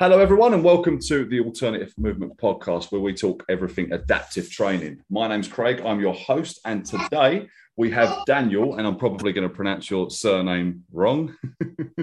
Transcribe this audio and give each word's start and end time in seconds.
Hello, 0.00 0.18
everyone, 0.18 0.54
and 0.54 0.64
welcome 0.64 0.98
to 0.98 1.26
the 1.26 1.40
Alternative 1.40 1.92
Movement 1.98 2.34
Podcast, 2.38 2.90
where 2.90 3.02
we 3.02 3.12
talk 3.12 3.44
everything 3.50 3.92
adaptive 3.92 4.50
training. 4.50 5.02
My 5.10 5.28
name's 5.28 5.46
Craig, 5.46 5.82
I'm 5.84 6.00
your 6.00 6.14
host, 6.14 6.58
and 6.64 6.86
today 6.86 7.50
we 7.76 7.90
have 7.90 8.24
Daniel, 8.24 8.76
and 8.76 8.86
I'm 8.86 8.96
probably 8.96 9.34
going 9.34 9.46
to 9.46 9.54
pronounce 9.54 9.90
your 9.90 10.10
surname 10.10 10.84
wrong. 10.90 11.36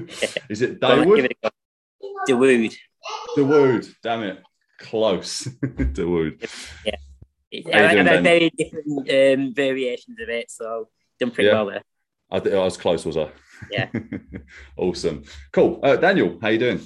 Is 0.48 0.62
it 0.62 0.80
Dawood? 0.80 1.32
Dawood. 2.30 2.78
Dawood, 3.36 3.92
damn 4.04 4.22
it. 4.22 4.44
Close. 4.78 5.46
Dawood. 5.64 6.48
Yeah. 6.86 6.98
I 7.74 7.96
have 7.96 8.24
very 8.24 8.52
different 8.52 9.10
um, 9.10 9.56
variations 9.56 10.20
of 10.22 10.30
it, 10.30 10.52
so 10.52 10.88
done 11.20 11.32
pretty 11.32 11.48
yeah. 11.48 11.54
well 11.56 11.66
there. 11.66 11.84
I, 12.30 12.38
I 12.38 12.64
was 12.64 12.78
close, 12.78 13.06
was 13.06 13.18
I? 13.18 13.32
Yeah. 13.72 13.90
awesome. 14.78 15.24
Cool. 15.52 15.80
Uh, 15.82 15.96
Daniel, 15.96 16.38
how 16.40 16.50
you 16.50 16.60
doing? 16.60 16.82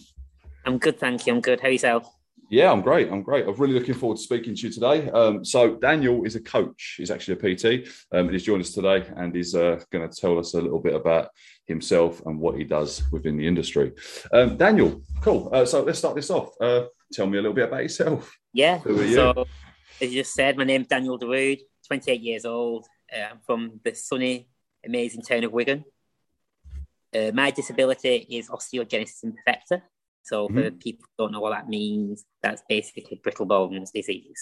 I'm 0.65 0.77
good, 0.77 0.99
thank 0.99 1.25
you. 1.25 1.33
I'm 1.33 1.41
good. 1.41 1.59
How 1.59 1.67
are 1.67 1.71
yourself? 1.71 2.07
Yeah, 2.49 2.69
I'm 2.69 2.81
great. 2.81 3.09
I'm 3.09 3.23
great. 3.23 3.47
I'm 3.47 3.55
really 3.55 3.73
looking 3.73 3.93
forward 3.93 4.17
to 4.17 4.23
speaking 4.23 4.53
to 4.55 4.67
you 4.67 4.73
today. 4.73 5.09
Um, 5.11 5.45
so, 5.45 5.75
Daniel 5.75 6.25
is 6.25 6.35
a 6.35 6.41
coach. 6.41 6.95
He's 6.97 7.09
actually 7.09 7.35
a 7.35 7.55
PT, 7.55 7.87
um, 8.11 8.25
and 8.25 8.31
he's 8.31 8.43
joined 8.43 8.61
us 8.61 8.73
today, 8.73 9.09
and 9.15 9.33
he's 9.33 9.55
uh, 9.55 9.79
going 9.89 10.07
to 10.07 10.13
tell 10.13 10.37
us 10.37 10.53
a 10.53 10.59
little 10.59 10.79
bit 10.79 10.93
about 10.93 11.29
himself 11.65 12.21
and 12.25 12.37
what 12.37 12.57
he 12.57 12.65
does 12.65 13.03
within 13.09 13.37
the 13.37 13.47
industry. 13.47 13.93
Um, 14.33 14.57
Daniel, 14.57 15.01
cool. 15.21 15.49
Uh, 15.53 15.65
so, 15.65 15.81
let's 15.81 15.99
start 15.99 16.15
this 16.15 16.29
off. 16.29 16.49
Uh, 16.59 16.87
tell 17.13 17.25
me 17.25 17.37
a 17.37 17.41
little 17.41 17.55
bit 17.55 17.69
about 17.69 17.83
yourself. 17.83 18.37
Yeah. 18.51 18.81
So, 18.83 19.45
as 20.01 20.13
you 20.13 20.21
just 20.21 20.33
said, 20.33 20.57
my 20.57 20.65
name's 20.65 20.87
Daniel 20.87 21.17
Dawoud, 21.17 21.61
28 21.87 22.19
years 22.19 22.43
old. 22.43 22.85
Uh, 23.15 23.29
I'm 23.31 23.39
from 23.45 23.79
the 23.81 23.95
sunny, 23.95 24.49
amazing 24.85 25.21
town 25.21 25.45
of 25.45 25.53
Wigan. 25.53 25.85
Uh, 27.15 27.31
my 27.33 27.51
disability 27.51 28.27
is 28.29 28.49
osteogenesis 28.49 29.23
imperfecta. 29.23 29.81
So 30.23 30.47
mm-hmm. 30.47 30.57
for 30.57 30.71
people 30.71 31.05
who 31.05 31.23
don't 31.23 31.31
know 31.31 31.39
what 31.39 31.51
that 31.51 31.69
means, 31.69 32.25
that's 32.41 32.63
basically 32.67 33.19
brittle 33.23 33.45
bones 33.45 33.91
disease. 33.91 34.41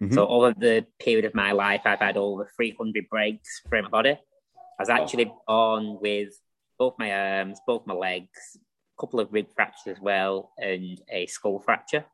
Mm-hmm. 0.00 0.14
So 0.14 0.26
over 0.26 0.54
the 0.56 0.86
period 0.98 1.24
of 1.26 1.34
my 1.34 1.52
life, 1.52 1.82
I've 1.84 1.98
had 1.98 2.16
over 2.16 2.50
300 2.56 3.08
breaks 3.08 3.60
from 3.68 3.84
my 3.84 3.90
body. 3.90 4.10
I 4.10 4.82
was 4.82 4.88
actually 4.88 5.30
born 5.46 5.98
with 6.00 6.30
both 6.78 6.94
my 6.98 7.12
arms, 7.12 7.60
both 7.66 7.86
my 7.86 7.92
legs, 7.92 8.56
a 8.56 9.00
couple 9.00 9.20
of 9.20 9.32
rib 9.32 9.48
fractures 9.54 9.96
as 9.96 10.00
well, 10.00 10.52
and 10.56 11.00
a 11.10 11.26
skull 11.26 11.60
fracture 11.60 12.06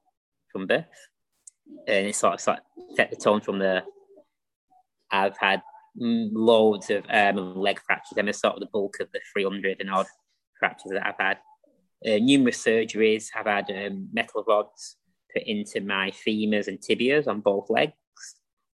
from 0.50 0.66
birth. 0.66 0.84
And 1.86 2.08
it 2.08 2.16
sort 2.16 2.34
of, 2.34 2.40
sort 2.40 2.58
of 2.58 2.96
set 2.96 3.10
the 3.10 3.16
tone 3.16 3.40
from 3.40 3.60
there. 3.60 3.84
I've 5.12 5.38
had 5.38 5.62
loads 5.96 6.90
of 6.90 7.04
um, 7.08 7.56
leg 7.56 7.80
fractures, 7.86 8.18
and 8.18 8.28
it's 8.28 8.40
sort 8.40 8.54
of 8.54 8.60
the 8.60 8.68
bulk 8.72 8.96
of 9.00 9.12
the 9.12 9.20
300 9.32 9.76
and 9.80 9.90
odd 9.90 10.06
fractures 10.58 10.90
that 10.90 11.06
I've 11.06 11.14
had 11.18 11.38
uh, 12.06 12.18
numerous 12.18 12.62
surgeries. 12.62 13.28
I've 13.34 13.46
had 13.46 13.70
um, 13.70 14.08
metal 14.12 14.44
rods 14.46 14.96
put 15.32 15.42
into 15.44 15.80
my 15.80 16.10
femurs 16.10 16.68
and 16.68 16.78
tibias 16.78 17.26
on 17.26 17.40
both 17.40 17.68
legs, 17.70 17.94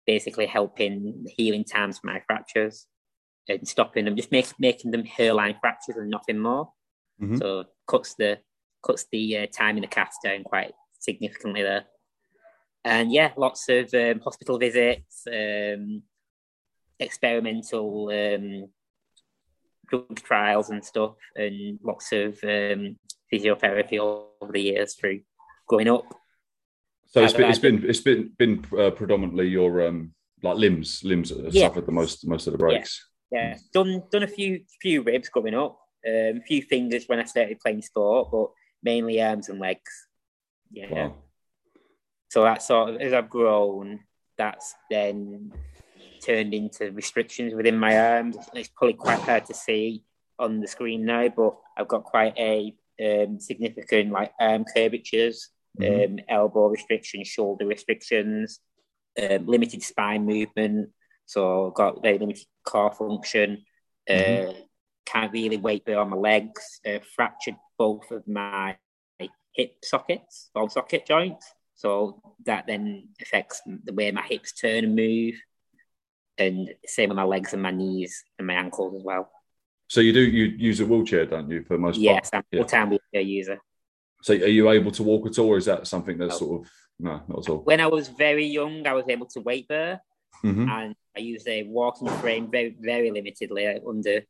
basically 0.06 0.46
helping 0.46 1.26
healing 1.28 1.64
times 1.64 2.00
for 2.00 2.08
my 2.08 2.22
fractures 2.28 2.88
and 3.48 3.68
stopping 3.68 4.06
them, 4.06 4.16
just 4.16 4.32
make, 4.32 4.48
making 4.60 4.92
them 4.92 5.06
hairline 5.06 5.56
fractures 5.60 5.98
and 5.98 6.10
nothing 6.10 6.40
more. 6.40 6.72
Mm-hmm. 7.22 7.38
So 7.38 7.66
cuts 7.88 8.16
the 8.16 8.40
cuts 8.86 9.06
the 9.12 9.38
uh, 9.38 9.46
time 9.48 9.78
in 9.78 9.82
the 9.82 9.88
cast 9.88 10.20
down 10.24 10.44
quite 10.44 10.74
significantly 11.00 11.62
there. 11.62 11.86
And 12.84 13.12
yeah, 13.12 13.32
lots 13.38 13.70
of 13.70 13.94
um, 13.94 14.22
hospital 14.22 14.58
visits, 14.58 15.28
um, 15.28 16.02
experimental 17.00 18.10
um, 18.10 18.70
drug 19.88 20.16
trials 20.16 20.72
and 20.72 20.84
stuff, 20.84 21.16
and 21.36 21.80
lots 21.84 22.12
of 22.12 22.40
um, 22.44 22.98
physiotherapy 23.32 24.00
over 24.00 24.52
the 24.52 24.62
years 24.62 24.96
through 24.96 25.22
growing 25.68 25.88
up. 25.88 26.06
So 27.08 27.24
it's 27.24 27.34
been, 27.34 27.50
it's 27.50 27.60
been 27.60 27.84
it's 27.86 28.00
been 28.00 28.32
been 28.38 28.66
uh, 28.78 28.92
predominantly 28.92 29.48
your 29.48 29.88
um 29.88 30.14
like 30.44 30.58
limbs 30.58 31.04
limbs 31.04 31.30
have 31.30 31.54
yeah. 31.54 31.68
suffered 31.68 31.86
the 31.86 31.92
most 31.92 32.26
most 32.26 32.48
of 32.48 32.54
the 32.54 32.58
breaks. 32.58 33.06
Yeah. 33.32 33.50
yeah, 33.50 33.58
done 33.74 34.04
done 34.12 34.24
a 34.24 34.28
few 34.28 34.62
few 34.82 35.02
ribs 35.02 35.30
growing 35.30 35.56
up, 35.56 35.78
um, 36.08 36.38
a 36.38 36.42
few 36.48 36.62
fingers 36.62 37.06
when 37.08 37.20
I 37.20 37.26
started 37.26 37.60
playing 37.60 37.82
sport, 37.82 38.30
but 38.32 38.50
mainly 38.82 39.22
arms 39.22 39.50
and 39.50 39.60
legs. 39.60 40.08
Yeah. 40.72 40.90
Wow. 40.90 41.16
So 42.30 42.44
that 42.44 42.64
sort 42.64 42.92
of 42.92 43.02
as 43.02 43.12
I've 43.14 43.30
grown, 43.30 44.00
that's 44.38 44.74
then 44.90 45.52
turned 46.22 46.54
into 46.54 46.92
restrictions 46.92 47.54
within 47.54 47.78
my 47.78 48.16
arms. 48.16 48.38
It's 48.54 48.70
probably 48.70 48.94
quite 48.94 49.20
hard 49.20 49.46
to 49.48 49.54
see 49.54 50.04
on 50.40 50.62
the 50.62 50.68
screen 50.68 51.06
now, 51.06 51.28
but 51.30 51.56
I've 51.78 51.88
got 51.88 52.04
quite 52.04 52.34
a 52.38 52.74
um, 53.04 53.40
significant 53.40 54.12
like 54.12 54.32
arm 54.40 54.66
curvatures, 54.66 55.50
mm-hmm. 55.80 56.14
um, 56.14 56.20
elbow 56.30 56.68
restrictions, 56.68 57.28
shoulder 57.28 57.66
restrictions, 57.66 58.60
um, 59.22 59.46
limited 59.46 59.84
spine 59.84 60.26
movement. 60.26 60.90
So 61.26 61.72
got 61.76 62.02
very 62.02 62.18
limited 62.18 62.46
core 62.66 62.94
function. 62.94 63.64
Mm-hmm. 64.10 64.50
Uh, 64.50 64.54
can't 65.06 65.32
really 65.34 65.58
weight 65.58 65.86
bear 65.86 66.00
on 66.00 66.10
my 66.10 66.18
legs. 66.18 66.80
Uh, 66.86 67.00
fractured 67.16 67.56
both 67.78 68.12
of 68.12 68.28
my 68.28 68.78
hip 69.54 69.76
sockets, 69.84 70.50
ball 70.54 70.70
socket 70.70 71.06
joints. 71.06 71.46
So 71.76 72.22
that 72.46 72.68
then 72.68 73.10
affects 73.22 73.62
the 73.66 73.94
way 73.94 74.12
my 74.12 74.22
hips 74.22 74.54
turn 74.54 74.84
and 74.84 74.96
move. 74.96 75.36
And 76.38 76.70
same 76.86 77.10
with 77.10 77.18
my 77.18 77.24
legs 77.24 77.54
and 77.54 77.62
my 77.62 77.72
knees 77.72 78.24
and 78.38 78.48
my 78.48 78.54
ankles 78.54 78.96
as 78.96 79.04
well. 79.04 79.30
So 79.92 80.00
you 80.00 80.14
do 80.14 80.22
you 80.22 80.46
use 80.46 80.80
a 80.80 80.86
wheelchair, 80.86 81.26
don't 81.26 81.50
you, 81.50 81.66
for 81.66 81.78
most 81.78 82.00
yes, 82.00 82.30
part? 82.30 82.46
I'm 82.54 82.60
a 82.60 82.62
full-time 82.62 82.90
wheelchair 82.92 83.20
user. 83.20 83.60
So 84.22 84.34
are 84.34 84.48
you 84.48 84.70
able 84.70 84.92
to 84.92 85.04
walk 85.04 85.28
at 85.28 85.38
all, 85.38 85.48
or 85.48 85.58
is 85.58 85.66
that 85.66 85.86
something 85.86 86.18
that's 86.18 86.40
no. 86.40 86.48
sort 86.48 86.62
of 86.62 86.72
no, 86.98 87.22
not 87.28 87.40
at 87.40 87.50
all? 87.50 87.58
When 87.58 87.82
I 87.82 87.88
was 87.88 88.08
very 88.08 88.46
young, 88.46 88.88
I 88.88 88.94
was 88.94 89.04
able 89.10 89.26
to 89.26 89.42
weight 89.42 89.68
bear, 89.68 90.02
mm-hmm. 90.46 90.70
and 90.70 90.96
I 91.14 91.20
used 91.20 91.46
a 91.46 91.64
walking 91.64 92.08
frame 92.08 92.50
very 92.50 92.74
very 92.80 93.12
limitedly 93.12 93.82
under 93.86 94.22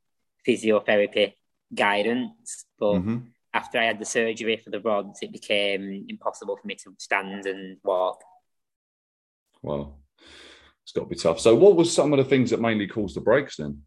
physiotherapy 0.47 1.33
guidance. 1.75 2.65
But 2.79 2.93
mm-hmm. 2.93 3.17
after 3.53 3.77
I 3.77 3.83
had 3.83 3.99
the 3.99 4.05
surgery 4.05 4.57
for 4.57 4.71
the 4.71 4.81
rods, 4.81 5.19
it 5.21 5.31
became 5.31 6.07
impossible 6.09 6.57
for 6.57 6.65
me 6.65 6.73
to 6.73 6.95
stand 6.97 7.45
and 7.45 7.77
walk. 7.83 8.19
Wow, 9.61 9.97
it's 10.81 10.91
got 10.91 11.01
to 11.01 11.07
be 11.07 11.15
tough. 11.15 11.39
So, 11.39 11.53
what 11.53 11.75
was 11.75 11.93
some 11.93 12.13
of 12.13 12.17
the 12.17 12.25
things 12.25 12.49
that 12.49 12.59
mainly 12.59 12.87
caused 12.87 13.15
the 13.15 13.21
breaks 13.21 13.57
then? 13.57 13.83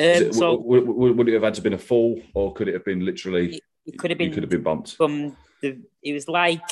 Um, 0.00 0.32
so 0.32 0.56
would, 0.58 0.86
would, 0.86 1.16
would, 1.16 1.28
it 1.28 1.34
have 1.34 1.42
had 1.42 1.54
to 1.54 1.62
been 1.62 1.72
a 1.72 1.78
fall, 1.78 2.20
or 2.34 2.54
could 2.54 2.68
it 2.68 2.74
have 2.74 2.84
been 2.84 3.04
literally? 3.04 3.60
It, 3.84 3.98
could 3.98 4.10
have 4.10 4.18
been. 4.18 4.32
could 4.32 4.42
have 4.44 4.50
been 4.50 4.62
bumped. 4.62 4.94
From 4.94 5.36
the, 5.60 5.78
it 6.02 6.12
was 6.12 6.28
like 6.28 6.62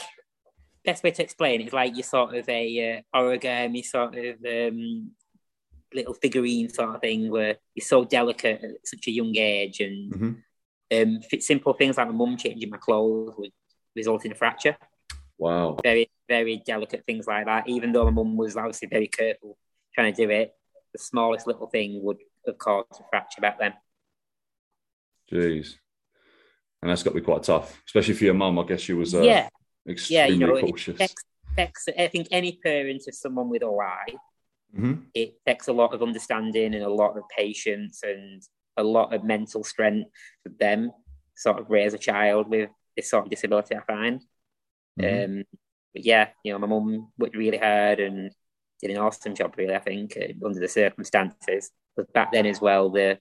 best 0.84 1.02
way 1.02 1.10
to 1.10 1.22
explain 1.22 1.60
it 1.60 1.66
is 1.66 1.72
like 1.72 1.96
you're 1.96 2.04
sort 2.04 2.36
of 2.36 2.48
a 2.48 3.02
uh, 3.14 3.18
origami 3.18 3.84
sort 3.84 4.16
of 4.16 4.36
um, 4.44 5.10
little 5.92 6.14
figurine 6.14 6.68
sort 6.68 6.94
of 6.94 7.00
thing 7.00 7.28
where 7.28 7.56
you're 7.74 7.84
so 7.84 8.04
delicate 8.04 8.62
at 8.62 8.86
such 8.86 9.08
a 9.08 9.10
young 9.10 9.36
age, 9.36 9.80
and 9.80 10.12
mm-hmm. 10.12 11.14
um, 11.14 11.40
simple 11.40 11.72
things 11.72 11.96
like 11.96 12.06
my 12.06 12.14
mum 12.14 12.36
changing 12.36 12.70
my 12.70 12.76
clothes 12.76 13.34
would 13.36 13.52
result 13.96 14.24
in 14.24 14.32
a 14.32 14.36
fracture. 14.36 14.76
Wow. 15.38 15.78
Very, 15.82 16.10
very 16.28 16.62
delicate 16.64 17.04
things 17.06 17.26
like 17.26 17.46
that. 17.46 17.68
Even 17.68 17.92
though 17.92 18.04
my 18.04 18.10
mum 18.10 18.36
was 18.36 18.56
obviously 18.56 18.88
very 18.88 19.08
careful 19.08 19.58
trying 19.94 20.14
to 20.14 20.26
do 20.26 20.30
it, 20.30 20.54
the 20.92 20.98
smallest 20.98 21.46
little 21.46 21.66
thing 21.66 22.02
would 22.02 22.18
have 22.46 22.58
caused 22.58 23.00
a 23.00 23.04
fracture 23.10 23.40
back 23.40 23.58
then. 23.58 23.74
Jeez. 25.32 25.74
And 26.82 26.90
that's 26.90 27.02
got 27.02 27.10
to 27.10 27.20
be 27.20 27.24
quite 27.24 27.42
tough, 27.42 27.82
especially 27.86 28.14
for 28.14 28.24
your 28.24 28.34
mum. 28.34 28.58
I 28.58 28.64
guess 28.64 28.80
she 28.80 28.92
was 28.92 29.14
uh, 29.14 29.22
yeah. 29.22 29.48
extremely 29.88 30.16
yeah, 30.16 30.26
you 30.26 30.38
know, 30.38 30.60
cautious. 30.60 31.00
It 31.00 31.14
affects, 31.50 31.88
I 31.98 32.06
think 32.08 32.28
any 32.30 32.58
parent 32.62 33.02
of 33.08 33.14
someone 33.14 33.48
with 33.48 33.62
OI, 33.62 34.14
mm-hmm. 34.76 34.94
it 35.14 35.34
takes 35.44 35.68
a 35.68 35.72
lot 35.72 35.94
of 35.94 36.02
understanding 36.02 36.74
and 36.74 36.84
a 36.84 36.88
lot 36.88 37.16
of 37.16 37.24
patience 37.36 38.02
and 38.02 38.42
a 38.76 38.84
lot 38.84 39.14
of 39.14 39.24
mental 39.24 39.64
strength 39.64 40.10
for 40.42 40.50
them 40.60 40.92
sort 41.34 41.58
of 41.58 41.70
raise 41.70 41.94
a 41.94 41.98
child 41.98 42.48
with 42.48 42.70
this 42.96 43.10
sort 43.10 43.24
of 43.24 43.30
disability, 43.30 43.74
I 43.74 43.80
find. 43.80 44.22
Mm-hmm. 45.00 45.38
Um, 45.38 45.44
but 45.92 46.04
yeah, 46.04 46.28
you 46.44 46.52
know, 46.52 46.58
my 46.58 46.66
mum 46.66 47.08
worked 47.18 47.36
really 47.36 47.58
hard 47.58 48.00
and 48.00 48.30
did 48.80 48.90
an 48.90 48.98
awesome 48.98 49.34
job, 49.34 49.54
really, 49.56 49.74
I 49.74 49.78
think, 49.78 50.16
uh, 50.16 50.46
under 50.46 50.60
the 50.60 50.68
circumstances. 50.68 51.70
But 51.96 52.12
back 52.12 52.32
then 52.32 52.46
as 52.46 52.60
well, 52.60 52.90
the 52.90 53.18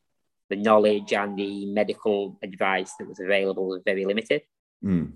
the 0.49 0.55
knowledge 0.55 1.13
and 1.13 1.37
the 1.37 1.65
medical 1.65 2.37
advice 2.43 2.93
that 2.99 3.07
was 3.07 3.19
available 3.19 3.67
was 3.67 3.81
very 3.83 4.05
limited. 4.05 4.43
Mm. 4.83 5.13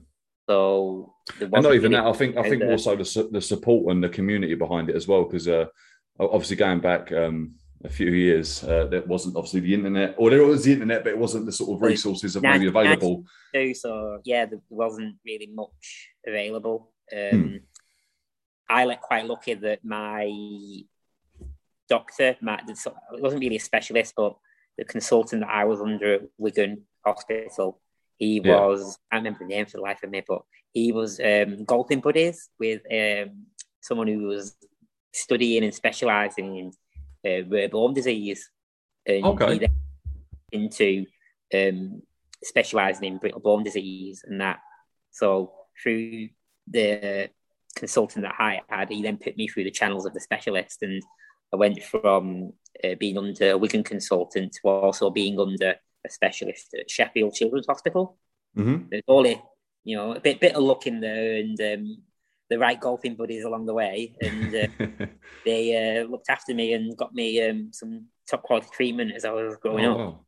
So, 0.49 1.13
and 1.39 1.51
not 1.51 1.75
even 1.75 1.91
that. 1.91 2.05
I 2.05 2.13
think 2.13 2.37
I 2.37 2.49
think 2.49 2.63
also 2.63 2.95
the 2.95 3.29
the 3.31 3.41
support 3.41 3.91
and 3.91 4.03
the 4.03 4.09
community 4.09 4.55
behind 4.55 4.89
it 4.89 4.95
as 4.95 5.07
well, 5.07 5.23
because 5.23 5.47
uh, 5.47 5.65
obviously 6.19 6.55
going 6.55 6.79
back 6.79 7.11
um, 7.11 7.53
a 7.83 7.89
few 7.89 8.09
years, 8.11 8.63
uh, 8.63 8.87
there 8.89 9.03
wasn't 9.03 9.35
obviously 9.35 9.59
the 9.59 9.73
internet, 9.75 10.15
or 10.17 10.31
there 10.31 10.43
was 10.43 10.63
the 10.63 10.73
internet, 10.73 11.03
but 11.03 11.11
it 11.13 11.19
wasn't 11.19 11.45
the 11.45 11.51
sort 11.51 11.75
of 11.75 11.81
resources 11.81 12.33
that 12.33 12.41
maybe 12.41 12.67
available. 12.67 13.25
So 13.75 14.21
yeah, 14.25 14.45
there 14.45 14.59
wasn't 14.69 15.17
really 15.23 15.47
much 15.53 16.09
available. 16.25 16.91
Um, 17.15 17.41
hmm. 17.41 17.55
I 18.67 18.85
like 18.85 19.01
quite 19.01 19.25
lucky 19.25 19.53
that 19.53 19.83
my 19.83 20.31
doctor, 21.89 22.35
Matt, 22.41 22.69
it 22.69 22.77
wasn't 23.21 23.41
really 23.41 23.55
a 23.57 23.59
specialist, 23.59 24.13
but 24.15 24.35
the 24.77 24.85
consultant 24.85 25.41
that 25.41 25.49
I 25.49 25.65
was 25.65 25.81
under 25.81 26.15
at 26.15 26.21
Wigan 26.37 26.83
Hospital, 27.05 27.81
he 28.17 28.41
yeah. 28.43 28.65
was, 28.65 28.97
I 29.11 29.17
remember 29.17 29.39
the 29.39 29.45
name 29.45 29.65
for 29.65 29.77
the 29.77 29.83
life 29.83 30.01
of 30.03 30.09
me, 30.09 30.23
but 30.27 30.41
he 30.73 30.91
was 30.91 31.19
um, 31.19 31.65
golfing 31.65 31.99
buddies 31.99 32.49
with 32.59 32.81
um, 32.91 33.45
someone 33.81 34.07
who 34.07 34.27
was 34.27 34.55
studying 35.13 35.63
and 35.63 35.73
specialising 35.73 36.55
in 36.57 36.71
uh, 37.25 37.47
rare 37.49 37.69
bone 37.69 37.93
disease. 37.93 38.49
And 39.05 39.25
Okay. 39.25 39.53
he 39.53 39.59
then 39.59 39.69
into 40.51 41.05
um, 41.53 42.01
specialising 42.43 43.05
in 43.05 43.17
brittle 43.17 43.39
bone 43.39 43.63
disease 43.63 44.23
and 44.25 44.39
that. 44.41 44.59
So 45.11 45.51
through 45.81 46.29
the 46.67 47.29
consultant 47.75 48.23
that 48.23 48.35
I 48.37 48.61
had, 48.69 48.89
he 48.89 49.01
then 49.01 49.17
put 49.17 49.37
me 49.37 49.47
through 49.47 49.63
the 49.63 49.71
channels 49.71 50.05
of 50.05 50.13
the 50.13 50.19
specialist, 50.19 50.83
and 50.83 51.01
I 51.53 51.55
went 51.55 51.83
from 51.83 52.53
uh, 52.83 52.95
being 52.99 53.17
under 53.17 53.51
a 53.51 53.57
Wigan 53.57 53.83
consultant 53.83 54.53
to 54.61 54.69
also 54.69 55.09
being 55.09 55.39
under 55.39 55.75
a 56.05 56.09
specialist 56.09 56.73
at 56.79 56.89
Sheffield 56.89 57.33
Children's 57.33 57.67
Hospital. 57.67 58.17
hmm 58.55 58.77
There's 58.89 59.03
only, 59.07 59.41
you 59.83 59.97
know, 59.97 60.13
a 60.13 60.19
bit 60.19 60.39
bit 60.39 60.55
of 60.55 60.63
luck 60.63 60.87
in 60.87 60.99
there 61.01 61.35
and 61.35 61.59
um, 61.61 61.97
the 62.49 62.57
right 62.59 62.79
golfing 62.79 63.15
buddies 63.15 63.43
along 63.43 63.65
the 63.65 63.73
way, 63.73 64.13
and 64.21 64.55
uh, 64.55 64.67
they 65.45 65.99
uh, 66.01 66.03
looked 66.07 66.29
after 66.29 66.53
me 66.53 66.73
and 66.73 66.95
got 66.97 67.13
me 67.13 67.41
um, 67.47 67.69
some 67.73 68.05
top 68.29 68.43
quality 68.43 68.67
treatment 68.73 69.11
as 69.15 69.25
I 69.25 69.31
was 69.31 69.57
growing 69.57 69.85
Oh, 69.85 69.91
up. 69.91 69.97
wow. 69.97 70.25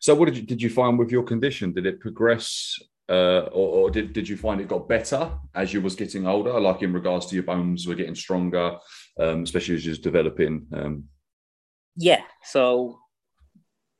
So, 0.00 0.14
what 0.14 0.26
did 0.26 0.36
you 0.36 0.42
did 0.42 0.60
you 0.62 0.70
find 0.70 0.98
with 0.98 1.10
your 1.12 1.22
condition? 1.22 1.72
Did 1.72 1.86
it 1.86 2.00
progress, 2.00 2.78
uh, 3.08 3.48
or, 3.52 3.68
or 3.86 3.90
did 3.90 4.12
did 4.12 4.28
you 4.28 4.36
find 4.36 4.60
it 4.60 4.68
got 4.68 4.88
better 4.88 5.32
as 5.54 5.72
you 5.72 5.80
was 5.80 5.94
getting 5.96 6.26
older? 6.26 6.58
Like 6.60 6.82
in 6.82 6.92
regards 6.92 7.26
to 7.26 7.34
your 7.34 7.44
bones 7.44 7.86
were 7.86 7.94
getting 7.94 8.14
stronger, 8.14 8.76
um, 9.18 9.42
especially 9.42 9.74
as 9.74 9.84
you 9.84 9.90
was 9.90 9.98
developing. 9.98 10.66
Um, 10.72 11.04
Yeah, 11.96 12.22
so 12.44 12.98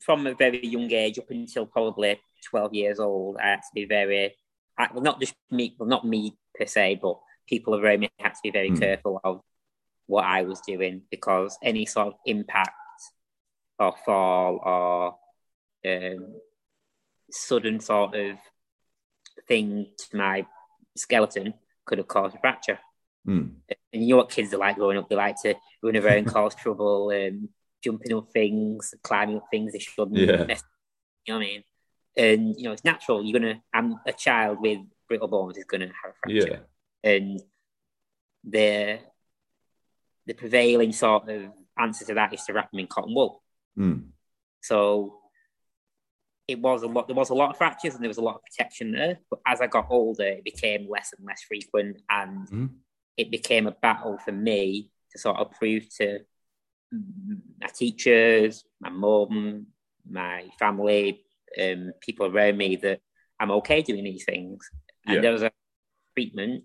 from 0.00 0.26
a 0.26 0.34
very 0.34 0.66
young 0.66 0.90
age 0.92 1.18
up 1.18 1.30
until 1.30 1.66
probably 1.66 2.18
12 2.50 2.74
years 2.74 2.98
old, 3.00 3.36
I 3.38 3.48
had 3.50 3.56
to 3.56 3.74
be 3.74 3.84
very, 3.84 4.34
I, 4.78 4.88
well, 4.92 5.02
not 5.02 5.20
just 5.20 5.34
me, 5.50 5.76
well, 5.78 5.88
not 5.88 6.06
me 6.06 6.36
per 6.58 6.66
se, 6.66 6.98
but 7.02 7.18
people 7.48 7.76
around 7.78 8.00
me 8.00 8.08
had 8.18 8.34
to 8.34 8.40
be 8.42 8.50
very 8.50 8.68
Hmm. 8.68 8.76
careful 8.80 9.20
of 9.22 9.40
what 10.06 10.24
I 10.24 10.42
was 10.42 10.60
doing 10.62 11.02
because 11.10 11.56
any 11.62 11.86
sort 11.86 12.08
of 12.08 12.14
impact 12.26 12.70
or 13.78 13.94
fall 14.04 14.60
or 14.64 15.16
um, 15.86 16.34
sudden 17.30 17.80
sort 17.80 18.14
of 18.14 18.36
thing 19.48 19.86
to 19.98 20.16
my 20.16 20.46
skeleton 20.96 21.54
could 21.84 21.98
have 21.98 22.08
caused 22.08 22.36
a 22.36 22.38
fracture. 22.38 22.78
hmm. 23.24 23.46
And 23.92 24.02
you 24.02 24.10
know 24.10 24.16
what 24.18 24.30
kids 24.30 24.52
are 24.54 24.58
like 24.58 24.76
growing 24.76 24.96
up? 24.98 25.08
They 25.08 25.16
like 25.16 25.36
to 25.42 25.54
run 25.82 25.96
around, 25.96 26.24
cause 26.26 26.54
trouble, 26.54 27.10
um, 27.14 27.48
jumping 27.84 28.14
up 28.14 28.30
things, 28.32 28.94
climbing 29.02 29.36
up 29.36 29.46
things 29.50 29.72
they 29.72 29.78
shouldn't. 29.78 30.16
Yeah. 30.16 30.44
mess- 30.44 30.64
You 31.26 31.34
know 31.34 31.38
what 31.38 31.44
I 31.44 31.48
mean? 31.48 31.62
And 32.16 32.54
you 32.58 32.64
know, 32.64 32.72
it's 32.72 32.84
natural. 32.84 33.24
You're 33.24 33.38
gonna. 33.40 33.62
I'm 33.72 33.96
a 34.06 34.12
child 34.12 34.58
with 34.60 34.78
brittle 35.08 35.28
bones 35.28 35.56
is 35.58 35.64
gonna 35.64 35.86
have 36.02 36.12
a 36.12 36.14
fracture, 36.22 36.64
Yeah. 37.04 37.10
and 37.10 37.40
the 38.44 39.00
the 40.26 40.34
prevailing 40.34 40.92
sort 40.92 41.28
of 41.28 41.50
answer 41.78 42.04
to 42.06 42.14
that 42.14 42.32
is 42.34 42.44
to 42.44 42.52
wrap 42.52 42.70
them 42.70 42.80
in 42.80 42.86
cotton 42.86 43.14
wool. 43.14 43.42
Hmm. 43.76 43.98
So 44.62 45.20
it 46.48 46.58
was 46.60 46.82
a 46.82 46.86
lot. 46.86 47.06
There 47.06 47.16
was 47.16 47.30
a 47.30 47.34
lot 47.34 47.50
of 47.50 47.56
fractures 47.56 47.94
and 47.94 48.02
there 48.02 48.08
was 48.08 48.18
a 48.18 48.22
lot 48.22 48.36
of 48.36 48.42
protection 48.42 48.92
there. 48.92 49.18
But 49.30 49.40
as 49.46 49.60
I 49.60 49.66
got 49.66 49.86
older, 49.90 50.24
it 50.24 50.44
became 50.44 50.88
less 50.88 51.12
and 51.16 51.26
less 51.26 51.42
frequent, 51.42 52.00
and 52.10 52.48
Mhm. 52.48 52.70
it 53.16 53.30
became 53.30 53.66
a 53.66 53.72
battle 53.72 54.18
for 54.18 54.32
me 54.32 54.90
to 55.12 55.18
sort 55.18 55.36
of 55.36 55.50
prove 55.52 55.88
to 55.98 56.20
my 57.60 57.68
teachers, 57.68 58.64
my 58.80 58.90
mum, 58.90 59.66
my 60.08 60.50
family, 60.58 61.24
um, 61.60 61.92
people 62.00 62.26
around 62.26 62.56
me 62.58 62.76
that 62.76 63.00
I'm 63.38 63.50
okay 63.52 63.82
doing 63.82 64.04
these 64.04 64.24
things. 64.24 64.68
And 65.06 65.16
Yeah. 65.16 65.20
there 65.22 65.32
was 65.32 65.42
a 65.42 65.52
treatment 66.14 66.64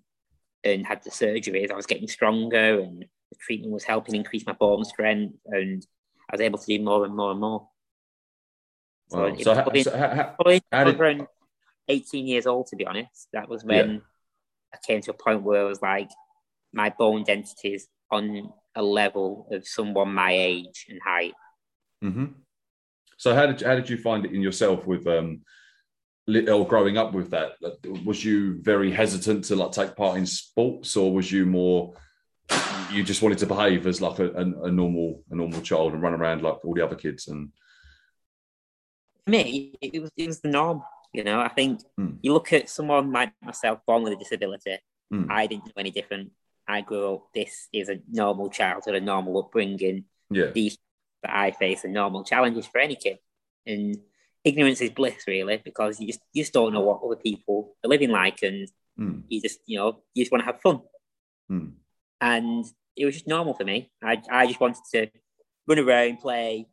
and 0.63 0.85
had 0.85 1.03
the 1.03 1.11
surgeries. 1.11 1.71
I 1.71 1.75
was 1.75 1.85
getting 1.85 2.07
stronger, 2.07 2.79
and 2.79 3.03
the 3.03 3.37
treatment 3.39 3.73
was 3.73 3.83
helping 3.83 4.15
increase 4.15 4.45
my 4.45 4.53
bone 4.53 4.83
strength, 4.85 5.37
and 5.45 5.85
I 6.29 6.33
was 6.33 6.41
able 6.41 6.59
to 6.59 6.65
do 6.65 6.83
more 6.83 7.05
and 7.05 7.15
more 7.15 7.31
and 7.31 7.39
more. 7.39 7.69
So, 9.09 9.17
Wow. 9.19 9.25
it 9.27 9.41
So, 9.43 9.51
was 9.51 9.57
probably- 9.61 9.83
so 9.83 9.91
probably 9.91 10.61
How 10.71 10.83
did- 10.83 10.99
around 10.99 11.27
18 11.87 12.27
years 12.27 12.45
old, 12.45 12.67
to 12.67 12.75
be 12.75 12.85
honest. 12.85 13.29
That 13.33 13.47
was 13.47 13.63
when 13.63 14.01
I 14.73 14.77
came 14.85 15.01
to 15.01 15.11
a 15.11 15.13
point 15.13 15.43
where 15.43 15.61
I 15.61 15.63
was 15.63 15.81
like, 15.81 16.09
my 16.73 16.89
bone 16.89 17.23
density 17.23 17.73
is 17.73 17.87
on 18.11 18.51
a 18.75 18.83
level 18.83 19.47
of 19.51 19.65
someone 19.67 20.13
my 20.13 20.31
age 20.31 20.85
and 20.89 20.99
height. 21.01 21.33
Mhm. 22.03 22.35
So 23.17 23.33
how 23.33 23.47
did 23.47 23.61
how 23.61 23.75
did 23.75 23.89
you 23.89 23.97
find 23.97 24.25
it 24.25 24.33
in 24.33 24.41
yourself 24.41 24.85
with 24.85 25.07
um 25.07 25.43
or 26.27 26.67
growing 26.67 26.97
up 26.97 27.13
with 27.13 27.31
that? 27.31 27.53
Was 28.05 28.23
you 28.23 28.61
very 28.61 28.91
hesitant 28.91 29.45
to 29.45 29.55
like 29.55 29.71
take 29.71 29.95
part 29.95 30.17
in 30.17 30.25
sports, 30.25 30.95
or 30.97 31.11
was 31.13 31.31
you 31.31 31.45
more 31.45 31.93
you 32.91 33.03
just 33.03 33.21
wanted 33.21 33.37
to 33.39 33.45
behave 33.47 33.87
as 33.87 34.01
like 34.01 34.19
a, 34.19 34.29
a, 34.31 34.65
a 34.65 34.71
normal 34.71 35.23
a 35.31 35.35
normal 35.35 35.61
child 35.61 35.93
and 35.93 36.01
run 36.03 36.13
around 36.13 36.41
like 36.43 36.63
all 36.63 36.73
the 36.75 36.85
other 36.85 36.95
kids? 36.95 37.27
And 37.29 37.51
me, 39.27 39.75
it 39.81 40.01
was, 40.01 40.11
it 40.17 40.27
was 40.27 40.39
the 40.41 40.49
norm. 40.49 40.83
You 41.13 41.23
know, 41.23 41.39
I 41.39 41.49
think 41.49 41.81
Hmm. 41.97 42.15
you 42.21 42.33
look 42.33 42.51
at 42.53 42.69
someone 42.69 43.11
like 43.11 43.33
myself 43.41 43.79
born 43.85 44.03
with 44.03 44.13
a 44.13 44.17
disability, 44.17 44.77
Hmm. 45.11 45.27
I 45.29 45.47
didn't 45.47 45.65
know 45.67 45.73
any 45.77 45.91
different. 45.91 46.31
I 46.67 46.81
grew 46.81 47.15
up, 47.15 47.27
this 47.33 47.69
is 47.71 47.87
a 47.89 47.99
normal 48.09 48.49
childhood, 48.49 48.95
a 48.95 49.01
normal 49.01 49.37
upbringing. 49.39 50.05
yeah, 50.29 50.51
these 50.51 50.77
that 51.23 51.33
I 51.33 51.51
face 51.51 51.85
are 51.85 51.87
normal 51.89 52.23
challenges 52.25 52.67
for 52.67 52.79
any 52.79 52.95
kid. 52.97 53.17
And 53.65 53.97
ignorance 54.43 54.81
is 54.81 54.89
bliss, 54.91 55.23
really, 55.27 55.57
because 55.63 55.99
you 55.99 56.07
just 56.07 56.19
you 56.33 56.43
just 56.43 56.53
don't 56.53 56.73
know 56.73 56.81
what 56.81 57.01
other 57.03 57.15
people 57.21 57.75
are 57.83 57.89
living 57.89 58.11
like, 58.11 58.43
and 58.43 58.67
Mm, 58.99 59.23
you 59.29 59.39
just 59.41 59.59
you 59.65 59.77
know 59.77 60.01
you 60.13 60.23
just 60.23 60.31
want 60.31 60.41
to 60.41 60.45
have 60.51 60.59
fun. 60.61 60.81
mm, 61.51 61.71
And 62.19 62.65
it 62.95 63.05
was 63.05 63.13
just 63.15 63.27
normal 63.27 63.53
for 63.53 63.63
me. 63.63 63.91
I 64.03 64.21
I 64.29 64.47
just 64.47 64.59
wanted 64.59 64.81
to 64.93 65.07
run 65.67 65.79
around, 65.79 66.19
play, 66.19 66.67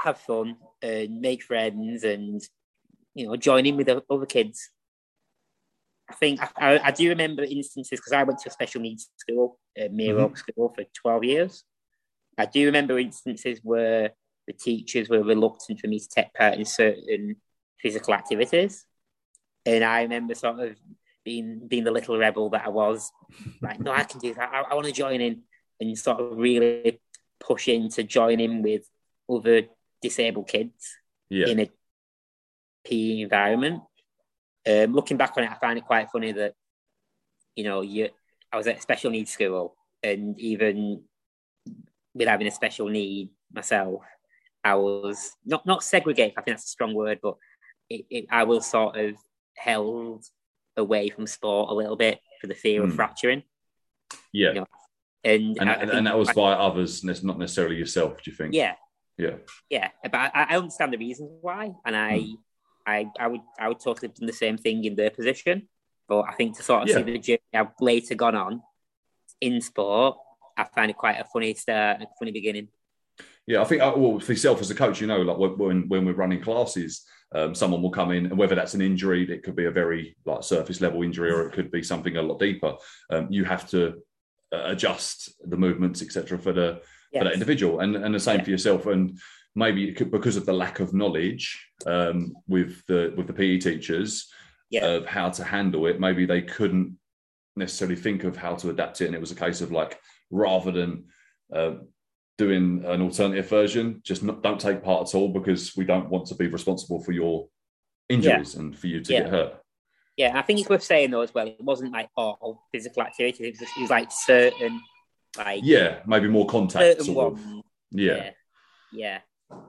have 0.00 0.18
fun, 0.18 0.56
and 0.82 1.20
make 1.20 1.42
friends, 1.42 2.04
and 2.04 2.40
you 3.14 3.26
know 3.26 3.36
join 3.36 3.66
in 3.66 3.76
with 3.76 3.86
the 3.86 4.02
other 4.10 4.26
kids. 4.26 4.70
I 6.08 6.14
think 6.14 6.40
I, 6.56 6.78
I, 6.78 6.90
do 6.92 7.08
remember 7.08 7.42
instances 7.42 7.98
because 7.98 8.12
I 8.12 8.22
went 8.22 8.38
to 8.40 8.48
a 8.48 8.52
special 8.52 8.80
needs 8.80 9.10
school, 9.16 9.58
uh, 9.80 9.88
Mere 9.90 10.18
Oaks 10.20 10.40
School, 10.40 10.72
for 10.74 10.84
twelve 10.94 11.24
years. 11.24 11.64
I 12.38 12.46
do 12.46 12.66
remember 12.66 12.98
instances 12.98 13.60
where 13.62 14.12
the 14.46 14.52
teachers 14.52 15.08
were 15.08 15.24
reluctant 15.24 15.80
for 15.80 15.88
me 15.88 15.98
to 15.98 16.08
take 16.08 16.32
part 16.34 16.54
in 16.54 16.64
certain 16.64 17.36
physical 17.80 18.14
activities, 18.14 18.86
and 19.64 19.82
I 19.82 20.02
remember 20.02 20.34
sort 20.34 20.60
of 20.60 20.76
being 21.24 21.66
being 21.66 21.84
the 21.84 21.90
little 21.90 22.16
rebel 22.16 22.50
that 22.50 22.64
I 22.64 22.68
was, 22.68 23.10
like, 23.60 23.80
no, 23.80 23.90
I 23.90 24.04
can 24.04 24.20
do 24.20 24.32
that. 24.34 24.50
I, 24.52 24.60
I 24.70 24.74
want 24.74 24.86
to 24.86 24.92
join 24.92 25.20
in, 25.20 25.42
and 25.80 25.98
sort 25.98 26.20
of 26.20 26.38
really 26.38 27.00
pushing 27.40 27.90
to 27.90 28.02
join 28.02 28.40
in 28.40 28.62
with 28.62 28.88
other 29.28 29.62
disabled 30.08 30.48
kids 30.48 30.96
yeah, 31.30 31.48
in 31.48 31.60
a 31.60 31.70
PE 32.84 33.20
environment. 33.22 33.82
Um, 34.68 34.92
looking 34.92 35.16
back 35.16 35.32
on 35.36 35.44
it, 35.44 35.50
I 35.50 35.54
find 35.54 35.78
it 35.78 35.84
quite 35.84 36.10
funny 36.10 36.32
that 36.32 36.54
you 37.54 37.64
know 37.64 37.80
you 37.82 38.08
I 38.52 38.56
was 38.56 38.66
at 38.66 38.78
a 38.78 38.80
special 38.80 39.10
needs 39.10 39.30
school, 39.32 39.76
and 40.02 40.38
even 40.40 41.02
with 42.14 42.28
having 42.28 42.46
a 42.46 42.50
special 42.50 42.88
need 42.88 43.30
myself, 43.52 44.02
I 44.64 44.74
was 44.76 45.32
not 45.44 45.66
not 45.66 45.82
segregated. 45.82 46.34
I 46.36 46.42
think 46.42 46.56
that's 46.56 46.66
a 46.66 46.68
strong 46.76 46.94
word, 46.94 47.20
but 47.22 47.36
it, 47.88 48.06
it, 48.10 48.26
I 48.30 48.44
was 48.44 48.66
sort 48.66 48.96
of 48.96 49.14
held 49.56 50.24
away 50.76 51.08
from 51.08 51.26
sport 51.26 51.70
a 51.70 51.74
little 51.74 51.96
bit 51.96 52.20
for 52.40 52.46
the 52.48 52.54
fear 52.54 52.82
of 52.82 52.90
Hmm. 52.90 52.96
fracturing, 52.96 53.42
yeah. 54.32 54.52
know, 54.52 54.66
and 55.24 55.56
And, 55.58 55.70
I- 55.70 55.74
I 55.74 55.76
and, 55.82 55.90
and 55.90 56.06
that 56.06 56.18
was 56.18 56.32
by 56.32 56.52
others, 56.52 57.02
not 57.04 57.38
necessarily 57.38 57.76
yourself. 57.76 58.22
Do 58.22 58.30
you 58.30 58.36
think? 58.36 58.54
yeah, 58.54 58.74
yeah, 59.18 59.36
yeah, 59.70 59.88
but 60.02 60.14
I, 60.14 60.30
I 60.50 60.56
understand 60.56 60.92
the 60.92 60.98
reasons 60.98 61.30
why, 61.40 61.72
and 61.84 61.96
I, 61.96 62.18
Hmm. 62.18 62.34
I, 62.86 63.06
I 63.18 63.26
would, 63.26 63.40
I 63.58 63.68
would 63.68 63.80
totally 63.80 64.08
have 64.08 64.14
done 64.16 64.26
the 64.26 64.32
same 64.32 64.56
thing 64.58 64.84
in 64.84 64.94
their 64.94 65.10
position. 65.10 65.68
But 66.08 66.22
I 66.28 66.34
think 66.34 66.56
to 66.56 66.62
sort 66.62 66.82
of 66.84 66.88
Yeah. 66.88 66.96
see 66.96 67.02
the 67.02 67.18
journey 67.18 67.40
I've 67.52 67.72
later 67.80 68.14
gone 68.14 68.36
on 68.36 68.62
in 69.40 69.60
sport, 69.60 70.18
I 70.56 70.64
find 70.64 70.90
it 70.90 70.96
quite 70.96 71.18
a 71.20 71.24
funny 71.24 71.52
start, 71.54 72.00
a 72.00 72.06
funny 72.18 72.30
beginning. 72.30 72.68
Yeah, 73.46 73.60
I 73.60 73.64
think 73.64 73.82
uh, 73.82 73.92
well 73.96 74.20
for 74.20 74.32
yourself 74.32 74.60
as 74.60 74.70
a 74.70 74.74
coach, 74.74 75.00
you 75.00 75.08
know, 75.08 75.22
like 75.22 75.38
when 75.38 75.58
when, 75.58 75.88
when 75.88 76.04
we're 76.04 76.12
running 76.12 76.42
classes, 76.42 77.04
um, 77.34 77.54
someone 77.56 77.82
will 77.82 77.90
come 77.90 78.12
in, 78.12 78.26
and 78.26 78.38
whether 78.38 78.54
that's 78.54 78.74
an 78.74 78.80
injury, 78.82 79.28
it 79.28 79.42
could 79.42 79.56
be 79.56 79.64
a 79.64 79.70
very 79.70 80.16
like 80.24 80.44
surface 80.44 80.80
level 80.80 81.02
injury, 81.02 81.32
or 81.32 81.46
it 81.46 81.52
could 81.52 81.72
be 81.72 81.82
something 81.82 82.16
a 82.16 82.22
lot 82.22 82.38
deeper. 82.38 82.74
Um, 83.10 83.26
you 83.30 83.44
have 83.44 83.68
to 83.70 83.94
uh, 84.52 84.62
adjust 84.66 85.34
the 85.50 85.56
movements, 85.56 86.02
etc., 86.02 86.38
for 86.38 86.52
the 86.52 86.82
for 87.12 87.24
that 87.24 87.32
individual, 87.32 87.80
and 87.80 87.96
and 87.96 88.14
the 88.14 88.20
same 88.20 88.38
Yeah. 88.38 88.44
for 88.44 88.50
yourself. 88.50 88.86
And 88.86 89.18
maybe 89.54 89.90
because 89.92 90.36
of 90.36 90.46
the 90.46 90.52
lack 90.52 90.80
of 90.80 90.92
knowledge 90.92 91.66
um, 91.86 92.34
with 92.46 92.84
the 92.86 93.12
with 93.16 93.26
the 93.26 93.32
PE 93.32 93.58
teachers 93.58 94.30
Yeah. 94.70 94.86
of 94.86 95.06
how 95.06 95.30
to 95.30 95.44
handle 95.44 95.86
it, 95.86 96.00
maybe 96.00 96.26
they 96.26 96.42
couldn't 96.42 96.98
necessarily 97.56 97.96
think 97.96 98.24
of 98.24 98.36
how 98.36 98.54
to 98.56 98.70
adapt 98.70 99.00
it, 99.00 99.06
and 99.06 99.14
it 99.14 99.20
was 99.20 99.30
a 99.32 99.36
case 99.36 99.60
of 99.60 99.72
like 99.72 99.98
rather 100.30 100.70
than 100.72 101.04
uh, 101.54 101.74
doing 102.38 102.84
an 102.84 103.00
alternative 103.00 103.48
version, 103.48 104.00
just 104.04 104.22
not, 104.22 104.42
don't 104.42 104.60
take 104.60 104.82
part 104.82 105.08
at 105.08 105.14
all 105.14 105.28
because 105.28 105.74
we 105.76 105.84
don't 105.86 106.10
want 106.10 106.26
to 106.26 106.34
be 106.34 106.48
responsible 106.48 107.02
for 107.02 107.12
your 107.12 107.48
injuries 108.10 108.56
and 108.56 108.76
for 108.76 108.88
you 108.88 109.00
to 109.00 109.12
Yeah. 109.12 109.20
get 109.20 109.30
hurt. 109.30 109.62
Yeah, 110.18 110.38
I 110.38 110.42
think 110.42 110.60
it's 110.60 110.68
worth 110.68 110.82
saying 110.82 111.10
though 111.12 111.22
as 111.22 111.32
well. 111.32 111.46
It 111.46 111.56
wasn't 111.60 111.92
like 111.92 112.10
all 112.16 112.62
physical 112.72 113.02
activity. 113.02 113.44
It 113.48 113.54
was, 113.58 113.62
it 113.62 113.80
was 113.80 113.90
like 113.90 114.10
certain, 114.12 114.80
like 115.38 115.60
yeah, 115.64 116.00
maybe 116.06 116.28
more 116.28 116.46
contact. 116.46 117.02
Sort 117.02 117.32
of. 117.32 117.40
Yeah. 117.90 118.16
yeah, 118.16 118.30
yeah. 118.92 119.18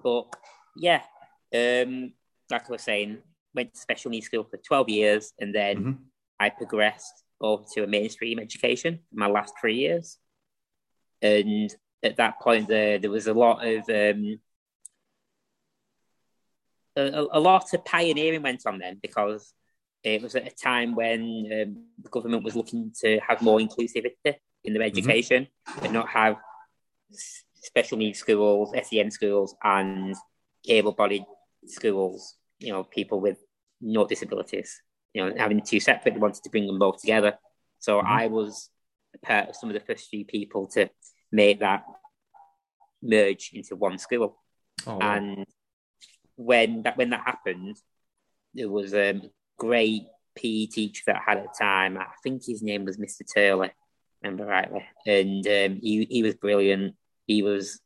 But 0.04 0.36
yeah, 0.76 1.02
um, 1.54 2.14
like 2.50 2.68
I 2.68 2.72
was 2.72 2.84
saying, 2.84 3.20
went 3.54 3.74
to 3.74 3.80
special 3.80 4.12
needs 4.12 4.26
school 4.26 4.44
for 4.44 4.58
twelve 4.58 4.90
years, 4.90 5.34
and 5.40 5.54
then 5.54 5.78
hmm 5.78 5.92
I 6.40 6.50
progressed 6.50 7.24
over 7.42 7.64
to 7.74 7.84
a 7.84 7.88
mainstream 7.88 8.38
education 8.40 9.00
for 9.10 9.16
my 9.16 9.26
last 9.26 9.56
three 9.60 9.78
years. 9.78 10.20
And 11.20 11.74
at 12.04 12.18
that 12.18 12.40
point, 12.40 12.68
there 12.68 13.00
there 13.00 13.10
was 13.10 13.28
a 13.28 13.34
lot 13.34 13.66
of 13.66 13.90
um, 13.90 14.40
a, 16.96 17.26
a 17.32 17.40
lot 17.40 17.74
of 17.74 17.86
pioneering 17.86 18.42
went 18.42 18.66
on 18.66 18.80
then 18.80 19.00
because 19.02 19.54
it 20.04 20.22
was 20.22 20.36
at 20.36 20.48
a 20.48 20.56
time 20.56 20.96
when 20.96 21.22
um, 21.52 21.86
the 22.02 22.10
government 22.10 22.44
was 22.44 22.56
looking 22.56 22.92
to 23.02 23.20
have 23.20 23.42
more 23.42 23.60
inclusivity 23.60 24.36
in 24.68 24.74
their 24.74 24.84
education 24.84 25.48
and 25.82 25.94
not 25.94 26.10
have 26.10 26.36
special 27.56 27.98
needs 27.98 28.20
schools, 28.20 28.74
SEN 28.84 29.10
schools, 29.10 29.56
and 29.64 30.14
able-bodied 30.68 31.26
schools. 31.66 32.36
You 32.60 32.74
know, 32.74 32.84
people 32.84 33.20
with 33.20 33.40
no 33.82 34.06
disabilities. 34.06 34.82
You 35.14 35.26
know, 35.26 35.34
having 35.38 35.62
two 35.62 35.80
separate, 35.80 36.14
they 36.14 36.20
wanted 36.20 36.44
to 36.44 36.50
bring 36.50 36.68
them 36.68 36.80
both 36.80 37.00
together. 37.00 37.40
So 37.80 38.02
Mhm. 38.02 38.06
I 38.06 38.28
was 38.28 38.70
part 39.22 39.50
of 39.50 39.56
some 39.56 39.70
of 39.70 39.74
the 39.74 39.80
first 39.80 40.10
few 40.10 40.26
people 40.26 40.68
to 40.68 40.90
make 41.32 41.60
that 41.60 41.86
merge 43.02 43.52
into 43.54 43.76
one 43.76 43.98
school. 43.98 44.42
Oh, 44.86 44.98
wow. 44.98 45.16
And 45.16 45.46
when 46.36 46.84
that 46.84 46.98
when 46.98 47.10
that 47.12 47.22
happened, 47.22 47.78
there 48.54 48.70
was 48.70 48.94
a 48.94 49.22
great 49.58 50.08
PE 50.36 50.66
teacher 50.68 51.04
that 51.08 51.16
I 51.18 51.24
had 51.26 51.38
at 51.38 51.44
the 51.46 51.56
time. 51.58 51.98
I 51.98 52.08
think 52.22 52.46
his 52.46 52.62
name 52.62 52.86
was 52.86 52.98
Mr. 52.98 53.24
Turley, 53.34 53.72
remember 54.22 54.46
rightly, 54.46 54.86
and 55.06 55.46
um, 55.48 55.80
he 55.82 56.06
he 56.10 56.24
was 56.24 56.36
brilliant. 56.36 56.96
He 57.26 57.44
was 57.44 57.80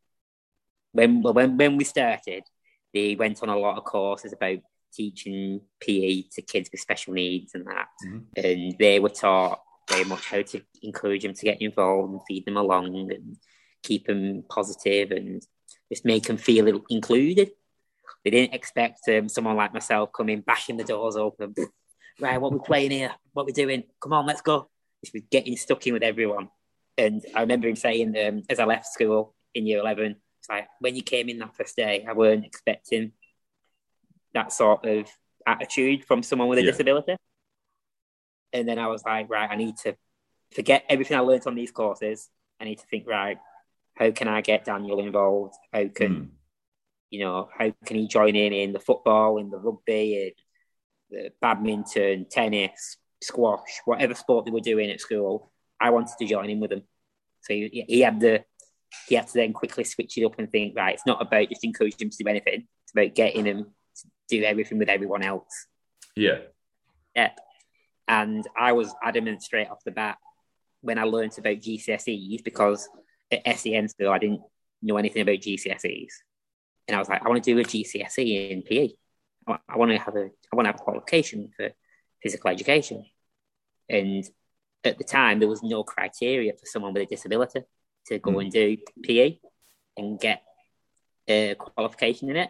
when 0.94 1.22
when 1.22 1.58
when 1.58 1.78
we 1.78 1.84
started, 1.84 2.44
they 2.94 3.16
went 3.16 3.42
on 3.44 3.50
a 3.50 3.58
lot 3.58 3.78
of 3.78 3.84
courses 3.84 4.34
about 4.34 4.60
teaching 4.94 5.62
PE 5.80 6.24
to 6.34 6.42
kids 6.42 6.70
with 6.72 6.82
special 6.82 7.14
needs 7.14 7.56
and 7.56 7.66
that, 7.68 7.88
Mhm. 8.06 8.26
and 8.38 8.76
they 8.78 9.00
were 9.00 9.10
taught 9.10 9.62
very 9.90 10.04
much 10.04 10.26
how 10.26 10.42
to 10.42 10.62
encourage 10.84 11.24
them 11.24 11.34
to 11.34 11.46
get 11.46 11.62
involved 11.62 12.12
and 12.14 12.22
feed 12.28 12.46
them 12.46 12.58
along 12.58 12.96
and 12.96 13.38
keep 13.84 14.06
them 14.06 14.44
positive 14.50 15.12
and 15.12 15.42
just 15.92 16.06
make 16.06 16.24
them 16.24 16.38
feel 16.38 16.82
included. 16.90 17.52
They 18.24 18.30
didn't 18.30 18.54
expect 18.54 19.00
um, 19.10 19.28
someone 19.30 19.56
like 19.56 19.74
myself 19.74 20.12
coming, 20.14 20.42
bashing 20.42 20.78
the 20.78 20.84
doors 20.84 21.16
open. 21.16 21.56
Right, 22.20 22.40
what 22.40 22.52
we 22.52 22.60
playing 22.60 22.92
here? 22.92 23.16
What 23.34 23.48
we 23.48 23.52
doing? 23.54 23.84
Come 24.00 24.14
on, 24.14 24.28
let's 24.28 24.42
go. 24.42 24.70
Just 25.04 25.14
was 25.14 25.24
getting 25.32 25.58
stuck 25.58 25.86
in 25.88 25.94
with 25.94 26.04
everyone. 26.04 26.50
And 26.98 27.24
I 27.36 27.42
remember 27.42 27.68
him 27.68 27.76
saying, 27.76 28.16
um, 28.18 28.44
as 28.50 28.60
I 28.60 28.66
left 28.66 28.88
school 28.88 29.36
in 29.56 29.66
year 29.66 29.80
11, 29.80 30.16
it's 30.40 30.50
like, 30.50 30.68
when 30.80 30.96
you 30.96 31.02
came 31.04 31.30
in 31.30 31.40
that 31.40 31.56
first 31.56 31.76
day, 31.76 32.06
I 32.08 32.14
weren't 32.14 32.46
expecting 32.46 33.14
that 34.34 34.52
sort 34.52 34.86
of 34.86 35.10
attitude 35.46 36.06
from 36.06 36.24
someone 36.24 36.48
with 36.48 36.60
a 36.60 36.64
Yeah. 36.64 36.72
disability. 36.72 37.16
And 38.54 38.68
then 38.68 38.80
I 38.80 38.88
was 38.88 39.04
like, 39.04 39.30
right, 39.30 39.50
I 39.50 39.56
need 39.56 39.78
to 39.78 39.96
forget 40.52 40.86
everything 40.90 41.18
I 41.18 41.22
learned 41.22 41.48
on 41.48 41.56
these 41.56 41.72
courses. 41.72 42.30
I 42.60 42.66
need 42.66 42.80
to 42.80 42.86
think, 42.88 43.08
right, 43.08 43.38
how 43.96 44.12
can 44.12 44.28
I 44.28 44.42
get 44.42 44.66
Daniel 44.66 45.00
involved? 45.00 45.56
How 45.74 45.88
can 45.88 46.12
Mm. 46.16 46.30
you 47.10 47.20
know, 47.20 47.50
how 47.58 47.70
can 47.86 47.98
he 47.98 48.08
join 48.08 48.38
in 48.38 48.54
in 48.54 48.72
the 48.72 48.80
football, 48.80 49.38
in 49.38 49.50
the 49.50 49.58
rugby, 49.58 50.28
in 50.28 50.32
the 51.10 51.34
badminton, 51.42 52.26
tennis, 52.30 52.96
squash, 53.22 53.82
whatever 53.86 54.14
sport 54.16 54.46
they 54.46 54.52
were 54.52 54.60
doing 54.60 54.90
at 54.90 55.02
school? 55.02 55.52
I 55.80 55.90
wanted 55.90 56.18
to 56.20 56.26
join 56.26 56.50
in 56.50 56.60
with 56.60 56.72
them. 56.72 56.84
So 57.42 57.54
he, 57.54 57.86
he 57.88 58.02
had 58.02 58.20
the 58.20 58.44
he 59.08 59.16
had 59.16 59.28
to 59.28 59.34
then 59.34 59.54
quickly 59.54 59.84
switch 59.84 60.18
it 60.18 60.26
up 60.26 60.38
and 60.38 60.52
think, 60.52 60.76
right, 60.76 60.94
it's 60.94 61.06
not 61.06 61.22
about 61.22 61.50
just 61.50 61.64
encouraging 61.64 61.98
them 62.00 62.10
to 62.10 62.24
do 62.24 62.30
anything. 62.30 62.68
It's 62.84 62.92
about 62.92 63.16
getting 63.16 63.46
them 63.46 63.68
to 63.98 64.08
do 64.28 64.44
everything 64.44 64.78
with 64.78 64.90
everyone 64.90 65.24
else. 65.24 65.68
Yeah. 66.16 66.40
Yeah. 67.16 67.32
And 68.08 68.46
I 68.58 68.74
was 68.74 68.94
adamant 69.02 69.44
straight 69.44 69.70
off 69.70 69.84
the 69.86 69.92
bat 69.92 70.18
when 70.82 70.98
I 70.98 71.04
learned 71.04 71.38
about 71.38 71.58
GCSEs 71.58 72.44
because 72.44 72.90
at 73.32 73.60
SEN 73.60 73.88
school 73.88 74.10
I 74.10 74.18
didn't 74.18 74.42
know 74.82 74.98
anything 74.98 75.22
about 75.22 75.40
GCSEs. 75.40 76.12
And 76.88 76.96
I 76.96 77.00
was 77.00 77.08
like, 77.08 77.24
I 77.24 77.30
want 77.30 77.44
to 77.44 77.54
do 77.54 77.60
a 77.60 77.64
GCSE 77.64 78.52
in 78.52 78.64
PE. 78.64 78.90
I 79.48 79.78
want 79.78 79.92
to 79.92 79.98
have 79.98 80.16
a 80.16 80.26
I 80.26 80.56
want 80.56 80.66
to 80.66 80.72
have 80.72 80.80
a 80.80 80.84
qualification 80.84 81.50
for 81.56 81.72
physical 82.22 82.50
education. 82.50 83.06
And 83.90 84.24
at 84.84 84.98
the 84.98 85.04
time 85.04 85.40
there 85.40 85.50
was 85.50 85.64
no 85.64 85.84
criteria 85.84 86.54
for 86.54 86.66
someone 86.66 86.94
with 86.94 87.04
a 87.04 87.06
disability 87.06 87.62
to 88.08 88.20
go 88.20 88.32
Mm. 88.32 88.42
and 88.42 88.52
do 88.52 88.78
PE 89.04 89.40
and 89.98 90.20
get 90.20 90.44
a 91.28 91.56
qualification 91.56 92.30
in 92.30 92.38
it. 92.38 92.50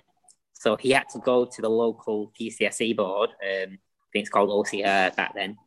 So 0.53 0.75
he 0.77 0.91
had 0.91 1.09
to 1.09 1.19
go 1.19 1.45
to 1.45 1.61
the 1.61 1.69
local 1.69 2.31
GCSE 2.39 2.93
board, 2.95 3.31
um, 3.31 3.37
I 3.43 4.07
think 4.13 4.23
it's 4.23 4.29
called 4.29 4.49
OCR 4.49 5.15
back 5.15 5.33
then, 5.33 5.57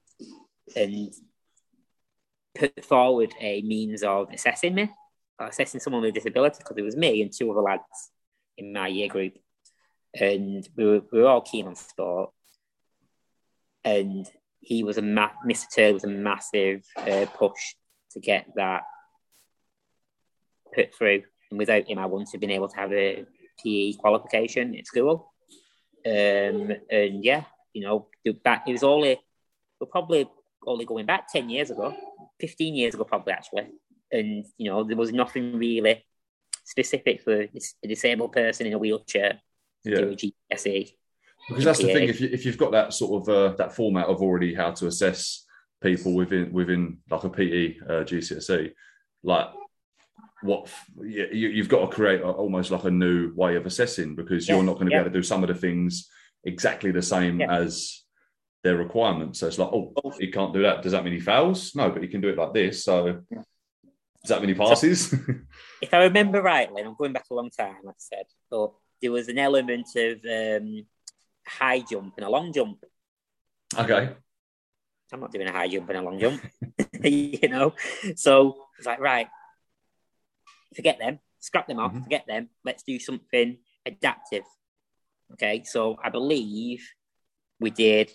and 0.76 1.12
put 2.54 2.84
forward 2.84 3.34
a 3.40 3.62
means 3.62 4.02
of 4.02 4.30
assessing 4.32 4.74
me, 4.74 4.90
assessing 5.38 5.80
someone 5.80 6.02
with 6.02 6.10
a 6.10 6.20
disability, 6.20 6.58
because 6.58 6.76
it 6.76 6.82
was 6.82 6.96
me 6.96 7.22
and 7.22 7.32
two 7.32 7.50
other 7.50 7.60
lads 7.60 8.10
in 8.56 8.72
my 8.72 8.86
year 8.86 9.08
group. 9.08 9.36
And 10.18 10.66
we 10.76 10.84
were, 10.84 11.02
we 11.10 11.20
were 11.22 11.28
all 11.28 11.40
keen 11.40 11.66
on 11.66 11.74
sport. 11.74 12.30
And 13.84 14.26
he 14.60 14.82
was 14.82 14.98
a 14.98 15.02
ma- 15.02 15.30
Mr. 15.46 15.66
Turley 15.74 15.92
was 15.92 16.04
a 16.04 16.08
massive 16.08 16.84
uh, 16.96 17.26
push 17.34 17.74
to 18.12 18.20
get 18.20 18.46
that 18.56 18.82
put 20.74 20.94
through. 20.94 21.22
And 21.50 21.58
without 21.58 21.88
him, 21.88 21.98
I 21.98 22.06
wouldn't 22.06 22.30
have 22.32 22.40
been 22.40 22.50
able 22.50 22.68
to 22.68 22.76
have 22.76 22.92
a 22.92 23.24
PE 23.62 23.92
qualification 23.94 24.74
at 24.76 24.86
school. 24.86 25.32
Um, 26.06 26.72
and 26.90 27.24
yeah, 27.24 27.44
you 27.72 27.82
know, 27.82 28.08
back 28.42 28.64
it 28.68 28.72
was 28.72 28.82
only 28.82 29.18
we're 29.80 29.86
probably 29.86 30.28
only 30.66 30.84
going 30.84 31.06
back 31.06 31.30
ten 31.30 31.48
years 31.50 31.70
ago, 31.70 31.94
fifteen 32.40 32.74
years 32.74 32.94
ago, 32.94 33.04
probably 33.04 33.32
actually. 33.32 33.68
And 34.12 34.44
you 34.56 34.70
know, 34.70 34.84
there 34.84 34.96
was 34.96 35.12
nothing 35.12 35.56
really 35.58 36.04
specific 36.64 37.22
for 37.22 37.42
a 37.42 37.86
disabled 37.86 38.32
person 38.32 38.66
in 38.66 38.72
a 38.72 38.78
wheelchair 38.78 39.40
to 39.84 39.90
Yeah. 39.90 39.96
do 39.96 40.10
a 40.10 40.16
GCSE. 40.56 40.94
Because 41.48 41.64
that's 41.64 41.78
the 41.78 41.88
Yeah. 41.88 41.94
thing. 41.94 42.08
If 42.08 42.20
you 42.20 42.28
if 42.32 42.46
you've 42.46 42.58
got 42.58 42.72
that 42.72 42.92
sort 42.92 43.22
of 43.22 43.28
uh, 43.28 43.56
that 43.56 43.74
format 43.74 44.06
of 44.06 44.22
already 44.22 44.54
how 44.54 44.70
to 44.72 44.86
assess 44.86 45.44
people 45.82 46.14
within 46.14 46.52
within 46.52 46.98
like 47.10 47.24
a 47.24 47.30
PE 47.30 47.78
uh, 47.80 48.04
GCSE, 48.04 48.72
like 49.22 49.48
what 50.42 50.70
you, 51.00 51.26
you've 51.30 51.68
got 51.68 51.80
to 51.80 51.94
create 51.94 52.20
a, 52.20 52.28
almost 52.28 52.70
like 52.70 52.84
a 52.84 52.90
new 52.90 53.32
way 53.34 53.56
of 53.56 53.66
assessing 53.66 54.14
because 54.14 54.48
you're 54.48 54.62
not 54.62 54.74
going 54.74 54.86
to 54.86 54.90
be 54.90 54.92
yeah. 54.92 55.00
able 55.00 55.10
to 55.10 55.18
do 55.18 55.22
some 55.22 55.42
of 55.42 55.48
the 55.48 55.54
things 55.54 56.08
exactly 56.44 56.90
the 56.90 57.02
same 57.02 57.40
as 57.40 58.02
their 58.62 58.76
requirements. 58.76 59.40
So 59.40 59.46
it's 59.46 59.58
like, 59.58 59.70
oh, 59.72 59.92
he 60.18 60.30
can't 60.30 60.52
do 60.52 60.62
that. 60.62 60.82
Does 60.82 60.92
that 60.92 61.04
mean 61.04 61.14
he 61.14 61.20
fails? 61.20 61.74
No, 61.74 61.90
but 61.90 62.02
he 62.02 62.08
can 62.08 62.20
do 62.20 62.28
it 62.28 62.38
like 62.38 62.52
this. 62.52 62.84
So 62.84 63.20
does 63.30 64.28
that 64.28 64.40
mean 64.40 64.48
he 64.48 64.54
passes? 64.54 65.12
if 65.82 65.92
I 65.92 66.04
remember 66.04 66.40
rightly, 66.40 66.80
and 66.80 66.88
I'm 66.88 66.96
going 66.96 67.12
back 67.12 67.26
a 67.30 67.34
long 67.34 67.50
time, 67.50 67.76
like 67.84 67.94
I 67.94 67.98
said, 67.98 68.24
but 68.50 68.72
there 69.02 69.12
was 69.12 69.28
an 69.28 69.38
element 69.38 69.86
of 69.96 70.18
um, 70.24 70.86
high 71.46 71.80
jump 71.80 72.14
and 72.16 72.26
a 72.26 72.30
long 72.30 72.52
jump. 72.52 72.84
okay. 73.78 74.14
I'm 75.12 75.20
not 75.20 75.30
doing 75.32 75.46
a 75.46 75.52
high 75.52 75.68
jump 75.68 75.88
and 75.90 75.98
a 75.98 76.02
long 76.02 76.18
jump, 76.18 76.42
you 77.04 77.48
know. 77.48 77.72
So 78.16 78.66
it's 78.78 78.86
like, 78.86 78.98
right, 78.98 79.28
forget 80.74 80.98
them, 80.98 81.20
scrap 81.38 81.68
them 81.68 81.78
off, 81.78 81.92
Mhm. 81.92 82.02
forget 82.04 82.26
them. 82.26 82.48
Let's 82.64 82.82
do 82.82 82.98
something 82.98 83.58
adaptive. 83.86 84.44
Okay, 85.32 85.62
so 85.64 85.96
I 86.02 86.08
believe 86.10 86.82
we 87.60 87.70
did 87.70 88.10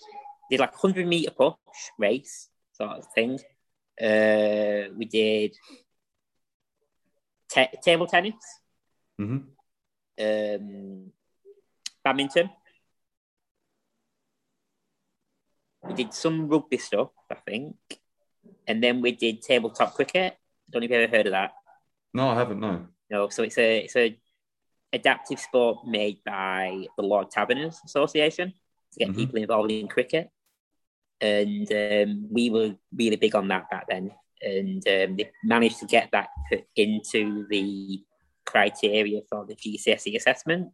did 0.50 0.60
like 0.60 0.74
hundred 0.76 1.08
meter 1.08 1.32
push 1.32 1.56
race 1.98 2.50
sort 2.74 2.92
of 2.98 3.06
thing. 3.16 3.40
Uh, 4.02 4.92
we 4.98 5.06
did 5.06 5.56
ta- 7.50 7.72
table 7.84 8.08
tennis, 8.08 8.36
hmm 9.18 9.38
um, 10.20 11.12
badminton. 12.04 12.50
We 15.90 15.96
did 15.96 16.14
some 16.14 16.48
rugby 16.48 16.78
stuff, 16.78 17.10
I 17.32 17.36
think, 17.36 17.76
and 18.68 18.82
then 18.84 19.02
we 19.02 19.12
did 19.12 19.42
tabletop 19.42 19.96
cricket. 19.96 20.38
Don't 20.70 20.82
know 20.82 20.86
if 20.86 20.92
you've 20.92 21.02
ever 21.02 21.18
heard 21.18 21.26
of 21.26 21.32
that. 21.32 21.52
No, 22.14 22.30
I 22.30 22.36
haven't. 22.36 22.60
No. 22.60 22.86
No, 23.10 23.30
so 23.30 23.42
it's 23.44 23.58
a 23.58 23.80
it's 23.80 23.96
a 23.96 24.16
adaptive 24.94 25.40
sport 25.40 25.88
made 25.88 26.24
by 26.24 26.86
the 26.96 27.04
Lord's 27.04 27.34
Taverners 27.34 27.80
Association 27.86 28.54
to 28.94 29.00
get 29.00 29.10
Mhm. 29.10 29.16
people 29.16 29.40
involved 29.42 29.72
in 29.72 29.88
cricket, 29.88 30.30
and 31.22 31.72
um, 31.72 32.28
we 32.32 32.50
were 32.52 32.76
really 32.96 33.16
big 33.16 33.36
on 33.36 33.48
that 33.48 33.70
back 33.72 33.86
then. 33.90 34.12
And 34.42 34.88
um, 34.88 35.16
they 35.18 35.32
managed 35.44 35.80
to 35.80 35.86
get 35.86 36.10
that 36.12 36.30
put 36.50 36.66
into 36.76 37.46
the 37.50 38.04
criteria 38.46 39.22
for 39.30 39.46
the 39.46 39.56
GCSE 39.56 40.16
assessment. 40.16 40.72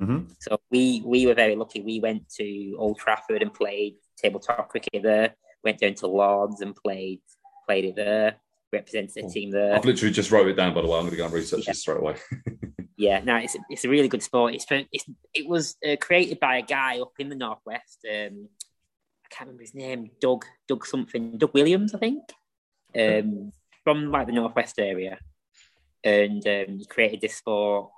Mm-hmm. 0.00 0.32
So 0.40 0.58
we 0.70 1.02
we 1.04 1.26
were 1.26 1.34
very 1.34 1.56
lucky. 1.56 1.80
We 1.80 2.00
went 2.00 2.28
to 2.36 2.76
Old 2.78 2.98
Trafford 2.98 3.42
and 3.42 3.52
played 3.54 3.94
tabletop 4.16 4.68
cricket 4.68 5.02
there. 5.02 5.34
Went 5.62 5.78
down 5.78 5.94
to 5.94 6.06
Lords 6.06 6.60
and 6.60 6.74
played 6.74 7.20
played 7.66 7.84
it 7.84 7.96
there. 7.96 8.36
Represented 8.72 9.14
the 9.14 9.20
Cool. 9.22 9.30
team 9.30 9.50
there. 9.52 9.76
I've 9.76 9.84
literally 9.84 10.12
just 10.12 10.32
wrote 10.32 10.48
it 10.48 10.54
down, 10.54 10.74
by 10.74 10.82
the 10.82 10.88
way. 10.88 10.96
I'm 10.98 11.02
going 11.04 11.12
to 11.12 11.16
go 11.16 11.24
and 11.26 11.32
research 11.32 11.64
Yeah. 11.66 11.70
this 11.72 11.80
straight 11.80 11.98
away. 12.00 12.16
Yeah, 12.96 13.20
no, 13.24 13.34
it's 13.36 13.56
it's 13.68 13.84
a 13.84 13.88
really 13.88 14.06
good 14.06 14.22
sport. 14.22 14.54
It's, 14.54 14.66
it's 14.70 15.04
it 15.34 15.48
was 15.48 15.76
uh, 15.86 15.96
created 16.00 16.38
by 16.38 16.58
a 16.58 16.62
guy 16.62 17.00
up 17.00 17.10
in 17.18 17.28
the 17.28 17.34
northwest. 17.34 18.06
Um, 18.08 18.48
I 19.24 19.28
can't 19.30 19.48
remember 19.48 19.62
his 19.62 19.74
name. 19.74 20.10
Doug 20.20 20.44
Doug 20.68 20.86
something. 20.86 21.36
Doug 21.36 21.52
Williams, 21.54 21.92
I 21.92 21.98
think. 21.98 22.22
Um, 22.96 23.50
from 23.82 24.12
like 24.12 24.28
the 24.28 24.32
northwest 24.32 24.78
area, 24.78 25.18
and 26.04 26.46
um, 26.46 26.78
he 26.78 26.86
created 26.88 27.20
this 27.20 27.34
sport 27.34 27.90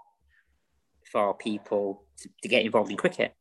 for 1.10 1.34
people 1.34 2.04
to, 2.18 2.28
to 2.42 2.48
get 2.48 2.64
involved 2.64 2.90
in 2.90 2.96
cricket. 2.96 3.34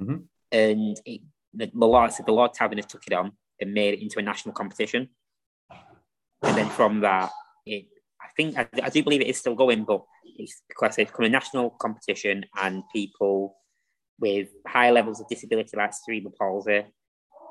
Mhm. 0.00 0.24
And 0.52 1.00
it, 1.04 1.22
the, 1.54 1.70
the 1.72 1.86
Lords 1.86 2.18
the 2.18 2.32
Lord 2.32 2.52
Tavern 2.54 2.78
have 2.78 2.88
took 2.88 3.06
it 3.06 3.12
on 3.12 3.32
and 3.60 3.72
made 3.72 3.94
it 3.94 4.02
into 4.02 4.18
a 4.18 4.22
national 4.22 4.54
competition. 4.54 5.08
And 6.42 6.56
then 6.56 6.68
from 6.68 7.00
that, 7.00 7.30
it 7.64 7.86
I 8.20 8.28
think 8.36 8.58
I, 8.58 8.66
I 8.82 8.90
do 8.90 9.02
believe 9.02 9.20
it 9.20 9.28
is 9.28 9.38
still 9.38 9.54
going, 9.54 9.84
but 9.84 10.02
it's 10.24 10.62
because 10.68 10.98
it's 10.98 11.10
become 11.10 11.26
a 11.26 11.28
national 11.30 11.70
competition 11.70 12.44
and 12.60 12.82
people 12.92 13.56
with 14.18 14.48
high 14.66 14.90
levels 14.90 15.20
of 15.20 15.28
disability 15.28 15.76
like 15.76 15.92
cerebral 15.92 16.34
palsy, 16.38 16.84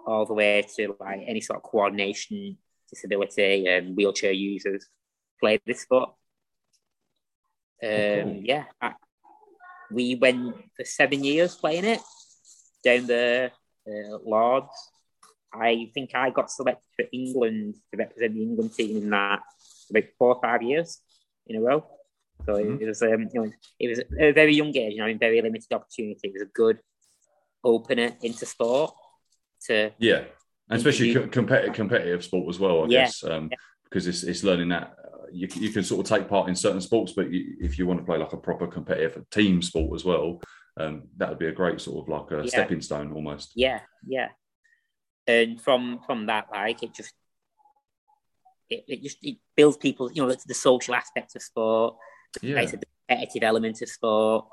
all 0.05 0.25
the 0.25 0.33
way 0.33 0.65
to 0.75 0.95
like 0.99 1.21
any 1.27 1.41
sort 1.41 1.57
of 1.57 1.63
coordination 1.63 2.57
disability 2.89 3.67
and 3.67 3.95
wheelchair 3.95 4.31
users 4.31 4.87
play 5.39 5.59
this 5.65 5.81
sport. 5.81 6.09
Um, 7.83 7.89
cool. 7.89 8.41
Yeah, 8.43 8.65
I, 8.81 8.93
we 9.95 10.15
went 10.15 10.55
for 10.75 10.83
seven 10.83 11.23
years 11.23 11.55
playing 11.55 11.85
it 11.85 12.01
down 12.83 13.07
the 13.07 13.49
uh, 13.87 14.17
Lords. 14.23 14.75
I 15.53 15.89
think 15.93 16.11
I 16.13 16.29
got 16.31 16.51
selected 16.51 16.85
for 16.97 17.05
England 17.13 17.75
to 17.91 17.97
represent 17.97 18.33
the 18.35 18.41
England 18.43 18.73
team 18.73 18.97
in 18.97 19.09
that 19.11 19.39
about 19.89 20.03
four 20.19 20.35
or 20.35 20.41
five 20.41 20.61
years 20.61 20.99
in 21.47 21.55
a 21.55 21.61
row. 21.61 21.85
So 22.45 22.55
Mhm. 22.55 22.81
it 22.81 22.85
was, 22.85 23.01
um, 23.01 23.29
you 23.33 23.41
know, 23.41 23.51
it 23.79 23.87
was 23.87 23.99
a 24.19 24.31
very 24.33 24.53
young 24.53 24.75
age, 24.75 24.93
you 24.93 24.99
know, 24.99 25.07
in 25.07 25.17
very 25.17 25.41
limited 25.41 25.71
opportunity. 25.71 26.27
It 26.27 26.33
was 26.33 26.41
a 26.43 26.57
good 26.61 26.79
opener 27.63 28.11
into 28.21 28.45
sport. 28.45 28.93
To 29.67 29.91
Yeah, 29.97 30.25
and 30.69 30.77
especially 30.77 31.13
competitive 31.29 31.73
competitive 31.73 32.23
sport 32.23 32.49
as 32.49 32.59
well. 32.59 32.83
I 32.83 32.87
Yeah. 32.89 33.03
guess 33.03 33.23
um, 33.23 33.49
because 33.85 34.05
it's 34.07 34.23
it's 34.23 34.43
learning 34.43 34.69
that 34.69 34.93
you 35.31 35.47
you 35.55 35.69
can 35.69 35.83
sort 35.83 36.05
of 36.05 36.17
take 36.17 36.27
part 36.29 36.49
in 36.49 36.55
certain 36.55 36.81
sports, 36.81 37.13
but 37.13 37.31
you, 37.31 37.55
if 37.59 37.77
you 37.77 37.85
want 37.87 37.99
to 37.99 38.05
play 38.05 38.17
like 38.17 38.33
a 38.33 38.37
proper 38.37 38.67
competitive 38.67 39.23
team 39.29 39.61
sport 39.61 39.93
as 39.95 40.03
well, 40.05 40.41
um, 40.77 41.03
that 41.17 41.29
would 41.29 41.39
be 41.39 41.47
a 41.47 41.51
great 41.51 41.79
sort 41.81 42.03
of 42.03 42.09
like 42.09 42.31
a 42.31 42.43
Yeah. 42.43 42.49
stepping 42.49 42.81
stone 42.81 43.13
almost. 43.13 43.51
yeah, 43.55 43.81
yeah. 44.07 44.29
And 45.27 45.59
from 45.61 45.99
from 46.05 46.27
that, 46.27 46.47
like 46.51 46.83
it 46.83 46.93
just 46.93 47.13
it, 48.69 48.83
it 48.87 49.01
just 49.03 49.17
it 49.21 49.37
builds 49.55 49.77
people, 49.77 50.11
you 50.11 50.21
know, 50.21 50.29
the, 50.31 50.39
the 50.47 50.53
social 50.53 50.95
aspect 50.95 51.35
of 51.35 51.41
sport, 51.41 51.95
Yeah, 52.41 52.55
like 52.55 52.71
the 52.71 52.79
competitive 53.07 53.43
element 53.43 53.81
of 53.81 53.89
sport. 53.89 54.45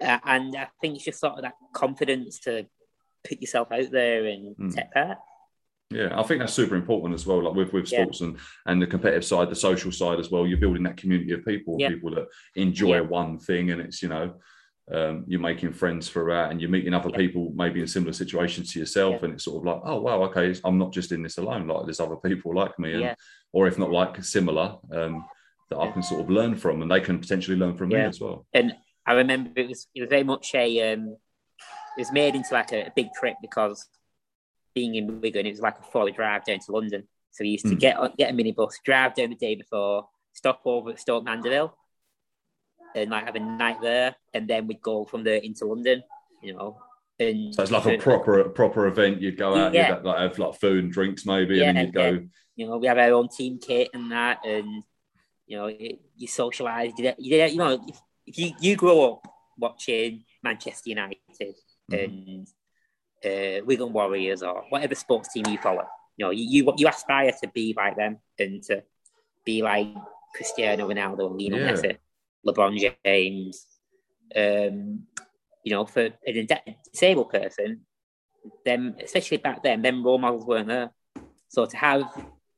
Uh, 0.00 0.18
and 0.24 0.56
I 0.56 0.68
think 0.80 0.96
it's 0.96 1.04
just 1.04 1.20
sort 1.20 1.34
of 1.34 1.42
that 1.42 1.54
confidence 1.74 2.38
to 2.40 2.66
put 3.28 3.40
yourself 3.40 3.72
out 3.72 3.90
there 3.90 4.26
and 4.26 4.56
Mm. 4.56 4.74
take 4.74 4.90
part. 4.92 5.18
Yeah. 5.90 6.18
I 6.18 6.22
think 6.22 6.40
that's 6.40 6.52
super 6.52 6.76
important 6.76 7.14
as 7.14 7.26
well. 7.26 7.42
Like 7.42 7.54
with 7.54 7.72
with 7.72 7.90
Yeah. 7.90 8.02
sports 8.02 8.20
and 8.20 8.38
and 8.66 8.80
the 8.80 8.86
competitive 8.86 9.24
side, 9.24 9.50
the 9.50 9.54
social 9.56 9.92
side 9.92 10.18
as 10.20 10.30
well. 10.30 10.46
You're 10.46 10.58
building 10.58 10.82
that 10.84 10.96
community 10.96 11.32
of 11.32 11.44
people, 11.44 11.76
Yeah. 11.78 11.88
people 11.88 12.10
that 12.14 12.28
enjoy 12.56 12.96
Yeah. 12.96 13.00
one 13.00 13.38
thing, 13.38 13.70
and 13.70 13.80
it's 13.80 14.02
you 14.02 14.08
know. 14.08 14.34
Um, 14.90 15.24
you're 15.26 15.38
making 15.38 15.74
friends 15.74 16.08
throughout 16.08 16.50
and 16.50 16.62
you're 16.62 16.70
meeting 16.70 16.94
other 16.94 17.10
Yeah. 17.10 17.18
people 17.18 17.52
maybe 17.54 17.82
in 17.82 17.86
similar 17.86 18.14
situations 18.14 18.72
to 18.72 18.78
yourself 18.78 19.16
Yeah. 19.18 19.24
and 19.26 19.34
it's 19.34 19.44
sort 19.44 19.58
of 19.58 19.64
like 19.66 19.82
oh 19.84 20.00
wow 20.00 20.22
okay 20.22 20.54
i'm 20.64 20.78
not 20.78 20.94
just 20.94 21.12
in 21.12 21.22
this 21.22 21.36
alone 21.36 21.66
like 21.68 21.84
there's 21.84 22.00
other 22.00 22.16
people 22.16 22.54
like 22.54 22.78
me 22.78 22.92
and 22.94 23.02
Yeah. 23.02 23.14
or 23.52 23.66
if 23.66 23.78
not 23.78 23.90
like 23.90 24.24
similar 24.24 24.78
um, 24.90 25.26
that 25.68 25.76
i 25.78 25.90
can 25.90 26.02
sort 26.02 26.22
of 26.22 26.30
learn 26.30 26.54
from 26.54 26.80
and 26.80 26.90
they 26.90 27.02
can 27.02 27.18
potentially 27.18 27.58
learn 27.58 27.76
from 27.76 27.90
me 27.90 27.96
as 27.96 28.18
well 28.18 28.46
And 28.54 28.74
I 29.04 29.12
remember 29.12 29.50
it 29.60 29.68
was 29.68 29.88
it 29.94 30.00
was 30.00 30.08
very 30.08 30.24
much 30.24 30.54
a 30.54 30.94
um, 30.94 31.16
it 31.98 32.00
was 32.00 32.10
made 32.10 32.34
into 32.34 32.54
like 32.54 32.72
a, 32.72 32.86
a 32.86 32.92
big 32.96 33.08
trip 33.12 33.36
because 33.42 33.86
being 34.78 34.94
in 34.94 35.20
Wigan, 35.20 35.46
it 35.46 35.50
was 35.50 35.60
like 35.68 35.78
a 35.78 35.82
four-hour 35.82 36.10
drive 36.12 36.44
down 36.44 36.60
to 36.66 36.72
London. 36.72 37.02
So 37.30 37.42
we 37.44 37.50
used 37.50 37.66
to 37.66 37.72
Hmm. 37.74 37.78
get 37.86 37.96
on, 37.96 38.12
get 38.16 38.30
a 38.30 38.34
minibus, 38.34 38.74
drive 38.84 39.14
down 39.14 39.30
the 39.30 39.36
day 39.36 39.54
before, 39.56 40.08
stop 40.32 40.60
over 40.64 40.90
at 40.90 41.00
Stoke 41.00 41.24
Mandeville, 41.24 41.76
and 42.94 43.10
like 43.10 43.24
have 43.26 43.34
a 43.36 43.40
night 43.40 43.80
there, 43.80 44.14
and 44.34 44.48
then 44.48 44.66
we'd 44.68 44.80
go 44.82 45.04
from 45.04 45.24
there 45.24 45.36
into 45.48 45.64
London. 45.66 46.02
You 46.42 46.54
know, 46.54 46.78
and 47.18 47.52
so 47.54 47.62
it's 47.64 47.72
like 47.72 47.86
a 47.86 47.98
proper 47.98 48.44
proper 48.60 48.86
event 48.86 49.20
you'd 49.20 49.36
go 49.36 49.54
out 49.56 49.74
Yeah. 49.74 49.96
you'd 49.96 50.04
like 50.04 50.18
have 50.18 50.38
like 50.38 50.54
food 50.60 50.84
and 50.84 50.92
drinks 50.92 51.26
maybe 51.26 51.60
and 51.60 51.76
then 51.76 51.86
you'd 51.86 51.94
go 51.94 52.08
you 52.54 52.66
know, 52.66 52.76
we 52.78 52.86
have 52.88 52.98
our 52.98 53.12
own 53.12 53.28
team 53.28 53.58
kit 53.58 53.88
and 53.94 54.10
that, 54.12 54.44
and 54.44 54.82
you 55.46 55.56
know, 55.56 55.66
it, 55.66 56.00
you 56.16 56.26
socialise. 56.28 56.92
You, 56.98 57.12
you, 57.18 57.44
you 57.44 57.56
know, 57.56 57.72
if, 57.86 57.96
if 58.26 58.38
you 58.38 58.52
you 58.60 58.76
grow 58.76 59.12
up 59.12 59.20
watching 59.56 60.24
Manchester 60.42 60.90
United 60.90 61.18
Mhm. 61.90 62.04
and 62.04 62.48
uh, 63.24 63.64
Wigan 63.64 63.92
Warriors 63.92 64.42
or 64.42 64.64
whatever 64.68 64.94
sports 64.94 65.32
team 65.32 65.44
you 65.48 65.58
follow, 65.58 65.84
you 66.16 66.24
know, 66.24 66.30
you, 66.30 66.44
you 66.64 66.72
you 66.76 66.88
aspire 66.88 67.32
to 67.42 67.48
be 67.48 67.74
like 67.76 67.96
them 67.96 68.18
and 68.38 68.62
to 68.64 68.82
be 69.44 69.62
like 69.62 69.88
Cristiano 70.34 70.88
Ronaldo, 70.88 71.30
Lionel 71.30 71.60
Yeah. 71.60 71.72
Messi, 71.72 71.96
LeBron 72.46 72.94
James. 73.04 73.66
Um, 74.34 75.06
you 75.64 75.72
know, 75.72 75.86
for 75.86 76.10
a 76.26 76.46
disabled 76.92 77.30
person, 77.30 77.80
them 78.64 78.96
especially 79.02 79.38
back 79.38 79.62
then, 79.62 79.82
them 79.82 80.04
role 80.04 80.18
models 80.18 80.44
weren't 80.46 80.68
there. 80.68 80.90
So 81.48 81.66
to 81.66 81.76
have 81.76 82.04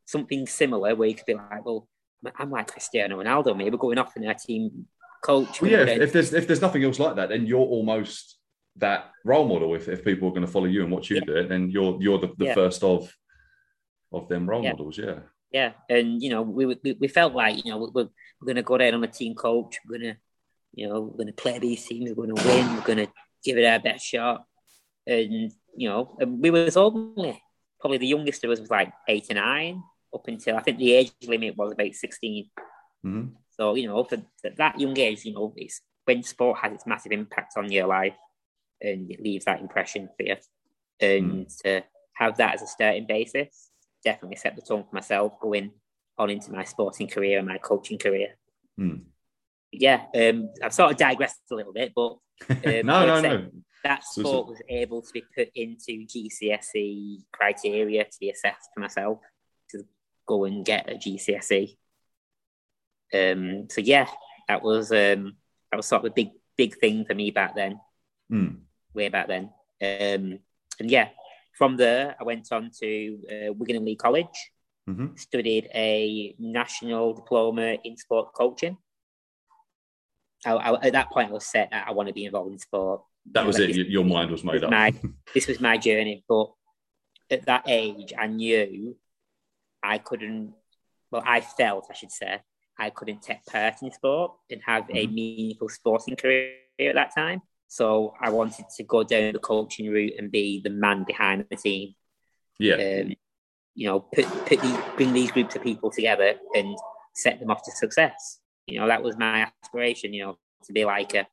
something 0.05 0.47
similar 0.47 0.95
where 0.95 1.09
you 1.09 1.15
could 1.15 1.27
be 1.27 1.35
like, 1.35 1.65
well, 1.65 1.89
I'm 2.37 2.51
like 2.51 2.67
Cristiano 2.71 3.23
Ronaldo, 3.23 3.57
maybe 3.57 3.77
going 3.77 3.99
off 3.99 4.17
in 4.17 4.27
our 4.27 4.35
team 4.35 4.87
coach. 5.23 5.61
well, 5.61 5.71
yeah 5.71 5.83
if, 5.83 6.01
if 6.01 6.13
there's 6.13 6.33
if 6.33 6.47
there's 6.47 6.63
nothing 6.63 6.83
else 6.83 6.99
like 6.99 7.17
that 7.17 7.29
then 7.29 7.47
you're 7.47 7.61
almost 7.61 8.37
that 8.77 9.11
role 9.25 9.47
model 9.47 9.75
if, 9.75 9.89
if 9.89 10.05
people 10.05 10.29
are 10.29 10.33
going 10.33 10.47
to 10.47 10.51
follow 10.53 10.67
you 10.67 10.83
and 10.83 10.93
watch 10.93 11.11
you 11.11 11.17
Yeah. 11.17 11.25
do 11.25 11.37
it 11.37 11.49
then 11.49 11.71
you're 11.71 12.01
you're 12.01 12.19
the, 12.19 12.29
the 12.39 12.47
Yeah. 12.47 12.55
first 12.55 12.83
of 12.85 13.13
of 14.13 14.29
them 14.29 14.49
role 14.49 14.63
Yeah. 14.63 14.71
models 14.73 14.99
yeah 14.99 15.21
yeah, 15.53 15.73
and 15.89 16.23
you 16.23 16.31
know, 16.31 16.43
we 16.43 16.65
we, 16.67 16.93
we 17.01 17.09
felt 17.09 17.35
like 17.35 17.65
you 17.65 17.73
know 17.73 17.79
we're, 17.79 18.05
we're 18.05 18.47
going 18.47 18.55
to 18.55 18.63
go 18.63 18.79
down 18.79 18.95
on 18.95 19.03
a 19.03 19.09
team 19.09 19.35
coach. 19.35 19.81
We're 19.85 19.99
going 19.99 20.15
to, 20.15 20.21
you 20.75 20.87
know, 20.89 21.01
we're 21.01 21.17
going 21.17 21.27
to 21.27 21.33
play 21.33 21.59
these 21.59 21.85
teams. 21.85 22.09
We're 22.09 22.15
going 22.25 22.37
to 22.37 22.47
win. 22.47 22.77
We're 22.77 22.83
going 22.87 23.05
to 23.05 23.13
give 23.43 23.59
it 23.59 23.65
our 23.67 23.81
best 23.81 24.07
shot. 24.07 24.45
And 25.09 25.51
you 25.77 25.89
know, 25.89 26.17
and 26.21 26.41
we 26.41 26.51
was 26.53 26.77
only 26.77 27.43
probably 27.81 27.99
the 27.99 28.07
youngest 28.07 28.45
of 28.45 28.53
us 28.53 28.61
was 28.61 28.71
like 28.71 28.93
eight 29.09 29.29
or 29.29 29.35
nine 29.35 29.83
up 30.15 30.29
until 30.29 30.57
I 30.57 30.61
think 30.63 30.79
the 30.79 30.93
age 30.93 31.11
limit 31.27 31.57
was 31.57 31.73
about 31.73 31.95
sixteen. 31.95 32.49
Mhm. 33.05 33.33
So 33.51 33.75
you 33.75 33.89
know, 33.89 34.05
for 34.05 34.19
that 34.57 34.79
young 34.79 34.97
age, 34.99 35.25
you 35.25 35.33
know, 35.33 35.53
it's 35.57 35.81
when 36.05 36.23
sport 36.23 36.59
has 36.61 36.75
its 36.75 36.87
massive 36.87 37.11
impact 37.11 37.55
on 37.57 37.73
your 37.73 37.89
life, 37.89 38.15
and 38.83 39.11
it 39.11 39.21
leaves 39.23 39.45
that 39.45 39.61
impression 39.61 40.09
for 40.17 40.23
you. 40.25 40.37
And 41.01 41.49
to 41.65 41.83
have 42.15 42.37
that 42.39 42.55
as 42.55 42.63
a 42.63 42.67
starting 42.67 43.07
basis 43.07 43.71
definitely 44.05 44.37
set 44.37 44.57
the 44.57 44.63
tone 44.63 44.85
for 44.89 44.95
myself 44.95 45.33
going 45.41 45.71
on 46.19 46.31
into 46.31 46.53
my 46.53 46.65
sporting 46.65 47.09
career 47.09 47.39
and 47.39 47.47
my 47.49 47.59
coaching 47.59 47.99
career. 47.99 48.37
Hmm. 48.77 48.97
Yeah, 49.73 50.05
um, 50.15 50.51
I've 50.63 50.73
sort 50.75 50.91
of 50.93 50.97
digressed 50.97 51.41
a 51.51 51.55
little 51.55 51.73
bit, 51.73 51.93
but 51.95 52.17
Um, 52.51 52.87
no 52.87 53.05
no 53.07 53.21
no 53.21 53.51
that 53.85 54.03
So- 54.05 54.23
sport 54.23 54.49
was 54.49 54.63
able 54.69 55.03
to 55.03 55.13
be 55.13 55.23
put 55.35 55.49
into 55.55 56.07
GCSE 56.07 57.19
criteria 57.33 58.05
to 58.05 58.19
be 58.19 58.31
assessed 58.31 58.69
for 58.75 58.81
myself 58.81 59.19
to 59.71 59.85
go 60.27 60.45
and 60.45 60.65
get 60.65 60.91
a 60.91 60.95
GCSE. 60.95 61.77
Um, 63.13 63.69
so 63.71 63.81
yeah, 63.81 64.07
that 64.49 64.63
was 64.63 64.91
um, 64.93 65.37
that 65.71 65.77
was 65.77 65.87
sort 65.87 66.05
of 66.05 66.11
a 66.13 66.15
big 66.15 66.31
big 66.57 66.77
thing 66.77 67.05
for 67.05 67.15
me 67.15 67.31
back 67.31 67.55
then, 67.55 67.81
Hmm. 68.29 68.49
Way 68.95 69.09
back 69.09 69.29
then. 69.29 69.45
Um, 69.83 70.39
and 70.79 70.91
yeah, 70.91 71.09
from 71.57 71.77
there 71.77 72.17
I 72.21 72.25
went 72.25 72.51
on 72.53 72.71
to 72.81 73.19
uh, 73.31 73.53
Wigan 73.53 73.77
and 73.77 73.85
Leigh 73.85 73.97
College, 73.97 74.51
Mhm. 74.89 75.19
studied 75.19 75.69
a 75.75 76.35
national 76.39 77.15
diploma 77.15 77.77
in 77.85 77.97
sport 77.97 78.33
coaching. 78.35 78.77
I, 80.45 80.53
I, 80.53 80.87
at 80.87 80.93
that 80.95 81.11
point, 81.11 81.29
I 81.29 81.33
was 81.33 81.47
set. 81.47 81.69
I, 81.73 81.85
I 81.89 81.91
want 81.93 82.09
to 82.09 82.15
be 82.15 82.25
involved 82.25 82.53
in 82.53 82.59
sport. 82.59 83.03
that 83.33 83.47
was 83.47 83.59
Like, 83.59 83.71
it 83.71 83.89
your 83.89 84.05
mind 84.05 84.31
was 84.31 84.43
made 84.43 84.65
up 84.65 84.71
my 84.71 84.93
this 85.35 85.47
was 85.47 85.61
my 85.61 85.77
journey. 85.77 86.25
But 86.29 86.51
at 87.31 87.45
that 87.47 87.65
age, 87.69 88.13
I 88.19 88.27
knew 88.27 88.97
I 89.83 89.99
couldn't. 89.99 90.55
Well, 91.11 91.23
I 91.27 91.41
felt 91.43 91.87
I 91.91 91.95
should 91.95 92.11
say 92.13 92.41
I 92.79 92.91
couldn't 92.91 93.21
take 93.23 93.45
part 93.45 93.83
in 93.83 93.93
sport 93.93 94.33
and 94.51 94.63
have 94.65 94.89
a 94.91 95.07
Mhm. 95.07 95.13
meaningful 95.13 95.69
sporting 95.69 96.17
career 96.17 96.55
at 96.81 96.95
that 96.95 97.15
time. 97.15 97.43
So 97.71 98.15
I 98.21 98.31
wanted 98.31 98.65
to 98.79 98.83
go 98.83 99.05
down 99.05 99.33
the 99.33 99.39
coaching 99.39 99.89
route 99.89 100.15
and 100.19 100.29
be 100.29 100.61
the 100.61 100.71
man 100.71 101.05
behind 101.05 101.47
the 101.49 101.57
team. 101.57 101.95
yeah 102.59 102.75
Um, 102.75 103.15
you 103.77 103.87
know, 103.87 104.01
put 104.01 104.25
put 104.47 104.61
these, 104.61 104.79
bring 104.97 105.13
these 105.13 105.31
groups 105.31 105.55
of 105.55 105.63
people 105.63 105.89
together 105.89 106.35
and 106.53 106.77
set 107.15 107.39
them 107.39 107.49
off 107.49 107.63
to 107.63 107.71
success. 107.71 108.41
You 108.67 108.81
know, 108.81 108.89
that 108.89 109.05
was 109.05 109.17
my 109.17 109.49
aspiration. 109.63 110.13
You 110.13 110.25
know, 110.25 110.39
to 110.65 110.73
be 110.73 110.85
like 110.85 111.15
a 111.15 111.29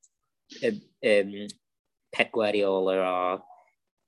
um, 0.63 0.81
um, 1.03 1.47
Pep 2.13 2.31
Guardiola 2.31 2.97
or 2.97 3.33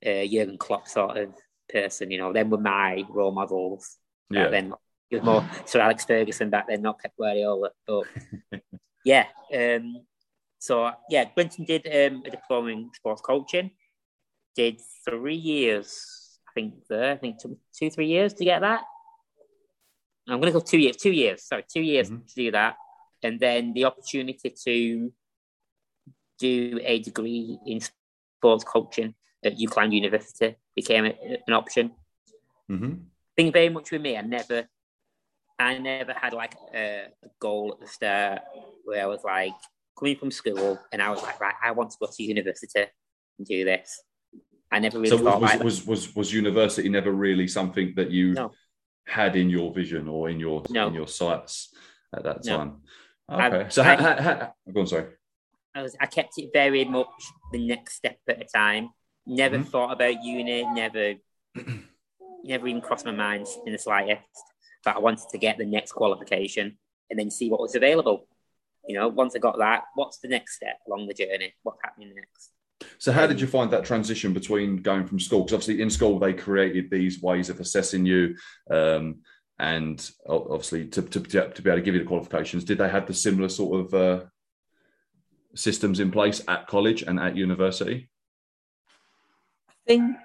uh, 0.05 0.25
Jurgen 0.27 0.59
Klopp 0.59 0.87
sort 0.87 1.17
of 1.17 1.33
person. 1.67 2.11
You 2.11 2.19
know, 2.19 2.31
them 2.31 2.51
were 2.51 2.59
my 2.59 3.05
role 3.09 3.31
models. 3.31 3.97
Yeah. 4.29 4.49
Then 4.49 4.75
it 5.09 5.15
was 5.15 5.25
more 5.25 5.49
Sir 5.65 5.79
Alex 5.79 6.05
Ferguson 6.05 6.51
back 6.51 6.67
then, 6.67 6.83
not 6.83 6.99
Pep 6.99 7.13
Guardiola. 7.17 7.71
But 7.87 8.03
yeah, 9.03 9.25
um, 9.51 10.05
so 10.59 10.91
yeah, 11.09 11.25
Brenton 11.33 11.63
did 11.65 11.87
um, 11.87 12.21
a 12.25 12.29
diploma 12.29 12.69
in 12.69 12.91
sports 12.93 13.21
coaching. 13.21 13.71
Did 14.55 14.81
three 15.07 15.35
years, 15.35 16.39
I 16.49 16.51
think. 16.53 16.73
There, 16.89 17.13
I 17.13 17.17
think 17.17 17.37
two, 17.41 17.89
three 17.89 18.07
years 18.07 18.33
to 18.33 18.43
get 18.43 18.59
that. 18.59 18.83
I'm 20.27 20.39
going 20.41 20.51
to 20.51 20.59
go 20.59 20.63
two 20.63 20.77
years. 20.77 20.97
Two 20.97 21.11
years. 21.11 21.43
Sorry, 21.43 21.63
two 21.71 21.81
years 21.81 22.09
mm-hmm. 22.09 22.25
to 22.27 22.35
do 22.35 22.51
that, 22.51 22.75
and 23.23 23.39
then 23.39 23.73
the 23.73 23.85
opportunity 23.85 24.53
to 24.65 25.13
do 26.39 26.79
a 26.83 26.99
degree 26.99 27.57
in 27.65 27.79
sports 27.79 28.65
coaching 28.65 29.13
at 29.43 29.57
UCLan 29.57 29.93
University 29.93 30.57
became 30.75 31.05
a, 31.05 31.13
an 31.47 31.53
option. 31.53 31.91
Mm-hmm. 32.69 32.93
Thing 33.37 33.51
very 33.51 33.69
much 33.69 33.91
with 33.91 34.01
me, 34.01 34.17
I 34.17 34.21
never, 34.21 34.67
I 35.57 35.77
never 35.77 36.13
had 36.13 36.33
like 36.33 36.55
a, 36.73 37.07
a 37.23 37.27
goal 37.39 37.73
at 37.73 37.79
the 37.79 37.87
start 37.87 38.41
where 38.83 39.03
I 39.03 39.05
was 39.05 39.23
like, 39.23 39.53
coming 39.99 40.15
from 40.15 40.31
school, 40.31 40.79
and 40.91 41.01
I 41.01 41.09
was 41.09 41.21
like, 41.21 41.39
right, 41.39 41.55
I 41.63 41.71
want 41.71 41.91
to 41.91 41.97
go 41.99 42.07
to 42.07 42.23
university 42.23 42.85
and 43.37 43.47
do 43.47 43.65
this. 43.65 44.01
I 44.71 44.79
never 44.79 44.97
really 44.99 45.09
so 45.09 45.17
thought 45.17 45.41
was, 45.41 45.51
like 45.51 45.63
was, 45.63 45.85
was 45.85 46.15
was 46.15 46.33
university 46.33 46.89
never 46.89 47.11
really 47.11 47.47
something 47.47 47.93
that 47.95 48.11
you 48.11 48.33
no. 48.33 48.51
had 49.07 49.35
in 49.35 49.49
your 49.49 49.73
vision 49.73 50.07
or 50.07 50.29
in 50.29 50.39
your 50.39 50.63
no. 50.69 50.87
in 50.87 50.93
your 50.93 51.07
sights 51.07 51.73
at 52.15 52.23
that 52.23 52.43
time? 52.43 52.81
No. 53.29 53.35
Okay, 53.35 53.65
I, 53.65 53.69
so 53.69 53.81
I, 53.81 53.95
ha, 53.95 54.15
ha, 54.19 54.51
go 54.71 54.81
on. 54.81 54.87
Sorry, 54.87 55.05
I 55.73 55.81
was 55.81 55.95
I 55.99 56.05
kept 56.05 56.33
it 56.37 56.51
very 56.53 56.85
much 56.85 57.07
the 57.51 57.65
next 57.65 57.95
step 57.95 58.17
at 58.27 58.41
a 58.41 58.45
time. 58.45 58.89
Never 59.25 59.57
mm-hmm. 59.57 59.69
thought 59.69 59.93
about 59.93 60.23
uni. 60.23 60.63
Never, 60.71 61.15
never 62.43 62.67
even 62.67 62.81
crossed 62.81 63.05
my 63.05 63.11
mind 63.11 63.47
in 63.65 63.73
the 63.73 63.79
slightest. 63.79 64.23
But 64.83 64.95
I 64.95 64.99
wanted 64.99 65.29
to 65.31 65.37
get 65.37 65.57
the 65.57 65.65
next 65.65 65.91
qualification 65.91 66.77
and 67.09 67.19
then 67.19 67.29
see 67.29 67.49
what 67.49 67.59
was 67.59 67.75
available. 67.75 68.27
You 68.89 68.95
know, 68.95 69.07
once 69.07 69.35
I 69.35 69.39
got 69.39 69.59
that, 69.59 69.83
what's 69.93 70.17
the 70.17 70.27
next 70.27 70.55
step 70.55 70.79
along 70.87 71.05
the 71.05 71.13
journey? 71.13 71.53
What's 71.61 71.79
happening 71.83 72.11
next? 72.15 72.49
So, 72.97 73.11
how 73.11 73.27
did 73.27 73.39
you 73.39 73.45
find 73.45 73.69
that 73.69 73.85
transition 73.85 74.33
between 74.33 74.77
going 74.77 75.05
from 75.05 75.19
school? 75.19 75.41
Because 75.41 75.53
obviously, 75.53 75.83
in 75.83 75.91
school, 75.91 76.17
they 76.17 76.33
created 76.33 76.89
these 76.89 77.21
ways 77.21 77.51
of 77.51 77.59
assessing 77.59 78.07
you, 78.07 78.35
um, 78.71 79.19
and 79.59 80.09
obviously, 80.27 80.87
to, 80.87 81.03
to, 81.03 81.19
to, 81.19 81.61
be 81.61 81.69
able 81.69 81.77
to 81.77 81.81
give 81.83 81.93
you 81.93 81.99
the 81.99 82.07
qualifications. 82.07 82.63
Did 82.63 82.79
they 82.79 82.89
have 82.89 83.05
the 83.05 83.13
similar 83.13 83.47
sort 83.47 83.79
of 83.79 83.93
uh, 83.93 84.25
systems 85.53 85.99
in 85.99 86.09
place 86.09 86.41
at 86.47 86.65
college 86.65 87.03
and 87.03 87.19
at 87.19 87.37
university? 87.37 88.09
I 89.69 89.73
think, 89.85 90.15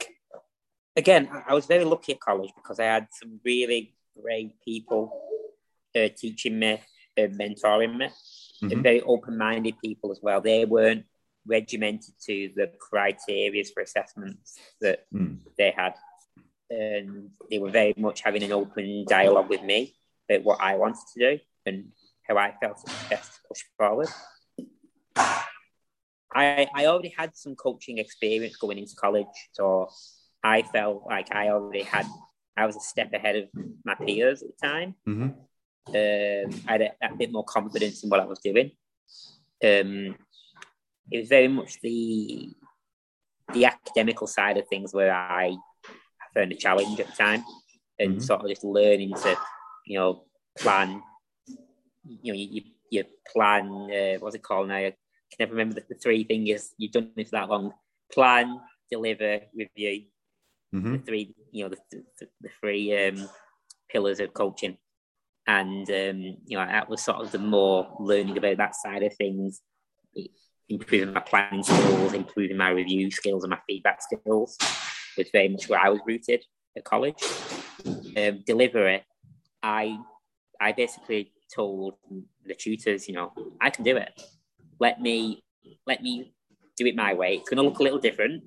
again, 0.97 1.29
I 1.47 1.53
was 1.53 1.67
very 1.67 1.85
lucky 1.85 2.15
at 2.15 2.21
college 2.21 2.53
because 2.57 2.81
I 2.81 2.85
had 2.85 3.09
some 3.13 3.41
really 3.45 3.95
great 4.19 4.59
people 4.65 5.21
uh, 5.95 6.09
teaching 6.17 6.59
me, 6.59 6.81
uh, 7.19 7.29
mentoring 7.29 7.99
me 7.99 8.09
mm-hmm. 8.65 8.73
and 8.73 8.83
very 8.83 9.01
open-minded 9.03 9.75
people 9.83 10.11
as 10.11 10.21
well. 10.23 10.41
They 10.41 10.65
weren't 10.65 11.05
regimented 11.47 12.15
to 12.27 12.51
the 12.57 12.71
criteria 12.79 13.65
for 13.65 13.83
assessments 13.83 14.59
that 14.81 15.05
mm. 15.13 15.39
they 15.59 15.73
had. 15.77 15.95
And 16.71 17.31
they 17.51 17.59
were 17.59 17.71
very 17.71 17.95
much 17.97 18.23
having 18.23 18.43
an 18.43 18.53
open 18.53 19.05
dialogue 19.07 19.49
with 19.51 19.63
me 19.63 19.95
about 20.29 20.45
what 20.45 20.61
I 20.61 20.77
wanted 20.77 21.05
to 21.15 21.21
do 21.21 21.39
and 21.67 21.93
how 22.23 22.39
I 22.39 22.55
felt 22.61 22.79
it 22.79 22.85
was 22.87 23.09
best 23.11 23.33
to 23.35 23.39
push 23.49 23.63
forward. 23.77 24.09
I, 26.37 26.67
I 26.75 26.87
already 26.87 27.15
had 27.17 27.37
some 27.37 27.55
coaching 27.55 27.99
experience 27.99 28.57
going 28.57 28.79
into 28.79 28.97
college, 28.97 29.27
so 29.53 29.89
I 30.43 30.63
felt 30.63 31.05
like 31.07 31.33
I 31.33 31.51
already 31.51 31.83
had, 31.83 32.07
I 32.57 32.67
was 32.67 32.75
a 32.75 32.81
step 32.81 33.13
ahead 33.13 33.37
of 33.37 33.45
my 33.85 33.95
peers 33.95 34.43
at 34.43 34.49
the 34.49 34.67
time. 34.67 34.95
Mm-hmm 35.07 35.29
um, 35.89 36.63
I 36.67 36.73
had 36.73 36.83
a, 36.83 36.91
a, 37.03 37.15
bit 37.17 37.31
more 37.31 37.45
confidence 37.45 38.03
in 38.03 38.11
what 38.11 38.21
I 38.21 38.25
was 38.25 38.39
doing. 38.39 38.71
Um, 39.63 40.17
it 41.11 41.19
was 41.19 41.29
very 41.29 41.49
much 41.49 41.81
the 41.83 42.51
the 43.53 43.67
academical 43.67 44.27
side 44.27 44.57
of 44.57 44.67
things 44.67 44.95
where 44.95 45.13
I 45.13 45.57
found 46.35 46.53
a 46.53 46.57
challenge 46.57 46.99
at 47.01 47.09
the 47.09 47.13
time, 47.13 47.45
and 47.99 48.13
mm-hmm. 48.13 48.21
sort 48.21 48.41
of 48.41 48.49
just 48.49 48.65
learning 48.65 49.13
to, 49.13 49.37
you 49.87 49.99
know, 49.99 50.25
plan. 50.59 51.03
You 52.05 52.33
know, 52.33 52.39
you, 52.39 52.63
you 52.91 53.05
plan. 53.31 53.91
Uh, 53.91 54.19
what's 54.21 54.37
it 54.37 54.43
called 54.43 54.69
now? 54.69 54.77
I 54.77 54.95
can 55.31 55.39
never 55.41 55.53
remember 55.53 55.75
the, 55.75 55.85
the 55.91 55.95
three 55.97 56.25
things 56.25 56.71
you've 56.79 56.93
done 56.93 57.11
it 57.17 57.29
for 57.29 57.37
that 57.37 57.51
long. 57.51 57.75
Plan, 58.11 58.59
deliver, 58.91 59.41
review. 59.55 60.07
Mm-hmm. 60.75 60.93
The 60.93 60.99
three, 60.99 61.35
you 61.53 61.65
know, 61.65 61.71
the, 61.71 62.03
the, 62.19 62.29
the 62.41 62.49
three 62.61 63.09
um, 63.09 63.29
pillars 63.91 64.21
of 64.21 64.33
coaching 64.33 64.79
and 65.47 65.89
um, 65.91 66.37
you 66.47 66.57
know 66.57 66.67
that 66.67 66.89
was 66.89 67.03
sort 67.03 67.19
of 67.19 67.31
the 67.33 67.39
more 67.39 67.97
learning 68.01 68.37
about 68.37 68.57
that 68.59 68.75
side 68.75 69.03
of 69.03 69.15
things. 69.17 69.61
Improving 70.69 71.13
my 71.13 71.21
planning 71.21 71.63
skills 71.63 72.15
improving 72.15 72.57
my 72.57 72.71
review 72.71 73.11
skills 73.11 73.45
and 73.45 73.51
my 73.51 73.59
feedback 73.67 74.01
skills 74.01 74.57
was 75.19 75.29
very 75.31 75.51
much 75.51 75.69
where 75.69 75.79
i 75.79 75.91
was 75.91 76.01
rooted 76.07 76.43
at 76.75 76.85
college. 76.85 77.23
Um, 78.17 78.43
delivery 78.47 79.05
i 79.63 79.99
i 80.59 80.73
basically 80.73 81.33
told 81.55 81.97
the 82.47 82.55
tutors 82.55 83.07
you 83.09 83.15
know 83.15 83.33
i 83.61 83.69
can 83.69 83.85
do 83.85 83.97
it. 83.97 84.19
Let 84.81 85.03
me 85.03 85.45
let 85.87 86.03
me 86.03 86.33
do 86.77 86.87
it 86.87 86.97
my 86.97 87.13
way. 87.13 87.35
It's 87.37 87.51
going 87.51 87.59
to 87.59 87.69
look 87.69 87.79
a 87.79 87.83
little 87.83 87.99
different. 87.99 88.45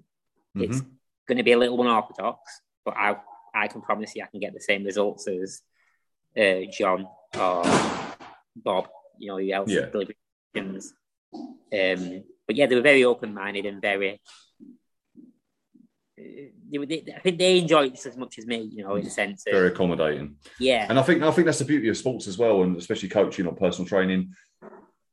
Mm-hmm. 0.57 0.71
it's 0.71 0.81
going 1.27 1.37
to 1.37 1.43
be 1.43 1.51
a 1.51 1.57
little 1.57 1.79
unorthodox 1.79 2.61
but 2.83 2.95
i 2.97 3.15
i 3.53 3.67
can 3.67 3.81
promise 3.81 4.15
you 4.15 4.23
i 4.23 4.27
can 4.27 4.39
get 4.39 4.53
the 4.53 4.61
same 4.61 4.83
results 4.83 5.27
as 5.27 5.61
uh, 6.37 6.71
John 6.71 7.07
or 7.39 7.63
Bob, 8.55 8.87
you 9.17 9.29
know, 9.29 9.37
who 9.37 9.51
else 9.51 9.69
yeah. 9.69 9.87
Um, 11.33 12.23
but 12.47 12.55
yeah, 12.55 12.65
they 12.65 12.75
were 12.75 12.81
very 12.81 13.03
open 13.03 13.33
minded 13.33 13.65
and 13.65 13.81
very. 13.81 14.21
Uh, 16.19 16.49
they, 16.69 16.85
they, 16.85 17.13
I 17.15 17.19
think 17.19 17.37
they 17.37 17.59
enjoyed 17.59 17.93
it 17.93 18.05
as 18.05 18.17
much 18.17 18.39
as 18.39 18.47
me, 18.47 18.69
you 18.73 18.83
know, 18.83 18.95
in 18.95 19.05
a 19.05 19.09
sense. 19.09 19.45
Of, 19.45 19.53
very 19.53 19.67
accommodating. 19.67 20.37
Yeah, 20.59 20.87
and 20.89 20.97
I 20.97 21.03
think 21.03 21.21
I 21.21 21.31
think 21.31 21.45
that's 21.45 21.59
the 21.59 21.65
beauty 21.65 21.89
of 21.89 21.97
sports 21.97 22.27
as 22.27 22.37
well, 22.37 22.63
and 22.63 22.75
especially 22.77 23.09
coaching 23.09 23.45
or 23.45 23.53
personal 23.53 23.87
training. 23.87 24.33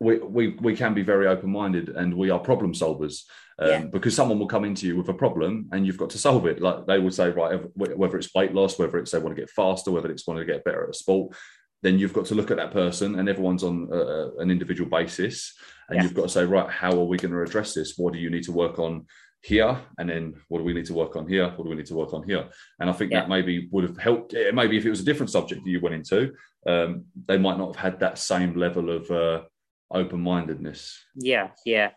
We, 0.00 0.18
we, 0.18 0.48
we 0.61 0.76
can 0.76 0.92
be 0.92 1.02
very 1.02 1.26
open 1.26 1.50
minded 1.50 1.88
and 1.90 2.14
we 2.14 2.30
are 2.30 2.38
problem 2.38 2.72
solvers 2.72 3.22
um, 3.59 3.68
yeah. 3.68 3.85
because 3.85 4.14
someone 4.14 4.38
will 4.38 4.48
come 4.48 4.64
into 4.64 4.87
you 4.87 4.96
with 4.96 5.09
a 5.09 5.14
problem 5.14 5.68
and 5.72 5.87
you've 5.87 5.98
got 5.98 6.11
to 6.11 6.18
solve 6.18 6.46
it. 6.46 6.61
Like 6.61 6.87
they 6.87 6.98
will 6.98 7.12
say, 7.12 7.30
right, 7.30 7.61
whether 7.74 8.18
it's 8.18 8.35
weight 8.35 8.52
loss, 8.52 8.78
whether 8.78 8.98
it's 8.98 9.12
they 9.12 9.18
want 9.18 9.35
to 9.35 9.40
get 9.40 9.50
faster, 9.50 9.90
whether 9.90 10.11
it's 10.11 10.26
want 10.26 10.40
to 10.40 10.44
get 10.44 10.64
better 10.64 10.85
at 10.85 10.90
a 10.90 10.94
sport, 10.94 11.35
then 11.85 11.98
you've 11.98 12.14
got 12.14 12.24
to 12.26 12.35
look 12.35 12.50
at 12.50 12.57
that 12.57 12.72
person 12.72 13.18
and 13.18 13.28
everyone's 13.28 13.62
on 13.62 13.88
a, 13.92 14.30
an 14.38 14.50
individual 14.50 14.88
basis 14.88 15.54
and 15.88 15.96
yeah. 15.96 16.02
you've 16.02 16.14
got 16.14 16.22
to 16.22 16.28
say 16.28 16.44
right 16.44 16.70
how 16.70 16.90
are 16.90 17.04
we 17.04 17.18
going 17.18 17.30
to 17.30 17.42
address 17.42 17.74
this 17.74 17.94
what 17.96 18.12
do 18.12 18.18
you 18.18 18.30
need 18.30 18.42
to 18.42 18.52
work 18.52 18.78
on 18.78 19.07
here 19.42 19.78
and 19.98 20.09
then 20.09 20.35
what 20.48 20.59
do 20.59 20.64
we 20.64 20.72
need 20.72 20.87
to 20.87 20.94
work 20.94 21.14
on 21.16 21.28
here 21.28 21.46
what 21.50 21.64
do 21.64 21.68
we 21.68 21.76
need 21.76 21.85
to 21.85 21.94
work 21.94 22.14
on 22.14 22.22
here 22.26 22.48
and 22.80 22.88
i 22.88 22.92
think 22.92 23.12
yeah. 23.12 23.20
that 23.20 23.28
maybe 23.28 23.68
would 23.70 23.85
have 23.85 23.98
helped 23.98 24.35
maybe 24.54 24.78
if 24.78 24.87
it 24.87 24.90
was 24.90 25.00
a 25.00 25.04
different 25.04 25.30
subject 25.30 25.62
that 25.62 25.70
you 25.70 25.80
went 25.80 25.94
into 25.94 26.33
um, 26.66 27.04
they 27.26 27.37
might 27.37 27.59
not 27.59 27.76
have 27.76 27.92
had 27.92 28.00
that 28.00 28.16
same 28.16 28.57
level 28.57 28.88
of 28.88 29.11
uh, 29.11 29.42
open-mindedness 29.94 30.98
yeah 31.14 31.48
yeah 31.64 31.90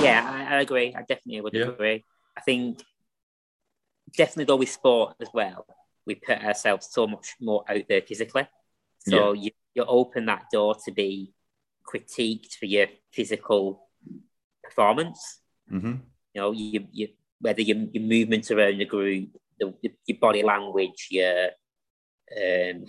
yeah 0.00 0.46
I, 0.50 0.56
I, 0.56 0.60
agree 0.60 0.94
i 0.94 1.00
definitely 1.00 1.40
would 1.40 1.54
yeah. 1.54 1.64
agree 1.64 2.04
i 2.36 2.40
think 2.40 2.82
definitely 4.16 4.46
go 4.46 4.56
with 4.56 4.70
sport 4.70 5.14
as 5.20 5.28
well 5.34 5.66
we 6.06 6.14
put 6.14 6.42
ourselves 6.42 6.88
so 6.90 7.06
much 7.06 7.34
more 7.40 7.64
out 7.68 7.82
there 7.88 8.02
physically. 8.02 8.46
So 9.08 9.32
yeah. 9.32 9.42
you, 9.42 9.50
you 9.74 9.84
open 9.84 10.26
that 10.26 10.46
door 10.52 10.76
to 10.84 10.92
be 10.92 11.32
critiqued 11.86 12.54
for 12.54 12.66
your 12.66 12.86
physical 13.12 13.88
performance. 14.62 15.40
Mm-hmm. 15.72 15.94
You 16.34 16.40
know, 16.40 16.52
you, 16.52 16.86
you 16.92 17.08
whether 17.40 17.62
your, 17.62 17.76
your 17.92 18.02
movements 18.02 18.50
around 18.50 18.78
the 18.78 18.84
group, 18.84 19.30
the, 19.58 19.74
your 20.06 20.18
body 20.18 20.42
language, 20.42 21.08
your 21.10 21.50
um, 22.36 22.84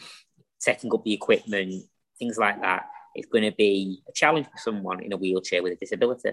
setting 0.59 0.93
up 0.93 1.03
the 1.03 1.13
equipment, 1.13 1.83
things 2.17 2.37
like 2.37 2.61
that, 2.61 2.85
is 3.15 3.25
going 3.25 3.43
to 3.43 3.55
be 3.55 4.01
a 4.07 4.11
challenge 4.11 4.47
for 4.47 4.57
someone 4.57 5.01
in 5.01 5.13
a 5.13 5.17
wheelchair 5.17 5.63
with 5.63 5.73
a 5.73 5.77
disability. 5.77 6.31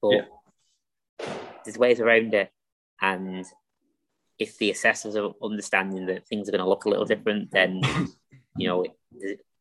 But 0.00 0.10
yeah. 0.10 1.26
there's 1.64 1.78
ways 1.78 2.00
around 2.00 2.34
it, 2.34 2.50
and 3.00 3.44
if 4.38 4.58
the 4.58 4.70
assessors 4.70 5.16
are 5.16 5.32
understanding 5.42 6.06
that 6.06 6.26
things 6.26 6.48
are 6.48 6.52
going 6.52 6.64
to 6.64 6.68
look 6.68 6.84
a 6.84 6.88
little 6.88 7.04
different, 7.04 7.50
then 7.50 7.80
you 8.56 8.68
know, 8.68 8.86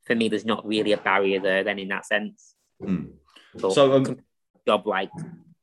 for 0.04 0.16
me, 0.16 0.30
there's 0.30 0.46
not 0.46 0.66
really 0.66 0.92
a 0.92 0.98
barrier 0.98 1.40
there. 1.40 1.64
Then 1.64 1.80
in 1.80 1.90
that 1.90 2.06
sense, 2.06 2.56
mm. 2.82 3.12
so 3.58 3.94
um, 3.94 4.18
job 4.68 4.88
like 4.88 5.12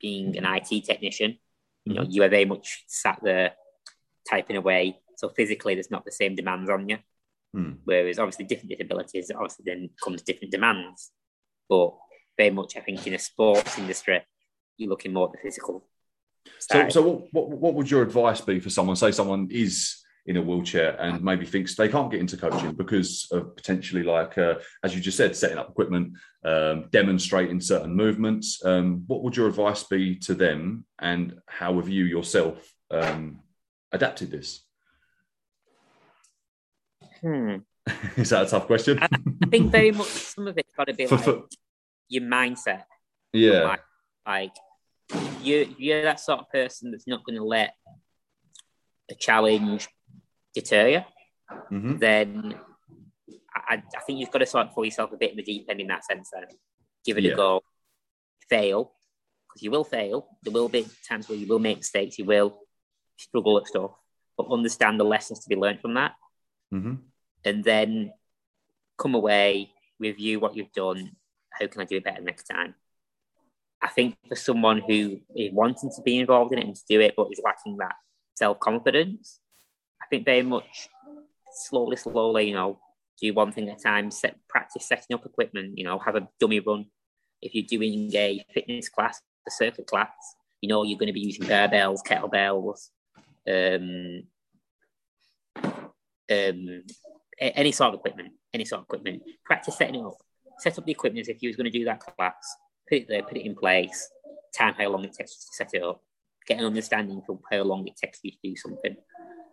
being 0.00 0.36
an 0.36 0.44
IT 0.44 0.84
technician, 0.84 1.38
you 1.84 1.94
know, 1.94 2.04
hmm. 2.04 2.10
you 2.10 2.22
are 2.22 2.28
very 2.28 2.44
much 2.44 2.84
sat 2.86 3.18
there 3.22 3.52
typing 4.28 4.56
away. 4.56 4.98
So 5.16 5.28
physically, 5.28 5.74
there's 5.74 5.90
not 5.90 6.04
the 6.04 6.12
same 6.12 6.36
demands 6.36 6.70
on 6.70 6.88
you. 6.88 6.98
Mm. 7.56 7.78
Whereas 7.84 8.18
obviously, 8.18 8.44
different 8.44 8.70
disabilities 8.70 9.30
obviously 9.34 9.64
then 9.66 9.90
comes 10.02 10.22
different 10.22 10.52
demands. 10.52 11.10
But 11.68 11.94
very 12.36 12.50
much, 12.50 12.76
I 12.76 12.80
think, 12.80 13.06
in 13.06 13.14
a 13.14 13.18
sports 13.18 13.78
industry, 13.78 14.22
you're 14.76 14.90
looking 14.90 15.12
more 15.12 15.26
at 15.26 15.32
the 15.32 15.38
physical. 15.38 15.86
So, 16.58 16.88
so 16.88 17.02
what, 17.02 17.22
what, 17.32 17.48
what 17.48 17.74
would 17.74 17.90
your 17.90 18.02
advice 18.02 18.40
be 18.40 18.60
for 18.60 18.70
someone? 18.70 18.96
Say 18.96 19.10
someone 19.10 19.48
is 19.50 20.02
in 20.26 20.36
a 20.36 20.42
wheelchair 20.42 20.94
and 21.00 21.24
maybe 21.24 21.46
thinks 21.46 21.74
they 21.74 21.88
can't 21.88 22.10
get 22.10 22.20
into 22.20 22.36
coaching 22.36 22.72
because 22.72 23.26
of 23.32 23.56
potentially, 23.56 24.02
like 24.02 24.36
uh, 24.36 24.54
as 24.84 24.94
you 24.94 25.00
just 25.00 25.16
said, 25.16 25.34
setting 25.34 25.56
up 25.56 25.70
equipment, 25.70 26.12
um, 26.44 26.86
demonstrating 26.90 27.60
certain 27.60 27.94
movements. 27.94 28.62
Um, 28.64 29.04
what 29.06 29.22
would 29.22 29.36
your 29.36 29.48
advice 29.48 29.84
be 29.84 30.16
to 30.20 30.34
them, 30.34 30.84
and 30.98 31.40
how 31.46 31.76
have 31.76 31.88
you 31.88 32.04
yourself 32.04 32.70
um, 32.90 33.40
adapted 33.90 34.30
this? 34.30 34.67
Hmm. 37.20 37.56
is 38.16 38.30
that 38.30 38.46
a 38.46 38.50
tough 38.50 38.66
question? 38.66 38.98
I, 39.00 39.08
I 39.42 39.46
think 39.50 39.70
very 39.72 39.92
much 39.92 40.06
some 40.34 40.46
of 40.46 40.56
it's 40.58 40.72
got 40.74 40.84
to 40.88 40.94
be 40.94 41.06
For- 41.06 41.16
like 41.16 41.24
for- 41.24 41.42
your 42.08 42.22
mindset. 42.22 42.84
yeah. 43.32 43.60
Like, 43.64 43.80
like 44.26 44.52
you, 45.42 45.74
you're 45.78 46.02
that 46.02 46.20
sort 46.20 46.40
of 46.40 46.50
person 46.50 46.90
that's 46.90 47.06
not 47.06 47.24
going 47.24 47.36
to 47.36 47.44
let 47.44 47.74
a 49.10 49.14
challenge 49.14 49.88
deter 50.54 50.88
you. 50.88 51.00
hmm 51.68 51.96
Then 51.96 52.54
I, 53.54 53.82
I 53.96 54.00
think 54.06 54.20
you've 54.20 54.30
got 54.30 54.38
to 54.40 54.46
sort 54.46 54.66
of 54.66 54.74
pull 54.74 54.84
yourself 54.84 55.12
a 55.12 55.16
bit 55.16 55.30
in 55.32 55.36
the 55.36 55.42
deep 55.42 55.66
end 55.68 55.80
in 55.80 55.86
that 55.88 56.04
sense. 56.04 56.30
Then 56.32 56.44
give 57.04 57.18
it 57.18 57.24
Yeah. 57.24 57.32
a 57.32 57.36
go, 57.36 57.62
fail 58.50 58.92
because 59.48 59.62
you 59.62 59.70
will 59.70 59.84
fail. 59.84 60.28
There 60.42 60.52
will 60.52 60.68
be 60.68 60.86
times 61.08 61.28
where 61.28 61.38
you 61.38 61.46
will 61.46 61.58
make 61.58 61.78
mistakes. 61.78 62.18
You 62.18 62.24
will 62.26 62.58
struggle 63.16 63.58
at 63.58 63.66
stuff, 63.66 63.92
but 64.36 64.46
understand 64.50 65.00
the 65.00 65.04
lessons 65.04 65.40
to 65.40 65.48
be 65.48 65.56
learned 65.56 65.80
from 65.80 65.94
that. 65.94 66.12
hmm 66.70 66.94
and 67.44 67.64
then 67.64 68.12
come 68.98 69.14
away, 69.14 69.70
review 69.98 70.40
what 70.40 70.56
you've 70.56 70.72
done. 70.72 71.12
How 71.50 71.66
can 71.66 71.80
I 71.80 71.84
do 71.84 71.96
it 71.96 72.04
better 72.04 72.20
next 72.20 72.44
time? 72.44 72.74
I 73.80 73.88
think 73.88 74.16
for 74.28 74.36
someone 74.36 74.80
who 74.80 75.20
is 75.36 75.52
wanting 75.52 75.90
to 75.94 76.02
be 76.02 76.18
involved 76.18 76.52
in 76.52 76.58
it 76.58 76.66
and 76.66 76.74
to 76.74 76.82
do 76.88 77.00
it, 77.00 77.14
but 77.16 77.28
is 77.30 77.40
lacking 77.44 77.76
that 77.78 77.94
self 78.34 78.58
confidence, 78.58 79.40
I 80.02 80.06
think 80.06 80.24
very 80.24 80.42
much 80.42 80.88
slowly, 81.52 81.96
slowly, 81.96 82.48
you 82.48 82.54
know, 82.54 82.78
do 83.20 83.32
one 83.34 83.52
thing 83.52 83.68
at 83.68 83.80
a 83.80 83.82
time, 83.82 84.10
set, 84.10 84.36
practice 84.48 84.86
setting 84.86 85.14
up 85.14 85.26
equipment, 85.26 85.78
you 85.78 85.84
know, 85.84 85.98
have 85.98 86.16
a 86.16 86.28
dummy 86.40 86.60
run. 86.60 86.86
If 87.40 87.54
you're 87.54 87.64
doing 87.66 88.10
a 88.14 88.44
fitness 88.52 88.88
class, 88.88 89.20
a 89.46 89.50
circuit 89.50 89.86
class, 89.86 90.10
you 90.60 90.68
know, 90.68 90.82
you're 90.82 90.98
going 90.98 91.08
to 91.08 91.12
be 91.12 91.20
using 91.20 91.44
barbells, 91.44 92.00
kettlebells, 92.04 92.88
um, 93.48 94.22
um, 96.30 96.82
any 97.40 97.72
sort 97.72 97.94
of 97.94 98.00
equipment, 98.00 98.32
any 98.52 98.64
sort 98.64 98.80
of 98.80 98.84
equipment. 98.84 99.22
Practice 99.44 99.76
setting 99.76 99.96
it 99.96 100.04
up. 100.04 100.16
Set 100.58 100.78
up 100.78 100.84
the 100.84 100.92
equipment 100.92 101.22
as 101.22 101.28
if 101.28 101.42
you 101.42 101.48
was 101.48 101.56
going 101.56 101.70
to 101.70 101.78
do 101.78 101.84
that 101.84 102.00
class. 102.00 102.56
Put 102.88 102.98
it 102.98 103.08
there, 103.08 103.22
put 103.22 103.36
it 103.36 103.46
in 103.46 103.54
place. 103.54 104.08
Time 104.56 104.74
how 104.78 104.88
long 104.88 105.04
it 105.04 105.12
takes 105.12 105.32
you 105.32 105.66
to 105.66 105.72
set 105.72 105.74
it 105.74 105.82
up. 105.82 106.02
Get 106.46 106.58
an 106.58 106.64
understanding 106.64 107.22
for 107.26 107.38
how 107.50 107.62
long 107.62 107.86
it 107.86 107.96
takes 107.96 108.20
you 108.22 108.32
to 108.32 108.38
do 108.42 108.56
something. 108.56 108.96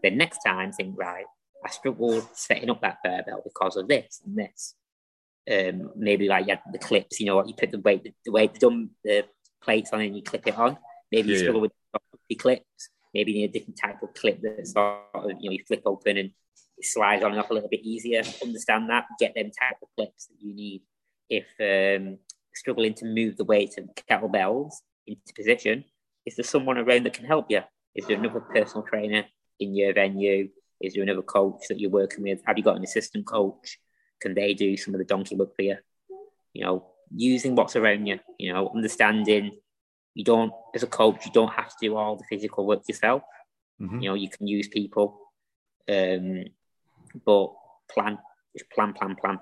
Then 0.02 0.18
next 0.18 0.40
time, 0.46 0.72
think 0.72 0.98
right. 0.98 1.26
I 1.64 1.70
struggled 1.70 2.28
setting 2.34 2.70
up 2.70 2.82
that 2.82 3.00
barbell 3.04 3.42
because 3.44 3.76
of 3.76 3.88
this 3.88 4.22
and 4.26 4.38
this. 4.38 4.76
Um, 5.52 5.92
maybe 5.96 6.28
like 6.28 6.46
you 6.46 6.52
had 6.52 6.62
the 6.72 6.80
clips, 6.80 7.20
you 7.20 7.28
know, 7.28 7.36
what 7.36 7.48
you 7.48 7.54
put 7.54 7.72
the 7.72 7.80
weight, 7.80 8.04
the, 8.04 8.14
the 8.26 8.32
weight, 8.32 8.54
the 8.54 8.60
dumb 8.60 8.92
the 9.04 9.26
plates 9.62 9.92
on, 9.94 10.02
and 10.02 10.16
you 10.16 10.24
clip 10.24 10.48
it 10.48 10.58
on. 10.58 10.78
Maybe 11.12 11.30
you 11.30 11.36
Yeah, 11.36 11.42
struggle 11.42 11.62
with 11.62 11.72
the 12.30 12.36
clips. 12.36 12.90
Maybe 13.14 13.32
you 13.32 13.38
need 13.40 13.50
a 13.50 13.54
different 13.54 13.80
type 13.84 14.02
of 14.02 14.14
clip 14.14 14.42
that 14.42 14.68
sort 14.68 14.98
of, 15.14 15.32
you 15.40 15.50
know, 15.50 15.54
you 15.54 15.64
flip 15.68 15.84
open 15.86 16.18
and 16.18 16.32
slides 16.82 17.24
on 17.24 17.32
and 17.32 17.40
off 17.40 17.50
a 17.50 17.54
little 17.54 17.70
bit 17.70 17.84
easier. 17.84 18.24
Understand 18.44 18.90
that. 18.90 19.06
Get 19.20 19.36
them 19.36 19.52
type 19.52 19.78
of 19.82 19.90
clips 19.96 20.28
that 20.28 20.36
you 20.40 20.54
need 20.54 20.82
if 21.30 21.46
um, 21.60 22.18
struggling 22.54 22.94
to 22.96 23.06
move 23.06 23.38
the 23.38 23.46
weight 23.46 23.78
of 23.78 23.90
kettlebells 23.96 24.74
into 25.08 25.34
position. 25.36 25.86
Is 26.26 26.36
there 26.36 26.44
someone 26.44 26.78
around 26.78 27.04
that 27.06 27.14
can 27.14 27.26
help 27.26 27.48
you? 27.50 27.62
Is 27.94 28.08
there 28.08 28.18
another 28.18 28.42
personal 28.42 28.84
trainer 28.84 29.26
in 29.60 29.76
your 29.76 29.94
venue? 29.94 30.50
Is 30.82 30.94
there 30.94 31.04
another 31.04 31.22
coach 31.22 31.68
that 31.70 31.80
you're 31.80 31.90
working 31.90 32.24
with? 32.24 32.42
Have 32.46 32.58
you 32.58 32.64
got 32.64 32.78
an 32.78 32.84
assistant 32.84 33.26
coach? 33.26 33.80
Can 34.22 34.34
they 34.34 34.54
do 34.54 34.76
some 34.76 34.94
of 34.94 35.00
the 35.00 35.06
donkey 35.06 35.36
work 35.36 35.56
for 35.56 35.62
you? 35.62 35.78
You 36.54 36.66
know, 36.66 36.86
using 37.16 37.56
what's 37.56 37.76
around 37.76 38.06
you. 38.06 38.20
You 38.38 38.54
know, 38.54 38.72
understanding 38.76 39.60
you 40.14 40.24
don't, 40.24 40.52
as 40.74 40.84
a 40.84 40.88
coach, 40.88 41.26
you 41.26 41.32
don't 41.32 41.54
have 41.54 41.70
to 41.70 41.76
do 41.82 41.96
all 41.96 42.16
the 42.16 42.24
physical 42.30 42.66
work 42.66 42.88
yourself. 42.88 43.24
Mhm. 43.82 44.02
You 44.02 44.10
know, 44.10 44.16
you 44.16 44.30
can 44.30 44.48
use 44.48 44.68
people, 44.68 45.20
um, 45.90 46.46
but 47.26 47.54
plan, 47.92 48.18
just 48.58 48.70
plan, 48.72 48.94
plan, 48.94 49.16
plan. 49.16 49.40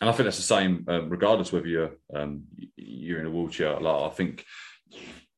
And 0.00 0.10
I 0.10 0.12
think 0.12 0.24
that's 0.24 0.36
the 0.36 0.42
same, 0.42 0.84
um, 0.88 1.08
regardless 1.08 1.52
whether 1.52 1.68
you're 1.68 1.92
um, 2.14 2.42
you're 2.76 3.20
in 3.20 3.26
a 3.26 3.30
wheelchair. 3.30 3.78
Like 3.80 4.12
I 4.12 4.14
think 4.14 4.44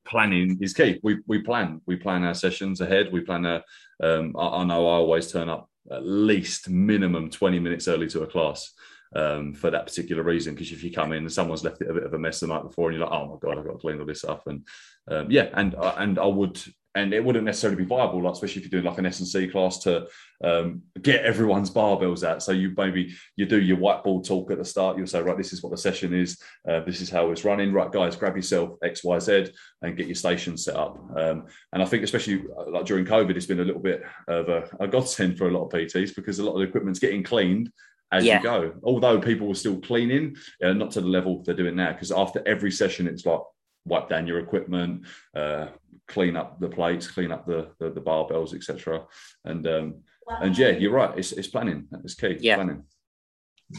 planning 0.07 0.59
is 0.61 0.73
key. 0.73 0.99
We 1.03 1.19
we 1.27 1.43
plan, 1.43 1.83
we 1.87 1.97
plan 1.97 2.25
our 2.25 2.35
sessions 2.35 2.81
ahead. 2.81 3.13
We 3.13 3.21
plan 3.21 3.45
our. 3.47 3.63
Um, 4.03 4.35
I, 4.37 4.47
I 4.49 4.65
know 4.65 4.87
I 4.89 4.95
always 4.95 5.31
turn 5.31 5.49
up 5.49 5.69
at 5.91 6.05
least 6.05 6.71
minimum 6.71 7.31
twenty 7.31 7.59
minutes 7.59 7.87
early 7.87 8.09
to 8.09 8.23
a 8.23 8.27
class 8.27 8.73
um, 9.15 9.53
for 9.53 9.71
that 9.71 9.87
particular 9.87 10.23
reason. 10.23 10.55
Because 10.55 10.73
if 10.73 10.83
you 10.83 10.91
come 10.91 11.13
in 11.13 11.25
and 11.25 11.33
someone's 11.33 11.63
left 11.63 11.83
it 11.83 11.91
a 11.91 11.95
bit 11.95 12.05
of 12.05 12.15
a 12.15 12.19
mess 12.19 12.41
the 12.41 12.47
night 12.47 12.63
before, 12.63 12.89
and 12.89 12.99
you're 12.99 13.07
like, 13.07 13.17
oh 13.17 13.27
my 13.27 13.37
god, 13.41 13.59
I've 13.59 13.67
got 13.67 13.73
to 13.73 13.79
clean 13.79 14.01
all 14.01 14.07
this 14.07 14.25
up, 14.25 14.47
and 14.47 14.67
um, 15.11 15.31
yeah, 15.31 15.51
and 15.53 15.75
uh, 15.75 15.95
and 15.99 16.19
I 16.19 16.27
would. 16.27 16.61
And 16.97 17.13
it 17.13 17.23
wouldn't 17.23 17.45
necessarily 17.45 17.77
be 17.77 17.85
viable, 17.89 18.23
like 18.23 18.33
especially 18.33 18.63
if 18.63 18.73
you're 18.73 18.81
doing 18.81 18.91
like 18.91 18.99
an 18.99 19.07
S 19.07 19.21
and 19.21 19.29
C 19.29 19.47
class, 19.47 19.79
to 19.81 20.09
um, 20.43 20.83
get 21.03 21.25
everyone's 21.25 21.71
barbells 21.71 22.27
out. 22.27 22.43
So 22.43 22.53
you 22.53 22.73
maybe 22.77 23.15
you 23.37 23.47
do 23.47 23.61
your 23.61 23.77
whiteboard 23.77 24.27
talk 24.27 24.51
at 24.51 24.59
the 24.59 24.65
start. 24.65 24.97
You'll 24.97 25.07
say, 25.07 25.21
right, 25.21 25.37
this 25.37 25.53
is 25.53 25.63
what 25.63 25.71
the 25.71 25.77
session 25.77 26.15
is. 26.15 26.41
Uh, 26.69 26.81
this 26.81 27.01
is 27.01 27.11
how 27.11 27.31
it's 27.31 27.45
running. 27.45 27.73
Right, 27.73 27.93
guys, 27.93 28.17
grab 28.17 28.35
yourself 28.35 28.79
X, 28.83 29.05
Y, 29.05 29.19
Z, 29.19 29.53
and 29.83 29.97
get 29.97 30.07
your 30.07 30.15
station 30.17 30.57
set 30.57 30.75
up. 30.75 30.99
Um, 31.17 31.47
and 31.73 31.83
I 31.83 31.85
think, 31.85 32.03
especially 32.03 32.43
uh, 32.59 32.71
like 32.71 32.87
during 32.87 33.05
COVID, 33.05 33.37
it's 33.37 33.47
been 33.47 33.61
a 33.61 33.65
little 33.65 33.83
bit 33.83 34.03
of 34.27 34.49
a, 34.49 34.69
a 34.81 34.89
godsend 34.89 35.37
for 35.37 35.49
a 35.49 35.53
lot 35.53 35.67
of 35.67 35.73
PTs 35.73 36.17
because 36.17 36.39
a 36.39 36.45
lot 36.45 36.55
of 36.55 36.61
the 36.61 36.67
equipment's 36.67 36.99
getting 36.99 37.23
cleaned 37.23 37.71
as 38.13 38.25
Yeah. 38.25 38.39
you 38.39 38.43
go. 38.43 38.73
Although 38.85 39.21
people 39.21 39.49
were 39.49 39.55
still 39.55 39.79
cleaning, 39.81 40.37
uh, 40.63 40.73
not 40.73 40.93
to 40.93 41.01
the 41.03 41.09
level 41.09 41.43
they're 41.43 41.55
doing 41.55 41.77
now. 41.77 41.93
Because 41.93 42.13
after 42.13 42.43
every 42.47 42.71
session, 42.71 43.07
it's 43.07 43.27
like 43.27 43.41
wipe 43.85 44.09
down 44.09 44.27
your 44.27 44.39
equipment, 44.41 45.07
uh, 45.35 45.67
clean 46.09 46.37
up 46.37 46.61
the 46.61 46.69
plates, 46.69 47.09
clean 47.09 47.33
up 47.33 47.47
the 47.47 47.69
the, 47.79 47.91
the 47.91 48.01
barbells, 48.01 48.55
etc. 48.55 49.05
And 49.45 49.67
um, 49.67 49.95
and 50.41 50.57
yeah, 50.57 50.71
you're 50.71 50.93
right. 50.93 51.17
It's, 51.19 51.33
it's 51.33 51.49
planning. 51.49 51.87
It's 52.05 52.15
key. 52.15 52.37
Yeah. 52.41 52.57
Planning. 52.57 52.85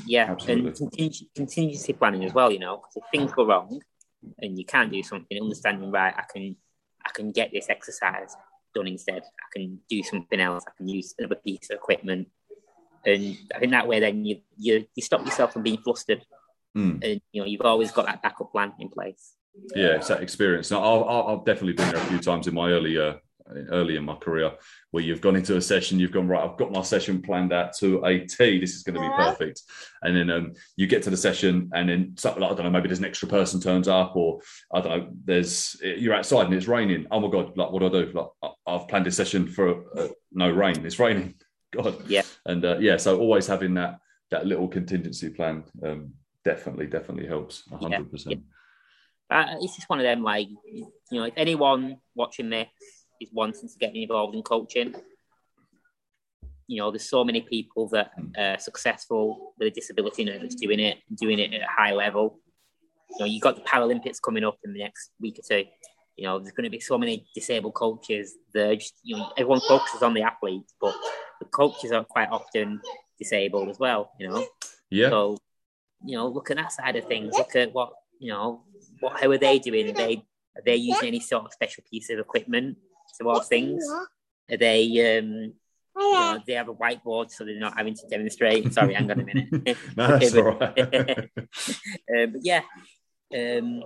Yeah, 0.06 0.32
Absolutely. 0.32 0.68
and 0.68 0.76
contingency, 0.78 1.30
contingency 1.36 1.94
planning 1.94 2.26
as 2.26 2.34
well. 2.34 2.52
You 2.52 2.60
know, 2.60 2.84
if 2.96 3.04
things 3.12 3.32
go 3.32 3.46
wrong 3.46 3.80
and 4.40 4.58
you 4.60 4.66
can't 4.66 4.92
do 4.92 5.02
something, 5.02 5.42
understanding 5.42 5.92
right, 5.92 6.14
I 6.18 6.24
can, 6.32 6.58
I 7.06 7.12
can 7.14 7.32
get 7.32 7.52
this 7.54 7.70
exercise 7.70 8.36
done 8.76 8.88
instead. 8.88 9.24
I 9.24 9.48
can 9.54 9.80
do 9.90 10.04
something 10.04 10.42
else. 10.42 10.66
I 10.68 10.72
can 10.76 10.90
use 10.90 11.16
another 11.18 11.36
piece 11.36 11.70
of 11.70 11.76
equipment, 11.78 12.28
and 13.06 13.38
I 13.56 13.60
think 13.60 13.72
that 13.72 13.88
way 13.88 14.02
then 14.02 14.26
you 14.26 14.42
you, 14.58 14.86
you 14.94 15.04
stop 15.04 15.26
yourself 15.26 15.54
from 15.54 15.64
being 15.64 15.78
flustered, 15.78 16.26
Mm. 16.76 17.04
and 17.04 17.22
you 17.32 17.42
know 17.42 17.48
you've 17.48 17.62
always 17.62 17.92
got 17.92 18.06
that 18.08 18.22
backup 18.22 18.52
plan 18.52 18.74
in 18.80 18.90
place. 18.90 19.34
Yeah, 19.76 19.96
it's 19.96 20.08
that 20.08 20.22
experience. 20.22 20.72
Now, 20.72 21.04
I've, 21.04 21.28
I've- 21.30 21.46
definitely 21.46 21.74
been 21.74 21.90
there 21.92 22.02
a 22.02 22.06
few 22.06 22.20
times 22.20 22.48
in 22.48 22.54
my 22.54 22.70
early, 22.72 22.98
uh, 22.98 23.14
early 23.70 23.96
in 23.96 24.04
my 24.04 24.16
career, 24.16 24.52
where 24.92 25.04
you've 25.04 25.22
gone 25.22 25.36
into 25.36 25.56
a 25.58 25.62
session, 25.62 26.00
you've 26.00 26.12
gone 26.12 26.28
right. 26.28 26.44
I've 26.44 26.58
got 26.58 26.72
my 26.72 26.82
session 26.82 27.22
planned 27.22 27.54
out 27.54 27.74
to 27.78 28.04
a 28.06 28.20
T. 28.20 28.60
This 28.60 28.76
is 28.76 28.84
going 28.84 28.96
to 28.96 29.02
be 29.02 29.16
perfect. 29.16 29.62
And 30.02 30.16
then 30.16 30.30
um, 30.30 30.54
you 30.76 30.88
get 30.88 31.04
to 31.04 31.10
the 31.10 31.18
session, 31.18 31.70
and 31.74 31.88
then 31.90 32.14
something 32.18 32.42
like 32.42 32.52
I 32.52 32.56
don't 32.56 32.66
know, 32.66 32.72
maybe 32.72 32.88
there's 32.88 33.00
an 33.00 33.06
extra 33.06 33.28
person 33.28 33.62
turns 33.62 33.88
up, 33.88 34.16
or 34.16 34.42
I 34.74 34.82
don't 34.82 34.98
know, 34.98 35.10
there's 35.26 35.78
you're 35.82 36.14
outside 36.16 36.46
and 36.48 36.54
it's 36.56 36.68
raining. 36.68 37.08
Oh 37.12 37.20
my 37.20 37.30
god, 37.30 37.58
like 37.58 37.72
what 37.72 37.80
do 37.80 37.88
I 37.88 38.04
do? 38.06 38.12
Like 38.12 38.52
I've 38.66 38.88
planned 38.88 39.08
a 39.08 39.12
session 39.12 39.48
for 39.48 39.98
uh, 39.98 40.08
no 40.34 40.50
rain. 40.50 40.86
It's 40.86 41.00
raining. 41.00 41.36
God. 41.74 41.96
Yeah. 42.08 42.24
And 42.46 42.64
uh, 42.64 42.78
yeah, 42.80 42.96
so 42.98 43.20
always 43.20 43.48
having 43.48 43.74
that 43.76 44.00
that 44.32 44.46
little 44.46 44.68
contingency 44.68 45.30
plan 45.30 45.64
um, 45.84 46.14
definitely 46.44 46.88
definitely 46.88 47.28
helps. 47.28 47.64
hundred 47.70 48.10
percent. 48.12 48.42
Uh, 49.30 49.56
it's 49.62 49.76
just 49.76 49.90
one 49.90 50.00
of 50.00 50.04
them. 50.04 50.24
Like 50.24 50.48
you 50.72 50.88
know, 51.12 51.24
if 51.24 51.34
anyone 51.38 51.98
watching 52.16 52.50
this 52.50 52.68
is 53.22 53.30
wanting 53.34 53.68
to 53.68 53.78
get 53.80 53.96
involved 53.96 54.36
in 54.36 54.42
coaching, 54.44 54.96
you 56.68 56.78
know, 56.78 56.92
there's 56.92 57.10
so 57.10 57.24
many 57.24 57.42
people 57.42 57.88
that 57.90 58.12
are 58.38 58.60
successful 58.60 59.54
with 59.58 59.70
a 59.70 59.72
disability 59.72 60.24
now 60.26 60.38
that's 60.40 60.56
doing 60.56 60.80
it, 60.80 60.98
doing 61.16 61.40
it 61.40 61.54
at 61.54 61.62
a 61.62 61.68
high 61.68 61.94
level. 61.94 62.40
You 63.12 63.18
know, 63.20 63.26
you've 63.26 63.42
got 63.42 63.56
the 63.56 63.62
Paralympics 63.62 64.22
coming 64.22 64.44
up 64.44 64.58
in 64.64 64.74
the 64.74 64.80
next 64.80 65.12
week 65.20 65.40
or 65.40 65.44
two. 65.48 65.66
You 66.18 66.26
know, 66.26 66.40
there's 66.40 66.52
going 66.52 66.66
to 66.66 66.70
be 66.70 66.80
so 66.80 66.98
many 66.98 67.26
disabled 67.34 67.74
coaches. 67.74 68.36
They're 68.54 68.76
just, 68.76 68.96
you 69.04 69.16
know, 69.16 69.32
everyone 69.38 69.62
focuses 69.68 70.04
on 70.04 70.14
the 70.14 70.24
athletes, 70.24 70.74
but 70.82 70.96
the 71.40 71.46
coaches 71.46 71.92
are 71.92 72.04
quite 72.04 72.30
often 72.30 72.82
disabled 73.18 73.70
as 73.70 73.80
well. 73.80 74.12
You 74.20 74.30
know, 74.30 74.48
Yeah. 74.90 75.10
so, 75.10 75.38
you 76.06 76.18
know, 76.18 76.28
look 76.28 76.52
at 76.52 76.58
that 76.58 76.72
side 76.72 76.96
of 76.96 77.06
things. 77.06 77.36
Look 77.38 77.56
at 77.56 77.74
what 77.74 77.92
you 78.20 78.32
know. 78.32 78.64
What 79.00 79.20
how 79.22 79.30
are 79.32 79.38
they 79.38 79.60
doing? 79.60 79.90
Are 79.90 79.94
they 79.94 80.24
are 80.56 80.64
they 80.66 80.76
using 80.76 81.08
any 81.08 81.20
sort 81.20 81.46
of 81.46 81.54
special 81.54 81.84
piece 81.90 82.10
of 82.10 82.20
equipment 82.20 82.78
towards 83.20 83.48
things? 83.48 83.86
Are 84.52 84.58
they 84.58 85.18
um 85.18 85.54
you 86.00 86.14
know, 86.14 86.40
they 86.46 86.54
have 86.54 86.70
a 86.70 86.74
whiteboard 86.74 87.32
so 87.32 87.44
they're 87.44 87.60
not 87.60 87.76
having 87.76 87.96
to 87.96 88.08
demonstrate. 88.08 88.72
Sorry, 88.72 88.94
hang 88.94 89.10
on 89.10 89.20
a 89.20 89.24
minute. 89.24 89.48
no, 89.98 90.08
that's 90.20 90.36
Okay, 90.36 90.42
all 90.42 90.52
but- 90.54 90.78
right. 90.78 91.30
um, 92.24 92.32
but 92.34 92.42
yeah, 92.44 92.62
um, 93.36 93.84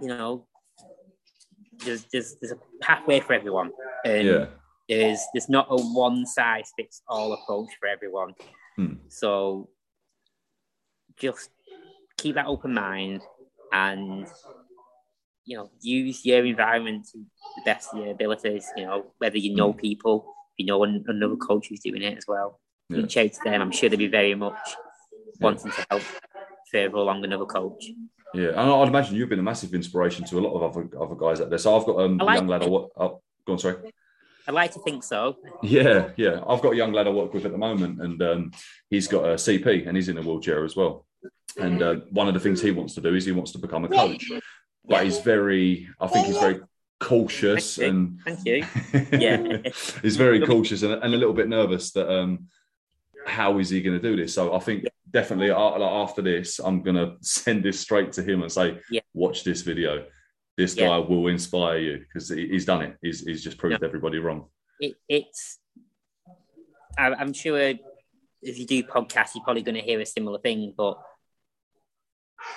you 0.00 0.08
know, 0.08 0.46
there's, 1.84 2.04
there's 2.12 2.36
there's 2.40 2.52
a 2.52 2.58
pathway 2.80 3.20
for 3.20 3.34
everyone, 3.34 3.70
and 4.04 4.26
yeah. 4.26 4.46
there's 4.88 5.20
there's 5.32 5.48
not 5.48 5.68
a 5.70 5.76
one 5.76 6.26
size 6.26 6.72
fits 6.76 7.02
all 7.08 7.32
approach 7.32 7.70
for 7.78 7.88
everyone. 7.88 8.34
Hmm. 8.76 8.94
So 9.08 9.68
just 11.16 11.50
keep 12.16 12.34
that 12.34 12.46
open 12.46 12.74
mind 12.74 13.22
and 13.72 14.26
you 15.44 15.56
know 15.56 15.70
use 15.80 16.24
your 16.24 16.44
environment 16.44 17.08
to 17.12 17.18
the 17.18 17.62
best 17.64 17.92
of 17.92 18.00
your 18.00 18.12
abilities. 18.12 18.66
You 18.76 18.86
know 18.86 19.12
whether 19.18 19.38
you 19.38 19.54
know 19.54 19.72
people, 19.72 20.34
you 20.56 20.66
know 20.66 20.82
another 20.84 21.36
coach 21.36 21.68
who's 21.68 21.80
doing 21.80 22.02
it 22.02 22.18
as 22.18 22.24
well. 22.26 22.60
Yeah. 22.88 22.98
Reach 22.98 23.16
out 23.16 23.32
to 23.32 23.40
them. 23.44 23.60
I'm 23.60 23.72
sure 23.72 23.88
they'll 23.88 23.98
be 23.98 24.08
very 24.08 24.34
much 24.34 24.58
wanting 25.40 25.72
to 25.72 25.86
help 25.90 26.02
further 26.70 26.96
along 26.96 27.24
another 27.24 27.46
coach. 27.46 27.84
Yeah, 28.34 28.48
and 28.48 28.58
I'd 28.58 28.88
imagine 28.88 29.16
you've 29.16 29.30
been 29.30 29.38
a 29.38 29.42
massive 29.42 29.72
inspiration 29.72 30.24
to 30.26 30.38
a 30.38 30.40
lot 30.40 30.54
of 30.54 30.62
other 30.62 30.88
other 31.00 31.14
guys 31.14 31.40
out 31.40 31.48
there. 31.48 31.58
So 31.58 31.78
I've 31.78 31.86
got 31.86 32.00
um, 32.00 32.20
I 32.20 32.24
a 32.24 32.26
like 32.26 32.36
young 32.36 32.46
lad. 32.46 32.62
I 32.62 32.68
work, 32.68 32.90
oh, 32.96 33.22
go 33.46 33.54
on, 33.54 33.58
sorry. 33.58 33.76
I'd 34.46 34.54
like 34.54 34.72
to 34.72 34.80
think 34.80 35.02
so. 35.04 35.36
Yeah, 35.62 36.10
yeah. 36.16 36.40
I've 36.46 36.62
got 36.62 36.72
a 36.72 36.76
young 36.76 36.92
lad 36.92 37.06
I 37.06 37.10
work 37.10 37.32
with 37.34 37.44
at 37.46 37.52
the 37.52 37.58
moment, 37.58 38.00
and 38.00 38.22
um, 38.22 38.52
he's 38.90 39.08
got 39.08 39.24
a 39.24 39.34
CP, 39.34 39.86
and 39.86 39.96
he's 39.96 40.08
in 40.08 40.18
a 40.18 40.22
wheelchair 40.22 40.64
as 40.64 40.76
well. 40.76 41.06
And 41.56 41.82
uh, 41.82 41.94
one 42.10 42.28
of 42.28 42.34
the 42.34 42.40
things 42.40 42.60
he 42.60 42.70
wants 42.70 42.94
to 42.94 43.00
do 43.00 43.14
is 43.14 43.24
he 43.24 43.32
wants 43.32 43.52
to 43.52 43.58
become 43.58 43.84
a 43.84 43.88
coach, 43.88 44.30
but 44.84 45.04
he's 45.04 45.18
very, 45.20 45.88
I 46.00 46.06
think 46.06 46.26
he's 46.26 46.38
very 46.38 46.60
cautious 47.00 47.76
Thank 47.76 47.92
and 47.92 48.20
Thank 48.24 48.44
you. 48.44 48.66
Yeah. 49.18 49.58
he's 50.02 50.16
very 50.16 50.44
cautious 50.44 50.82
and, 50.82 50.92
and 50.94 51.14
a 51.14 51.16
little 51.16 51.34
bit 51.34 51.48
nervous 51.48 51.92
that 51.92 52.12
um, 52.12 52.48
how 53.26 53.58
is 53.58 53.70
he 53.70 53.80
going 53.82 54.00
to 54.00 54.02
do 54.10 54.16
this? 54.16 54.34
So 54.34 54.54
I 54.54 54.58
think 54.58 54.84
definitely 55.10 55.50
uh, 55.50 55.78
like 55.78 55.80
after 55.80 56.22
this, 56.22 56.58
I'm 56.58 56.82
going 56.82 56.96
to 56.96 57.16
send 57.22 57.64
this 57.64 57.80
straight 57.80 58.12
to 58.14 58.22
him 58.22 58.42
and 58.42 58.52
say, 58.52 58.78
Yeah. 58.90 59.00
watch 59.14 59.44
this 59.44 59.62
video. 59.62 60.04
This 60.56 60.76
Yeah. 60.76 60.88
guy 60.88 60.98
will 60.98 61.28
inspire 61.28 61.78
you 61.78 61.98
because 61.98 62.28
he, 62.28 62.48
he's 62.48 62.64
done 62.64 62.82
it. 62.82 62.96
He's, 63.00 63.20
he's 63.24 63.42
just 63.42 63.58
proved 63.58 63.82
everybody 63.82 64.18
wrong. 64.18 64.46
it, 64.80 64.94
it's 65.08 65.58
I, 66.98 67.14
I'm 67.14 67.32
sure 67.32 67.58
if 68.42 68.58
you 68.58 68.66
do 68.66 68.82
podcasts, 68.82 69.34
you're 69.34 69.44
probably 69.44 69.62
going 69.62 69.76
to 69.76 69.80
hear 69.82 70.00
a 70.00 70.06
similar 70.06 70.38
thing. 70.40 70.74
But 70.76 71.00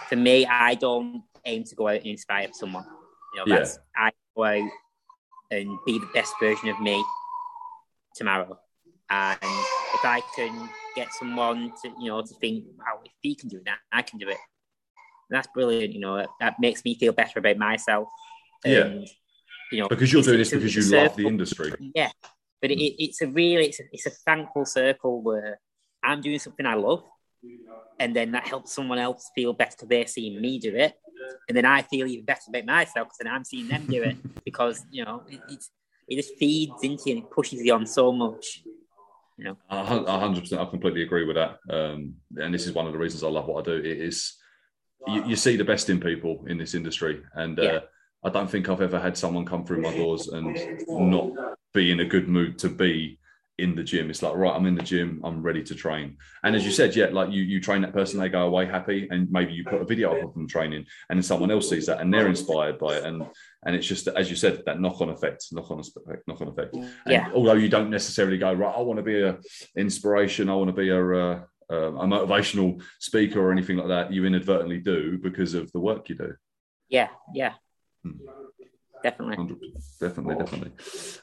for 0.09 0.15
me, 0.15 0.45
I 0.45 0.75
don't 0.75 1.23
aim 1.45 1.63
to 1.63 1.75
go 1.75 1.87
out 1.87 1.97
and 1.97 2.05
inspire 2.07 2.49
someone. 2.53 2.85
You 3.33 3.39
know, 3.39 3.43
Yeah. 3.47 3.59
that's 3.59 3.79
I 3.95 4.11
go 4.35 4.43
out 4.43 4.69
and 5.49 5.77
be 5.85 5.99
the 5.99 6.09
best 6.13 6.33
version 6.39 6.69
of 6.69 6.79
me 6.79 7.03
tomorrow. 8.15 8.57
And 9.09 9.39
if 9.41 10.05
I 10.05 10.21
can 10.35 10.69
get 10.95 11.11
someone 11.13 11.73
to, 11.83 11.89
you 11.99 12.07
know, 12.09 12.21
to 12.21 12.33
think, 12.35 12.65
wow, 12.77 13.01
if 13.03 13.11
he 13.21 13.35
can 13.35 13.49
do 13.49 13.61
that, 13.65 13.79
I 13.91 14.01
can 14.01 14.19
do 14.19 14.29
it. 14.29 14.37
That's 15.29 15.47
brilliant. 15.53 15.93
You 15.93 15.99
know, 15.99 16.25
that 16.39 16.59
makes 16.59 16.83
me 16.85 16.95
feel 16.95 17.11
better 17.13 17.39
about 17.39 17.57
myself. 17.57 18.07
Yeah. 18.63 19.01
You 19.71 19.81
know, 19.81 19.87
Because 19.87 20.11
you're 20.11 20.21
doing 20.21 20.37
this 20.37 20.51
because 20.51 20.75
you 20.75 20.97
a 20.97 21.03
love 21.03 21.15
the 21.15 21.27
industry. 21.27 21.73
Yeah, 21.95 22.11
but 22.61 22.71
it, 22.71 23.03
it's 23.03 23.21
a 23.21 23.27
really 23.27 23.67
it's 23.67 23.79
a, 23.79 23.83
it's 23.93 24.05
a 24.05 24.09
thankful 24.09 24.65
circle 24.65 25.21
where 25.21 25.59
I'm 26.03 26.19
doing 26.21 26.39
something 26.39 26.65
I 26.65 26.73
love, 26.73 27.03
and 27.99 28.15
then 28.15 28.31
that 28.31 28.47
helps 28.47 28.73
someone 28.73 28.97
else 28.97 29.29
feel 29.35 29.53
better 29.53 29.71
because 29.71 29.87
they're 29.89 30.07
seeing 30.07 30.41
me 30.41 30.59
do 30.59 30.75
it, 30.75 30.93
and 31.47 31.55
then 31.55 31.65
I 31.65 31.81
feel 31.83 32.07
even 32.07 32.25
better 32.25 32.41
about 32.49 32.65
myself 32.65 33.07
because 33.07 33.17
then 33.21 33.27
I'm 33.27 33.43
seeing 33.43 33.67
them 33.67 33.85
do 33.87 34.03
it 34.03 34.17
because 34.45 34.83
you 34.91 35.05
know 35.05 35.23
it, 35.29 35.39
it's 35.49 35.69
it 36.07 36.15
just 36.15 36.35
feeds 36.37 36.83
into 36.83 37.03
you 37.05 37.15
and 37.15 37.23
it 37.23 37.31
pushes 37.31 37.61
you 37.61 37.73
on 37.73 37.85
so 37.85 38.11
much. 38.11 38.63
You 39.37 39.45
know, 39.45 39.57
A 39.69 39.83
hun- 39.83 40.05
hundred 40.05 40.41
percent. 40.41 40.61
I 40.61 40.65
completely 40.65 41.03
agree 41.03 41.25
with 41.25 41.35
that. 41.35 41.57
Um, 41.69 42.15
and 42.35 42.53
this 42.53 42.67
is 42.67 42.73
one 42.73 42.85
of 42.85 42.93
the 42.93 42.99
reasons 42.99 43.23
I 43.23 43.27
love 43.29 43.47
what 43.47 43.67
I 43.67 43.71
do. 43.71 43.77
It 43.77 43.99
is 43.99 44.35
you, 45.07 45.25
you 45.25 45.35
see 45.35 45.55
the 45.55 45.63
best 45.63 45.89
in 45.89 45.99
people 45.99 46.45
in 46.47 46.57
this 46.57 46.73
industry, 46.73 47.21
and 47.33 47.59
uh, 47.59 47.63
Yeah. 47.63 47.79
I 48.23 48.29
don't 48.29 48.49
think 48.49 48.69
I've 48.69 48.81
ever 48.81 48.99
had 48.99 49.17
someone 49.17 49.45
come 49.45 49.65
through 49.65 49.81
my 49.81 49.95
doors 49.95 50.27
and 50.27 50.55
not 50.87 51.31
be 51.73 51.91
in 51.91 52.01
a 52.01 52.05
good 52.05 52.27
mood 52.27 52.59
to 52.59 52.69
be 52.69 53.17
in 53.61 53.75
the 53.75 53.83
gym. 53.83 54.09
It's 54.09 54.21
like 54.23 54.35
right, 54.35 54.55
I'm 54.55 54.65
in 54.65 54.75
the 54.75 54.81
gym, 54.83 55.21
I'm 55.23 55.41
ready 55.43 55.63
to 55.63 55.75
train. 55.75 56.17
And 56.43 56.55
as 56.55 56.65
you 56.65 56.71
said, 56.71 56.95
yeah, 56.95 57.07
like 57.11 57.31
you 57.31 57.43
you 57.43 57.59
train 57.61 57.81
that 57.83 57.93
person, 57.93 58.19
they 58.19 58.29
go 58.29 58.45
away 58.47 58.65
happy, 58.65 59.07
and 59.11 59.31
maybe 59.31 59.53
you 59.53 59.63
put 59.63 59.81
a 59.81 59.85
video 59.85 60.11
up 60.13 60.23
of 60.23 60.33
them 60.33 60.47
training, 60.47 60.85
and 61.09 61.17
then 61.17 61.23
someone 61.23 61.51
else 61.51 61.69
sees 61.69 61.85
that 61.85 62.01
and 62.01 62.13
they're 62.13 62.27
inspired 62.27 62.77
by 62.79 62.97
it, 62.97 63.03
and 63.05 63.25
and 63.65 63.75
it's 63.75 63.87
just 63.87 64.07
as 64.07 64.29
you 64.29 64.35
said 64.35 64.63
that 64.65 64.79
knock 64.81 64.99
on 65.01 65.09
effect, 65.09 65.45
knock 65.51 65.69
on 65.71 65.79
effect, 65.79 66.27
knock 66.27 66.41
on 66.41 66.47
effect. 66.47 66.75
And 66.75 66.93
Yeah. 67.07 67.31
although 67.33 67.53
you 67.63 67.69
don't 67.69 67.89
necessarily 67.91 68.37
go 68.37 68.51
right, 68.53 68.75
I 68.75 68.81
want 68.81 68.97
to 68.97 69.03
be 69.03 69.21
a 69.21 69.37
inspiration, 69.75 70.49
I 70.49 70.55
want 70.55 70.69
to 70.69 70.81
be 70.83 70.89
a, 70.89 70.99
uh, 71.23 71.43
uh, 71.71 71.91
a 72.03 72.05
motivational 72.05 72.81
speaker 72.99 73.39
or 73.39 73.51
anything 73.51 73.77
like 73.77 73.87
that. 73.89 74.11
You 74.11 74.25
inadvertently 74.25 74.79
do 74.79 75.17
because 75.17 75.53
of 75.53 75.71
the 75.71 75.79
work 75.79 76.09
you 76.09 76.15
do. 76.15 76.33
yeah, 76.89 77.09
yeah, 77.33 77.53
Hmm. 78.03 78.17
definitely. 79.03 79.37
Definitely, 79.99 80.35
definitely. 80.43 80.71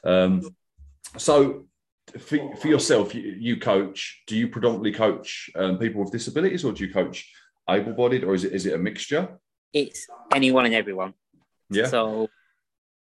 Um, 0.03 0.33
so, 1.17 1.65
for, 2.19 2.55
for 2.57 2.67
yourself, 2.67 3.13
you, 3.15 3.21
you 3.39 3.59
coach. 3.59 4.21
Do 4.27 4.35
you 4.35 4.47
predominantly 4.47 4.91
coach 4.93 5.49
um, 5.55 5.77
people 5.77 6.01
with 6.03 6.11
disabilities, 6.11 6.63
or 6.65 6.71
do 6.73 6.85
you 6.85 6.93
coach 6.93 7.29
able-bodied, 7.69 8.23
or 8.23 8.33
is 8.33 8.43
it 8.43 8.53
is 8.53 8.65
it 8.65 8.73
a 8.73 8.77
mixture? 8.77 9.39
It's 9.73 10.07
anyone 10.33 10.65
and 10.65 10.73
everyone. 10.73 11.13
Yeah, 11.69 11.85
So 11.87 12.29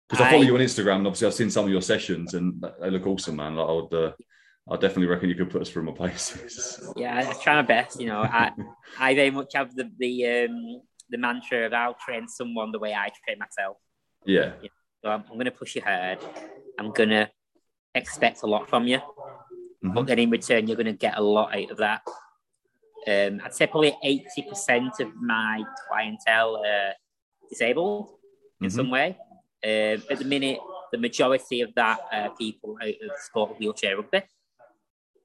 because 0.09 0.25
I 0.27 0.31
follow 0.31 0.43
I- 0.43 0.47
you 0.47 0.55
on 0.55 0.61
Instagram, 0.61 0.97
and 0.97 1.07
obviously 1.07 1.27
I've 1.27 1.35
seen 1.35 1.51
some 1.51 1.65
of 1.65 1.71
your 1.71 1.83
sessions, 1.83 2.35
and 2.35 2.65
they 2.81 2.91
look 2.91 3.07
awesome, 3.07 3.37
man. 3.37 3.57
Like, 3.57 3.69
I 3.69 3.73
would, 3.73 3.95
uh, 3.95 4.13
I 4.71 4.77
definitely 4.77 5.07
reckon 5.07 5.29
you 5.29 5.35
could 5.35 5.51
put 5.51 5.63
us 5.63 5.71
through 5.71 5.83
my 5.85 5.93
paces. 5.93 6.81
yeah, 6.97 7.19
I 7.29 7.33
try 7.43 7.55
my 7.57 7.63
best. 7.63 8.01
You 8.01 8.07
know, 8.07 8.21
I 8.23 8.53
I 8.99 9.15
very 9.15 9.31
much 9.31 9.53
have 9.55 9.75
the 9.75 9.91
the 9.99 10.27
um, 10.45 10.83
the 11.11 11.19
mantra 11.19 11.67
of 11.67 11.73
I'll 11.73 11.95
train 11.95 12.29
someone 12.29 12.71
the 12.73 12.79
way 12.79 12.95
I 12.95 13.09
train 13.25 13.39
myself. 13.39 13.77
yeah, 14.25 14.53
So 15.03 15.11
I'm, 15.11 15.25
I'm 15.29 15.35
going 15.35 15.47
to 15.47 15.51
push 15.51 15.75
you 15.75 15.83
hard. 15.83 16.19
I'm 16.79 16.91
going 16.93 17.11
to 17.11 17.29
expect 17.95 18.43
a 18.43 18.47
lot 18.47 18.69
from 18.69 18.87
you, 18.87 18.99
Mhm. 19.83 19.95
but 19.95 20.07
then 20.07 20.19
in 20.19 20.31
return, 20.31 20.67
you're 20.67 20.77
going 20.77 20.87
to 20.87 20.93
get 20.93 21.19
a 21.19 21.23
lot 21.23 21.55
out 21.55 21.71
of 21.71 21.77
that. 21.79 22.03
Um, 23.07 23.41
I'd 23.45 23.55
say 23.55 23.67
probably 23.67 23.97
80% 24.03 25.01
of 25.01 25.15
my 25.17 25.65
clientele 25.89 26.63
are 26.65 26.93
disabled 27.49 28.11
in 28.61 28.69
Mhm. 28.69 28.73
some 28.73 28.91
way. 28.91 29.19
Um, 29.65 30.03
at 30.11 30.19
the 30.19 30.25
minute, 30.25 30.61
the 30.93 30.99
majority 30.99 31.61
of 31.63 31.75
that 31.75 32.01
are 32.13 32.31
people 32.37 32.77
out 32.81 32.89
of 32.89 33.09
the 33.09 33.19
sport 33.19 33.51
of 33.53 33.59
wheelchair 33.59 33.97
rugby. 33.97 34.23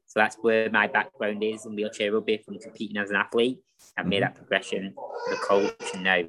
So 0.08 0.20
that's 0.22 0.38
where 0.38 0.70
my 0.70 0.88
background 0.88 1.44
is 1.44 1.66
in 1.66 1.76
wheelchair 1.76 2.12
rugby 2.14 2.38
from 2.38 2.60
competing 2.60 2.98
as 2.98 3.10
an 3.10 3.18
athlete. 3.18 3.62
I've 3.98 4.08
made 4.08 4.24
that 4.24 4.36
progression 4.36 4.96
as 5.28 5.34
a 5.38 5.42
coach 5.42 5.94
and 5.94 6.04
now 6.04 6.24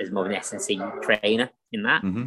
as 0.00 0.10
more 0.10 0.24
of 0.24 0.30
an 0.30 0.36
S&C 0.36 0.80
trainer 1.02 1.50
in 1.72 1.82
that. 1.84 2.00
hmm 2.02 2.24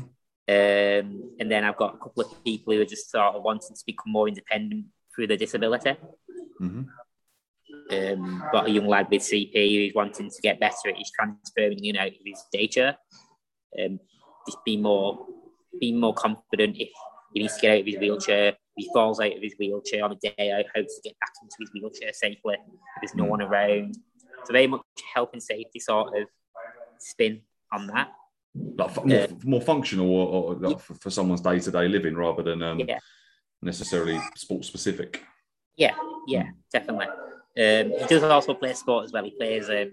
Um, 0.47 1.35
and 1.39 1.49
then 1.49 1.63
I've 1.63 1.77
got 1.77 1.95
a 1.95 1.97
couple 1.97 2.23
of 2.23 2.43
people 2.43 2.73
who 2.73 2.81
are 2.81 2.85
just 2.85 3.11
sort 3.11 3.35
of 3.35 3.43
wanting 3.43 3.75
to 3.75 3.83
become 3.85 4.11
more 4.11 4.27
independent 4.27 4.85
through 5.15 5.27
their 5.27 5.37
disability. 5.37 5.95
hmm 6.57 6.83
Um, 7.91 8.43
got 8.51 8.67
a 8.67 8.71
young 8.71 8.87
lad 8.87 9.07
with 9.09 9.21
CP 9.21 9.53
who's 9.53 9.95
wanting 9.95 10.29
to 10.29 10.41
get 10.41 10.59
better 10.59 10.89
at 10.89 10.97
his 10.97 11.11
transferring 11.11 11.83
you 11.83 11.93
know, 11.93 12.07
of 12.07 12.13
his 12.25 12.43
data. 12.51 12.97
Um, 13.79 13.99
just 14.45 14.63
be 14.65 14.77
more, 14.77 15.25
be 15.79 15.91
more 15.93 16.13
confident 16.13 16.77
if 16.77 16.89
he 17.33 17.41
needs 17.41 17.55
to 17.55 17.61
get 17.61 17.71
out 17.73 17.79
of 17.81 17.85
his 17.85 17.97
wheelchair. 17.97 18.49
If 18.49 18.55
he 18.75 18.89
falls 18.93 19.19
out 19.19 19.35
of 19.35 19.41
his 19.41 19.55
wheelchair 19.59 20.03
on 20.03 20.13
a 20.13 20.15
day 20.15 20.51
out, 20.51 20.65
how 20.73 20.81
to 20.81 21.01
get 21.03 21.19
back 21.19 21.33
into 21.41 21.55
his 21.59 21.71
wheelchair 21.73 22.13
safely. 22.13 22.55
If 22.55 23.01
there's 23.01 23.15
no 23.15 23.25
one 23.25 23.41
around. 23.41 23.97
So 24.45 24.53
very 24.53 24.67
much 24.67 24.81
health 25.13 25.29
and 25.33 25.43
safety 25.43 25.79
sort 25.79 26.17
of 26.17 26.27
spin 26.97 27.41
on 27.71 27.87
that. 27.87 28.11
Like 28.53 29.05
more, 29.05 29.27
more 29.43 29.61
functional, 29.61 30.09
or, 30.09 30.27
or 30.27 30.55
like 30.55 30.79
for, 30.79 30.93
for 30.95 31.09
someone's 31.09 31.41
day-to-day 31.41 31.87
living 31.87 32.15
rather 32.15 32.43
than 32.43 32.61
um, 32.61 32.79
Yeah. 32.79 32.99
necessarily 33.61 34.19
sports 34.35 34.67
specific. 34.67 35.23
Yeah, 35.77 35.95
yeah, 36.27 36.49
definitely. 36.71 37.07
Um, 37.07 37.93
he 37.97 38.05
does 38.07 38.23
also 38.23 38.53
play 38.53 38.73
sport 38.73 39.05
as 39.05 39.13
well. 39.13 39.23
He 39.23 39.31
plays 39.31 39.69
um, 39.69 39.91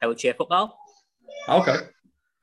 wheelchair 0.00 0.34
football. 0.34 0.78
Okay. 1.48 1.76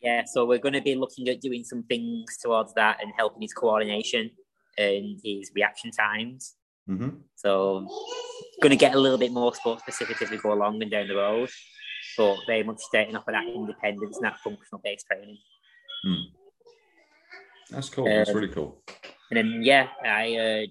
Yeah, 0.02 0.24
so 0.26 0.46
we're 0.46 0.60
going 0.60 0.74
to 0.74 0.82
be 0.82 0.96
looking 0.96 1.30
at 1.30 1.40
doing 1.40 1.64
some 1.64 1.84
things 1.84 2.38
towards 2.42 2.74
that 2.74 3.02
and 3.02 3.14
helping 3.18 3.42
his 3.42 3.54
coordination 3.54 4.32
and 4.78 5.20
his 5.24 5.52
reaction 5.56 5.92
times. 5.92 6.56
hmm 6.88 7.10
So, 7.36 7.88
going 8.62 8.72
to 8.72 8.76
get 8.76 8.96
a 8.96 9.00
little 9.00 9.18
bit 9.18 9.32
more 9.32 9.56
sport 9.56 9.80
specific 9.80 10.22
as 10.22 10.30
we 10.30 10.38
go 10.38 10.52
along 10.52 10.82
and 10.82 10.92
down 10.92 11.08
the 11.08 11.16
road, 11.16 11.50
but 12.18 12.36
very 12.48 12.64
much 12.64 12.80
starting 12.80 13.16
off 13.16 13.26
with 13.26 13.36
that 13.36 13.48
independence 13.48 14.18
and 14.18 14.26
that 14.26 14.40
functional 14.44 14.82
based 14.84 15.06
training. 15.08 15.38
That's 17.70 17.90
cool. 17.90 18.06
That's 18.06 18.30
Um, 18.30 18.36
really 18.36 18.50
cool. 18.50 18.82
And 19.32 19.38
then, 19.38 19.62
yeah, 19.64 19.88
I 20.06 20.36
uh, 20.36 20.66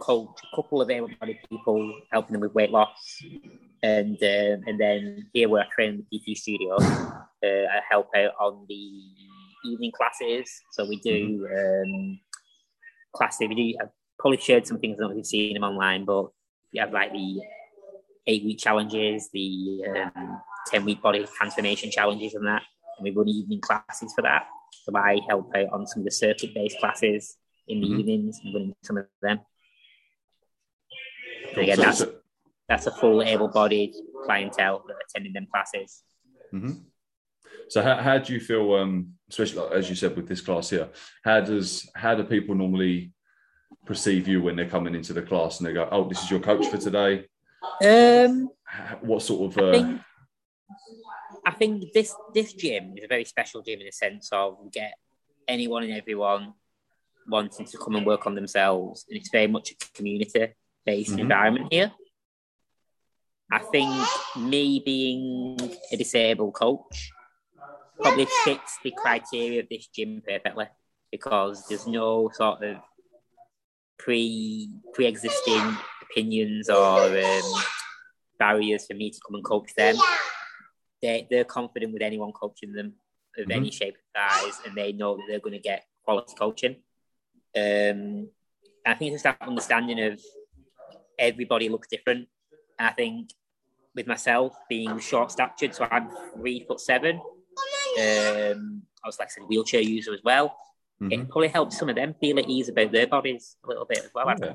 coach 0.00 0.40
a 0.52 0.56
couple 0.56 0.80
of 0.80 0.90
able-bodied 0.90 1.40
people, 1.50 2.00
helping 2.10 2.32
them 2.32 2.40
with 2.40 2.54
weight 2.54 2.70
loss, 2.70 3.22
and 3.82 4.16
um, 4.22 4.62
and 4.66 4.80
then 4.80 5.28
here 5.32 5.48
where 5.48 5.62
I 5.62 5.66
train 5.74 6.06
the 6.10 6.18
PT 6.18 6.36
studio, 6.36 6.76
uh, 6.76 7.42
I 7.42 7.80
help 7.90 8.08
out 8.16 8.32
on 8.40 8.64
the 8.68 8.90
evening 9.66 9.92
classes. 9.92 10.50
So 10.72 10.86
we 10.86 11.00
do 11.00 11.46
um, 11.54 12.18
classes. 13.12 13.48
We 13.48 13.54
do 13.54 13.84
a 13.84 13.88
probably 14.18 14.38
shared 14.38 14.66
some 14.66 14.78
things 14.78 14.96
that 14.98 15.08
we've 15.08 15.26
seen 15.26 15.54
them 15.54 15.64
online, 15.64 16.04
but 16.04 16.28
we 16.72 16.78
have 16.78 16.92
like 16.92 17.12
the 17.12 17.40
eight 18.26 18.44
week 18.44 18.58
challenges, 18.58 19.28
the 19.32 19.84
um, 19.86 20.40
10 20.68 20.84
week 20.84 21.02
body 21.02 21.26
transformation 21.36 21.90
challenges, 21.90 22.34
and 22.34 22.46
that. 22.46 22.62
And 22.96 23.04
we 23.04 23.10
run 23.10 23.28
evening 23.28 23.60
classes 23.60 24.12
for 24.14 24.22
that. 24.22 24.46
So 24.84 24.96
I 24.96 25.20
help 25.28 25.50
out 25.56 25.68
on 25.72 25.86
some 25.86 26.00
of 26.00 26.04
the 26.04 26.10
circuit 26.10 26.54
based 26.54 26.78
classes 26.78 27.36
in 27.68 27.80
the 27.80 27.86
mm-hmm. 27.86 28.00
evenings 28.00 28.40
and 28.44 28.54
running 28.54 28.74
some 28.82 28.98
of 28.98 29.06
them. 29.22 29.40
again, 31.56 31.78
that's, 31.78 32.04
that's 32.68 32.86
a 32.86 32.90
full 32.90 33.22
able 33.22 33.48
bodied 33.48 33.94
clientele 34.24 34.84
that 34.86 34.94
are 34.94 35.00
attending 35.08 35.32
them 35.32 35.46
classes. 35.50 36.02
Mm-hmm. 36.52 36.72
So 37.68 37.82
how, 37.82 37.96
how 37.96 38.18
do 38.18 38.32
you 38.32 38.40
feel, 38.40 38.74
um, 38.74 39.14
especially 39.30 39.62
as 39.76 39.88
you 39.88 39.96
said 39.96 40.16
with 40.16 40.28
this 40.28 40.40
class 40.40 40.70
here? 40.70 40.88
How 41.24 41.40
does 41.40 41.88
how 41.94 42.14
do 42.14 42.24
people 42.24 42.54
normally 42.54 43.12
perceive 43.86 44.28
you 44.28 44.42
when 44.42 44.56
they're 44.56 44.68
coming 44.68 44.94
into 44.94 45.12
the 45.12 45.22
class 45.22 45.58
and 45.58 45.66
they 45.66 45.72
go, 45.72 45.88
"Oh, 45.90 46.08
this 46.08 46.22
is 46.22 46.30
your 46.30 46.40
coach 46.40 46.66
for 46.66 46.76
today"? 46.76 47.26
Um, 47.82 48.50
what 49.00 49.22
sort 49.22 49.56
of? 49.56 49.58
Uh... 49.58 49.94
I, 51.54 51.56
think, 51.56 51.92
this 51.92 52.14
this 52.34 52.52
gym 52.52 52.94
is 52.96 53.04
a 53.04 53.08
very 53.08 53.24
special 53.24 53.62
gym 53.62 53.78
in 53.78 53.86
the 53.86 53.92
sense 53.92 54.28
of 54.32 54.58
we 54.60 54.70
get 54.70 54.94
anyone 55.46 55.84
and 55.84 55.92
everyone 55.92 56.54
wanting 57.28 57.66
to 57.66 57.78
come 57.78 57.94
and 57.94 58.04
work 58.04 58.26
on 58.26 58.34
themselves, 58.34 59.04
and 59.08 59.16
it's 59.16 59.30
very 59.30 59.46
much 59.46 59.70
a 59.70 59.74
community 59.94 60.48
based 60.84 61.12
mm-hmm. 61.12 61.20
environment 61.20 61.68
here. 61.70 61.92
I 63.52 63.60
think 63.60 63.94
me 64.36 64.82
being 64.84 65.56
a 65.92 65.96
disabled 65.96 66.54
coach 66.54 67.12
probably 68.00 68.26
fits 68.44 68.78
the 68.82 68.92
criteria 68.96 69.60
of 69.60 69.68
this 69.68 69.86
gym 69.86 70.22
perfectly 70.26 70.66
because 71.12 71.68
there's 71.68 71.86
no 71.86 72.30
sort 72.34 72.64
of 72.64 72.78
pre 73.96 74.70
pre 74.92 75.06
existing 75.06 75.76
opinions 76.02 76.68
or 76.68 77.00
um, 77.00 77.62
barriers 78.40 78.86
for 78.86 78.94
me 78.94 79.10
to 79.10 79.20
come 79.24 79.36
and 79.36 79.44
coach 79.44 79.72
them. 79.76 79.94
They 81.04 81.26
they're 81.30 81.44
confident 81.44 81.92
with 81.92 82.00
anyone 82.00 82.32
coaching 82.32 82.72
them 82.72 82.94
of 83.36 83.42
mm-hmm. 83.42 83.52
any 83.52 83.70
shape 83.70 83.96
or 83.96 84.20
size, 84.20 84.60
and 84.66 84.74
they 84.74 84.92
know 84.92 85.16
that 85.16 85.24
they're 85.28 85.38
going 85.38 85.52
to 85.52 85.58
get 85.58 85.84
quality 86.02 86.34
coaching. 86.38 86.76
Um, 87.56 88.28
I 88.86 88.94
think 88.94 89.12
it's 89.12 89.22
just 89.22 89.24
that 89.24 89.36
understanding 89.46 90.00
of 90.00 90.20
everybody 91.18 91.68
looks 91.68 91.88
different. 91.88 92.28
And 92.78 92.88
I 92.88 92.92
think 92.92 93.30
with 93.94 94.06
myself 94.06 94.56
being 94.68 94.98
short 94.98 95.30
statured, 95.30 95.74
so 95.74 95.86
I'm 95.90 96.08
three 96.34 96.64
foot 96.66 96.80
seven. 96.80 97.16
Um, 97.16 98.82
I 99.04 99.06
was 99.06 99.18
like 99.18 99.28
I 99.28 99.30
said, 99.30 99.44
wheelchair 99.46 99.82
user 99.82 100.14
as 100.14 100.20
well. 100.24 100.56
Mm-hmm. 101.02 101.12
It 101.12 101.28
probably 101.28 101.48
helps 101.48 101.78
some 101.78 101.90
of 101.90 101.96
them 101.96 102.14
feel 102.18 102.38
at 102.38 102.48
ease 102.48 102.70
about 102.70 102.92
their 102.92 103.06
bodies 103.06 103.56
a 103.64 103.68
little 103.68 103.84
bit 103.84 103.98
as 103.98 104.10
well. 104.14 104.32
Yeah, 104.40 104.52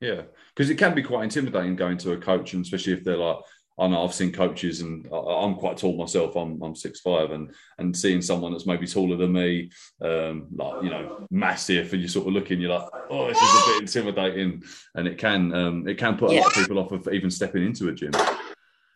yeah, 0.00 0.22
because 0.54 0.70
it 0.70 0.76
can 0.76 0.94
be 0.94 1.02
quite 1.04 1.24
intimidating 1.24 1.76
going 1.76 1.98
to 1.98 2.12
a 2.12 2.16
coach, 2.16 2.52
and 2.52 2.64
especially 2.64 2.94
if 2.94 3.04
they're 3.04 3.16
like, 3.16 3.36
I 3.78 3.88
know 3.88 4.04
I've 4.04 4.14
seen 4.14 4.32
coaches, 4.32 4.80
and 4.80 5.06
I'm 5.12 5.54
quite 5.54 5.78
tall 5.78 5.96
myself. 5.96 6.36
I'm 6.36 6.62
I'm 6.62 6.74
six 6.74 7.00
five, 7.00 7.30
and 7.30 7.52
and 7.78 7.96
seeing 7.96 8.20
someone 8.20 8.52
that's 8.52 8.66
maybe 8.66 8.86
taller 8.86 9.16
than 9.16 9.32
me, 9.32 9.70
um, 10.00 10.48
like 10.54 10.82
you 10.82 10.90
know, 10.90 11.26
massive, 11.30 11.92
and 11.92 12.02
you 12.02 12.08
sort 12.08 12.26
of 12.26 12.34
looking, 12.34 12.60
you're 12.60 12.74
like, 12.74 12.88
oh, 13.10 13.28
this 13.28 13.38
is 13.38 13.42
a 13.42 13.66
bit 13.66 13.82
intimidating, 13.82 14.62
and 14.94 15.08
it 15.08 15.18
can 15.18 15.54
um, 15.54 15.88
it 15.88 15.96
can 15.96 16.16
put 16.16 16.30
a 16.30 16.34
yeah. 16.34 16.40
lot 16.40 16.48
of 16.48 16.62
people 16.62 16.78
off 16.78 16.92
of 16.92 17.08
even 17.12 17.30
stepping 17.30 17.64
into 17.64 17.88
a 17.88 17.92
gym. 17.92 18.12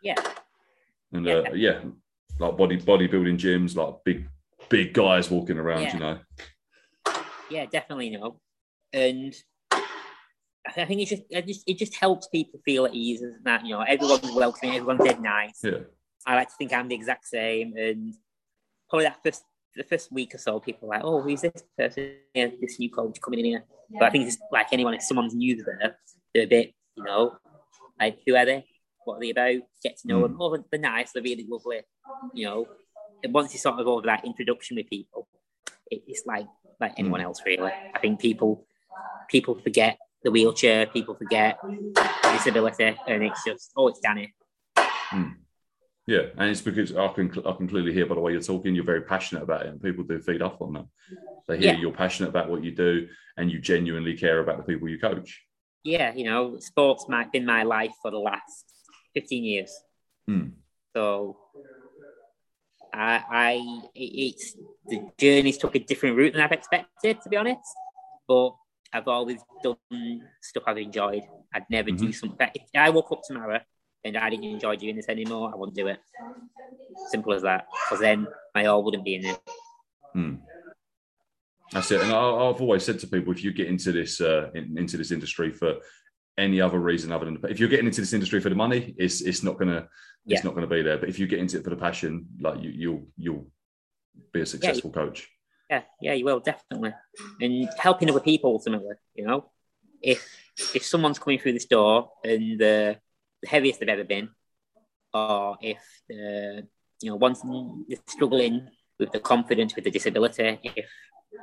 Yeah. 0.03 0.16
And 1.12 1.27
uh, 1.27 1.45
yeah, 1.55 1.81
like 2.39 2.57
body 2.57 2.79
bodybuilding 2.79 3.39
gyms, 3.39 3.77
like 3.77 3.95
big 4.05 4.29
big 4.68 4.93
guys 4.93 5.31
walking 5.31 5.59
around, 5.59 5.83
yeah. 5.83 5.93
you 5.95 6.01
know. 6.01 6.18
Yeah, 7.51 7.66
definitely 7.66 8.11
no. 8.11 8.41
And 8.93 9.35
I 10.69 10.85
think 10.85 11.01
it 11.01 11.09
just, 11.09 11.23
it 11.31 11.47
just 11.47 11.62
it 11.67 11.79
just 11.79 11.95
helps 11.95 12.29
people 12.29 12.61
feel 12.64 12.87
at 12.87 12.95
ease, 12.95 13.23
and 13.23 13.35
that 13.45 13.64
you 13.64 13.75
know 13.75 13.83
everyone's 13.83 14.33
welcoming, 14.33 14.77
everyone's 14.77 15.05
dead 15.05 15.21
nice. 15.21 15.61
Yeah. 15.62 15.81
I 16.27 16.35
like 16.35 16.49
to 16.49 16.55
think 16.57 16.73
I'm 16.73 16.89
the 16.89 16.95
exact 16.95 17.27
same, 17.27 17.77
and 17.77 18.14
probably 18.89 19.05
that 19.05 19.23
first 19.23 19.45
the 19.77 19.85
first 19.85 20.11
week 20.11 20.35
or 20.35 20.39
so, 20.39 20.59
people 20.59 20.89
are 20.89 20.97
like, 20.97 21.05
"Oh, 21.05 21.23
who's 21.23 21.43
this 21.43 21.62
person? 21.79 22.17
Yeah, 22.35 22.49
this 22.61 22.79
new 22.79 22.91
coach 22.91 23.21
coming 23.21 23.41
in 23.41 23.45
here." 23.47 23.64
Yeah. 23.91 23.99
But 24.01 24.07
I 24.07 24.11
think 24.11 24.27
it's 24.27 24.39
like 24.51 24.67
anyone, 24.73 24.95
if 24.95 25.03
someone's 25.03 25.35
new 25.35 25.62
there, 25.62 25.97
they're 26.35 26.45
a 26.45 26.47
bit, 26.47 26.75
you 26.97 27.05
know, 27.05 27.37
like 28.01 28.19
who 28.27 28.35
are 28.35 28.45
they? 28.45 28.64
What 29.05 29.17
are 29.17 29.21
they 29.21 29.31
about? 29.31 29.62
Get 29.83 29.99
to 29.99 30.09
know 30.09 30.21
mm. 30.21 30.23
them. 30.23 30.37
Oh, 30.41 30.57
they're 30.71 30.81
nice. 30.81 31.12
They're 31.12 31.23
really 31.23 31.47
lovely. 31.49 31.81
You 32.35 32.47
know, 32.47 32.69
and 33.23 33.33
once 33.33 33.53
you 33.53 33.59
sort 33.59 33.79
of 33.79 33.85
go 33.85 33.97
over 33.97 34.07
that 34.07 34.25
introduction 34.25 34.77
with 34.77 34.89
people, 34.89 35.29
it, 35.91 36.03
it's 36.07 36.25
like 36.27 36.47
like 36.81 36.95
anyone 36.99 37.21
else 37.21 37.41
really. 37.47 37.71
I 37.95 37.99
think 38.01 38.21
people 38.21 38.67
people 39.29 39.55
forget 39.55 39.99
the 40.27 40.33
wheelchair, 40.33 40.87
people 40.87 41.14
forget 41.14 41.57
disability, 42.33 42.97
and 43.07 43.22
it's 43.22 43.45
just 43.47 43.70
oh, 43.77 43.87
it's 43.87 44.01
Danny. 44.01 44.35
Mm. 45.12 45.37
Yeah, 46.09 46.22
and 46.37 46.51
it's 46.51 46.61
because 46.61 46.97
I 46.97 47.07
can 47.12 47.31
I 47.47 47.53
can 47.53 47.68
clearly 47.68 47.93
hear 47.93 48.07
by 48.07 48.16
the 48.16 48.20
way 48.20 48.33
you're 48.33 48.41
talking, 48.41 48.74
you're 48.74 48.85
very 48.85 49.03
passionate 49.03 49.45
about 49.45 49.62
it, 49.62 49.68
and 49.68 49.81
people 49.81 50.03
do 50.03 50.20
feed 50.20 50.43
off 50.43 50.61
on 50.61 50.72
that. 50.72 50.87
They 51.47 51.59
hear 51.59 51.74
yeah. 51.74 51.79
you're 51.79 51.93
passionate 51.93 52.31
about 52.31 52.51
what 52.51 52.64
you 52.64 52.72
do, 52.72 53.07
and 53.37 53.53
you 53.53 53.61
genuinely 53.61 54.16
care 54.16 54.41
about 54.41 54.57
the 54.57 54.64
people 54.64 54.89
you 54.89 54.99
coach. 54.99 55.45
Yeah, 55.85 56.12
you 56.12 56.24
know, 56.24 56.59
sports 56.59 57.07
might 57.09 57.31
been 57.31 57.47
my 57.47 57.62
life 57.62 57.93
for 58.03 58.11
the 58.11 58.18
last 58.18 58.64
fifteen 59.14 59.45
years. 59.45 59.72
Mm. 60.29 60.55
So 60.97 61.37
I, 62.93 63.22
I 63.31 63.91
it's 63.95 64.57
the 64.89 65.09
journeys 65.18 65.59
took 65.59 65.77
a 65.77 65.79
different 65.79 66.16
route 66.16 66.33
than 66.33 66.43
I've 66.43 66.51
expected, 66.51 67.22
to 67.22 67.29
be 67.29 67.37
honest. 67.37 67.61
But 68.27 68.57
I've 68.93 69.09
always 69.09 69.41
done 69.62 70.22
stuff 70.41 70.64
I've 70.66 70.78
enjoyed. 70.78 71.22
I'd 71.53 71.64
never 71.70 71.91
mm-hmm. 71.91 72.07
do 72.07 72.12
something. 72.12 72.49
If 72.55 72.62
I 72.74 72.91
woke 72.91 73.12
up 73.12 73.22
tomorrow 73.26 73.61
and 74.05 74.16
I 74.16 74.30
didn't 74.30 74.45
enjoy 74.45 74.76
doing 74.76 74.97
this 74.97 75.09
anymore, 75.09 75.51
I 75.53 75.57
wouldn't 75.57 75.76
do 75.76 75.89
it. 75.89 75.99
Simple 77.09 77.34
as 77.34 77.43
that. 77.43 77.66
Because 77.84 78.01
then 78.01 78.26
my 78.55 78.66
all 78.66 78.82
wouldn't 78.84 79.05
be 79.05 79.16
in 79.16 79.26
it. 79.26 79.41
Hmm. 80.12 80.34
That's 81.72 81.91
it. 81.91 82.01
And 82.01 82.12
I, 82.12 82.47
have 82.47 82.61
always 82.61 82.84
said 82.84 82.99
to 83.01 83.07
people, 83.07 83.32
if 83.32 83.43
you 83.43 83.53
get 83.53 83.66
into 83.66 83.93
this 83.93 84.20
uh, 84.20 84.51
in, 84.55 84.78
into 84.78 84.97
this 84.97 85.11
industry 85.11 85.51
for 85.51 85.74
any 86.39 86.61
other 86.61 86.78
reason 86.78 87.12
other 87.12 87.24
than 87.24 87.39
if 87.49 87.59
you're 87.59 87.68
getting 87.68 87.87
into 87.87 88.01
this 88.01 88.12
industry 88.12 88.41
for 88.41 88.51
the 88.51 88.55
money, 88.55 88.95
it's 88.99 89.20
it's 89.20 89.43
not 89.43 89.59
gonna 89.59 89.89
it's 90.26 90.43
yeah. 90.43 90.43
not 90.45 90.55
gonna 90.55 90.66
be 90.66 90.82
there. 90.82 90.99
But 90.99 91.09
if 91.09 91.18
you 91.18 91.26
get 91.26 91.41
into 91.41 91.59
it 91.59 91.64
for 91.64 91.70
the 91.70 91.76
passion, 91.76 92.26
like 92.41 92.62
you 92.62 92.70
you'll 92.70 93.09
you'll 93.16 93.47
be 94.32 94.43
a 94.43 94.47
successful 94.47 94.93
yeah, 94.95 95.03
coach. 95.03 95.28
Yeah, 95.71 95.83
yeah, 96.01 96.12
you 96.12 96.25
will 96.25 96.41
definitely, 96.41 96.95
and 97.41 97.69
helping 97.79 98.09
other 98.09 98.21
people 98.21 98.53
ultimately. 98.53 98.95
You 99.14 99.27
know, 99.27 99.51
if 100.01 100.25
if 100.75 100.85
someone's 100.85 101.19
coming 101.19 101.39
through 101.39 101.55
this 101.55 101.67
door 101.67 102.11
and 102.25 102.59
the 102.59 102.99
the 103.43 103.49
heaviest 103.49 103.81
they've 103.81 103.89
ever 103.89 104.05
been, 104.05 104.29
or 105.12 105.57
if 105.61 105.79
the 106.09 106.67
you 107.01 107.11
know 107.11 107.17
wanting 107.17 107.85
they're 107.89 107.99
struggling 108.07 108.69
with 108.99 109.11
the 109.12 109.21
confidence 109.21 109.75
with 109.75 109.85
the 109.85 109.91
disability, 109.91 110.61
if 110.62 110.89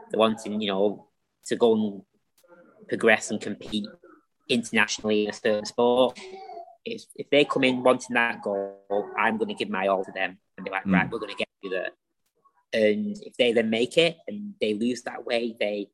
they're 0.10 0.20
wanting 0.20 0.62
you 0.62 0.70
know 0.70 1.08
to 1.48 1.56
go 1.58 1.74
and 1.76 2.02
progress 2.88 3.30
and 3.30 3.42
compete 3.42 3.88
internationally 4.50 5.24
in 5.24 5.30
a 5.30 5.34
certain 5.34 5.66
sport, 5.66 6.18
if, 6.86 7.04
if 7.16 7.30
they 7.30 7.46
come 7.46 7.64
in 7.64 7.84
wanting 7.84 8.14
that 8.14 8.42
goal, 8.42 8.80
I'm 9.18 9.38
going 9.38 9.50
to 9.50 9.54
give 9.54 9.70
my 9.70 9.88
all 9.88 10.04
to 10.04 10.12
them 10.12 10.38
and 10.58 10.66
be 10.66 10.72
like, 10.72 10.84
mm. 10.86 10.94
right, 10.94 11.10
we're 11.10 11.20
going 11.20 11.32
to 11.32 11.38
get 11.38 11.48
you 11.62 11.70
there. 11.70 11.90
And 12.74 13.18
if 13.22 13.38
they 13.38 13.54
then 13.54 13.70
make 13.70 13.98
it 13.98 14.18
and 14.28 14.54
they 14.60 14.74
lose 14.74 15.04
that 15.04 15.26
way, 15.26 15.56
they 15.60 15.90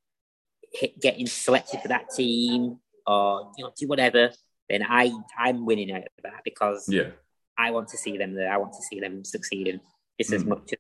hit 0.74 1.00
getting 1.02 1.28
selected 1.28 1.82
for 1.82 1.90
that 1.90 2.10
team 2.16 2.80
or 3.06 3.52
you 3.58 3.66
know 3.66 3.72
do 3.78 3.88
whatever, 3.88 4.32
then 4.70 4.84
I 4.88 5.12
I'm 5.38 5.66
winning 5.66 5.92
out 5.92 6.04
of 6.04 6.24
that 6.24 6.42
because 6.46 6.88
yeah, 6.88 7.10
I 7.58 7.72
want 7.72 7.90
to 7.90 7.98
see 7.98 8.18
them 8.18 8.34
there. 8.34 8.52
I 8.52 8.58
want 8.58 8.74
to 8.74 8.82
see 8.84 9.00
them 9.00 9.26
succeeding 9.26 9.82
just 10.20 10.32
mm. 10.32 10.36
as 10.36 10.46
much 10.46 10.74
as 10.74 10.80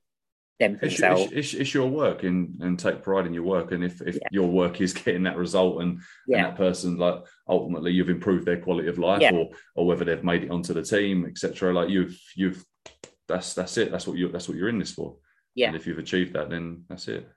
them 0.59 0.73
it's, 0.81 0.97
themselves. 0.97 1.31
It's, 1.31 1.53
it's, 1.53 1.73
your 1.73 1.89
work 1.89 2.23
and 2.23 2.61
and 2.61 2.77
take 2.77 3.01
pride 3.01 3.25
in 3.25 3.33
your 3.33 3.43
work. 3.43 3.71
And 3.71 3.83
if 3.83 4.01
if 4.01 4.15
yeah. 4.15 4.27
your 4.31 4.47
work 4.47 4.81
is 4.81 4.93
getting 4.93 5.23
that 5.23 5.37
result 5.37 5.81
and, 5.81 6.01
yeah. 6.27 6.37
and 6.37 6.45
that 6.47 6.57
person 6.57 6.97
like 6.97 7.23
ultimately 7.47 7.91
you've 7.91 8.09
improved 8.09 8.45
their 8.45 8.59
quality 8.59 8.87
of 8.87 8.99
life 8.99 9.21
yeah. 9.21 9.33
or 9.33 9.49
or 9.75 9.87
whether 9.87 10.05
they've 10.05 10.23
made 10.23 10.43
it 10.43 10.51
onto 10.51 10.73
the 10.73 10.83
team, 10.83 11.25
etc. 11.25 11.73
Like 11.73 11.89
you've 11.89 12.19
you've 12.35 12.63
that's 13.27 13.53
that's 13.53 13.77
it. 13.77 13.91
That's 13.91 14.07
what 14.07 14.17
you 14.17 14.29
that's 14.29 14.47
what 14.47 14.57
you're 14.57 14.69
in 14.69 14.79
this 14.79 14.91
for. 14.91 15.15
Yeah. 15.55 15.67
And 15.67 15.75
if 15.75 15.87
you've 15.87 15.99
achieved 15.99 16.33
that, 16.33 16.49
then 16.49 16.85
that's 16.89 17.07
it. 17.07 17.27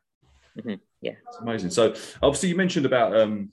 Mm-hmm. 0.59 0.75
Yeah. 1.01 1.15
It's 1.27 1.39
amazing. 1.39 1.71
So 1.71 1.95
obviously 2.23 2.51
you 2.51 2.57
mentioned 2.57 2.87
about 2.87 3.17
um 3.17 3.51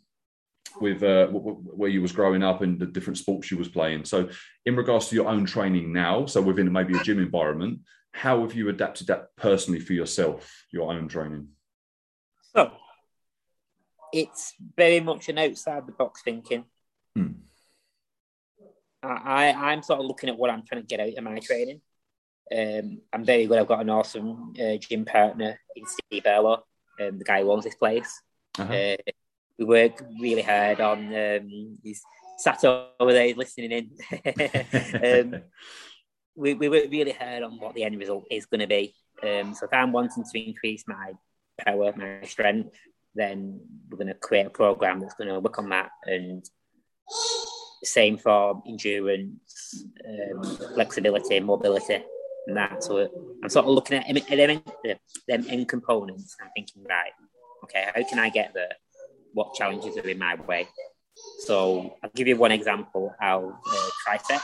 with 0.80 1.04
uh, 1.04 1.28
where 1.28 1.90
you 1.90 2.02
was 2.02 2.12
growing 2.12 2.44
up 2.44 2.62
and 2.62 2.80
the 2.80 2.86
different 2.86 3.18
sports 3.18 3.50
you 3.52 3.58
was 3.58 3.68
playing. 3.68 4.06
So, 4.06 4.30
in 4.66 4.76
regards 4.76 5.08
to 5.10 5.16
your 5.16 5.28
own 5.28 5.46
training 5.46 5.92
now, 5.92 6.26
so 6.26 6.42
within 6.42 6.72
maybe 6.72 6.98
a 6.98 7.04
gym 7.04 7.20
environment, 7.20 7.80
how 8.12 8.42
have 8.42 8.54
you 8.54 8.70
adapted 8.70 9.08
that 9.08 9.36
personally 9.36 9.80
for 9.80 9.94
yourself, 9.94 10.66
your 10.72 10.92
own 10.92 11.08
training? 11.08 11.48
So, 12.54 12.72
it's 14.14 14.54
very 14.76 15.00
much 15.00 15.30
an 15.30 15.40
outside 15.40 15.88
the 15.88 15.92
box 15.92 16.22
thinking. 16.24 16.66
Hmm. 17.16 17.32
I, 19.02 19.54
I'm 19.54 19.82
sort 19.82 20.02
of 20.02 20.06
looking 20.08 20.30
at 20.30 20.38
what 20.38 20.50
I'm 20.50 20.66
trying 20.66 20.82
to 20.82 20.88
get 20.88 21.00
out 21.00 21.18
of 21.18 21.24
my 21.24 21.40
training. 21.40 21.82
Um, 22.56 23.02
I'm 23.14 23.26
very 23.26 23.46
good. 23.46 23.60
I've 23.60 23.68
got 23.68 23.82
an 23.82 23.90
awesome 23.90 24.54
uh, 24.60 24.78
gym 24.78 25.06
partner 25.06 25.60
in 25.76 25.86
Steve 25.86 26.24
Erlo, 26.24 26.62
um, 27.00 27.18
the 27.20 27.24
guy 27.24 27.42
who 27.42 27.52
owns 27.52 27.64
this 27.64 27.76
place. 27.76 28.22
Uh-huh. 28.58 28.74
Uh, 28.74 28.96
we 29.58 29.66
work 29.66 30.04
really 30.20 30.42
hard 30.42 30.82
on. 30.82 31.14
Um, 31.14 31.78
he's 31.84 32.02
sat 32.38 32.64
over 32.64 33.14
there, 33.14 33.34
listening 33.36 33.72
in. 33.72 33.90
um, 35.36 35.42
we, 36.36 36.54
we 36.54 36.70
work 36.70 36.86
really 36.90 37.12
hard 37.12 37.44
on 37.44 37.60
what 37.60 37.76
the 37.76 37.84
end 37.84 38.00
result 38.00 38.26
is 38.32 38.46
going 38.46 38.62
to 38.62 38.68
be. 38.68 38.96
Um, 39.22 39.54
so 39.54 39.66
if 39.66 39.74
I'm 39.74 39.92
wanting 39.92 40.24
to 40.24 40.46
increase 40.48 40.86
my 40.88 41.14
power, 41.66 41.94
my 41.96 42.26
strength, 42.26 42.78
then 43.14 43.60
we're 43.90 43.98
going 43.98 44.08
to 44.08 44.14
create 44.14 44.46
a 44.46 44.52
program 44.52 45.00
that's 45.00 45.16
going 45.16 45.28
to 45.28 45.40
work 45.40 45.60
on 45.60 45.70
that. 45.70 45.90
And 46.06 46.44
same 47.84 48.18
for 48.18 48.62
endurance, 48.68 49.86
um, 50.08 50.58
flexibility, 50.74 51.40
mobility, 51.40 52.04
and 52.50 52.58
that. 52.58 52.84
So 52.84 53.08
I'm 53.44 53.50
sort 53.50 53.66
of 53.66 53.72
looking 53.72 53.98
at 53.98 54.08
them, 54.08 54.62
them 55.28 55.46
end 55.48 55.70
components 55.70 56.36
and 56.40 56.50
thinking, 56.56 56.84
right, 56.90 57.12
okay, 57.64 57.88
how 57.94 58.10
can 58.10 58.20
I 58.20 58.30
get 58.30 58.54
there? 58.54 58.74
What 59.34 59.54
challenges 59.54 59.98
are 59.98 60.10
in 60.10 60.18
my 60.18 60.36
way? 60.36 60.68
So 61.40 61.96
I'll 62.04 62.10
give 62.16 62.28
you 62.28 62.36
one 62.36 62.52
example. 62.52 63.14
How 63.20 63.60
uh, 63.72 63.90
triceps. 64.04 64.44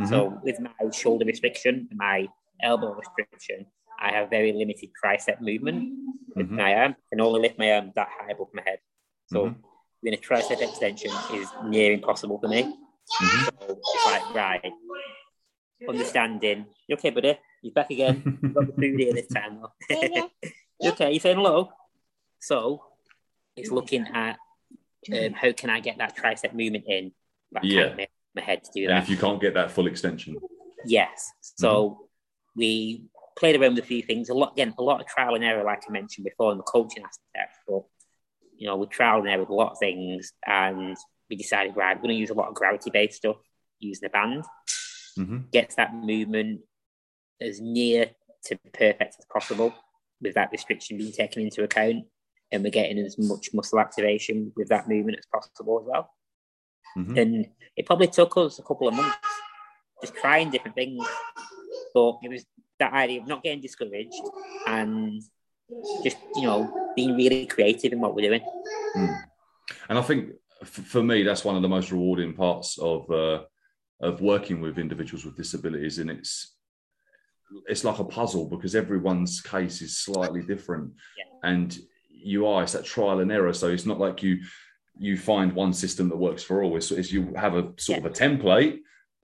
Mm-hmm. 0.00 0.10
So 0.10 0.38
with 0.42 0.60
my 0.60 0.90
shoulder 0.92 1.24
restriction, 1.24 1.88
my 1.94 2.28
elbow 2.62 2.94
restriction, 2.94 3.66
I 4.00 4.12
have 4.12 4.30
very 4.30 4.52
limited 4.52 4.90
tricep 5.02 5.40
movement 5.40 5.92
with 6.34 6.46
mm-hmm. 6.46 6.56
my 6.56 6.74
arm. 6.74 6.92
I 6.92 7.04
can 7.10 7.20
only 7.20 7.40
lift 7.40 7.58
my 7.58 7.72
arm 7.72 7.92
that 7.94 8.08
high 8.18 8.32
above 8.32 8.48
my 8.52 8.62
head. 8.64 8.78
So 9.26 9.46
mm-hmm. 9.46 9.60
doing 10.02 10.14
a 10.14 10.20
tricep 10.20 10.60
extension 10.60 11.10
is 11.34 11.48
near 11.64 11.92
impossible 11.92 12.38
for 12.38 12.48
me. 12.48 12.62
Mm-hmm. 12.62 13.44
So 13.44 13.78
it's 13.78 14.06
like, 14.06 14.34
right, 14.34 14.72
understanding. 15.88 16.66
You 16.86 16.96
okay, 16.96 17.10
buddy? 17.10 17.38
You're 17.62 17.72
back 17.72 17.90
again. 17.90 18.38
You've 18.42 18.54
got 18.54 18.66
the 18.66 18.72
food 18.72 19.00
here 19.00 19.12
this 19.12 19.28
time. 19.28 19.62
you 19.90 20.90
okay? 20.90 21.12
You 21.12 21.20
saying 21.20 21.36
hello? 21.36 21.70
So 22.40 22.82
it's 23.56 23.70
looking 23.70 24.06
at 24.12 24.36
um, 25.12 25.32
how 25.32 25.52
can 25.52 25.70
I 25.70 25.80
get 25.80 25.98
that 25.98 26.16
tricep 26.16 26.54
movement 26.54 26.84
in? 26.86 27.12
But 27.50 27.64
yeah. 27.64 27.94
my 28.34 28.42
head 28.42 28.64
to 28.64 28.70
do 28.74 28.82
and 28.82 28.90
that. 28.90 29.02
if 29.02 29.10
you 29.10 29.16
can't 29.16 29.40
get 29.40 29.54
that 29.54 29.70
full 29.70 29.86
extension. 29.86 30.36
Yes. 30.84 31.30
So 31.40 31.90
mm-hmm. 31.90 32.02
we 32.56 33.04
played 33.38 33.60
around 33.60 33.74
with 33.74 33.84
a 33.84 33.86
few 33.86 34.02
things. 34.02 34.28
A 34.28 34.34
lot 34.34 34.52
again, 34.52 34.74
a 34.78 34.82
lot 34.82 35.00
of 35.00 35.06
trial 35.06 35.34
and 35.34 35.44
error, 35.44 35.64
like 35.64 35.82
I 35.88 35.92
mentioned 35.92 36.24
before, 36.24 36.52
in 36.52 36.58
the 36.58 36.64
coaching 36.64 37.04
aspect. 37.04 37.56
But 37.68 37.82
you 38.56 38.66
know, 38.66 38.76
we 38.76 38.86
trial 38.86 39.20
and 39.20 39.28
error 39.28 39.40
with 39.40 39.50
a 39.50 39.54
lot 39.54 39.72
of 39.72 39.78
things, 39.78 40.32
and 40.46 40.96
we 41.28 41.36
decided 41.36 41.76
right, 41.76 41.96
we're 41.96 42.02
going 42.02 42.14
to 42.14 42.20
use 42.20 42.30
a 42.30 42.34
lot 42.34 42.48
of 42.48 42.54
gravity 42.54 42.90
based 42.90 43.16
stuff 43.16 43.36
using 43.78 44.06
a 44.06 44.10
band. 44.10 44.44
Mm-hmm. 45.18 45.38
Gets 45.52 45.76
that 45.76 45.94
movement 45.94 46.60
as 47.40 47.60
near 47.60 48.10
to 48.46 48.58
perfect 48.72 49.16
as 49.18 49.24
possible 49.32 49.74
with 50.20 50.34
that 50.34 50.50
restriction 50.52 50.98
being 50.98 51.12
taken 51.12 51.42
into 51.42 51.62
account, 51.64 52.04
and 52.50 52.62
we're 52.62 52.70
getting 52.70 52.98
as 52.98 53.18
much 53.18 53.50
muscle 53.52 53.80
activation 53.80 54.52
with 54.56 54.68
that 54.68 54.88
movement 54.88 55.18
as 55.18 55.26
possible 55.26 55.80
as 55.80 55.86
well. 55.86 56.10
Mm-hmm. 56.96 57.18
And 57.18 57.46
it 57.76 57.86
probably 57.86 58.08
took 58.08 58.36
us 58.36 58.58
a 58.58 58.62
couple 58.62 58.88
of 58.88 58.94
months 58.94 59.16
just 60.00 60.14
trying 60.16 60.50
different 60.50 60.76
things, 60.76 61.04
but 61.94 62.18
it 62.22 62.30
was 62.30 62.44
that 62.78 62.92
idea 62.92 63.20
of 63.20 63.28
not 63.28 63.42
getting 63.42 63.60
discouraged 63.60 64.20
and 64.66 65.22
just 66.02 66.18
you 66.34 66.42
know 66.42 66.92
being 66.94 67.16
really 67.16 67.46
creative 67.46 67.92
in 67.92 68.00
what 68.00 68.14
we're 68.14 68.28
doing. 68.28 68.42
Mm. 68.96 69.22
And 69.88 69.98
I 69.98 70.02
think 70.02 70.32
for 70.64 71.02
me, 71.02 71.22
that's 71.22 71.44
one 71.44 71.56
of 71.56 71.62
the 71.62 71.68
most 71.68 71.90
rewarding 71.90 72.34
parts 72.34 72.78
of 72.78 73.10
uh, 73.10 73.42
of 74.02 74.20
working 74.20 74.60
with 74.60 74.78
individuals 74.78 75.24
with 75.24 75.36
disabilities, 75.36 75.98
and 75.98 76.10
it's 76.10 76.56
it's 77.66 77.84
like 77.84 77.98
a 77.98 78.04
puzzle 78.04 78.46
because 78.48 78.74
everyone's 78.74 79.40
case 79.40 79.82
is 79.82 79.98
slightly 79.98 80.42
different, 80.42 80.92
yeah. 81.16 81.50
and 81.50 81.78
you 82.08 82.46
are 82.46 82.62
it's 82.62 82.72
that 82.72 82.84
trial 82.84 83.20
and 83.20 83.32
error. 83.32 83.52
So 83.52 83.68
it's 83.68 83.86
not 83.86 84.00
like 84.00 84.22
you 84.22 84.40
you 84.98 85.16
find 85.16 85.52
one 85.52 85.72
system 85.72 86.08
that 86.10 86.16
works 86.16 86.42
for 86.42 86.62
all. 86.62 86.76
It's, 86.76 86.90
it's 86.90 87.10
you 87.10 87.32
have 87.34 87.54
a 87.54 87.72
sort 87.78 87.88
yeah. 87.88 87.96
of 87.98 88.06
a 88.06 88.10
template 88.10 88.80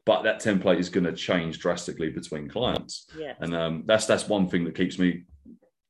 but 0.08 0.22
that 0.22 0.40
template 0.40 0.78
is 0.78 0.88
going 0.88 1.04
to 1.04 1.12
change 1.12 1.58
drastically 1.58 2.08
between 2.08 2.48
clients. 2.48 3.08
Yeah. 3.14 3.34
And 3.40 3.54
um, 3.54 3.82
that's 3.84 4.06
that's 4.06 4.26
one 4.26 4.48
thing 4.48 4.64
that 4.64 4.74
keeps 4.74 4.98
me 4.98 5.24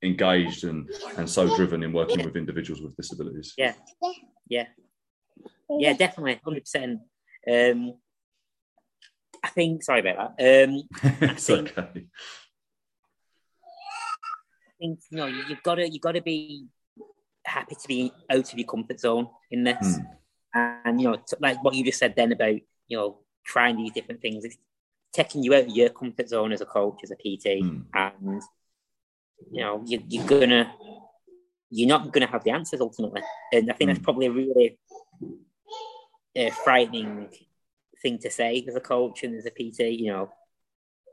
engaged 0.03 0.65
and 0.65 0.91
and 1.17 1.31
so 1.31 1.55
driven 1.55 1.85
in 1.85 1.93
working 1.93 2.25
with 2.25 2.35
individuals 2.35 2.83
with 2.83 2.97
disabilities. 2.97 3.55
Yeah, 3.57 3.75
yeah, 4.49 4.67
yeah, 5.71 5.93
definitely, 5.93 6.41
hundred 6.45 6.63
percent. 6.63 6.99
Um, 7.49 7.95
I 9.43 9.49
think. 9.49 9.83
Sorry 9.83 10.01
about 10.01 10.37
that. 10.39 10.69
Um, 10.69 10.83
it's 11.23 11.47
think, 11.47 11.77
okay. 11.77 12.07
I 13.65 14.71
think 14.79 15.01
you 15.11 15.17
know 15.17 15.27
you, 15.27 15.43
have 15.43 15.63
got 15.63 15.77
to 15.77 15.89
you've 15.89 16.03
got 16.03 16.13
to 16.13 16.21
be 16.21 16.67
happy 17.45 17.75
to 17.75 17.89
be 17.89 18.13
out 18.31 18.53
of 18.53 18.59
your 18.59 18.67
comfort 18.67 19.01
zone 19.01 19.29
in 19.51 19.65
this, 19.65 19.99
mm. 19.99 20.07
and 20.55 21.01
you 21.01 21.11
know, 21.11 21.19
like 21.41 21.63
what 21.63 21.75
you 21.75 21.85
just 21.85 21.99
said 21.99 22.15
then 22.17 22.33
about 22.33 22.57
you 22.89 22.97
know 22.97 23.19
trying 23.45 23.77
these 23.77 23.93
different 23.93 24.21
things. 24.21 24.45
It's 24.45 24.59
taking 25.13 25.43
you 25.43 25.55
out 25.55 25.65
of 25.65 25.77
your 25.77 25.89
comfort 25.91 26.29
zone 26.29 26.53
as 26.53 26.61
a 26.61 26.67
coach, 26.67 27.01
as 27.03 27.11
a 27.11 27.17
PT, 27.17 27.63
mm. 27.63 27.85
and 27.95 28.43
you 29.51 29.63
know 29.63 29.83
you, 29.87 30.03
you're 30.09 30.27
gonna 30.27 30.73
you're 31.71 31.89
not 31.89 32.13
gonna 32.13 32.27
have 32.27 32.45
the 32.45 32.51
answers 32.51 32.81
ultimately. 32.81 33.23
And 33.53 33.71
I 33.71 33.75
think 33.75 33.89
mm. 33.89 33.93
that's 33.93 33.99
hmm. 33.99 34.05
probably 34.05 34.27
a 34.27 34.31
really 34.31 34.79
uh, 36.39 36.51
frightening 36.51 37.29
thing 38.03 38.19
to 38.19 38.31
say 38.31 38.65
as 38.69 38.77
a 38.77 38.81
coach 38.81 39.23
and 39.23 39.35
as 39.37 39.47
a 39.47 39.51
PT. 39.51 39.81
You 39.99 40.13
know, 40.13 40.31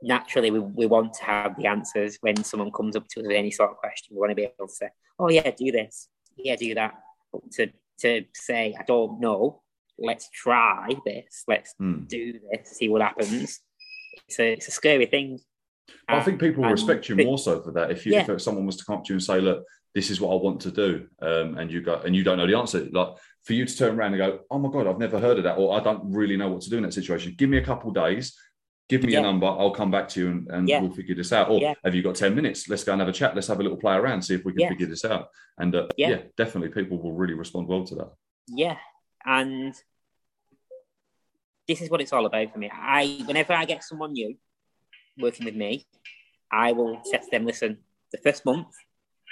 naturally 0.02 0.50
we, 0.50 0.60
we 0.60 0.86
want 0.86 1.14
to 1.14 1.24
have 1.24 1.56
the 1.56 1.66
answers 1.66 2.18
when 2.20 2.42
someone 2.44 2.72
comes 2.72 2.96
up 2.96 3.06
to 3.08 3.20
us 3.20 3.26
with 3.26 3.36
any 3.36 3.50
sort 3.50 3.70
of 3.70 3.76
question. 3.76 4.14
We 4.14 4.20
want 4.20 4.30
to 4.30 4.36
be 4.36 4.44
able 4.44 4.68
to 4.68 4.74
say, 4.74 4.88
"Oh 5.18 5.28
yeah, 5.28 5.50
do 5.50 5.72
this. 5.72 6.08
Yeah, 6.36 6.56
do 6.56 6.74
that." 6.74 6.94
But 7.32 7.50
to 7.52 7.70
to 8.00 8.24
say, 8.34 8.74
"I 8.78 8.82
don't 8.84 9.20
know," 9.20 9.62
let's 9.98 10.28
try 10.30 10.88
this, 11.04 11.44
let's 11.48 11.74
mm. 11.80 12.06
do 12.08 12.34
this, 12.50 12.70
see 12.70 12.88
what 12.88 13.02
happens. 13.02 13.60
It's 14.28 14.38
a, 14.38 14.52
it's 14.52 14.68
a 14.68 14.72
scary 14.72 15.06
thing. 15.06 15.40
I 16.08 16.20
think 16.20 16.40
people 16.40 16.64
will 16.64 16.70
respect 16.70 17.08
you 17.08 17.16
more 17.16 17.38
so 17.38 17.62
for 17.62 17.72
that. 17.72 17.90
If 17.90 18.06
you, 18.06 18.12
yeah. 18.12 18.26
if 18.28 18.42
someone 18.42 18.66
was 18.66 18.76
to 18.76 18.84
come 18.84 18.96
up 18.96 19.04
to 19.04 19.12
you 19.12 19.16
and 19.16 19.22
say, 19.22 19.40
"Look, 19.40 19.64
this 19.94 20.10
is 20.10 20.20
what 20.20 20.32
I 20.32 20.42
want 20.42 20.60
to 20.62 20.70
do," 20.70 21.06
um, 21.22 21.58
and 21.58 21.70
you 21.70 21.80
go 21.80 22.00
and 22.04 22.14
you 22.14 22.24
don't 22.24 22.38
know 22.38 22.46
the 22.46 22.58
answer, 22.58 22.88
like 22.90 23.08
for 23.46 23.52
you 23.52 23.64
to 23.64 23.76
turn 23.76 23.98
around 23.98 24.14
and 24.14 24.18
go, 24.18 24.40
"Oh 24.50 24.58
my 24.58 24.70
god, 24.70 24.86
I've 24.86 24.98
never 24.98 25.20
heard 25.20 25.38
of 25.38 25.44
that," 25.44 25.56
or 25.56 25.78
"I 25.78 25.82
don't 25.82 26.02
really 26.12 26.36
know 26.36 26.48
what 26.48 26.62
to 26.62 26.70
do 26.70 26.78
in 26.78 26.82
that 26.82 26.92
situation." 26.92 27.34
Give 27.38 27.48
me 27.48 27.58
a 27.58 27.64
couple 27.64 27.90
days. 27.92 28.36
Give 28.88 29.02
me 29.02 29.12
yeah. 29.12 29.20
a 29.20 29.22
number. 29.22 29.46
I'll 29.46 29.70
come 29.70 29.90
back 29.90 30.08
to 30.10 30.20
you 30.20 30.28
and, 30.28 30.48
and 30.48 30.68
yeah. 30.68 30.80
we'll 30.80 30.92
figure 30.92 31.14
this 31.14 31.32
out. 31.32 31.50
Or 31.50 31.74
have 31.84 31.94
you 31.94 32.02
got 32.02 32.16
ten 32.16 32.34
minutes? 32.34 32.68
Let's 32.68 32.84
go 32.84 32.92
and 32.92 33.00
have 33.00 33.08
a 33.08 33.12
chat. 33.12 33.34
Let's 33.34 33.48
have 33.48 33.58
a 33.58 33.62
little 33.62 33.78
play 33.78 33.94
around, 33.94 34.22
see 34.22 34.34
if 34.34 34.44
we 34.44 34.52
can 34.52 34.68
figure 34.68 34.86
this 34.86 35.04
out. 35.04 35.28
And 35.58 35.74
uh, 35.74 35.86
yeah, 35.96 36.22
definitely, 36.36 36.70
people 36.70 36.98
will 36.98 37.12
really 37.12 37.34
respond 37.34 37.68
well 37.68 37.84
to 37.84 37.94
that. 37.96 38.12
Yeah, 38.48 38.76
and 39.24 39.74
this 41.68 41.80
is 41.80 41.90
what 41.90 42.00
it's 42.00 42.12
all 42.12 42.26
about 42.26 42.52
for 42.52 42.58
me. 42.58 42.70
I 42.72 43.22
whenever 43.26 43.52
I 43.52 43.64
get 43.64 43.84
someone 43.84 44.12
new 44.12 44.36
working 45.18 45.46
with 45.46 45.56
me, 45.56 45.86
I 46.50 46.72
will 46.72 47.00
say 47.04 47.18
to 47.18 47.26
them, 47.30 47.46
listen, 47.46 47.78
the 48.12 48.18
first 48.18 48.44
month 48.44 48.68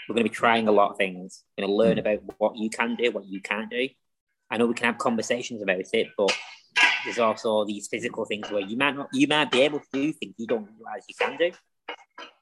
we're 0.09 0.15
going 0.15 0.25
to 0.25 0.31
be 0.31 0.35
trying 0.35 0.69
a 0.69 0.73
lot 0.73 0.91
of 0.91 0.97
things. 0.97 1.45
We're 1.57 1.67
going 1.67 1.73
to 1.73 1.77
learn 1.77 1.99
about 1.99 2.21
what 2.39 2.57
you 2.57 2.71
can 2.71 2.95
do, 2.95 3.11
what 3.11 3.27
you 3.27 3.41
can't 3.41 3.71
do. 3.71 3.89
I 4.51 4.57
know 4.57 4.67
we 4.67 4.75
can 4.75 4.87
have 4.87 4.99
conversations 4.99 5.63
about 5.63 5.81
it, 5.93 6.09
but 6.17 6.33
there's 7.05 7.19
also 7.19 7.65
these 7.65 7.89
physical 7.89 8.25
things 8.25 8.51
where 8.51 8.63
you 8.63 8.77
might 8.77 8.97
not, 8.97 9.09
you 9.13 9.27
might 9.27 9.51
be 9.51 9.63
able 9.63 9.81
to 9.81 9.87
do 9.93 10.13
things 10.13 10.35
you 10.39 10.47
don't 10.47 10.69
realize 10.77 11.05
you 11.09 11.15
can 11.19 11.37
do. 11.37 11.51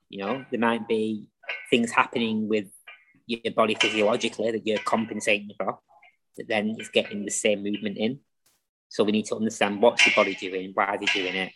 You 0.08 0.18
know, 0.18 0.44
there 0.50 0.60
might 0.60 0.86
be 0.86 1.28
things 1.70 1.90
happening 1.90 2.48
with 2.48 2.66
your 3.26 3.52
body 3.54 3.74
physiologically 3.74 4.50
that 4.50 4.66
you're 4.66 4.78
compensating 4.78 5.50
for, 5.56 5.78
that 6.36 6.48
then 6.48 6.76
is 6.78 6.88
getting 6.88 7.24
the 7.24 7.30
same 7.30 7.62
movement 7.62 7.96
in. 7.98 8.20
So 8.88 9.04
we 9.04 9.12
need 9.12 9.26
to 9.26 9.36
understand 9.36 9.80
what's 9.80 10.06
your 10.06 10.14
body 10.14 10.34
doing, 10.34 10.72
why 10.74 10.84
are 10.84 10.98
they 10.98 11.06
doing 11.06 11.34
it, 11.34 11.52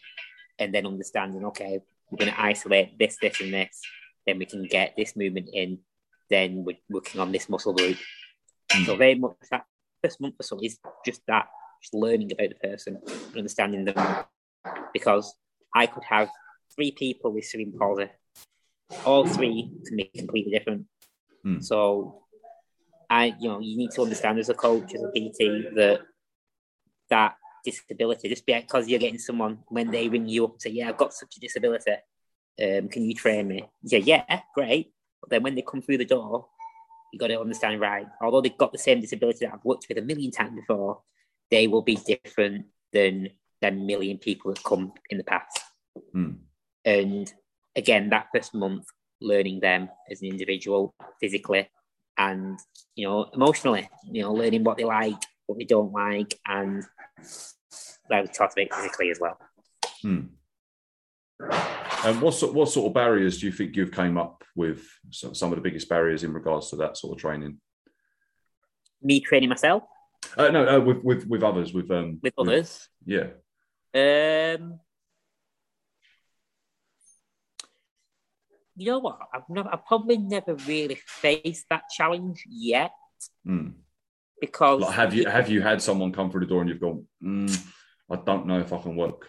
and 0.59 0.75
then 0.75 0.87
understanding, 0.87 1.45
okay, 1.47 1.81
we're 2.11 2.19
going 2.19 2.33
to 2.33 2.41
isolate 2.41 2.99
this, 2.99 3.19
this, 3.21 3.41
and 3.41 3.53
this. 3.53 3.81
Then 4.27 4.39
we 4.39 4.47
can 4.47 4.65
get 4.65 4.95
this 4.97 5.17
movement 5.17 5.51
in. 5.53 5.79
Then 6.31 6.65
we're 6.65 6.79
working 6.89 7.21
on 7.21 7.33
this 7.33 7.49
muscle 7.49 7.75
group. 7.75 7.99
Mm. 8.71 8.87
So 8.87 8.97
very 8.97 9.17
much 9.17 9.37
that 9.51 9.65
first 10.07 10.21
month 10.21 10.35
or 10.39 10.45
so 10.45 10.59
is 10.63 10.79
just 11.05 11.21
that, 11.27 11.47
just 11.83 11.95
learning 11.95 12.33
about 12.33 12.51
the 12.51 12.69
person 12.69 12.99
and 13.07 13.37
understanding 13.37 13.85
them. 13.85 14.25
Because 14.93 15.35
I 15.75 15.87
could 15.87 16.05
have 16.05 16.29
three 16.75 16.93
people 16.93 17.33
with 17.33 17.45
cerebral 17.45 17.79
palsy. 17.79 18.11
All 19.05 19.27
three 19.27 19.71
can 19.87 19.97
be 19.97 20.11
completely 20.17 20.53
different. 20.53 20.87
Mm. 21.45 21.63
So 21.63 22.23
I, 23.11 23.35
you 23.39 23.49
know, 23.49 23.61
you 23.61 23.77
need 23.77 23.91
to 23.93 24.03
understand 24.03 24.39
as 24.39 24.49
a 24.49 24.55
coach, 24.55 24.95
as 24.95 25.03
a 25.03 25.09
PT, 25.09 25.75
that 25.75 26.01
that 27.11 27.37
disability 27.65 28.29
just 28.29 28.47
because 28.47 28.89
you're 28.89 28.99
getting 28.99 29.19
someone 29.19 29.59
when 29.69 29.91
they 29.91 30.09
ring 30.09 30.29
you 30.29 30.45
up 30.45 30.53
and 30.53 30.63
say, 30.63 30.71
Yeah, 30.71 30.89
I've 30.89 30.97
got 30.97 31.13
such 31.13 31.37
a 31.37 31.41
disability. 31.41 31.93
Um, 32.63 32.89
can 32.89 33.05
you 33.05 33.15
train 33.15 33.49
me? 33.49 33.69
Yeah, 33.83 33.99
yeah, 33.99 34.41
great. 34.55 34.93
But 35.21 35.31
then 35.31 35.43
when 35.43 35.55
they 35.55 35.63
come 35.63 35.83
through 35.83 35.99
the 35.99 36.05
door, 36.05 36.47
you 37.17 37.19
got 37.19 37.29
to 37.29 37.41
understand, 37.41 37.81
right? 37.81 38.07
Although 38.21 38.43
they've 38.43 38.59
got 38.59 38.73
the 38.73 38.79
same 38.79 39.01
disability 39.01 39.47
that 39.47 39.55
I've 39.55 39.65
worked 39.65 39.87
with 39.89 39.97
a 39.97 40.03
million 40.03 40.31
times 40.31 40.55
before, 40.55 41.01
they 41.51 41.67
will 41.67 41.81
be 41.81 41.97
different 41.97 42.67
than 42.93 43.31
the 43.63 43.71
million 43.71 44.19
people 44.19 44.53
that 44.53 44.63
come 44.63 44.93
in 45.09 45.17
the 45.17 45.25
past. 45.25 45.61
Mm. 46.15 46.37
And 46.85 47.33
again, 47.75 48.11
that 48.11 48.27
first 48.35 48.55
month, 48.55 48.85
learning 49.23 49.61
them 49.61 49.89
as 50.11 50.21
an 50.21 50.29
individual 50.29 50.95
physically, 51.19 51.71
and 52.19 52.59
you 52.95 53.09
know 53.09 53.31
emotionally, 53.33 53.89
you 54.11 54.23
know, 54.23 54.35
learning 54.35 54.63
what 54.63 54.77
they 54.77 54.85
like, 54.85 55.23
what 55.47 55.59
they 55.59 55.65
don't 55.65 55.93
like, 55.93 56.39
and 56.47 56.85
taught 58.11 58.51
to 58.51 58.57
make 58.57 58.75
physically 58.75 59.11
as 59.11 59.19
well. 59.19 59.39
Hmm. 60.03 60.21
And 61.41 62.21
what 62.23 62.35
sort, 62.35 62.55
what 62.55 62.69
sort 62.69 62.87
of 62.87 62.95
barriers 62.95 63.39
do 63.39 63.47
you 63.47 63.53
think 63.53 63.77
you've 63.77 63.93
came 63.93 64.17
up 64.17 64.45
with? 64.55 64.87
Some, 65.11 65.35
some 65.35 65.53
of 65.53 65.57
the 65.57 65.63
biggest 65.63 65.89
barriers 65.89 66.25
in 66.25 66.33
regards 66.33 66.71
to 66.71 66.77
that 66.77 66.97
sort 66.97 67.17
of 67.17 67.21
training. 67.21 67.59
Me 69.03 69.21
training 69.21 69.49
myself. 69.49 69.83
Uh, 70.37 70.49
no, 70.49 70.67
uh, 70.67 70.81
with 70.81 71.03
with 71.05 71.27
with 71.27 71.43
others, 71.43 71.73
with 71.73 71.91
um, 71.91 72.19
with 72.23 72.35
others. 72.39 72.89
yeah. 73.05 73.29
Um, 73.95 74.81
you 78.77 78.87
know 78.87 78.99
what? 78.99 79.19
I've 79.33 79.49
never, 79.49 79.69
I've 79.73 79.87
probably 79.87 80.19
never 80.19 80.55
really 80.55 80.99
faced 81.07 81.67
that 81.71 81.85
challenge 81.95 82.45
yet. 82.49 82.93
Mm. 83.47 83.75
Because 84.41 84.83
like, 84.83 84.95
have 84.95 85.15
you 85.15 85.27
have 85.27 85.49
you 85.49 85.63
had 85.63 85.81
someone 85.81 86.13
come 86.13 86.31
through 86.31 86.41
the 86.41 86.47
door 86.47 86.61
and 86.61 86.69
you've 86.69 86.81
gone, 86.81 87.07
mm, 87.23 87.67
I 88.11 88.17
don't 88.17 88.47
know 88.47 88.61
if 88.61 88.73
I 88.73 88.79
can 88.79 88.97
work 88.97 89.27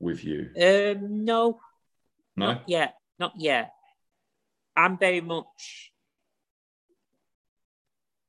with 0.00 0.24
you? 0.24 0.50
Um, 0.56 1.24
no, 1.24 1.60
no, 2.36 2.46
not 2.46 2.62
yet, 2.66 2.94
not 3.18 3.34
yet. 3.36 3.72
I'm 4.74 4.98
very 4.98 5.20
much. 5.20 5.92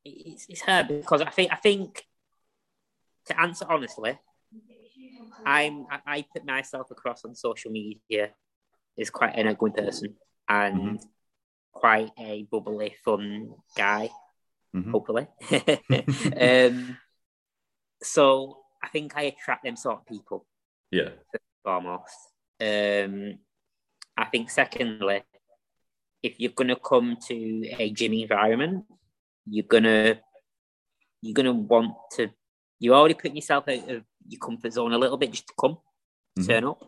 It's, 0.03 0.45
it's 0.49 0.61
hard 0.61 0.87
because 0.89 1.21
I 1.21 1.29
think 1.29 1.51
I 1.51 1.55
think 1.55 2.03
to 3.27 3.39
answer 3.39 3.65
honestly, 3.69 4.19
I'm 5.45 5.85
I, 5.89 5.99
I 6.05 6.25
put 6.33 6.45
myself 6.45 6.91
across 6.91 7.23
on 7.25 7.35
social 7.35 7.71
media 7.71 8.31
as 8.99 9.09
quite 9.09 9.35
an 9.35 9.47
outgoing 9.47 9.73
person 9.73 10.15
and 10.49 10.77
mm-hmm. 10.77 10.95
quite 11.71 12.11
a 12.19 12.43
bubbly, 12.51 12.95
fun 13.03 13.53
guy. 13.75 14.09
Mm-hmm. 14.75 14.91
Hopefully, 14.91 15.27
um, 16.39 16.97
so 18.01 18.57
I 18.83 18.87
think 18.87 19.13
I 19.15 19.23
attract 19.23 19.63
them 19.63 19.75
sort 19.75 19.99
of 19.99 20.05
people. 20.05 20.45
Yeah, 20.89 21.09
foremost. 21.63 22.15
Um, 22.59 23.39
I 24.17 24.25
think 24.25 24.49
secondly, 24.49 25.23
if 26.21 26.39
you're 26.39 26.51
gonna 26.51 26.75
come 26.75 27.17
to 27.27 27.69
a 27.79 27.89
gym 27.91 28.13
environment, 28.13 28.85
you're 29.45 29.65
gonna 29.67 30.19
you're 31.21 31.33
gonna 31.33 31.53
want 31.53 31.93
to. 32.13 32.29
You're 32.79 32.95
already 32.95 33.13
putting 33.13 33.35
yourself 33.35 33.67
out 33.67 33.89
of 33.89 34.03
your 34.27 34.39
comfort 34.39 34.73
zone 34.73 34.93
a 34.93 34.97
little 34.97 35.17
bit 35.17 35.31
just 35.31 35.47
to 35.47 35.53
come, 35.59 35.77
mm-hmm. 36.37 36.45
turn 36.45 36.65
up. 36.65 36.79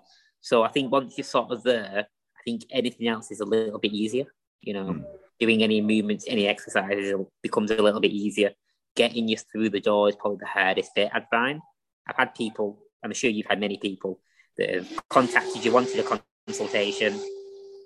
So 0.42 0.64
I 0.64 0.70
think 0.70 0.92
once 0.92 1.18
you're 1.18 1.26
sort 1.26 1.52
of 1.52 1.64
there, 1.64 2.08
I 2.08 2.42
think 2.46 2.64
anything 2.72 3.08
else 3.08 3.32
is 3.32 3.40
a 3.40 3.46
little 3.46 3.80
bit 3.80 3.94
easier. 3.94 4.26
You 4.62 4.74
know, 4.74 4.86
mm. 4.86 5.06
doing 5.40 5.64
any 5.64 5.82
movements, 5.82 6.26
any 6.28 6.48
exercises 6.48 7.14
becomes 7.42 7.72
a 7.72 7.82
little 7.82 8.00
bit 8.00 8.12
easier. 8.12 8.52
Getting 8.96 9.28
you 9.28 9.38
through 9.38 9.70
the 9.70 9.80
door 9.80 10.10
is 10.10 10.16
probably 10.16 10.38
the 10.40 10.48
hardest 10.48 10.94
bit. 10.96 11.10
I'd 11.14 11.28
find. 11.30 11.62
I've 12.08 12.18
had 12.18 12.36
people. 12.36 12.80
I'm 13.04 13.14
sure 13.14 13.30
you've 13.30 13.48
had 13.48 13.60
many 13.60 13.78
people 13.78 14.20
that 14.58 14.70
have 14.74 15.08
contacted 15.10 15.64
you, 15.64 15.72
wanted 15.72 16.00
a 16.00 16.22
consultation, 16.48 17.20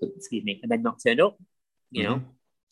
excuse 0.01 0.43
me, 0.43 0.59
and 0.61 0.71
then 0.71 0.83
not 0.83 0.99
turned 1.03 1.21
up. 1.21 1.37
You 1.91 2.03
mm-hmm. 2.03 2.13
know, 2.13 2.21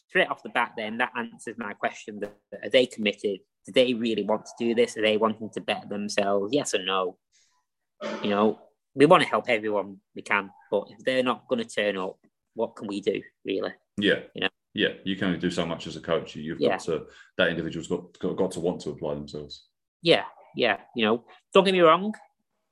straight 0.10 0.30
off 0.30 0.44
the 0.44 0.50
bat, 0.50 0.74
then 0.78 0.98
that 0.98 1.14
answers 1.18 1.56
my 1.58 1.74
question: 1.74 2.20
that 2.20 2.36
Are 2.64 2.70
they 2.70 2.86
committed? 2.86 3.40
Do 3.66 3.72
they 3.72 3.94
really 3.94 4.24
want 4.24 4.46
to 4.46 4.52
do 4.60 4.76
this? 4.76 4.98
Are 4.98 5.02
they 5.02 5.18
wanting 5.18 5.50
to 5.52 5.62
better 5.62 5.88
themselves? 5.88 6.54
Yes 6.54 6.74
or 6.76 6.84
no? 6.84 7.18
You 8.22 8.30
know, 8.30 8.60
we 8.94 9.06
want 9.06 9.24
to 9.24 9.30
help 9.30 9.50
everyone 9.50 9.98
we 10.16 10.22
can, 10.22 10.52
but 10.70 10.88
if 10.90 11.04
they're 11.04 11.24
not 11.24 11.48
going 11.48 11.64
to 11.64 11.70
turn 11.70 11.98
up, 11.98 12.18
what 12.54 12.76
can 12.76 12.88
we 12.88 13.02
do, 13.02 13.22
really? 13.46 13.72
Yeah, 13.98 14.20
you 14.34 14.42
know, 14.42 14.50
yeah, 14.76 14.90
you 15.06 15.16
can 15.16 15.28
only 15.28 15.40
do 15.40 15.50
so 15.50 15.66
much 15.66 15.88
as 15.88 15.96
a 15.96 16.02
coach. 16.02 16.36
You've 16.36 16.60
yeah. 16.60 16.72
got 16.72 16.82
to 16.82 17.06
that 17.38 17.48
individual's 17.48 17.88
got, 17.88 18.20
got 18.20 18.36
got 18.36 18.52
to 18.52 18.60
want 18.60 18.82
to 18.82 18.90
apply 18.90 19.14
themselves. 19.14 19.68
Yeah, 20.02 20.26
yeah. 20.56 20.78
You 20.96 21.06
know, 21.06 21.26
don't 21.54 21.64
get 21.64 21.74
me 21.74 21.80
wrong. 21.80 22.14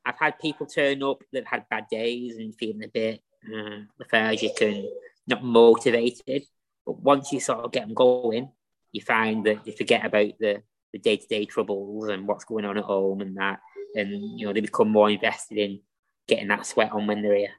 I've 0.06 0.20
had 0.20 0.40
people 0.40 0.66
turn 0.66 1.02
up 1.04 1.24
that 1.32 1.48
had 1.48 1.70
bad 1.70 1.88
days 1.90 2.38
and 2.38 2.56
feeling 2.56 2.84
a 2.84 2.88
bit 2.88 3.22
uh, 3.48 3.80
lethargic 4.00 4.62
and 4.62 4.86
not 5.28 5.44
motivated. 5.44 6.44
But 6.86 7.00
once 7.00 7.32
you 7.32 7.40
sort 7.40 7.60
of 7.60 7.72
get 7.72 7.86
them 7.86 7.94
going, 7.94 8.50
you 8.92 9.02
find 9.02 9.46
that 9.46 9.64
they 9.64 9.72
forget 9.72 10.06
about 10.06 10.34
the 10.40 10.62
the 10.92 11.00
day 11.00 11.18
to 11.18 11.28
day 11.28 11.46
troubles 11.46 12.10
and 12.10 12.28
what's 12.28 12.46
going 12.46 12.66
on 12.66 12.78
at 12.78 12.84
home 12.84 13.22
and 13.22 13.36
that, 13.38 13.60
and 13.96 14.40
you 14.40 14.46
know 14.46 14.54
they 14.54 14.62
become 14.62 14.90
more 14.90 15.10
invested 15.10 15.58
in 15.58 15.80
getting 16.28 16.50
that 16.50 16.66
sweat 16.66 16.92
on 16.92 17.08
when 17.08 17.22
they're 17.22 17.36
here. 17.36 17.52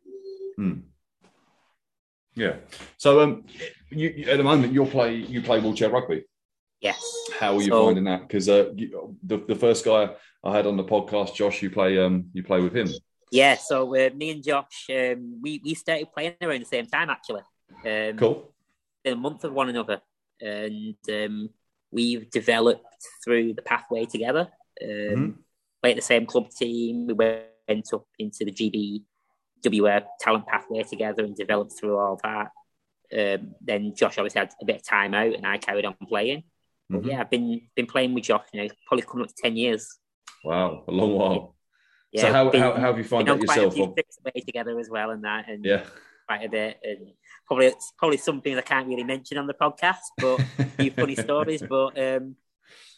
Hmm. 0.56 0.80
Yeah. 2.34 2.56
So, 2.96 3.20
um, 3.20 3.44
you, 3.90 4.08
you, 4.16 4.30
at 4.30 4.38
the 4.38 4.44
moment 4.44 4.72
you 4.72 4.84
play 4.86 5.16
you 5.16 5.42
play 5.42 5.60
wheelchair 5.60 5.90
rugby. 5.90 6.24
Yes. 6.80 7.02
How 7.38 7.56
are 7.56 7.62
you 7.62 7.68
so, 7.68 7.86
finding 7.86 8.04
that? 8.04 8.22
Because 8.22 8.48
uh, 8.48 8.72
the 9.22 9.38
the 9.48 9.54
first 9.54 9.84
guy 9.84 10.10
I 10.44 10.54
had 10.54 10.66
on 10.66 10.76
the 10.76 10.84
podcast, 10.84 11.34
Josh, 11.34 11.62
you 11.62 11.70
play 11.70 11.98
um 11.98 12.26
you 12.32 12.42
play 12.42 12.60
with 12.60 12.76
him. 12.76 12.88
Yeah. 13.30 13.56
So 13.56 13.96
uh, 13.96 14.10
me 14.14 14.30
and 14.30 14.44
Josh, 14.44 14.86
um, 14.90 15.40
we 15.42 15.60
we 15.64 15.74
started 15.74 16.12
playing 16.12 16.34
around 16.42 16.60
the 16.60 16.66
same 16.66 16.86
time 16.86 17.10
actually. 17.10 17.42
Um, 17.84 18.16
cool. 18.16 18.54
In 19.04 19.14
a 19.14 19.16
month 19.16 19.44
of 19.44 19.52
one 19.52 19.68
another, 19.68 20.00
and 20.40 20.96
um, 21.10 21.50
we've 21.90 22.30
developed 22.30 22.84
through 23.24 23.54
the 23.54 23.62
pathway 23.62 24.04
together. 24.04 24.48
Um, 24.82 24.88
mm-hmm. 24.88 25.30
Played 25.82 25.96
the 25.98 26.02
same 26.02 26.26
club 26.26 26.50
team. 26.50 27.06
We 27.06 27.14
went 27.14 27.92
up 27.92 28.06
into 28.18 28.44
the 28.44 29.02
GBWA 29.64 30.04
talent 30.20 30.46
pathway 30.46 30.82
together 30.82 31.24
and 31.24 31.36
developed 31.36 31.72
through 31.78 31.98
all 31.98 32.20
that. 32.22 32.50
Um, 33.12 33.54
then 33.60 33.94
Josh 33.94 34.18
obviously 34.18 34.40
had 34.40 34.54
a 34.60 34.64
bit 34.64 34.76
of 34.76 34.86
time 34.86 35.14
out, 35.14 35.34
and 35.34 35.46
I 35.46 35.58
carried 35.58 35.84
on 35.84 35.96
playing. 36.08 36.44
But 36.88 37.00
mm-hmm. 37.00 37.10
yeah, 37.10 37.20
I've 37.20 37.30
been 37.30 37.62
been 37.74 37.86
playing 37.86 38.14
with 38.14 38.24
Josh 38.24 38.44
you 38.52 38.62
now, 38.62 38.68
probably 38.86 39.06
coming 39.06 39.24
up 39.24 39.28
to 39.28 39.42
ten 39.42 39.56
years. 39.56 39.98
Wow, 40.44 40.84
a 40.86 40.92
long 40.92 41.14
while. 41.14 41.56
Yeah, 42.12 42.22
so 42.22 42.32
how, 42.32 42.50
been, 42.50 42.60
how, 42.60 42.72
how, 42.74 42.80
have 42.88 42.98
you 42.98 43.04
found 43.04 43.26
that 43.26 43.40
yourself? 43.40 43.74
Quite 43.74 43.88
a 43.88 43.94
few 43.94 44.04
away 44.24 44.44
together 44.44 44.78
as 44.78 44.88
well, 44.88 45.10
and 45.10 45.24
that, 45.24 45.48
and 45.48 45.64
yeah, 45.64 45.84
quite 46.28 46.44
a 46.44 46.48
bit, 46.48 46.78
and 46.82 47.12
probably 47.46 47.66
it's 47.66 47.92
probably 47.98 48.18
some 48.18 48.40
things 48.40 48.58
I 48.58 48.62
can't 48.62 48.86
really 48.86 49.04
mention 49.04 49.38
on 49.38 49.46
the 49.46 49.54
podcast, 49.54 49.96
but 50.18 50.40
a 50.58 50.64
few 50.64 50.90
funny 50.96 51.16
stories. 51.16 51.62
But 51.68 51.98
um, 51.98 52.36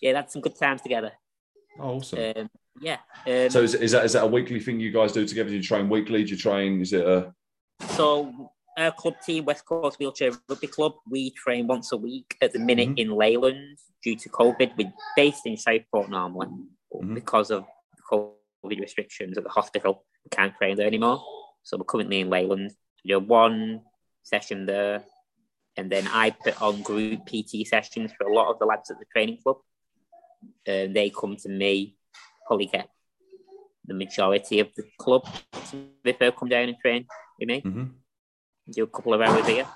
yeah, 0.02 0.12
that's 0.12 0.32
some 0.32 0.42
good 0.42 0.58
times 0.58 0.82
together. 0.82 1.12
Oh, 1.78 1.96
awesome. 1.96 2.32
Um, 2.36 2.50
yeah. 2.80 2.98
Um, 3.26 3.50
so 3.50 3.62
is, 3.62 3.74
is 3.74 3.92
that 3.92 4.04
is 4.04 4.12
that 4.12 4.24
a 4.24 4.26
weekly 4.26 4.60
thing 4.60 4.80
you 4.80 4.90
guys 4.90 5.12
do 5.12 5.26
together? 5.26 5.50
Do 5.50 5.56
you 5.56 5.62
train 5.62 5.88
weekly? 5.88 6.24
Do 6.24 6.32
you 6.32 6.36
train? 6.36 6.80
Is 6.80 6.92
it 6.92 7.06
a? 7.06 7.32
So 7.94 8.50
our 8.76 8.92
club 8.92 9.14
team, 9.24 9.44
West 9.44 9.64
Coast 9.64 9.98
Wheelchair 9.98 10.32
Rugby 10.48 10.66
Club, 10.66 10.94
we 11.08 11.30
train 11.30 11.66
once 11.66 11.92
a 11.92 11.96
week 11.96 12.36
at 12.42 12.52
the 12.52 12.58
minute 12.58 12.90
mm-hmm. 12.90 12.98
in 12.98 13.10
Leyland 13.10 13.78
due 14.02 14.16
to 14.16 14.28
COVID. 14.28 14.72
We're 14.76 14.92
based 15.16 15.46
in 15.46 15.56
Southport 15.56 16.10
normally, 16.10 16.48
mm-hmm. 17.02 17.14
because 17.14 17.50
of 17.50 17.64
COVID 18.10 18.80
restrictions 18.80 19.38
at 19.38 19.44
the 19.44 19.50
hospital, 19.50 20.04
we 20.24 20.30
can't 20.30 20.54
train 20.56 20.76
there 20.76 20.86
anymore. 20.86 21.22
So 21.62 21.76
we're 21.76 21.84
currently 21.84 22.20
in 22.20 22.30
Leyland. 22.30 22.72
We 23.04 23.10
do 23.10 23.20
one 23.20 23.82
session 24.22 24.66
there, 24.66 25.04
and 25.76 25.90
then 25.90 26.08
I 26.08 26.30
put 26.30 26.60
on 26.60 26.82
group 26.82 27.26
PT 27.26 27.66
sessions 27.66 28.12
for 28.16 28.26
a 28.26 28.32
lot 28.32 28.50
of 28.50 28.58
the 28.58 28.66
lads 28.66 28.90
at 28.90 28.98
the 28.98 29.06
training 29.12 29.38
club. 29.42 29.58
And 30.66 30.94
they 30.94 31.10
come 31.10 31.36
to 31.36 31.48
me, 31.48 31.96
probably 32.46 32.66
get 32.66 32.88
the 33.84 33.94
majority 33.94 34.60
of 34.60 34.68
the 34.76 34.84
club 34.98 35.26
if 36.04 36.18
they 36.18 36.30
come 36.32 36.48
down 36.48 36.68
and 36.68 36.78
train 36.78 37.06
with 37.38 37.48
me. 37.48 37.62
Mm-hmm 37.62 37.84
do 38.70 38.84
a 38.84 38.86
couple 38.86 39.14
of 39.14 39.20
hours 39.20 39.46
here. 39.46 39.66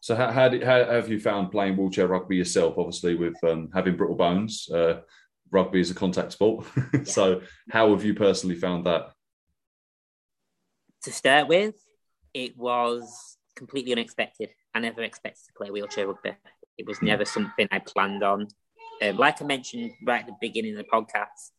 So 0.00 0.16
how, 0.16 0.32
how, 0.32 0.48
did, 0.48 0.64
how 0.64 0.84
have 0.84 1.08
you 1.08 1.20
found 1.20 1.52
playing 1.52 1.76
wheelchair 1.76 2.08
rugby 2.08 2.36
yourself? 2.36 2.74
Obviously, 2.76 3.14
with 3.14 3.36
um, 3.44 3.68
having 3.72 3.96
brittle 3.96 4.16
bones, 4.16 4.68
uh, 4.70 5.00
rugby 5.52 5.80
is 5.80 5.90
a 5.90 5.94
contact 5.94 6.32
sport. 6.32 6.66
so 7.04 7.42
how 7.70 7.90
have 7.90 8.04
you 8.04 8.14
personally 8.14 8.56
found 8.56 8.86
that? 8.86 9.12
To 11.04 11.12
start 11.12 11.48
with, 11.48 11.74
it 12.34 12.56
was 12.56 13.36
completely 13.54 13.92
unexpected. 13.92 14.50
I 14.74 14.80
never 14.80 15.02
expected 15.02 15.44
to 15.46 15.52
play 15.56 15.70
wheelchair 15.70 16.08
rugby. 16.08 16.32
It 16.78 16.86
was 16.86 17.02
never 17.02 17.24
something 17.24 17.68
I 17.70 17.78
planned 17.80 18.22
on. 18.22 18.48
Um, 19.02 19.16
like 19.16 19.42
I 19.42 19.44
mentioned 19.44 19.92
right 20.06 20.20
at 20.20 20.26
the 20.26 20.36
beginning 20.40 20.76
of 20.76 20.78
the 20.78 20.84
podcast, 20.84 21.50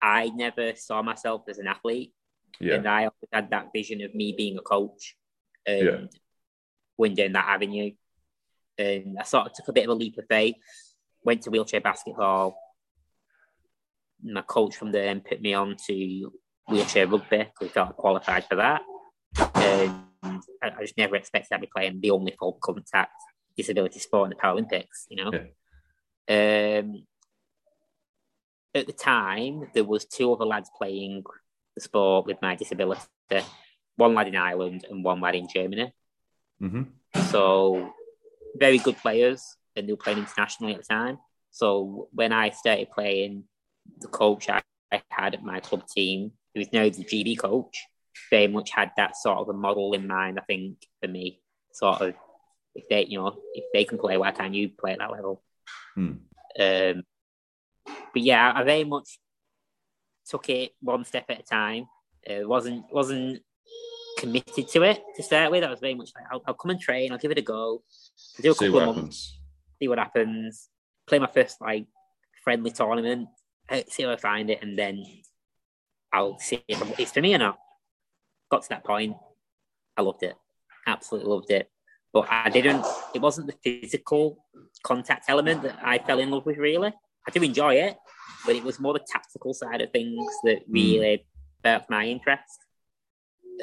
I 0.00 0.30
never 0.34 0.74
saw 0.74 1.02
myself 1.02 1.42
as 1.48 1.58
an 1.58 1.66
athlete. 1.66 2.12
Yeah. 2.60 2.76
And 2.76 2.88
I 2.88 3.00
always 3.00 3.28
had 3.32 3.50
that 3.50 3.68
vision 3.74 4.00
of 4.02 4.14
me 4.14 4.34
being 4.36 4.56
a 4.56 4.62
coach 4.62 5.16
and 5.66 5.84
yeah. 5.84 6.18
going 6.98 7.14
down 7.14 7.32
that 7.32 7.48
avenue. 7.48 7.90
And 8.78 9.18
I 9.18 9.24
sort 9.24 9.46
of 9.46 9.52
took 9.52 9.68
a 9.68 9.72
bit 9.72 9.84
of 9.84 9.90
a 9.90 9.94
leap 9.94 10.16
of 10.16 10.24
faith, 10.28 10.56
went 11.24 11.42
to 11.42 11.50
wheelchair 11.50 11.80
basketball. 11.80 12.56
My 14.22 14.42
coach 14.42 14.76
from 14.76 14.92
there 14.92 15.14
put 15.20 15.40
me 15.40 15.54
on 15.54 15.76
to 15.86 16.32
wheelchair 16.68 17.06
rugby 17.06 17.48
because 17.58 17.76
I 17.76 17.92
qualified 17.92 18.44
for 18.44 18.56
that. 18.56 18.82
And 19.54 20.42
I 20.62 20.70
just 20.80 20.96
never 20.96 21.16
expected 21.16 21.54
I'd 21.54 21.60
be 21.60 21.68
playing 21.74 22.00
the 22.00 22.10
only 22.10 22.34
full 22.38 22.58
contact 22.62 23.12
disability 23.56 24.00
sport 24.00 24.30
in 24.30 24.36
the 24.36 24.42
Paralympics, 24.42 25.06
you 25.08 25.16
know. 25.16 25.32
Yeah. 26.28 26.80
Um, 26.80 27.04
at 28.74 28.86
the 28.86 28.92
time, 28.92 29.68
there 29.74 29.84
was 29.84 30.04
two 30.04 30.32
other 30.32 30.44
lads 30.44 30.70
playing 30.76 31.22
the 31.74 31.80
sport 31.80 32.26
with 32.26 32.42
my 32.42 32.56
disability 32.56 33.00
one 33.96 34.14
lad 34.14 34.28
in 34.28 34.36
Ireland 34.36 34.86
and 34.88 35.02
one 35.02 35.20
lad 35.20 35.34
in 35.34 35.48
Germany. 35.48 35.92
Mm-hmm. 36.62 37.22
So 37.30 37.92
very 38.56 38.78
good 38.78 38.96
players, 38.98 39.42
and 39.74 39.88
they 39.88 39.92
were 39.92 39.96
playing 39.96 40.18
internationally 40.18 40.74
at 40.74 40.82
the 40.82 40.94
time. 40.94 41.18
So 41.50 42.08
when 42.12 42.32
I 42.32 42.50
started 42.50 42.90
playing, 42.90 43.44
the 44.00 44.08
coach 44.08 44.48
I, 44.48 44.62
I 44.92 45.02
had 45.10 45.34
at 45.34 45.42
my 45.42 45.60
club 45.60 45.86
team, 45.86 46.32
who 46.54 46.60
is 46.60 46.72
now 46.72 46.84
the 46.84 47.04
GB 47.04 47.38
coach, 47.38 47.76
very 48.30 48.48
much 48.48 48.70
had 48.70 48.92
that 48.96 49.16
sort 49.16 49.38
of 49.38 49.48
a 49.48 49.52
model 49.52 49.92
in 49.92 50.06
mind. 50.06 50.38
I 50.38 50.42
think 50.42 50.78
for 51.00 51.08
me, 51.08 51.40
sort 51.72 52.00
of 52.02 52.14
if 52.74 52.88
they, 52.88 53.06
you 53.06 53.18
know, 53.18 53.38
if 53.54 53.64
they 53.72 53.84
can 53.84 53.98
play, 53.98 54.16
why 54.16 54.32
can't 54.32 54.54
you 54.54 54.68
play 54.68 54.92
at 54.92 54.98
that 54.98 55.10
level? 55.10 55.42
Hmm. 55.94 56.12
Um, 56.58 57.02
but 58.12 58.22
yeah, 58.22 58.52
I 58.54 58.62
very 58.62 58.84
much 58.84 59.18
took 60.28 60.48
it 60.48 60.72
one 60.80 61.04
step 61.04 61.26
at 61.28 61.40
a 61.40 61.42
time. 61.42 61.86
Uh, 62.28 62.46
wasn't 62.46 62.84
wasn't 62.90 63.40
committed 64.18 64.68
to 64.68 64.82
it 64.82 65.02
to 65.16 65.22
start 65.22 65.50
with. 65.50 65.62
I 65.62 65.70
was 65.70 65.80
very 65.80 65.94
much 65.94 66.10
like, 66.14 66.24
I'll, 66.30 66.42
I'll 66.46 66.54
come 66.54 66.70
and 66.70 66.80
train. 66.80 67.12
I'll 67.12 67.18
give 67.18 67.30
it 67.30 67.38
a 67.38 67.42
go. 67.42 67.82
Do 68.40 68.50
a 68.50 68.54
see 68.54 68.66
couple 68.66 68.80
of 68.80 68.96
months. 68.96 69.38
See 69.78 69.88
what 69.88 69.98
happens. 69.98 70.68
Play 71.06 71.18
my 71.18 71.28
first 71.28 71.60
like 71.60 71.86
friendly 72.42 72.70
tournament. 72.70 73.28
See 73.88 74.04
how 74.04 74.12
I 74.12 74.16
find 74.16 74.50
it, 74.50 74.62
and 74.62 74.78
then 74.78 75.04
I'll 76.12 76.38
see 76.38 76.62
if 76.68 77.00
it's 77.00 77.12
for 77.12 77.20
me 77.20 77.34
or 77.34 77.38
not. 77.38 77.58
Got 78.50 78.62
to 78.62 78.68
that 78.70 78.84
point. 78.84 79.16
I 79.96 80.02
loved 80.02 80.22
it. 80.22 80.36
Absolutely 80.86 81.30
loved 81.30 81.50
it. 81.50 81.70
But 82.12 82.28
I 82.30 82.48
didn't. 82.48 82.86
It 83.14 83.20
wasn't 83.20 83.48
the 83.48 83.80
physical 83.80 84.44
contact 84.82 85.24
element 85.28 85.62
that 85.62 85.78
I 85.82 85.98
fell 85.98 86.20
in 86.20 86.30
love 86.30 86.46
with. 86.46 86.58
Really, 86.58 86.92
I 87.26 87.30
do 87.30 87.42
enjoy 87.42 87.74
it, 87.74 87.96
but 88.44 88.54
it 88.54 88.62
was 88.62 88.78
more 88.78 88.92
the 88.92 89.04
tactical 89.10 89.52
side 89.52 89.80
of 89.80 89.90
things 89.90 90.24
that 90.44 90.62
hmm. 90.66 90.72
really 90.72 91.26
mm. 91.64 91.90
my 91.90 92.06
interest. 92.06 92.60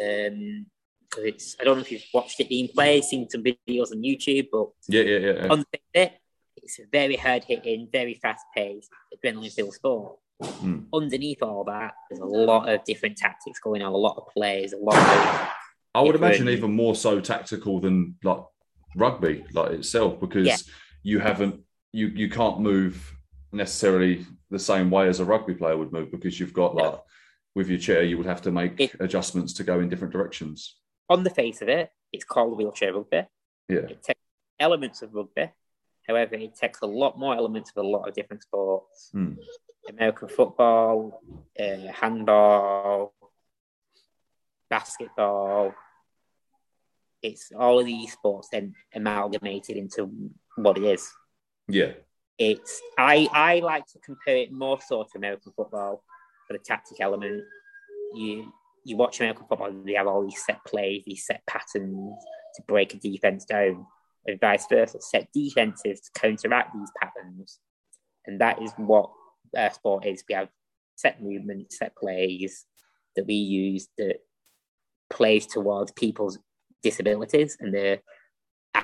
Um, 0.02 0.66
because 1.14 1.26
it's 1.26 1.56
I 1.60 1.64
don't 1.64 1.78
know 1.78 1.82
if 1.82 1.92
you've 1.92 2.04
watched 2.14 2.40
it 2.40 2.50
being 2.50 2.68
played, 2.68 3.04
seen 3.04 3.30
some 3.30 3.44
videos 3.44 3.92
on 3.92 4.02
YouTube, 4.02 4.48
but 4.52 4.70
yeah, 4.88 5.04
yeah, 5.04 5.18
yeah. 5.20 5.48
On 5.48 5.64
the 5.94 6.12
it's 6.58 6.80
a 6.80 6.84
very 6.92 7.16
hard 7.16 7.44
hitting, 7.44 7.88
very 7.92 8.16
fast 8.16 8.46
paced, 8.56 8.90
adrenaline 9.14 9.52
filled 9.52 9.74
sport. 9.74 10.18
Mm. 10.42 10.86
Underneath 10.94 11.42
all 11.42 11.64
that, 11.66 11.94
there's 12.10 12.20
a 12.20 12.26
lot 12.26 12.68
of 12.68 12.84
different 12.84 13.18
tactics 13.18 13.60
going 13.60 13.82
on, 13.82 13.94
a 13.94 13.98
lot 13.98 14.18
of 14.18 14.28
plays, 14.34 14.74
a 14.74 14.78
lot 14.78 14.98
of. 14.98 15.48
I 15.96 16.02
would 16.02 16.16
imagine 16.16 16.50
even 16.50 16.74
more 16.74 16.96
so 16.96 17.20
tactical 17.20 17.80
than 17.80 18.16
like 18.24 18.40
rugby, 18.96 19.46
like 19.54 19.72
itself, 19.72 20.20
because 20.20 20.48
yeah. 20.48 20.58
you 21.04 21.20
haven't, 21.20 21.62
you 21.92 22.08
you 22.08 22.30
can't 22.30 22.60
move 22.60 23.14
necessarily 23.52 24.26
the 24.50 24.60
same 24.60 24.90
way 24.90 25.08
as 25.08 25.20
a 25.20 25.26
rugby 25.26 25.54
player 25.54 25.78
would 25.78 25.94
move 25.94 26.12
because 26.12 26.40
you've 26.40 26.54
got 26.54 26.76
like 26.76 26.96
with 27.56 27.70
your 27.70 27.80
chair, 27.80 28.04
you 28.04 28.18
would 28.18 28.26
have 28.26 28.42
to 28.42 28.52
make 28.52 28.80
it, 28.80 28.96
adjustments 29.00 29.54
to 29.54 29.64
go 29.64 29.80
in 29.80 29.90
different 29.90 30.14
directions. 30.14 30.78
On 31.10 31.24
the 31.24 31.30
face 31.30 31.62
of 31.62 31.70
it, 31.70 31.92
it's 32.12 32.24
called 32.24 32.58
wheelchair 32.58 32.94
rugby. 32.94 33.24
Yeah. 33.70 33.78
It 33.78 34.04
takes 34.04 34.20
elements 34.60 35.02
of 35.02 35.14
rugby. 35.14 35.52
However, 36.08 36.36
it 36.36 36.56
takes 36.56 36.82
a 36.82 36.86
lot 36.86 37.18
more 37.18 37.36
elements 37.36 37.72
of 37.76 37.84
a 37.84 37.88
lot 37.88 38.08
of 38.08 38.14
different 38.14 38.44
sports. 38.44 39.12
Mm. 39.16 39.38
American 39.90 40.28
football, 40.28 41.22
uh, 41.60 41.92
handball, 41.94 43.14
basketball. 44.70 45.74
It's 47.22 47.52
all 47.58 47.80
of 47.80 47.86
these 47.86 48.12
sports 48.12 48.50
then 48.52 48.74
amalgamated 48.94 49.78
into 49.78 50.12
what 50.56 50.78
it 50.78 50.84
is. 50.84 51.10
Yeah. 51.68 51.94
It's 52.38 52.82
I 52.98 53.28
I 53.32 53.60
like 53.60 53.86
to 53.88 54.00
compare 54.00 54.38
it 54.38 54.52
more 54.52 54.80
so 54.82 55.04
to 55.04 55.18
American 55.18 55.54
football 55.56 56.04
for 56.48 56.54
the 56.54 56.60
tactic 56.60 57.00
element. 57.00 57.44
You 58.16 58.52
you 58.84 58.98
watch 58.98 59.20
American 59.20 59.46
football, 59.48 59.72
they 59.86 59.94
have 59.94 60.08
all 60.08 60.24
these 60.24 60.44
set 60.44 60.64
plays, 60.66 61.04
these 61.06 61.26
set 61.26 61.46
patterns 61.46 62.16
to 62.56 62.62
break 62.68 62.94
a 62.94 62.98
defense 62.98 63.46
down, 63.46 63.86
and 64.26 64.40
vice 64.40 64.66
versa. 64.68 65.02
Set 65.02 65.28
defenses 65.34 66.02
to 66.02 66.20
counteract 66.20 66.74
these 66.74 66.92
patterns, 67.02 67.60
and 68.26 68.40
that 68.42 68.62
is 68.62 68.72
what 68.78 69.10
our 69.58 69.72
sport 69.72 70.06
is. 70.06 70.24
We 70.28 70.36
have 70.36 70.50
set 70.96 71.22
movements, 71.22 71.80
set 71.80 71.96
plays 71.96 72.66
that 73.16 73.28
we 73.28 73.36
use 73.36 73.88
that 73.98 74.18
plays 75.10 75.46
towards 75.46 75.92
people's 75.92 76.40
disabilities 76.82 77.58
and 77.60 77.74
their 77.74 78.00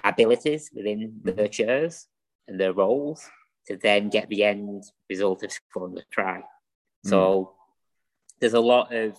abilities 0.03 0.69
within 0.73 1.19
their 1.23 1.47
chairs 1.47 2.07
and 2.47 2.59
their 2.59 2.73
roles 2.73 3.27
to 3.67 3.77
then 3.77 4.09
get 4.09 4.29
the 4.29 4.43
end 4.43 4.83
result 5.09 5.43
of 5.43 5.51
scoring 5.51 5.95
the 5.95 6.03
try. 6.11 6.41
So 7.05 7.19
mm. 7.19 7.47
there's 8.39 8.53
a 8.53 8.59
lot 8.59 8.93
of 8.93 9.17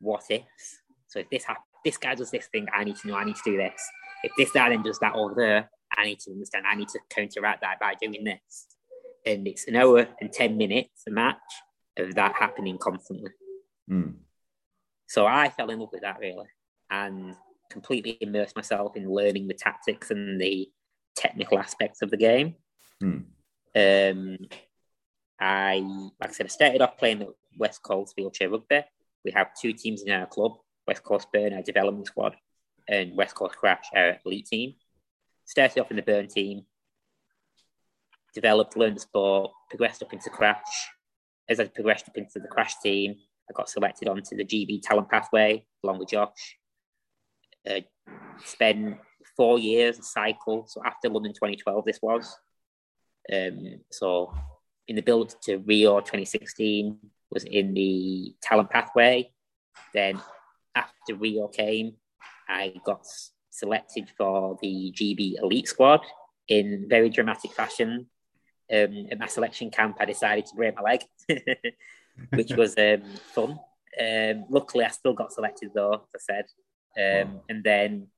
what 0.00 0.22
ifs. 0.30 0.80
So 1.08 1.20
if 1.20 1.30
this 1.30 1.44
ha- 1.44 1.62
this 1.84 1.96
guy 1.96 2.14
does 2.14 2.30
this 2.30 2.46
thing, 2.46 2.66
I 2.74 2.84
need 2.84 2.96
to 2.96 3.08
know. 3.08 3.14
I 3.14 3.24
need 3.24 3.36
to 3.36 3.42
do 3.44 3.56
this. 3.56 3.82
If 4.22 4.32
this 4.36 4.52
guy 4.52 4.70
then 4.70 4.82
does 4.82 4.98
that 5.00 5.14
over 5.14 5.34
there, 5.34 5.70
I 5.96 6.04
need 6.04 6.20
to 6.20 6.32
understand. 6.32 6.66
I 6.70 6.74
need 6.74 6.88
to 6.88 7.00
counteract 7.10 7.62
that 7.62 7.80
by 7.80 7.94
doing 7.94 8.24
this. 8.24 8.66
And 9.24 9.46
it's 9.46 9.66
an 9.68 9.76
hour 9.76 10.06
and 10.20 10.32
ten 10.32 10.56
minutes 10.56 11.02
a 11.06 11.10
match 11.10 11.36
of 11.96 12.14
that 12.14 12.34
happening 12.34 12.78
constantly. 12.78 13.30
Mm. 13.90 14.14
So 15.06 15.26
I 15.26 15.48
fell 15.48 15.70
in 15.70 15.78
love 15.78 15.90
with 15.92 16.02
that 16.02 16.18
really, 16.20 16.46
and 16.90 17.34
completely 17.70 18.18
immersed 18.20 18.56
myself 18.56 18.96
in 18.96 19.10
learning 19.10 19.48
the 19.48 19.54
tactics 19.54 20.10
and 20.10 20.40
the 20.40 20.70
technical 21.16 21.58
aspects 21.58 22.02
of 22.02 22.10
the 22.10 22.16
game. 22.16 22.54
Mm. 23.02 23.24
Um, 23.74 24.38
I, 25.40 25.78
like 26.20 26.30
I 26.30 26.32
said, 26.32 26.46
I 26.46 26.48
started 26.48 26.80
off 26.80 26.98
playing 26.98 27.22
at 27.22 27.28
West 27.56 27.82
Coast 27.82 28.14
Wheelchair 28.16 28.50
Rugby. 28.50 28.82
We 29.24 29.30
have 29.32 29.48
two 29.60 29.72
teams 29.72 30.02
in 30.02 30.12
our 30.12 30.26
club 30.26 30.52
West 30.86 31.04
Coast 31.04 31.28
Burn, 31.32 31.52
our 31.52 31.62
development 31.62 32.06
squad, 32.06 32.36
and 32.88 33.16
West 33.16 33.34
Coast 33.34 33.56
Crash, 33.56 33.84
our 33.94 34.16
elite 34.24 34.46
team. 34.46 34.74
Started 35.44 35.80
off 35.80 35.90
in 35.90 35.96
the 35.96 36.02
Burn 36.02 36.28
team, 36.28 36.64
developed, 38.34 38.76
learned 38.76 38.96
the 38.96 39.00
sport, 39.00 39.50
progressed 39.70 40.02
up 40.02 40.12
into 40.12 40.30
Crash. 40.30 40.88
As 41.48 41.58
I 41.58 41.66
progressed 41.66 42.08
up 42.08 42.16
into 42.16 42.38
the 42.38 42.48
Crash 42.48 42.74
team, 42.82 43.16
I 43.48 43.52
got 43.54 43.70
selected 43.70 44.08
onto 44.08 44.36
the 44.36 44.44
GB 44.44 44.82
talent 44.82 45.08
pathway 45.08 45.64
along 45.82 45.98
with 45.98 46.10
Josh. 46.10 46.56
Uh, 47.68 47.80
spent 48.44 48.98
four 49.36 49.58
years 49.58 49.98
a 49.98 50.02
cycle. 50.02 50.66
So 50.66 50.82
after 50.84 51.08
London 51.08 51.32
2012, 51.32 51.84
this 51.84 52.00
was. 52.02 52.36
Um, 53.32 53.80
so 53.90 54.34
in 54.86 54.96
the 54.96 55.02
build 55.02 55.34
to 55.42 55.58
Rio 55.58 56.00
2016 56.00 56.98
was 57.30 57.44
in 57.44 57.74
the 57.74 58.34
talent 58.42 58.70
pathway. 58.70 59.30
Then 59.94 60.20
after 60.74 61.14
Rio 61.14 61.48
came, 61.48 61.94
I 62.48 62.74
got 62.84 63.06
selected 63.50 64.10
for 64.16 64.58
the 64.62 64.92
GB 64.96 65.42
elite 65.42 65.68
squad 65.68 66.00
in 66.48 66.86
very 66.88 67.10
dramatic 67.10 67.52
fashion. 67.52 68.06
Um, 68.72 69.06
at 69.10 69.18
my 69.18 69.26
selection 69.26 69.70
camp, 69.70 69.96
I 70.00 70.04
decided 70.04 70.46
to 70.46 70.54
break 70.56 70.74
my 70.76 70.82
leg, 70.82 71.04
which 72.30 72.52
was 72.52 72.76
um, 72.78 73.02
fun. 73.34 73.58
Um, 74.00 74.44
luckily, 74.50 74.84
I 74.84 74.88
still 74.88 75.14
got 75.14 75.32
selected 75.32 75.70
though, 75.74 76.06
as 76.14 76.22
I 76.28 76.34
said. 76.34 76.44
Um, 76.96 77.40
and 77.48 77.62
then 77.64 78.08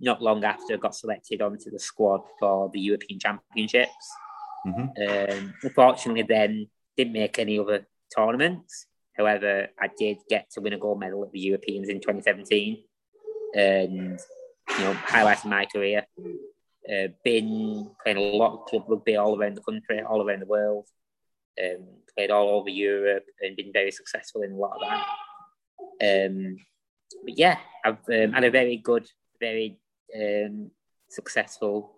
not 0.00 0.22
long 0.22 0.44
after, 0.44 0.74
I 0.74 0.76
got 0.76 0.94
selected 0.94 1.40
onto 1.40 1.70
the 1.70 1.78
squad 1.78 2.20
for 2.38 2.70
the 2.72 2.80
European 2.80 3.18
Championships. 3.18 4.10
Mm-hmm. 4.66 5.38
Um, 5.38 5.54
unfortunately, 5.62 6.22
then 6.22 6.68
didn't 6.96 7.12
make 7.12 7.38
any 7.38 7.58
other 7.58 7.86
tournaments. 8.14 8.86
However, 9.16 9.68
I 9.80 9.88
did 9.98 10.18
get 10.28 10.50
to 10.52 10.60
win 10.60 10.74
a 10.74 10.78
gold 10.78 11.00
medal 11.00 11.24
at 11.24 11.32
the 11.32 11.40
Europeans 11.40 11.88
in 11.88 12.00
2017, 12.00 12.82
and 13.56 14.20
you 14.70 14.84
know, 14.84 14.94
highlighting 15.06 15.46
my 15.46 15.66
career. 15.66 16.06
Uh, 16.88 17.08
been 17.24 17.90
playing 18.02 18.18
a 18.18 18.36
lot 18.36 18.52
of 18.52 18.66
club 18.66 18.84
rugby 18.86 19.16
all 19.16 19.36
around 19.36 19.56
the 19.56 19.62
country, 19.62 20.00
all 20.02 20.22
around 20.22 20.40
the 20.40 20.46
world. 20.46 20.86
Um, 21.60 21.86
played 22.16 22.30
all 22.30 22.48
over 22.50 22.68
Europe 22.68 23.24
and 23.40 23.56
been 23.56 23.72
very 23.72 23.90
successful 23.90 24.42
in 24.42 24.52
a 24.52 24.56
lot 24.56 24.76
of 24.76 24.80
that. 26.00 26.26
Um, 26.26 26.56
but 27.24 27.38
yeah, 27.38 27.58
I've 27.84 27.98
um, 28.08 28.32
had 28.32 28.44
a 28.44 28.50
very 28.50 28.76
good, 28.76 29.08
very 29.40 29.78
um, 30.14 30.70
successful 31.08 31.94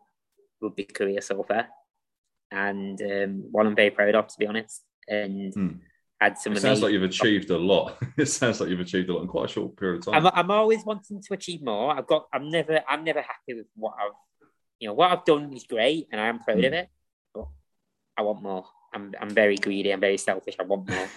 rugby 0.61 0.85
career 0.85 1.21
so 1.21 1.43
far 1.43 1.69
and 2.51 3.01
um, 3.03 3.45
one 3.51 3.67
I'm 3.67 3.77
very 3.77 3.91
proud 3.91 4.15
of, 4.15 4.29
to 4.29 4.39
be 4.39 4.47
honest. 4.47 4.83
And 5.07 5.53
hmm. 5.53 5.69
Some. 6.37 6.53
It 6.55 6.61
sounds 6.61 6.83
like 6.83 6.93
you've 6.93 7.03
achieved 7.03 7.51
a 7.51 7.59
lot. 7.59 7.97
it 8.17 8.27
sounds 8.27 8.61
like 8.61 8.69
you've 8.71 8.81
achieved 8.81 9.09
a 9.09 9.15
lot 9.15 9.23
in 9.23 9.29
quite 9.29 9.47
a 9.47 9.53
short 9.53 9.77
period 9.77 9.99
of 9.99 10.13
time. 10.13 10.27
I'm, 10.27 10.33
I'm 10.35 10.51
always 10.51 10.85
wanting 10.85 11.23
to 11.23 11.35
achieve 11.35 11.63
more. 11.63 11.97
I've 11.97 12.07
got. 12.07 12.27
I'm 12.33 12.51
never. 12.51 12.81
I'm 12.89 13.05
never 13.05 13.23
happy 13.23 13.55
with 13.55 13.67
what 13.75 13.95
I've. 14.01 14.13
You 14.81 14.89
know 14.89 14.95
what 14.95 15.11
I've 15.11 15.25
done 15.25 15.53
is 15.53 15.65
great, 15.65 16.09
and 16.11 16.21
I 16.21 16.27
am 16.27 16.41
proud 16.41 16.59
hmm. 16.59 16.65
of 16.65 16.73
it. 16.73 16.89
But 17.35 17.47
I 18.17 18.23
want 18.23 18.43
more. 18.43 18.65
I'm. 18.93 19.15
I'm 19.21 19.31
very 19.31 19.57
greedy. 19.57 19.93
I'm 19.93 20.01
very 20.01 20.19
selfish. 20.19 20.57
I 20.59 20.65
want 20.65 20.89
more. 20.89 21.09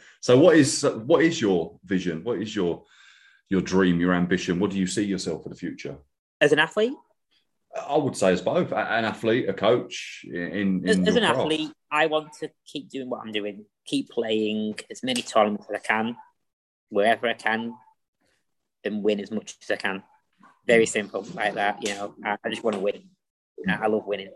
so 0.20 0.38
what 0.38 0.56
is 0.56 0.82
what 0.82 1.22
is 1.24 1.40
your 1.40 1.78
vision? 1.84 2.22
What 2.22 2.40
is 2.40 2.54
your 2.54 2.84
your 3.48 3.60
dream? 3.60 4.00
Your 4.00 4.14
ambition? 4.14 4.60
What 4.60 4.70
do 4.70 4.78
you 4.78 4.86
see 4.86 5.04
yourself 5.04 5.42
for 5.42 5.48
the 5.48 5.56
future? 5.56 5.96
As 6.40 6.52
an 6.52 6.58
athlete, 6.58 6.94
I 7.88 7.96
would 7.96 8.16
say 8.16 8.32
as 8.32 8.42
both 8.42 8.72
an 8.72 9.04
athlete, 9.04 9.48
a 9.48 9.54
coach. 9.54 10.24
In, 10.24 10.84
in 10.84 10.88
as, 10.88 10.98
as 10.98 11.16
an 11.16 11.22
craft. 11.22 11.40
athlete, 11.40 11.72
I 11.90 12.06
want 12.06 12.32
to 12.40 12.50
keep 12.66 12.90
doing 12.90 13.08
what 13.08 13.20
I'm 13.24 13.32
doing, 13.32 13.64
keep 13.84 14.10
playing 14.10 14.74
as 14.90 15.02
many 15.02 15.22
tournaments 15.22 15.66
as 15.70 15.76
I 15.76 15.86
can, 15.86 16.16
wherever 16.88 17.28
I 17.28 17.34
can, 17.34 17.74
and 18.84 19.02
win 19.02 19.20
as 19.20 19.30
much 19.30 19.56
as 19.62 19.70
I 19.70 19.76
can. 19.76 20.02
Very 20.66 20.84
hmm. 20.84 20.90
simple, 20.90 21.26
like 21.34 21.54
that. 21.54 21.86
You 21.86 21.94
know, 21.94 22.14
I, 22.24 22.36
I 22.44 22.48
just 22.48 22.62
want 22.62 22.74
to 22.74 22.80
win. 22.80 23.02
I, 23.68 23.84
I 23.84 23.86
love 23.86 24.06
winning. 24.06 24.30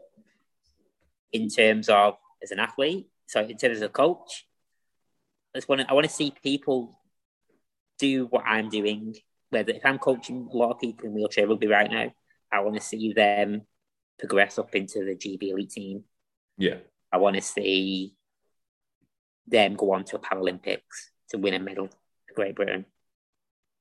in 1.32 1.48
terms 1.48 1.88
of 1.88 2.16
as 2.42 2.50
an 2.50 2.58
athlete, 2.58 3.08
so 3.26 3.40
in 3.40 3.56
terms 3.56 3.78
of 3.78 3.84
a 3.84 3.88
coach, 3.88 4.46
I 5.54 5.58
just 5.58 5.68
want 5.68 5.80
to 5.80 5.90
I 5.90 5.94
want 5.94 6.06
to 6.06 6.12
see 6.12 6.32
people 6.42 7.00
do 7.98 8.26
what 8.26 8.44
I'm 8.46 8.68
doing. 8.68 9.16
Whether 9.50 9.72
if 9.72 9.86
I'm 9.86 9.98
coaching 9.98 10.48
a 10.52 10.56
lot 10.56 10.72
of 10.72 10.80
people 10.80 11.06
in 11.06 11.14
wheelchair 11.14 11.46
rugby 11.46 11.68
right 11.68 11.90
now, 11.90 12.12
I 12.52 12.60
want 12.60 12.74
to 12.76 12.82
see 12.82 13.12
them 13.12 13.62
progress 14.18 14.58
up 14.58 14.74
into 14.74 15.04
the 15.04 15.14
GB 15.14 15.50
elite 15.50 15.70
team. 15.70 16.04
Yeah. 16.58 16.78
I 17.12 17.18
want 17.18 17.36
to 17.36 17.42
see 17.42 18.15
them 19.46 19.74
go 19.74 19.92
on 19.92 20.04
to 20.04 20.16
a 20.16 20.20
Paralympics 20.20 21.10
to 21.30 21.38
win 21.38 21.54
a 21.54 21.58
medal 21.58 21.88
for 21.88 22.34
Great 22.34 22.54
Britain. 22.54 22.84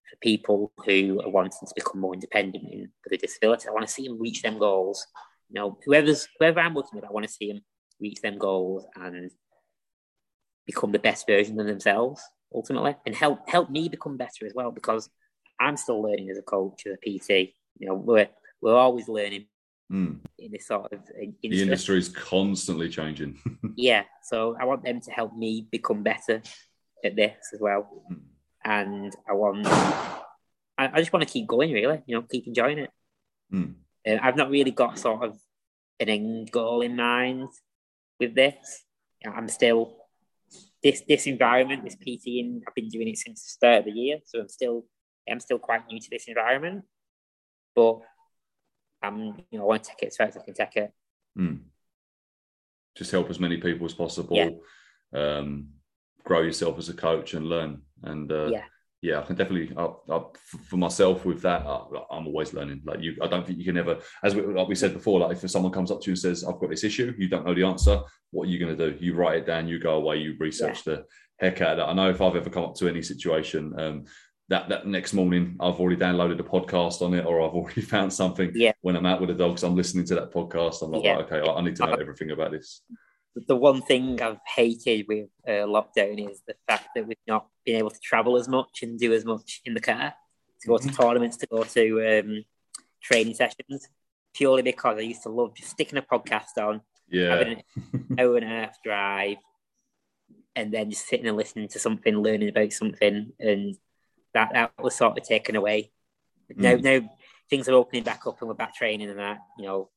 For 0.09 0.17
people 0.17 0.71
who 0.85 1.21
are 1.23 1.29
wanting 1.29 1.67
to 1.67 1.73
become 1.75 2.01
more 2.01 2.13
independent 2.13 2.63
in, 2.71 2.91
with 3.03 3.13
a 3.13 3.17
disability, 3.17 3.67
I 3.67 3.71
want 3.71 3.87
to 3.87 3.91
see 3.93 4.07
them 4.07 4.19
reach 4.19 4.41
them 4.41 4.59
goals. 4.59 5.05
You 5.49 5.59
know, 5.59 5.77
whoever's 5.85 6.27
whoever 6.39 6.59
I'm 6.59 6.73
working 6.73 6.95
with, 6.95 7.05
I 7.05 7.11
want 7.11 7.25
to 7.25 7.31
see 7.31 7.51
them 7.51 7.61
reach 7.99 8.21
them 8.21 8.37
goals 8.37 8.85
and 8.95 9.31
become 10.65 10.91
the 10.91 10.99
best 10.99 11.25
version 11.27 11.59
of 11.59 11.67
themselves 11.67 12.21
ultimately, 12.53 12.95
and 13.05 13.15
help 13.15 13.49
help 13.49 13.69
me 13.69 13.89
become 13.89 14.17
better 14.17 14.45
as 14.45 14.53
well 14.53 14.71
because 14.71 15.09
I'm 15.59 15.77
still 15.77 16.01
learning 16.01 16.29
as 16.29 16.37
a 16.37 16.43
coach, 16.43 16.85
as 16.85 16.93
a 16.93 16.97
PT. 16.97 17.53
You 17.79 17.87
know, 17.87 17.95
we're 17.95 18.29
we're 18.61 18.75
always 18.75 19.07
learning 19.07 19.47
Mm. 19.91 20.19
in 20.39 20.51
this 20.51 20.67
sort 20.67 20.91
of 20.93 20.99
industry. 21.21 21.49
The 21.49 21.61
industry 21.61 21.97
is 21.99 22.09
constantly 22.09 22.89
changing. 22.89 23.37
yeah, 23.75 24.03
so 24.23 24.55
I 24.59 24.65
want 24.65 24.83
them 24.83 24.99
to 25.01 25.11
help 25.11 25.37
me 25.37 25.67
become 25.71 26.01
better 26.01 26.41
at 27.03 27.15
this 27.15 27.35
as 27.53 27.59
well, 27.61 28.03
Mm. 28.11 28.21
and 28.63 29.15
I 29.29 29.33
want 29.33 29.67
I, 30.77 30.89
I 30.93 30.97
just 30.99 31.13
want 31.13 31.25
to 31.25 31.31
keep 31.31 31.47
going 31.47 31.71
really, 31.71 32.01
you 32.07 32.15
know, 32.15 32.23
keep 32.23 32.47
enjoying 32.47 32.79
it. 32.79 32.89
Mm. 33.53 33.75
Uh, 34.07 34.17
I've 34.21 34.35
not 34.35 34.49
really 34.49 34.71
got 34.71 34.97
sort 34.97 35.23
of 35.23 35.37
an 35.99 36.09
end 36.09 36.51
goal 36.51 36.81
in 36.81 36.95
mind 36.95 37.49
with 38.19 38.35
this. 38.35 38.83
I'm 39.25 39.47
still 39.47 39.95
this 40.83 41.01
this 41.07 41.27
environment, 41.27 41.83
this 41.83 41.95
PTing. 41.95 42.61
I've 42.67 42.75
been 42.75 42.89
doing 42.89 43.07
it 43.07 43.17
since 43.17 43.43
the 43.43 43.49
start 43.49 43.79
of 43.79 43.85
the 43.85 43.91
year, 43.91 44.17
so 44.25 44.39
I'm 44.39 44.49
still 44.49 44.85
I'm 45.29 45.39
still 45.39 45.59
quite 45.59 45.87
new 45.87 45.99
to 45.99 46.09
this 46.09 46.27
environment. 46.27 46.85
But 47.75 47.99
I'm 49.05 49.37
you 49.51 49.59
know 49.59 49.65
I 49.65 49.67
want 49.67 49.83
to 49.83 49.89
take 49.89 50.03
it 50.03 50.07
as 50.07 50.17
far 50.17 50.27
as 50.27 50.37
I 50.37 50.41
can 50.43 50.53
take 50.53 50.75
it. 50.75 50.91
Mm. 51.37 51.59
Just 52.97 53.11
help 53.11 53.29
as 53.29 53.39
many 53.39 53.57
people 53.57 53.85
as 53.85 53.93
possible. 53.93 54.35
Yeah. 54.35 54.49
Um, 55.13 55.69
grow 56.23 56.41
yourself 56.41 56.77
as 56.77 56.89
a 56.89 56.93
coach 56.93 57.33
and 57.33 57.47
learn. 57.47 57.81
And 58.03 58.31
uh, 58.31 58.47
Yeah. 58.47 58.63
yeah, 59.01 59.19
I 59.19 59.23
can 59.23 59.35
definitely. 59.35 59.75
I, 59.77 59.85
I, 60.13 60.21
for 60.69 60.77
myself, 60.77 61.25
with 61.25 61.41
that, 61.41 61.61
I, 61.65 61.81
I'm 62.11 62.27
always 62.27 62.53
learning. 62.53 62.81
Like 62.85 63.01
you, 63.01 63.15
I 63.21 63.27
don't 63.27 63.45
think 63.45 63.59
you 63.59 63.65
can 63.65 63.77
ever, 63.77 63.99
as 64.23 64.33
we, 64.35 64.41
like 64.41 64.67
we 64.67 64.75
said 64.75 64.93
before, 64.93 65.19
like 65.19 65.31
if 65.43 65.49
someone 65.49 65.71
comes 65.71 65.91
up 65.91 66.01
to 66.01 66.07
you 66.07 66.11
and 66.13 66.19
says, 66.19 66.43
"I've 66.43 66.59
got 66.59 66.69
this 66.69 66.83
issue," 66.83 67.13
you 67.17 67.27
don't 67.29 67.45
know 67.45 67.53
the 67.55 67.63
answer. 67.63 68.01
What 68.31 68.47
are 68.47 68.51
you 68.51 68.59
going 68.59 68.75
to 68.77 68.91
do? 68.91 68.97
You 68.99 69.13
write 69.15 69.37
it 69.39 69.45
down. 69.45 69.67
You 69.67 69.79
go 69.79 69.95
away. 69.95 70.17
You 70.17 70.35
research 70.39 70.83
the 70.83 71.05
heck 71.39 71.61
out 71.61 71.71
of 71.71 71.77
that. 71.77 71.89
I 71.89 71.93
know 71.93 72.09
if 72.09 72.21
I've 72.21 72.35
ever 72.35 72.49
come 72.49 72.63
up 72.63 72.75
to 72.75 72.87
any 72.87 73.01
situation. 73.01 73.73
Um, 73.77 74.05
that, 74.49 74.69
that 74.69 74.85
next 74.85 75.13
morning, 75.13 75.55
I've 75.59 75.79
already 75.79 75.99
downloaded 75.99 76.39
a 76.39 76.43
podcast 76.43 77.01
on 77.01 77.13
it, 77.13 77.25
or 77.25 77.41
I've 77.41 77.53
already 77.53 77.81
found 77.95 78.13
something. 78.13 78.51
Yeah. 78.53 78.73
When 78.81 78.95
I'm 78.95 79.05
out 79.05 79.19
with 79.19 79.29
the 79.29 79.35
dogs, 79.35 79.63
I'm 79.63 79.75
listening 79.75 80.05
to 80.07 80.15
that 80.15 80.31
podcast. 80.31 80.81
I'm 80.83 80.91
like, 80.91 81.03
Yeah. 81.03 81.13
right, 81.15 81.25
okay, 81.31 81.49
I 81.49 81.53
I 81.53 81.61
need 81.61 81.75
to 81.77 81.85
know 81.87 81.93
everything 81.93 82.31
about 82.31 82.51
this. 82.51 82.81
the 83.47 83.55
one 83.55 83.81
thing 83.81 84.21
I've 84.21 84.37
hated 84.55 85.07
with 85.07 85.27
uh, 85.47 85.65
lockdown 85.67 86.29
is 86.31 86.41
the 86.47 86.55
fact 86.67 86.89
that 86.95 87.05
we've 87.07 87.17
not 87.27 87.47
been 87.65 87.75
able 87.77 87.89
to 87.89 87.99
travel 87.99 88.37
as 88.37 88.47
much 88.47 88.79
and 88.83 88.97
do 88.99 89.13
as 89.13 89.25
much 89.25 89.61
in 89.65 89.73
the 89.73 89.81
car 89.81 90.13
to 90.61 90.67
go 90.67 90.77
to 90.77 90.87
tournaments, 90.89 91.37
to 91.37 91.47
go 91.47 91.63
to 91.63 92.19
um, 92.19 92.45
training 93.01 93.33
sessions, 93.33 93.89
purely 94.33 94.61
because 94.61 94.97
I 94.97 95.01
used 95.01 95.23
to 95.23 95.29
love 95.29 95.53
just 95.55 95.71
sticking 95.71 95.97
a 95.97 96.01
podcast 96.01 96.55
on, 96.57 96.81
Yeah. 97.09 97.29
having 97.35 97.63
an 97.93 98.15
hour 98.19 98.37
and 98.37 98.45
a 98.45 98.47
half 98.47 98.81
drive, 98.83 99.37
and 100.55 100.71
then 100.73 100.89
just 100.91 101.07
sitting 101.07 101.27
and 101.27 101.35
listening 101.35 101.67
to 101.69 101.79
something, 101.79 102.15
learning 102.15 102.49
about 102.49 102.71
something, 102.71 103.31
and 103.39 103.75
that 104.35 104.51
that 104.53 104.71
was 104.79 104.95
sort 104.95 105.17
of 105.17 105.23
taken 105.23 105.55
away. 105.55 105.91
Now, 106.55 106.75
Mm. 106.75 106.83
now 106.83 107.09
things 107.49 107.67
are 107.67 107.73
opening 107.73 108.03
back 108.03 108.27
up, 108.27 108.39
and 108.39 108.47
we're 108.47 108.53
back 108.53 108.75
training 108.75 109.09
and 109.09 109.17
that. 109.19 109.39
You 109.57 109.65
know, 109.65 109.89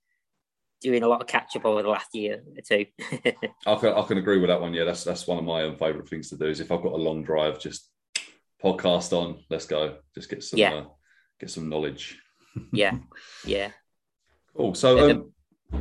doing 0.81 1.03
a 1.03 1.09
lot 1.09 1.21
of 1.21 1.27
catch 1.27 1.57
up 1.57 1.65
over 1.67 1.83
the 1.83 1.89
last 1.89 2.15
year 2.15 2.43
or 2.57 2.63
two. 2.63 2.87
I 3.67 3.75
can, 3.75 3.93
I 3.93 4.03
can 4.07 4.19
agree 4.19 4.39
with 4.39 4.49
that 4.49 4.61
one. 4.61 4.73
Yeah, 4.73 4.85
that's 4.85 5.05
that's 5.05 5.27
one 5.27 5.39
of 5.39 5.45
my 5.45 5.65
um, 5.65 5.77
favorite 5.77 6.09
things 6.09 6.31
to 6.31 6.37
do. 6.39 6.47
Is 6.47 6.61
if 6.61 6.73
I've 6.73 6.83
got 6.83 6.93
a 6.93 6.97
long 6.97 7.23
drive, 7.23 7.61
just 7.61 7.91
podcast 8.63 9.13
on. 9.13 9.45
Let's 9.51 9.67
go. 9.67 9.99
Just 10.15 10.31
get 10.31 10.43
some 10.43 10.59
Yeah. 10.59 10.75
uh, 10.75 10.85
get 11.41 11.51
some 11.51 11.69
knowledge. 11.69 12.19
yeah, 12.73 12.97
yeah. 13.45 13.73
Cool. 14.57 14.75
So, 14.75 15.11
um, 15.11 15.33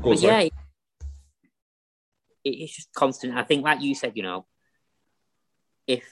course, 0.01 0.22
yeah, 0.22 0.41
it, 0.41 0.53
it's 2.43 2.76
just 2.76 2.93
constant. 2.93 3.38
I 3.38 3.43
think, 3.43 3.64
like 3.64 3.82
you 3.82 3.95
said, 3.95 4.14
you 4.16 4.24
know, 4.24 4.45
if 5.86 6.03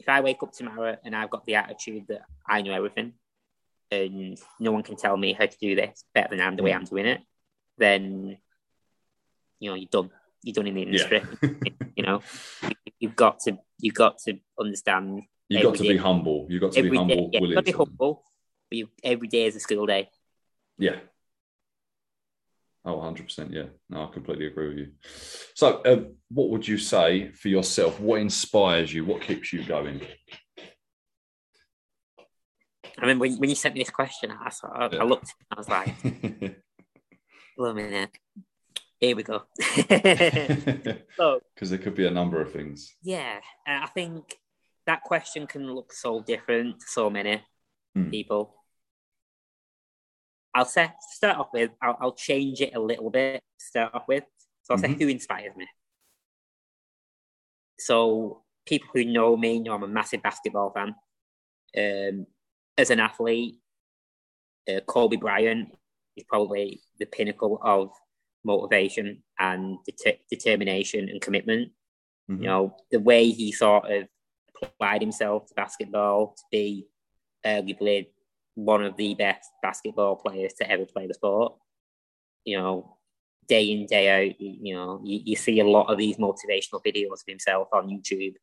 if 0.00 0.08
I 0.08 0.22
wake 0.22 0.42
up 0.42 0.52
tomorrow 0.52 0.96
and 1.04 1.14
I've 1.14 1.30
got 1.30 1.44
the 1.44 1.56
attitude 1.56 2.06
that 2.08 2.22
I 2.48 2.62
know 2.62 2.72
everything 2.72 3.12
and 3.90 4.40
no 4.58 4.72
one 4.72 4.82
can 4.82 4.96
tell 4.96 5.16
me 5.16 5.34
how 5.34 5.46
to 5.46 5.58
do 5.60 5.74
this 5.76 6.04
better 6.14 6.30
than 6.30 6.40
I'm 6.40 6.56
the 6.56 6.62
way 6.62 6.70
mm. 6.70 6.76
I'm 6.76 6.84
doing 6.84 7.06
it, 7.06 7.20
then 7.76 8.38
you 9.58 9.70
know 9.70 9.76
you're 9.76 9.88
done. 9.90 10.10
You're 10.42 10.54
done 10.54 10.68
in 10.68 10.74
the 10.74 10.82
industry. 10.82 11.22
you 11.96 12.02
know, 12.02 12.22
you, 12.62 12.92
you've 12.98 13.16
got 13.16 13.40
to 13.40 13.58
you've 13.78 13.94
got 13.94 14.18
to 14.20 14.38
understand. 14.58 15.22
you've 15.48 15.62
got 15.62 15.74
to 15.74 15.80
every 15.80 15.94
be 15.94 15.96
humble. 15.98 16.46
You've 16.48 16.62
got 16.62 16.72
to 16.72 16.78
every 16.78 16.90
be 16.90 16.96
day- 16.96 16.98
humble. 16.98 17.30
yeah, 17.32 17.40
you've 17.40 17.54
got 17.54 17.66
to 17.66 17.72
be 17.72 17.76
humble, 17.76 18.24
but 18.70 18.78
you, 18.78 18.88
every 19.04 19.28
day 19.28 19.44
is 19.44 19.56
a 19.56 19.60
school 19.60 19.84
day. 19.84 20.08
Yeah. 20.78 20.96
Oh, 22.84 22.96
100%. 22.96 23.52
Yeah. 23.52 23.64
No, 23.90 24.04
I 24.04 24.12
completely 24.12 24.46
agree 24.46 24.68
with 24.68 24.78
you. 24.78 24.88
So, 25.54 25.82
um, 25.84 26.14
what 26.30 26.48
would 26.50 26.66
you 26.66 26.78
say 26.78 27.30
for 27.32 27.48
yourself? 27.48 28.00
What 28.00 28.20
inspires 28.20 28.92
you? 28.92 29.04
What 29.04 29.20
keeps 29.22 29.52
you 29.52 29.62
going? 29.64 30.00
I 32.98 33.06
mean, 33.06 33.18
when, 33.18 33.36
when 33.38 33.48
you 33.50 33.56
sent 33.56 33.74
me 33.74 33.80
this 33.82 33.90
question, 33.90 34.30
I, 34.30 34.50
of- 34.84 34.92
Yeah. 34.94 35.00
I 35.00 35.04
looked, 35.04 35.34
and 35.38 35.46
I 35.52 35.56
was 35.60 35.68
like, 35.68 35.94
"Wait 37.58 37.70
a 37.70 37.74
minute, 37.74 38.10
here 38.98 39.16
we 39.16 39.22
go." 39.22 39.42
Because 41.60 41.68
so 41.68 41.76
there 41.76 41.78
could 41.78 41.94
be 41.94 42.06
a 42.06 42.10
number 42.10 42.40
of 42.40 42.52
things. 42.52 42.94
yeah, 43.02 43.40
uh, 43.68 43.80
I 43.82 43.86
think 43.88 44.38
that 44.86 45.02
question 45.02 45.46
can 45.46 45.72
look 45.74 45.92
so 45.92 46.20
different 46.22 46.80
to 46.80 46.86
so 46.86 47.10
many 47.10 47.42
Hmm. 47.94 48.08
people. 48.10 48.59
I'll 50.54 50.64
say 50.64 50.90
start 51.12 51.38
off 51.38 51.48
with, 51.52 51.70
I'll, 51.80 51.96
I'll 52.00 52.14
change 52.14 52.60
it 52.60 52.74
a 52.74 52.80
little 52.80 53.10
bit. 53.10 53.42
To 53.58 53.64
start 53.64 53.94
off 53.94 54.08
with, 54.08 54.24
so 54.62 54.74
I'll 54.74 54.80
say 54.80 54.88
Mhm. 54.88 54.98
who 55.00 55.08
inspires 55.08 55.54
me. 55.56 55.66
So 57.78 58.42
people 58.66 58.88
who 58.92 59.04
know 59.04 59.36
me 59.36 59.60
know 59.60 59.74
I'm 59.74 59.82
a 59.82 59.88
massive 59.88 60.22
basketball 60.22 60.72
fan. 60.72 60.94
Um, 61.76 62.26
as 62.76 62.90
an 62.90 63.00
athlete, 63.00 63.56
uh, 64.68 64.80
Kobe 64.80 65.16
Bryant 65.16 65.68
is 66.16 66.24
probably 66.28 66.82
the 66.98 67.06
pinnacle 67.06 67.58
of 67.62 67.90
motivation 68.44 69.22
and 69.38 69.78
det- 69.86 70.22
determination 70.30 71.08
and 71.08 71.20
commitment. 71.20 71.72
Mhm. 72.28 72.38
You 72.40 72.46
know, 72.46 72.76
the 72.90 73.00
way 73.00 73.30
he 73.30 73.52
sort 73.52 73.90
of 73.90 74.08
applied 74.62 75.00
himself 75.00 75.46
to 75.46 75.54
basketball 75.54 76.34
to 76.34 76.42
be 76.50 76.86
arguably 77.44 78.08
one 78.54 78.84
of 78.84 78.96
the 78.96 79.14
best 79.14 79.48
basketball 79.62 80.16
players 80.16 80.52
to 80.54 80.70
ever 80.70 80.84
play 80.84 81.06
the 81.06 81.14
sport. 81.14 81.54
You 82.44 82.58
know, 82.58 82.96
day 83.48 83.64
in, 83.72 83.86
day 83.86 84.28
out, 84.30 84.40
you, 84.40 84.74
know, 84.74 85.00
you, 85.04 85.20
you 85.24 85.36
see 85.36 85.60
a 85.60 85.66
lot 85.66 85.90
of 85.90 85.98
these 85.98 86.16
motivational 86.16 86.82
videos 86.86 87.12
of 87.12 87.26
himself 87.26 87.68
on 87.72 87.88
YouTube. 87.88 88.34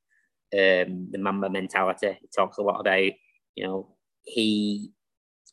Um, 0.54 1.10
the 1.12 1.18
Mamba 1.18 1.50
mentality, 1.50 2.18
he 2.22 2.28
talks 2.36 2.58
a 2.58 2.62
lot 2.62 2.80
about, 2.80 3.12
you 3.56 3.66
know, 3.66 3.96
he 4.24 4.92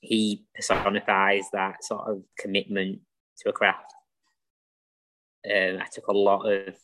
he 0.01 0.45
personifies 0.55 1.47
that 1.53 1.83
sort 1.83 2.09
of 2.09 2.23
commitment 2.39 3.01
to 3.39 3.49
a 3.49 3.53
craft. 3.53 3.93
Um, 5.47 5.79
I 5.81 5.87
took 5.91 6.07
a 6.09 6.13
lot 6.13 6.45
of, 6.45 6.75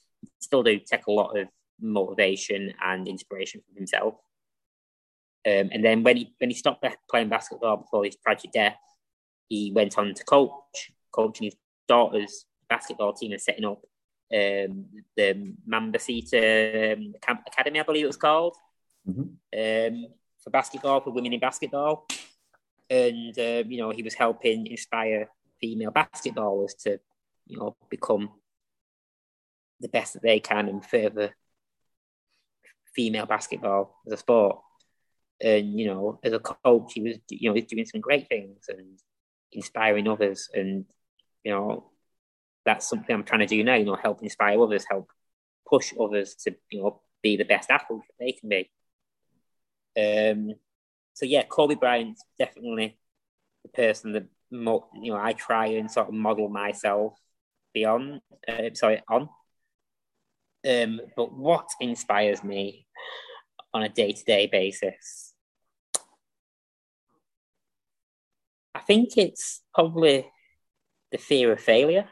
still 0.40 0.62
do 0.62 0.78
take 0.78 1.06
a 1.06 1.12
lot 1.12 1.38
of 1.38 1.48
motivation 1.80 2.72
and 2.82 3.06
inspiration 3.06 3.60
from 3.66 3.76
himself. 3.76 4.14
Um, 5.46 5.70
and 5.72 5.82
then 5.84 6.02
when 6.02 6.16
he 6.18 6.34
when 6.38 6.50
he 6.50 6.56
stopped 6.56 6.84
playing 7.08 7.30
basketball 7.30 7.78
before 7.78 8.04
his 8.04 8.16
tragic 8.16 8.52
death, 8.52 8.76
he 9.48 9.72
went 9.74 9.96
on 9.98 10.12
to 10.14 10.24
coach, 10.24 10.92
coaching 11.12 11.46
his 11.46 11.56
daughter's 11.88 12.44
basketball 12.68 13.14
team 13.14 13.32
and 13.32 13.40
setting 13.40 13.64
up 13.64 13.82
um, 14.32 14.86
the 15.16 15.54
Mambacita 15.68 16.92
um, 16.92 17.14
Camp 17.20 17.40
Academy, 17.46 17.80
I 17.80 17.82
believe 17.82 18.04
it 18.04 18.08
was 18.08 18.16
called, 18.16 18.56
Mhm. 19.08 19.36
um, 19.56 20.06
for 20.38 20.50
basketball 20.50 21.00
for 21.00 21.10
women 21.10 21.32
in 21.32 21.40
basketball. 21.40 22.06
And 22.88 23.36
um, 23.38 23.70
you 23.70 23.78
know 23.78 23.90
he 23.90 24.02
was 24.02 24.14
helping 24.14 24.66
inspire 24.66 25.30
female 25.60 25.90
basketballers 25.90 26.76
to 26.82 26.98
you 27.46 27.58
know 27.58 27.76
become 27.88 28.30
the 29.80 29.88
best 29.88 30.12
that 30.14 30.22
they 30.22 30.40
can 30.40 30.68
and 30.68 30.84
further 30.84 31.34
female 32.94 33.26
basketball 33.26 33.96
as 34.06 34.12
a 34.12 34.16
sport. 34.16 34.60
And 35.42 35.78
you 35.78 35.86
know, 35.86 36.20
as 36.22 36.32
a 36.32 36.38
coach, 36.38 36.92
he 36.94 37.02
was 37.02 37.16
you 37.30 37.48
know 37.48 37.54
he's 37.54 37.66
doing 37.66 37.86
some 37.86 38.00
great 38.00 38.28
things 38.28 38.66
and 38.68 38.98
inspiring 39.52 40.08
others. 40.08 40.48
And 40.52 40.84
you 41.44 41.52
know, 41.52 41.90
that's 42.64 42.88
something 42.88 43.14
I'm 43.14 43.24
trying 43.24 43.40
to 43.40 43.46
do 43.46 43.64
now. 43.64 43.74
You 43.74 43.86
know, 43.86 43.96
help 43.96 44.22
inspire 44.22 44.60
others, 44.60 44.84
help 44.88 45.10
push 45.68 45.92
others 45.98 46.34
to 46.44 46.54
you 46.70 46.82
know 46.82 47.00
be 47.22 47.36
the 47.36 47.44
best 47.44 47.70
athletes 47.70 48.06
they 48.18 48.32
can 48.32 48.48
be. 48.48 48.70
Um, 49.98 50.54
so 51.14 51.26
yeah, 51.26 51.42
Kobe 51.44 51.74
Bryant's 51.74 52.24
definitely 52.38 52.98
the 53.62 53.68
person 53.70 54.12
that 54.12 54.26
mo- 54.50 54.88
you 54.94 55.12
know 55.12 55.18
I 55.18 55.32
try 55.32 55.66
and 55.66 55.90
sort 55.90 56.08
of 56.08 56.14
model 56.14 56.48
myself 56.48 57.18
beyond. 57.72 58.20
Uh, 58.46 58.70
sorry, 58.74 59.02
on. 59.08 59.28
Um, 60.68 61.00
but 61.16 61.32
what 61.32 61.68
inspires 61.80 62.44
me 62.44 62.86
on 63.72 63.82
a 63.82 63.88
day 63.88 64.12
to 64.12 64.24
day 64.24 64.46
basis? 64.46 65.29
I 68.80 68.82
think 68.82 69.18
it's 69.18 69.60
probably 69.74 70.26
the 71.12 71.18
fear 71.18 71.52
of 71.52 71.60
failure. 71.60 72.08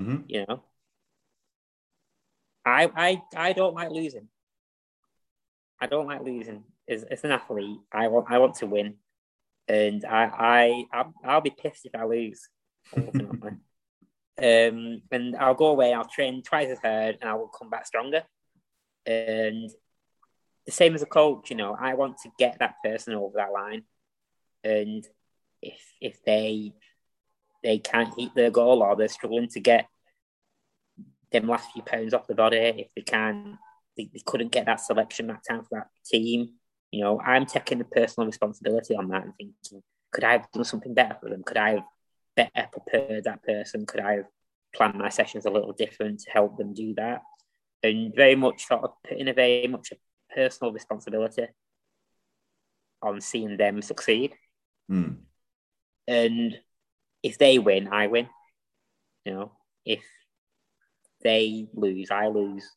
Mm-hmm. 0.00 0.22
You 0.28 0.46
know, 0.46 0.62
I 2.64 2.88
I 2.94 3.22
I 3.36 3.52
don't 3.52 3.74
like 3.74 3.90
losing. 3.90 4.28
I 5.80 5.86
don't 5.86 6.06
like 6.06 6.22
losing. 6.22 6.62
As, 6.88 7.02
as 7.02 7.24
an 7.24 7.32
athlete, 7.32 7.80
I 7.92 8.06
want 8.08 8.26
I 8.30 8.38
want 8.38 8.54
to 8.56 8.66
win, 8.66 8.94
and 9.66 10.04
I 10.04 10.22
I 10.24 10.84
I'll, 10.92 11.14
I'll 11.24 11.40
be 11.40 11.50
pissed 11.50 11.84
if 11.84 11.94
I 11.96 12.04
lose. 12.04 12.48
Ultimately, 12.96 13.50
um, 14.38 15.02
and 15.10 15.36
I'll 15.36 15.54
go 15.54 15.66
away. 15.66 15.92
I'll 15.92 16.08
train 16.08 16.42
twice 16.42 16.68
as 16.68 16.78
hard, 16.78 17.18
and 17.20 17.28
I 17.28 17.34
will 17.34 17.48
come 17.48 17.70
back 17.70 17.86
stronger. 17.86 18.22
And 19.04 19.68
the 20.64 20.72
same 20.72 20.94
as 20.94 21.02
a 21.02 21.06
coach, 21.06 21.50
you 21.50 21.56
know, 21.56 21.76
I 21.78 21.94
want 21.94 22.18
to 22.18 22.30
get 22.38 22.60
that 22.60 22.76
person 22.84 23.14
over 23.14 23.38
that 23.38 23.52
line, 23.52 23.82
and 24.62 25.04
if 25.62 25.80
if 26.00 26.22
they 26.24 26.72
they 27.62 27.78
can't 27.78 28.14
hit 28.16 28.34
their 28.34 28.50
goal 28.50 28.82
or 28.82 28.96
they're 28.96 29.08
struggling 29.08 29.48
to 29.48 29.60
get 29.60 29.88
them 31.32 31.48
last 31.48 31.72
few 31.72 31.82
pounds 31.82 32.14
off 32.14 32.26
the 32.26 32.34
body, 32.34 32.56
if 32.56 32.94
they 32.94 33.02
can't, 33.02 33.56
they, 33.96 34.08
they 34.12 34.22
couldn't 34.24 34.52
get 34.52 34.66
that 34.66 34.80
selection 34.80 35.26
that 35.26 35.42
time 35.48 35.62
for 35.62 35.80
that 35.80 35.88
team. 36.06 36.50
You 36.90 37.02
know, 37.02 37.20
I'm 37.20 37.46
taking 37.46 37.78
the 37.78 37.84
personal 37.84 38.26
responsibility 38.26 38.94
on 38.94 39.08
that 39.08 39.24
and 39.24 39.34
thinking, 39.36 39.82
could 40.10 40.24
I 40.24 40.32
have 40.32 40.50
done 40.52 40.64
something 40.64 40.94
better 40.94 41.16
for 41.20 41.28
them? 41.28 41.42
Could 41.42 41.56
I 41.56 41.70
have 41.70 41.84
better 42.36 42.68
prepared 42.72 43.24
that 43.24 43.42
person? 43.42 43.84
Could 43.84 44.00
I 44.00 44.12
have 44.16 44.26
planned 44.74 44.94
my 44.94 45.08
sessions 45.10 45.44
a 45.44 45.50
little 45.50 45.72
different 45.72 46.20
to 46.20 46.30
help 46.30 46.56
them 46.56 46.72
do 46.72 46.94
that? 46.94 47.22
And 47.82 48.14
very 48.14 48.34
much 48.34 48.66
sort 48.66 48.84
of 48.84 48.90
putting 49.06 49.28
a 49.28 49.34
very 49.34 49.66
much 49.66 49.92
a 49.92 50.34
personal 50.34 50.72
responsibility 50.72 51.46
on 53.02 53.20
seeing 53.20 53.56
them 53.56 53.82
succeed. 53.82 54.34
Mm. 54.90 55.18
And 56.08 56.58
if 57.22 57.36
they 57.38 57.58
win, 57.58 57.88
I 57.88 58.06
win. 58.06 58.28
You 59.24 59.34
know, 59.34 59.52
if 59.84 60.02
they 61.22 61.68
lose, 61.74 62.10
I 62.10 62.28
lose. 62.28 62.68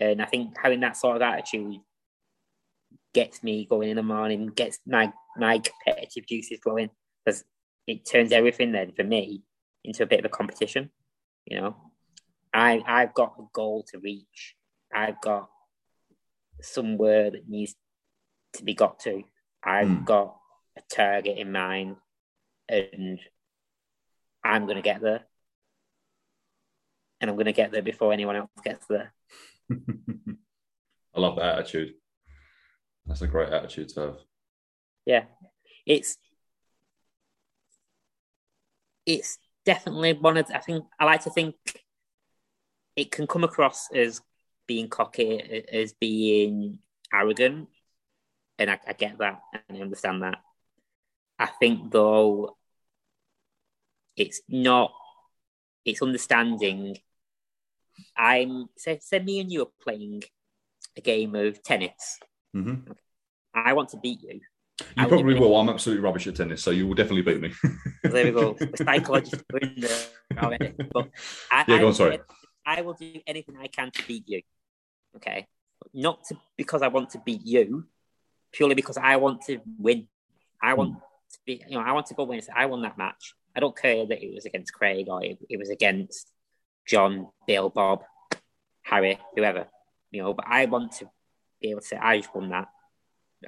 And 0.00 0.20
I 0.20 0.26
think 0.26 0.56
having 0.60 0.80
that 0.80 0.96
sort 0.96 1.16
of 1.16 1.22
attitude 1.22 1.80
gets 3.14 3.42
me 3.42 3.66
going 3.70 3.88
in 3.90 3.96
the 3.96 4.02
morning, 4.02 4.48
gets 4.48 4.80
my 4.86 5.12
my 5.36 5.60
competitive 5.60 6.26
juices 6.26 6.58
flowing 6.62 6.90
because 7.24 7.44
it 7.86 8.04
turns 8.04 8.32
everything 8.32 8.72
then 8.72 8.92
for 8.92 9.04
me 9.04 9.42
into 9.84 10.02
a 10.02 10.06
bit 10.06 10.18
of 10.18 10.24
a 10.24 10.28
competition. 10.28 10.90
You 11.46 11.60
know, 11.60 11.76
I 12.52 12.82
I've 12.86 13.14
got 13.14 13.36
a 13.38 13.44
goal 13.52 13.84
to 13.92 13.98
reach. 14.00 14.56
I've 14.92 15.20
got 15.20 15.48
somewhere 16.60 17.30
that 17.30 17.48
needs 17.48 17.76
to 18.54 18.64
be 18.64 18.74
got 18.74 18.98
to. 19.00 19.22
I've 19.62 19.88
Mm. 19.88 20.04
got 20.04 20.36
a 20.76 20.82
target 20.90 21.38
in 21.38 21.52
mind, 21.52 21.96
and 22.68 23.18
I'm 24.44 24.64
going 24.64 24.76
to 24.76 24.82
get 24.82 25.00
there. 25.00 25.22
And 27.20 27.30
I'm 27.30 27.36
going 27.36 27.46
to 27.46 27.52
get 27.52 27.72
there 27.72 27.82
before 27.82 28.12
anyone 28.12 28.36
else 28.36 28.50
gets 28.62 28.86
there. 28.86 29.12
I 29.70 31.20
love 31.20 31.36
that 31.36 31.58
attitude. 31.58 31.94
That's 33.06 33.22
a 33.22 33.26
great 33.26 33.52
attitude 33.52 33.88
to 33.90 34.00
have. 34.00 34.16
Yeah, 35.06 35.24
it's 35.86 36.18
it's 39.06 39.38
definitely 39.64 40.14
one 40.14 40.36
of. 40.36 40.50
I 40.52 40.58
think 40.58 40.84
I 40.98 41.04
like 41.04 41.22
to 41.22 41.30
think 41.30 41.54
it 42.96 43.10
can 43.10 43.26
come 43.26 43.44
across 43.44 43.88
as 43.94 44.20
being 44.66 44.88
cocky, 44.88 45.64
as 45.72 45.92
being 45.94 46.80
arrogant, 47.12 47.68
and 48.58 48.70
I, 48.70 48.78
I 48.86 48.92
get 48.92 49.18
that 49.18 49.40
and 49.68 49.78
I 49.78 49.80
understand 49.80 50.22
that. 50.22 50.38
I 51.38 51.46
think 51.46 51.90
though, 51.90 52.56
it's 54.16 54.40
not. 54.48 54.92
It's 55.84 56.02
understanding. 56.02 56.96
I'm 58.16 58.68
say, 58.76 58.98
say 59.00 59.18
me 59.20 59.40
and 59.40 59.52
you 59.52 59.62
are 59.62 59.72
playing 59.82 60.24
a 60.96 61.00
game 61.00 61.34
of 61.34 61.62
tennis. 61.62 62.18
hmm 62.52 62.74
I 63.54 63.72
want 63.72 63.90
to 63.90 63.96
beat 63.96 64.20
you. 64.22 64.40
You 64.96 65.04
will 65.04 65.08
probably 65.08 65.34
will. 65.34 65.56
I'm 65.56 65.70
absolutely 65.70 66.04
rubbish 66.04 66.26
at 66.26 66.36
tennis, 66.36 66.62
so 66.62 66.70
you 66.70 66.86
will 66.86 66.94
definitely 66.94 67.22
beat 67.22 67.40
me. 67.40 67.52
There 68.02 68.24
we 68.26 68.32
go. 68.32 68.56
Psychological 68.76 69.58
in 69.62 69.74
there 69.78 69.98
already. 70.38 70.74
But 70.92 71.08
I, 71.50 71.64
Yeah, 71.66 71.78
go 71.80 71.88
on, 71.88 71.94
sorry. 71.94 72.18
I 72.66 72.82
will 72.82 72.92
do 72.92 73.14
anything 73.26 73.56
I 73.56 73.68
can 73.68 73.90
to 73.90 74.02
beat 74.06 74.24
you. 74.26 74.42
Okay. 75.16 75.46
Not 75.94 76.24
to, 76.24 76.36
because 76.56 76.82
I 76.82 76.88
want 76.88 77.10
to 77.10 77.18
beat 77.24 77.46
you, 77.46 77.86
purely 78.52 78.74
because 78.74 78.98
I 78.98 79.16
want 79.16 79.42
to 79.46 79.60
win. 79.78 80.08
I 80.62 80.74
want 80.74 80.94
Hmm. 80.94 80.98
You 81.46 81.60
know, 81.70 81.80
I 81.80 81.92
want 81.92 82.06
to 82.06 82.14
go 82.14 82.24
win. 82.24 82.38
and 82.38 82.44
say, 82.44 82.52
I 82.54 82.66
won 82.66 82.82
that 82.82 82.98
match. 82.98 83.34
I 83.54 83.60
don't 83.60 83.76
care 83.76 84.04
that 84.06 84.22
it 84.22 84.34
was 84.34 84.44
against 84.44 84.72
Craig 84.72 85.06
or 85.08 85.24
it, 85.24 85.38
it 85.48 85.58
was 85.58 85.70
against 85.70 86.30
John, 86.86 87.28
Bill, 87.46 87.70
Bob, 87.70 88.02
Harry, 88.82 89.18
whoever. 89.34 89.66
You 90.10 90.22
know, 90.22 90.34
but 90.34 90.46
I 90.48 90.66
want 90.66 90.92
to 90.98 91.10
be 91.60 91.70
able 91.70 91.80
to 91.80 91.86
say 91.86 91.96
I 91.96 92.18
just 92.18 92.34
won 92.34 92.50
that. 92.50 92.68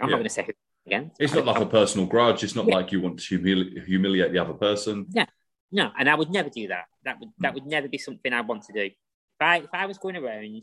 I'm 0.00 0.08
Yeah. 0.08 0.10
not 0.12 0.16
going 0.16 0.22
to 0.24 0.30
say 0.30 0.44
who 0.44 0.52
again. 0.86 1.10
It's 1.18 1.34
not 1.34 1.44
like 1.44 1.60
a 1.60 1.66
personal 1.66 2.06
grudge. 2.06 2.42
It's 2.44 2.54
not 2.56 2.66
Yeah. 2.66 2.76
like 2.76 2.92
you 2.92 3.00
want 3.00 3.18
to 3.20 3.38
humili- 3.38 3.84
humiliate 3.84 4.32
the 4.32 4.38
other 4.38 4.54
person. 4.54 5.06
Yeah, 5.10 5.26
no, 5.70 5.90
and 5.98 6.08
I 6.08 6.14
would 6.14 6.30
never 6.30 6.48
do 6.50 6.68
that. 6.68 6.86
That 7.04 7.20
would 7.20 7.28
Hmm. 7.36 7.42
that 7.42 7.54
would 7.54 7.66
never 7.66 7.88
be 7.88 7.98
something 7.98 8.32
I 8.32 8.40
want 8.42 8.62
to 8.64 8.72
do. 8.72 8.80
If 8.84 8.92
I 9.40 9.58
if 9.58 9.70
I 9.72 9.86
was 9.86 9.98
going 9.98 10.16
around 10.16 10.62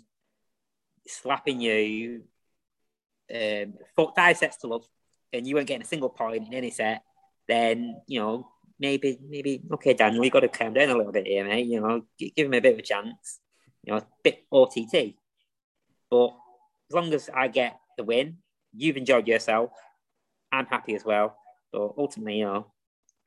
slapping 1.07 1.61
you, 1.61 2.23
um, 3.33 3.73
for 3.95 4.11
five 4.15 4.37
sets 4.37 4.57
to 4.57 4.67
love, 4.67 4.87
and 5.33 5.45
you 5.47 5.55
weren't 5.55 5.67
getting 5.67 5.83
a 5.83 5.85
single 5.85 6.09
point 6.09 6.47
in 6.47 6.53
any 6.53 6.71
set, 6.71 7.03
then 7.47 8.01
you 8.07 8.19
know 8.19 8.47
maybe 8.79 9.19
maybe 9.27 9.61
okay, 9.73 9.93
Daniel, 9.93 10.23
you 10.23 10.31
got 10.31 10.41
to 10.41 10.47
calm 10.49 10.73
down 10.73 10.89
a 10.89 10.95
little 10.97 11.11
bit 11.11 11.27
here, 11.27 11.45
mate. 11.45 11.65
You 11.67 11.81
know, 11.81 12.01
give 12.17 12.45
him 12.47 12.53
a 12.53 12.59
bit 12.59 12.73
of 12.73 12.79
a 12.79 12.83
chance. 12.83 13.39
You 13.83 13.93
know, 13.93 13.99
a 13.99 14.07
bit 14.23 14.45
OTT. 14.51 15.15
But 16.09 16.33
as 16.89 16.93
long 16.93 17.13
as 17.13 17.29
I 17.33 17.47
get 17.47 17.79
the 17.97 18.03
win, 18.03 18.37
you've 18.75 18.97
enjoyed 18.97 19.27
yourself. 19.27 19.71
I'm 20.51 20.65
happy 20.65 20.95
as 20.95 21.05
well. 21.05 21.37
So 21.71 21.93
ultimately, 21.97 22.39
you 22.39 22.45
know, 22.45 22.67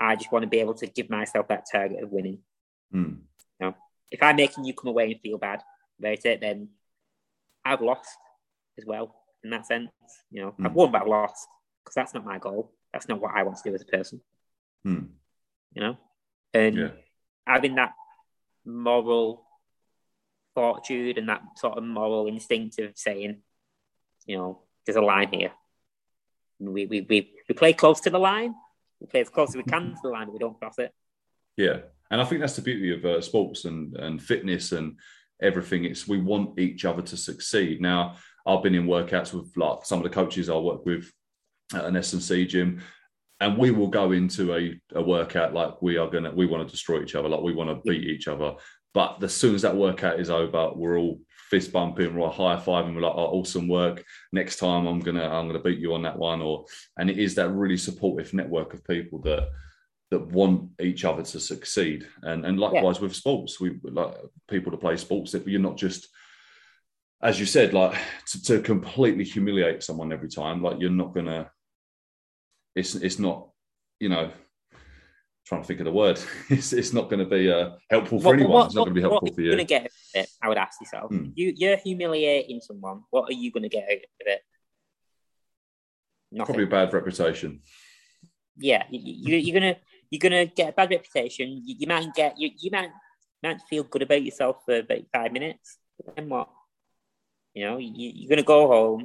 I 0.00 0.16
just 0.16 0.32
want 0.32 0.42
to 0.44 0.48
be 0.48 0.60
able 0.60 0.74
to 0.74 0.86
give 0.86 1.10
myself 1.10 1.48
that 1.48 1.66
target 1.70 2.02
of 2.02 2.10
winning. 2.10 2.38
Hmm. 2.92 3.12
If 4.10 4.22
I'm 4.22 4.36
making 4.36 4.64
you 4.64 4.72
come 4.72 4.88
away 4.88 5.12
and 5.12 5.20
feel 5.20 5.36
bad 5.36 5.60
about 5.98 6.24
it, 6.24 6.40
then 6.40 6.70
I've 7.62 7.82
lost 7.82 8.08
as 8.78 8.86
well 8.86 9.14
in 9.44 9.50
that 9.50 9.66
sense. 9.66 9.90
You 10.30 10.40
know, 10.40 10.54
I've 10.60 10.72
Mm. 10.72 10.74
won 10.74 10.92
but 10.92 11.02
I've 11.02 11.08
lost 11.08 11.46
because 11.84 11.94
that's 11.94 12.14
not 12.14 12.24
my 12.24 12.38
goal. 12.38 12.72
That's 12.92 13.08
not 13.08 13.20
what 13.20 13.34
I 13.34 13.42
want 13.42 13.58
to 13.58 13.68
do 13.68 13.74
as 13.74 13.82
a 13.82 13.86
person. 13.86 14.20
Hmm. 14.84 15.04
You 15.74 15.82
know, 15.82 15.98
and 16.54 16.76
Yeah. 16.76 16.90
having 17.46 17.74
that 17.76 17.92
moral 18.64 19.46
fortitude 20.54 21.18
and 21.18 21.28
that 21.28 21.42
sort 21.56 21.76
of 21.78 21.84
moral 21.84 22.26
instinct 22.26 22.78
of 22.78 22.96
saying, 22.96 23.42
you 24.26 24.36
know, 24.36 24.62
there's 24.84 24.96
a 24.96 25.02
line 25.02 25.32
here. 25.32 25.52
We 26.58 26.86
we 26.86 27.02
we, 27.02 27.34
we 27.48 27.54
play 27.54 27.72
close 27.72 28.00
to 28.00 28.10
the 28.10 28.18
line. 28.18 28.54
We 29.00 29.06
play 29.06 29.20
as 29.20 29.28
close 29.28 29.50
as 29.50 29.56
we 29.56 29.62
can 29.62 29.94
to 29.94 30.00
the 30.02 30.08
line, 30.08 30.26
but 30.26 30.32
we 30.32 30.38
don't 30.40 30.58
cross 30.58 30.78
it. 30.78 30.92
Yeah, 31.56 31.80
and 32.10 32.20
I 32.20 32.24
think 32.24 32.40
that's 32.40 32.56
the 32.56 32.62
beauty 32.62 32.94
of 32.94 33.04
uh, 33.04 33.20
sports 33.20 33.64
and 33.64 33.94
and 33.96 34.20
fitness 34.20 34.72
and 34.72 34.98
everything. 35.40 35.84
It's 35.84 36.08
we 36.08 36.18
want 36.20 36.58
each 36.58 36.84
other 36.84 37.02
to 37.02 37.16
succeed. 37.16 37.80
Now, 37.80 38.16
I've 38.44 38.62
been 38.62 38.74
in 38.74 38.86
workouts 38.86 39.32
with 39.32 39.56
like 39.56 39.84
some 39.84 39.98
of 40.00 40.04
the 40.04 40.10
coaches 40.10 40.48
I 40.50 40.56
work 40.56 40.84
with 40.84 41.12
at 41.74 41.84
an 41.84 41.96
S 41.96 42.12
and 42.12 42.22
C 42.22 42.46
gym, 42.46 42.80
and 43.40 43.56
we 43.56 43.70
will 43.70 43.88
go 43.88 44.12
into 44.12 44.54
a, 44.54 44.80
a 44.94 45.02
workout 45.02 45.54
like 45.54 45.80
we 45.80 45.96
are 45.96 46.08
gonna 46.08 46.32
we 46.32 46.46
want 46.46 46.66
to 46.66 46.70
destroy 46.70 47.02
each 47.02 47.14
other, 47.14 47.28
like 47.28 47.42
we 47.42 47.54
want 47.54 47.70
to 47.70 47.90
beat 47.90 48.04
each 48.04 48.28
other. 48.28 48.54
But 48.94 49.22
as 49.22 49.34
soon 49.34 49.54
as 49.54 49.62
that 49.62 49.76
workout 49.76 50.18
is 50.18 50.30
over, 50.30 50.72
we're 50.74 50.98
all 50.98 51.20
fist 51.50 51.72
bumping, 51.72 52.14
we're 52.14 52.26
all 52.26 52.32
high 52.32 52.60
fiving, 52.60 52.94
we're 52.94 53.02
like, 53.02 53.14
oh, 53.14 53.38
awesome 53.38 53.68
work. 53.68 54.04
Next 54.32 54.56
time 54.56 54.86
I'm 54.86 55.00
gonna 55.00 55.24
I'm 55.24 55.46
gonna 55.46 55.62
beat 55.62 55.78
you 55.78 55.94
on 55.94 56.02
that 56.02 56.18
one. 56.18 56.42
Or 56.42 56.64
and 56.96 57.10
it 57.10 57.18
is 57.18 57.34
that 57.36 57.50
really 57.50 57.76
supportive 57.76 58.34
network 58.34 58.74
of 58.74 58.84
people 58.84 59.20
that 59.22 59.48
that 60.10 60.26
want 60.26 60.70
each 60.80 61.04
other 61.04 61.22
to 61.22 61.40
succeed. 61.40 62.06
And 62.22 62.44
and 62.44 62.58
likewise 62.58 63.00
with 63.00 63.14
sports, 63.14 63.60
we 63.60 63.78
like 63.84 64.14
people 64.48 64.72
to 64.72 64.78
play 64.78 64.96
sports 64.96 65.32
that 65.32 65.46
you're 65.46 65.60
not 65.60 65.76
just 65.76 66.08
as 67.20 67.40
you 67.40 67.46
said, 67.46 67.74
like 67.74 67.98
to, 68.28 68.42
to 68.44 68.60
completely 68.60 69.24
humiliate 69.24 69.82
someone 69.82 70.12
every 70.12 70.28
time, 70.28 70.62
like 70.62 70.76
you're 70.80 70.90
not 70.90 71.14
gonna 71.14 71.50
it's 72.74 72.94
it's 72.94 73.18
not, 73.18 73.48
you 74.00 74.08
know, 74.08 74.30
trying 75.46 75.62
to 75.62 75.66
think 75.66 75.80
of 75.80 75.86
the 75.86 75.92
word. 75.92 76.20
It's, 76.50 76.72
it's 76.72 76.92
not 76.92 77.08
going 77.10 77.20
to 77.20 77.26
be 77.26 77.50
uh, 77.50 77.70
helpful 77.90 78.20
for 78.20 78.26
What- 78.28 78.34
anyone. 78.36 78.52
what- 78.52 78.66
it's 78.66 78.74
not 78.74 78.84
going 78.84 78.94
to 78.94 79.00
be 79.00 79.00
helpful 79.02 79.20
what 79.26 79.34
for 79.34 79.40
are 79.40 79.44
you. 79.44 79.50
going 79.50 79.58
to 79.58 79.64
get 79.64 79.82
out 79.82 79.86
of 79.86 79.92
it? 80.22 80.30
I 80.42 80.48
would 80.48 80.58
ask 80.58 80.80
yourself. 80.80 81.10
Hmm. 81.10 81.30
You, 81.34 81.52
you're 81.56 81.76
humiliating 81.78 82.60
someone. 82.60 83.02
What 83.10 83.28
are 83.30 83.32
you 83.34 83.50
going 83.50 83.62
to 83.64 83.68
get 83.68 83.84
out 83.84 83.96
of 83.96 84.26
it? 84.26 84.40
Nothing. 86.30 86.46
Probably 86.54 86.64
a 86.64 86.66
bad 86.86 86.92
reputation. 86.92 87.60
yeah, 88.58 88.84
you, 88.90 89.36
you're 89.38 89.58
gonna 89.58 89.76
you're 90.10 90.18
gonna 90.18 90.46
get 90.46 90.70
a 90.70 90.72
bad 90.72 90.90
reputation. 90.90 91.62
You, 91.64 91.76
you 91.78 91.86
might 91.86 92.12
get 92.14 92.38
you, 92.38 92.50
you 92.58 92.70
might 92.70 92.90
might 93.42 93.60
feel 93.70 93.84
good 93.84 94.02
about 94.02 94.22
yourself 94.22 94.56
for 94.66 94.76
about 94.78 95.02
five 95.12 95.32
minutes. 95.32 95.78
But 96.04 96.16
then 96.16 96.28
what? 96.28 96.48
You 97.54 97.64
know, 97.64 97.78
you, 97.78 97.92
you're 98.14 98.28
gonna 98.28 98.42
go 98.42 98.66
home, 98.68 99.00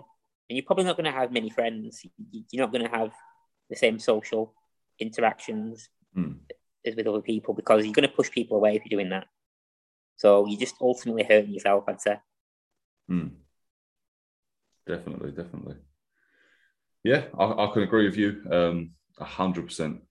and 0.50 0.58
you're 0.58 0.66
probably 0.66 0.84
not 0.84 0.98
gonna 0.98 1.12
have 1.12 1.32
many 1.32 1.50
friends. 1.50 2.06
You- 2.32 2.44
You're 2.52 2.66
not 2.66 2.74
gonna 2.74 2.90
have 2.90 3.12
the 3.74 3.80
same 3.86 4.00
social 4.00 4.54
interactions 5.00 5.90
Hmm. 6.16 6.34
as 6.86 6.96
with 6.96 7.08
other 7.08 7.22
people 7.22 7.54
because 7.56 7.84
you're 7.84 7.94
gonna 7.94 8.08
push 8.20 8.30
people 8.30 8.58
away 8.58 8.76
if 8.76 8.84
you're 8.86 8.98
doing 8.98 9.10
that. 9.10 9.26
So 10.16 10.46
you're 10.48 10.60
just 10.60 10.76
ultimately 10.80 11.24
hurting 11.24 11.54
yourself. 11.54 11.86
I'd 11.88 12.02
say. 12.02 12.18
Hmm. 13.08 13.30
Definitely, 14.86 15.32
definitely. 15.32 15.76
Yeah, 17.04 17.24
I, 17.38 17.46
I 17.66 17.72
can 17.74 17.84
agree 17.84 18.06
with 18.06 18.18
you 18.18 18.44
um, 18.52 18.92
a 19.20 19.26
hundred 19.26 19.66
percent. 19.68 20.02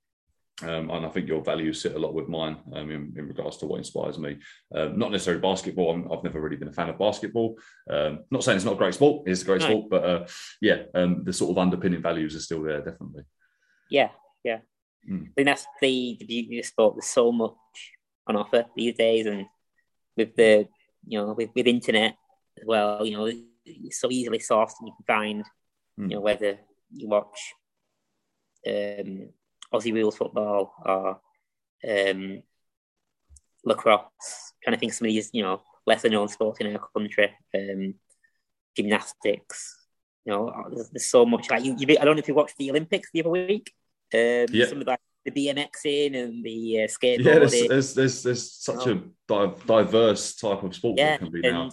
Um, 0.63 0.91
and 0.91 1.07
I 1.07 1.09
think 1.09 1.27
your 1.29 1.43
values 1.43 1.81
sit 1.81 1.95
a 1.95 1.99
lot 1.99 2.15
with 2.15 2.29
mine 2.29 2.57
um, 2.75 2.91
in, 2.91 3.15
in 3.17 3.27
regards 3.27 3.57
to 3.59 3.67
what 3.67 3.79
inspires 3.79 4.19
me. 4.19 4.39
Um, 4.75 4.99
not 4.99 5.11
necessarily 5.11 5.41
basketball. 5.41 5.91
I'm, 5.91 6.13
I've 6.13 6.23
never 6.23 6.41
really 6.41 6.57
been 6.57 6.69
a 6.69 6.73
fan 6.73 6.89
of 6.91 6.99
basketball. 6.99 7.57
Um, 7.91 8.21
not 8.31 8.45
saying 8.45 8.57
it's 8.57 8.65
not 8.65 8.75
a 8.75 8.79
great 8.79 8.95
sport. 8.95 9.27
It's 9.27 9.43
a 9.43 9.45
great 9.47 9.61
No. 9.63 9.67
sport, 9.67 9.91
but 9.91 10.05
uh, 10.05 10.27
yeah, 10.61 10.83
um, 10.95 11.25
the 11.25 11.33
sort 11.33 11.51
of 11.51 11.59
underpinning 11.59 12.03
values 12.03 12.37
are 12.37 12.41
still 12.41 12.63
there, 12.63 12.79
definitely. 12.83 13.25
Yeah, 13.93 14.11
yeah. 14.43 14.61
Hmm. 15.07 15.25
I 15.29 15.33
think 15.37 15.47
that's 15.47 15.67
the, 15.81 16.17
the 16.19 16.27
beauty 16.27 16.59
of 16.59 16.67
sport. 16.67 16.95
There's 16.97 17.07
so 17.07 17.31
much 17.31 17.55
on 18.27 18.37
offer 18.37 18.67
these 18.77 18.95
days, 18.97 19.27
and 19.27 19.47
with 20.17 20.35
the 20.37 20.69
you 21.07 21.19
know 21.19 21.35
with, 21.35 21.51
with 21.55 21.67
internet 21.67 22.17
as 22.59 22.65
well, 22.67 23.05
you 23.05 23.17
know, 23.17 23.31
it's 23.65 24.01
so 24.01 24.11
easily 24.11 24.39
sourced, 24.39 24.75
and 24.81 24.89
you 24.89 24.95
can 24.97 25.07
find 25.07 25.45
Hmm. 25.97 26.09
you 26.09 26.17
know 26.17 26.23
whether 26.23 26.59
you 26.91 27.07
watch 27.07 27.53
um, 28.67 29.29
Aussie 29.75 29.93
rules 29.93 30.17
football 30.17 30.73
or 30.85 31.21
um, 31.87 32.43
lacrosse. 33.65 34.53
Trying 34.63 34.77
to 34.77 34.81
think 34.81 34.93
of 34.93 34.97
some 34.97 35.07
of 35.07 35.13
these 35.13 35.31
you 35.35 35.43
know 35.43 35.61
lesser 35.87 36.09
known 36.09 36.29
sports 36.29 36.61
in 36.61 36.75
our 36.75 36.89
country, 36.97 37.31
um, 37.55 37.95
gymnastics. 38.77 39.87
You 40.25 40.33
know, 40.33 40.53
there's, 40.71 40.91
there's 40.91 41.11
so 41.11 41.27
much. 41.27 41.51
Like 41.51 41.65
you, 41.65 41.75
you, 41.79 41.99
I 42.01 42.05
don't 42.05 42.17
know 42.17 42.21
if 42.21 42.29
you 42.29 42.35
watched 42.35 42.57
the 42.57 42.71
Olympics 42.71 43.11
the 43.13 43.21
other 43.21 43.31
week. 43.31 43.73
Um, 44.15 44.47
Yeah. 44.51 44.67
Some 44.67 44.81
of 44.81 44.87
like 44.87 45.01
the 45.25 45.31
BMXing 45.31 46.17
and 46.17 46.45
the 46.45 46.83
uh, 46.83 46.87
skateboarding. 46.89 47.25
Yeah, 47.25 47.39
there's, 47.39 47.69
there's, 47.69 47.95
there's, 47.95 48.23
there's 48.23 48.53
such 48.53 48.87
a 48.87 49.03
di- 49.29 49.55
diverse 49.67 50.35
type 50.35 50.63
of 50.63 50.75
sport 50.75 50.99
Yeah, 50.99 51.13
that 51.13 51.19
can 51.21 51.31
be 51.31 51.41
now 51.41 51.71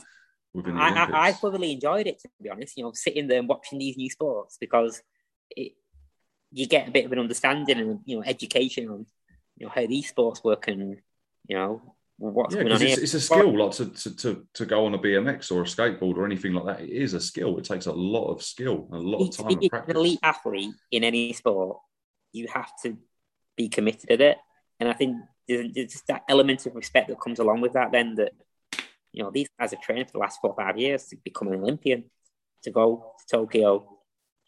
within 0.54 0.76
the 0.76 0.82
I, 0.82 0.90
I, 0.90 1.28
I 1.28 1.34
thoroughly 1.34 1.72
enjoyed 1.72 2.08
it 2.08 2.20
to 2.20 2.30
be 2.42 2.50
honest. 2.50 2.78
You 2.78 2.84
know, 2.84 2.92
sitting 2.94 3.28
there 3.28 3.40
and 3.40 3.48
watching 3.48 3.80
these 3.80 3.98
new 3.98 4.10
sports 4.10 4.58
because 4.60 5.02
it, 5.52 5.74
you 6.52 6.68
get 6.68 6.88
a 6.88 6.92
bit 6.92 7.06
of 7.06 7.12
an 7.12 7.20
understanding 7.20 7.80
and 7.80 8.00
you 8.06 8.18
know 8.18 8.24
education 8.26 8.90
on 8.90 9.06
you 9.58 9.66
know 9.66 9.72
how 9.74 9.86
these 9.86 10.10
sports 10.10 10.44
work 10.44 10.68
and 10.68 10.98
you 11.48 11.56
know 11.56 11.96
what's 12.18 12.54
yeah, 12.54 12.64
going 12.64 12.74
on 12.74 12.80
because 12.80 12.96
here. 12.96 13.04
it's, 13.04 13.16
it's 13.16 13.24
a 13.24 13.34
skill, 13.34 13.58
like 13.58 13.72
to, 13.72 13.86
to, 13.86 14.16
to, 14.16 14.48
to 14.54 14.66
go 14.66 14.86
on 14.86 14.94
a 14.94 15.00
BMX 15.00 15.52
or 15.52 15.62
a 15.62 15.66
skateboard 15.66 16.18
or 16.18 16.26
anything 16.26 16.54
like 16.54 16.66
that. 16.66 16.84
It 16.84 16.90
is 16.90 17.14
a 17.14 17.20
skill. 17.20 17.58
It 17.58 17.64
takes 17.64 17.86
a 17.86 17.94
lot 17.94 18.30
of 18.32 18.44
skill, 18.44 18.90
a 18.92 18.98
lot 18.98 19.22
of 19.22 19.32
to 19.32 19.44
time 19.44 19.82
an 19.88 19.96
elite 19.96 20.20
athlete 20.22 20.74
in 20.92 21.04
any 21.04 21.32
sport, 21.34 21.78
you 22.32 22.48
have 22.54 22.72
to 22.84 22.98
be 23.56 23.70
committed 23.70 24.12
at 24.12 24.22
it. 24.22 24.38
And 24.80 24.90
I 24.90 24.94
think 24.94 25.18
there's, 25.48 25.72
there's 25.74 25.92
just 25.92 26.08
that 26.08 26.24
element 26.30 26.66
of 26.66 26.76
respect 26.76 27.10
that 27.10 27.20
comes 27.20 27.40
along 27.40 27.62
with 27.62 27.74
that. 27.74 27.92
Then 27.92 28.16
that 28.16 28.34
you 29.12 29.24
know 29.24 29.32
these 29.32 29.48
guys 29.60 29.72
have 29.72 29.82
trained 29.82 30.08
for 30.08 30.14
the 30.14 30.20
last 30.20 30.40
four 30.42 30.52
or 30.52 30.56
five 30.56 30.78
years 30.78 31.06
to 31.08 31.18
become 31.18 31.48
an 31.50 31.56
Olympian, 31.56 32.06
to 32.64 32.72
go 32.72 33.14
to 33.20 33.38
Tokyo 33.38 33.98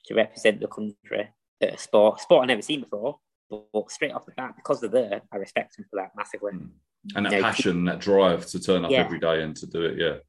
to 0.06 0.16
represent 0.16 0.60
the 0.60 0.68
country 0.68 1.30
at 1.62 1.74
a 1.74 1.78
sport 1.78 2.22
sport 2.22 2.44
I've 2.44 2.48
never 2.48 2.62
seen 2.62 2.82
before. 2.82 3.20
But, 3.50 3.92
straight 3.92 4.14
off 4.14 4.26
the 4.26 4.32
bat, 4.32 4.56
because 4.56 4.80
they're 4.80 4.90
there, 4.90 5.22
I 5.32 5.36
respect 5.36 5.76
them 5.76 5.86
for 5.90 5.98
that 5.98 6.12
massively. 6.16 6.54
Mm. 6.54 6.70
And 7.16 7.26
that 7.26 7.34
Yeah. 7.34 7.42
passion, 7.42 7.84
that 7.86 8.00
drive 8.00 8.46
to 8.48 8.60
turn 8.62 8.86
up 8.86 8.92
Yeah. 8.92 9.00
every 9.00 9.20
day 9.20 9.44
and 9.44 9.56
to 9.58 9.66
do 9.66 9.84
it. 9.84 9.98
Yeah. 9.98 10.20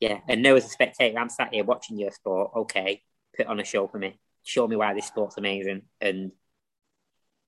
Yeah, 0.00 0.20
and 0.28 0.42
now 0.42 0.56
as 0.56 0.64
a 0.64 0.68
spectator, 0.68 1.16
I'm 1.16 1.28
sat 1.28 1.54
here 1.54 1.62
watching 1.64 1.98
your 1.98 2.10
sport. 2.10 2.50
Okay, 2.56 3.02
put 3.36 3.46
on 3.46 3.60
a 3.60 3.64
show 3.64 3.86
for 3.86 3.98
me. 3.98 4.18
Show 4.42 4.66
me 4.66 4.74
why 4.74 4.92
this 4.92 5.06
sport's 5.06 5.38
amazing. 5.38 5.82
And 6.00 6.32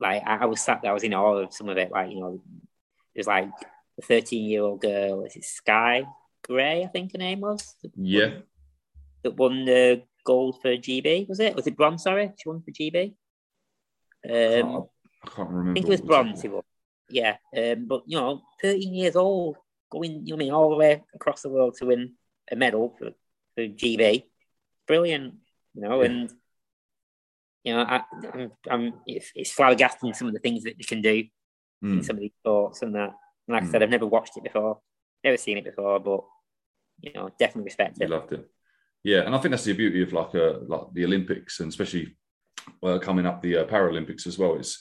like, 0.01 0.23
I, 0.27 0.37
I 0.39 0.45
was 0.47 0.61
sat 0.61 0.83
there, 0.83 0.91
I 0.91 0.95
was 0.95 1.05
in 1.05 1.15
awe 1.15 1.39
of 1.39 1.53
some 1.55 1.69
of 1.69 1.77
it. 1.79 1.91
Like, 1.91 2.11
you 2.11 2.21
know, 2.21 2.43
there's 3.15 3.27
like 3.27 3.49
a 3.99 4.03
13 4.03 4.45
year 4.49 4.63
old 4.63 4.81
girl. 4.81 5.25
Is 5.25 5.37
it 5.37 5.45
Sky 5.45 6.05
Gray? 6.47 6.85
I 6.85 6.87
think 6.89 7.13
her 7.13 7.19
name 7.19 7.41
was. 7.41 7.75
Yeah. 7.97 8.27
won- 8.27 8.43
That 9.23 9.37
won 9.37 9.65
the 9.65 10.03
gold 10.25 10.61
for 10.61 10.77
GB. 10.77 11.29
Was 11.29 11.41
it? 11.41 11.55
Was 11.57 11.67
it 11.67 11.77
bronze? 11.77 12.03
Sorry, 12.03 12.33
she 12.39 12.49
won 12.49 12.63
for 12.63 12.71
GB. 12.73 13.15
I 14.25 14.29
can't- 14.29 14.65
Um, 14.67 14.89
I 15.25 15.29
can't 15.31 15.49
remember. 15.51 15.71
I 15.71 15.75
think 15.75 15.87
it 15.87 15.91
was 15.91 16.01
bronze. 16.01 16.43
He 16.43 16.49
won. 16.49 16.63
Yeah, 17.09 17.37
um, 17.57 17.87
but 17.87 18.03
you 18.07 18.19
know, 18.19 18.43
13 18.63 18.93
years 18.93 19.15
old, 19.17 19.57
going, 19.91 20.27
you 20.27 20.31
know, 20.31 20.37
I 20.37 20.39
mean, 20.39 20.53
all 20.53 20.71
the 20.71 20.77
way 20.77 21.03
across 21.15 21.43
the 21.43 21.49
world 21.49 21.75
to 21.77 21.87
win 21.87 22.15
a 22.51 22.57
medal 22.57 22.95
for, 22.99 23.11
for 23.55 23.63
GB, 23.69 24.25
brilliant, 24.89 25.35
you 25.75 25.83
know, 25.83 26.03
Yeah. 26.03 26.09
and 26.11 26.33
you 27.67 27.75
know, 27.75 27.83
I, 27.83 28.03
I'm, 28.33 28.53
I'm 28.71 28.93
it's, 29.07 29.33
it's 29.35 29.55
flabbergasting 29.55 30.15
some 30.15 30.29
of 30.29 30.35
the 30.35 30.41
things 30.41 30.63
that 30.63 30.79
they 30.79 30.85
can 30.85 31.03
do 31.03 31.25
in 31.83 31.99
Mm. 32.01 32.05
some 32.05 32.17
of 32.17 32.21
these 32.21 32.33
sports 32.41 32.81
and 32.81 32.95
that. 32.95 33.11
And 33.47 33.55
like 33.55 33.63
I 33.65 33.67
Mm. 33.67 33.71
said, 33.71 33.83
I've 33.83 33.91
never 33.91 34.07
watched 34.07 34.37
it 34.39 34.45
before, 34.45 34.79
never 35.23 35.37
seen 35.37 35.59
it 35.59 35.65
before, 35.65 35.99
but 36.01 36.21
you 37.03 37.13
know, 37.13 37.29
definitely 37.39 37.65
respect 37.65 37.99
You 38.01 38.07
it. 38.07 38.11
loved 38.11 38.33
it. 38.33 38.49
Yeah, 39.05 39.21
and 39.27 39.35
I 39.35 39.39
think 39.39 39.51
that's 39.51 39.65
the 39.65 39.75
beauty 39.75 40.03
of 40.03 40.13
like 40.13 40.35
uh, 40.35 40.61
like 40.67 40.87
the 40.95 41.05
Olympics 41.05 41.61
and 41.61 41.69
especially 41.69 42.17
uh, 42.83 42.99
coming 42.99 43.27
up 43.27 43.43
the 43.43 43.59
uh, 43.59 43.65
Paralympics 43.67 44.27
as 44.27 44.39
well. 44.39 44.55
It's 44.57 44.81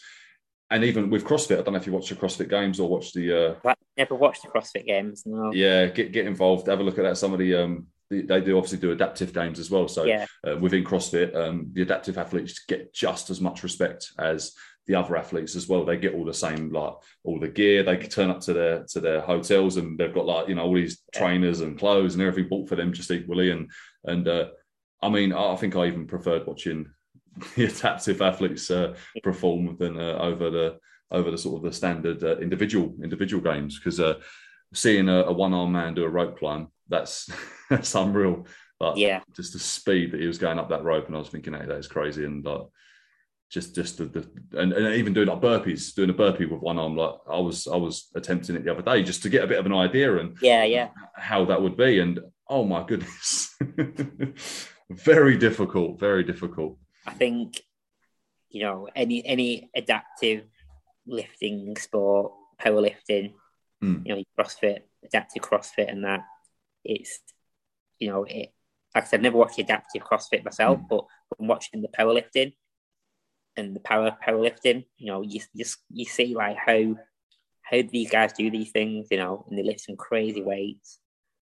and 0.71 0.83
even 0.83 1.09
with 1.09 1.25
CrossFit, 1.25 1.59
I 1.59 1.63
don't 1.63 1.73
know 1.73 1.79
if 1.79 1.85
you 1.87 1.93
watch 1.93 2.09
the 2.09 2.15
CrossFit 2.15 2.49
Games 2.49 2.79
or 2.79 2.87
watch 2.87 3.11
the 3.13 3.25
uh, 3.49 3.55
I've 3.65 3.75
never 3.97 4.15
watched 4.15 4.43
the 4.43 4.47
CrossFit 4.49 4.85
Games. 4.87 5.23
No. 5.25 5.51
yeah 5.51 5.87
get 5.87 6.11
get 6.13 6.25
involved, 6.27 6.67
have 6.67 6.79
a 6.79 6.83
look 6.83 6.97
at 6.97 7.03
that. 7.03 7.17
Some 7.17 7.33
of 7.33 7.39
the 7.39 7.55
um 7.55 7.87
they 8.21 8.41
do 8.41 8.57
obviously 8.57 8.79
do 8.79 8.91
adaptive 8.91 9.33
games 9.33 9.59
as 9.59 9.69
well. 9.69 9.87
So 9.87 10.03
Yeah. 10.05 10.25
uh, 10.47 10.57
within 10.57 10.83
CrossFit, 10.83 11.35
um, 11.35 11.69
the 11.73 11.81
adaptive 11.81 12.17
athletes 12.17 12.59
get 12.67 12.93
just 12.93 13.29
as 13.29 13.41
much 13.41 13.63
respect 13.63 14.11
as 14.19 14.53
the 14.87 14.95
other 14.95 15.15
athletes 15.17 15.55
as 15.55 15.67
well. 15.67 15.83
They 15.83 15.97
get 15.97 16.13
all 16.13 16.25
the 16.25 16.33
same 16.33 16.71
like 16.71 16.93
all 17.23 17.39
the 17.39 17.47
gear. 17.47 17.83
They 17.83 17.97
can 17.97 18.09
turn 18.09 18.29
up 18.29 18.39
to 18.41 18.53
their 18.53 18.83
to 18.89 18.99
their 18.99 19.21
hotels 19.21 19.77
and 19.77 19.97
they've 19.97 20.13
got 20.13 20.25
like 20.25 20.47
you 20.47 20.55
know 20.55 20.63
all 20.65 20.75
these 20.75 21.01
trainers 21.13 21.61
and 21.61 21.77
clothes 21.77 22.13
and 22.13 22.23
everything 22.23 22.49
bought 22.49 22.69
for 22.69 22.75
them 22.75 22.93
just 22.93 23.11
equally. 23.11 23.51
And 23.51 23.69
and 24.03 24.27
uh, 24.27 24.49
I 25.01 25.09
mean, 25.09 25.33
I 25.33 25.53
I 25.53 25.55
think 25.55 25.75
I 25.75 25.87
even 25.87 26.07
preferred 26.07 26.45
watching 26.45 26.87
the 27.55 27.65
adaptive 27.65 28.21
athletes 28.21 28.69
uh, 28.69 28.95
perform 29.23 29.75
than 29.79 29.99
uh, 29.99 30.17
over 30.19 30.49
the 30.49 30.77
over 31.11 31.31
the 31.31 31.37
sort 31.37 31.57
of 31.57 31.63
the 31.63 31.75
standard 31.75 32.23
uh, 32.23 32.37
individual 32.37 32.95
individual 33.03 33.41
games 33.43 33.79
because 33.79 33.99
uh, 33.99 34.15
seeing 34.73 35.09
a, 35.09 35.23
a 35.23 35.31
one 35.31 35.53
arm 35.53 35.71
man 35.71 35.93
do 35.93 36.03
a 36.03 36.09
rope 36.09 36.37
climb 36.37 36.67
that's 36.89 37.29
that's 37.69 37.95
unreal. 37.95 38.45
But 38.79 38.97
Yeah. 38.97 39.21
just 39.35 39.53
the 39.53 39.59
speed 39.59 40.11
that 40.11 40.19
he 40.19 40.27
was 40.27 40.37
going 40.37 40.59
up 40.59 40.69
that 40.69 40.83
rope, 40.83 41.07
and 41.07 41.15
I 41.15 41.19
was 41.19 41.29
thinking, 41.29 41.53
hey, 41.53 41.65
that 41.65 41.77
is 41.77 41.87
crazy. 41.87 42.25
And 42.25 42.43
like, 42.45 42.61
just 43.49 43.73
just 43.75 43.97
the, 43.99 44.05
the 44.05 44.59
and, 44.59 44.73
and 44.73 44.95
even 44.95 45.13
doing 45.13 45.27
like 45.27 45.39
burpees, 45.41 45.93
doing 45.95 46.09
a 46.09 46.13
burpee 46.13 46.45
with 46.45 46.61
one 46.61 46.77
arm, 46.79 46.97
like 46.97 47.13
I 47.29 47.39
was 47.39 47.67
I 47.67 47.77
was 47.77 48.09
attempting 48.15 48.55
it 48.55 48.65
the 48.65 48.71
other 48.71 48.81
day 48.81 49.03
just 49.03 49.23
to 49.23 49.29
get 49.29 49.43
a 49.43 49.47
bit 49.47 49.59
of 49.59 49.65
an 49.65 49.73
idea 49.73 50.17
and 50.17 50.35
Yeah, 50.41 50.63
yeah. 50.65 50.89
how 51.15 51.45
that 51.45 51.61
would 51.61 51.77
be. 51.77 51.99
And 51.99 52.19
oh 52.49 52.65
my 52.65 52.83
goodness, 52.83 53.55
very 54.89 55.37
difficult, 55.37 55.99
very 55.99 56.23
difficult. 56.23 56.77
I 57.05 57.11
think 57.13 57.61
you 58.49 58.63
know 58.63 58.87
any 58.95 59.25
any 59.25 59.69
adaptive 59.75 60.43
lifting 61.07 61.75
sport, 61.77 62.33
powerlifting, 62.59 63.33
Mm. 63.83 64.05
you 64.07 64.15
know, 64.15 64.23
CrossFit, 64.39 64.79
adaptive 65.03 65.43
CrossFit, 65.43 65.91
and 65.91 66.03
that 66.05 66.21
it's 66.85 67.19
you 67.99 68.09
know 68.09 68.23
it. 68.23 68.53
Like 68.93 69.03
I 69.03 69.07
said, 69.07 69.17
I've 69.17 69.23
never 69.23 69.37
watched 69.37 69.59
adaptive 69.59 70.03
CrossFit 70.03 70.45
myself, 70.45 70.79
Mm. 70.79 70.87
but 70.87 71.05
from 71.35 71.47
watching 71.47 71.81
the 71.81 71.89
powerlifting 71.89 72.53
and 73.57 73.75
the 73.75 73.81
power 73.81 74.15
powerlifting, 74.25 74.85
you 74.97 75.07
know, 75.07 75.21
you 75.21 75.41
just 75.55 75.79
you 75.91 76.05
see 76.05 76.33
like 76.35 76.57
how 76.57 76.95
how 77.61 77.81
these 77.91 78.09
guys 78.11 78.31
do 78.33 78.49
these 78.51 78.71
things, 78.71 79.07
you 79.11 79.17
know, 79.17 79.45
and 79.49 79.57
they 79.57 79.63
lift 79.63 79.81
some 79.81 79.95
crazy 79.97 80.41
weights. 80.41 80.99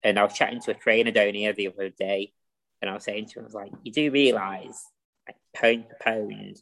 And 0.04 0.18
I 0.18 0.24
was 0.24 0.34
chatting 0.34 0.60
to 0.62 0.72
a 0.72 0.74
trainer 0.74 1.10
down 1.10 1.34
here 1.34 1.52
the 1.52 1.68
other 1.68 1.88
day, 1.88 2.32
and 2.80 2.90
I 2.90 2.94
was 2.94 3.04
saying 3.04 3.26
to 3.26 3.38
him, 3.38 3.44
I 3.44 3.46
was 3.46 3.54
like, 3.54 3.72
you 3.82 3.92
do 3.92 4.10
realise, 4.10 4.84
like 5.26 5.36
pound 5.54 5.86
for 5.88 5.96
pound, 6.02 6.60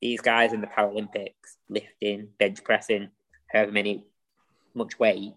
these 0.00 0.20
guys 0.20 0.52
in 0.52 0.60
the 0.60 0.66
Paralympics 0.66 1.56
lifting, 1.68 2.28
bench 2.38 2.62
pressing, 2.64 3.10
however 3.52 3.72
many 3.72 4.06
much 4.74 4.98
weight, 4.98 5.34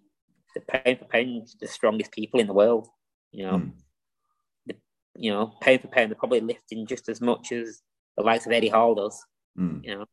the 0.54 0.62
pound 0.62 1.00
for 1.00 1.06
pound, 1.06 1.48
the 1.60 1.68
strongest 1.68 2.12
people 2.12 2.40
in 2.40 2.48
the 2.48 2.54
world. 2.54 2.88
You 3.32 3.46
know, 3.46 3.58
Mm. 3.58 3.72
the, 4.68 4.76
you 5.16 5.32
know, 5.32 5.54
pound 5.62 5.82
for 5.82 5.88
pound, 5.88 6.12
they're 6.12 6.16
probably 6.18 6.42
lifting 6.42 6.86
just 6.86 7.10
as 7.10 7.22
much 7.22 7.52
as 7.52 7.82
the 8.18 8.24
likes 8.24 8.46
of 8.46 8.52
Eddie 8.52 8.70
Hall 8.70 8.96
does. 8.96 9.24
Mm. 9.58 9.84
You 9.84 9.96
know, 9.96 10.06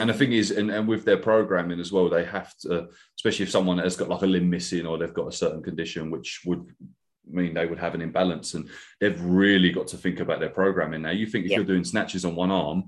and 0.00 0.08
the 0.08 0.14
thing 0.14 0.32
is, 0.32 0.50
and, 0.50 0.70
and 0.70 0.88
with 0.88 1.04
their 1.04 1.18
programming 1.18 1.80
as 1.80 1.92
well, 1.92 2.08
they 2.08 2.24
have 2.24 2.56
to, 2.58 2.88
especially 3.18 3.44
if 3.44 3.50
someone 3.50 3.78
has 3.78 3.96
got 3.96 4.08
like 4.08 4.22
a 4.22 4.26
limb 4.26 4.48
missing 4.48 4.86
or 4.86 4.96
they've 4.96 5.12
got 5.12 5.28
a 5.28 5.32
certain 5.32 5.62
condition, 5.62 6.10
which 6.10 6.40
would 6.46 6.66
mean 7.28 7.54
they 7.54 7.66
would 7.66 7.78
have 7.78 7.94
an 7.94 8.00
imbalance. 8.00 8.54
And 8.54 8.68
they've 9.00 9.20
really 9.22 9.70
got 9.70 9.86
to 9.88 9.96
think 9.98 10.20
about 10.20 10.40
their 10.40 10.48
programming. 10.48 11.02
Now, 11.02 11.10
you 11.10 11.26
think 11.26 11.44
if 11.44 11.50
Yeah. 11.50 11.58
you're 11.58 11.66
doing 11.66 11.84
snatches 11.84 12.24
on 12.24 12.34
one 12.34 12.50
arm, 12.50 12.84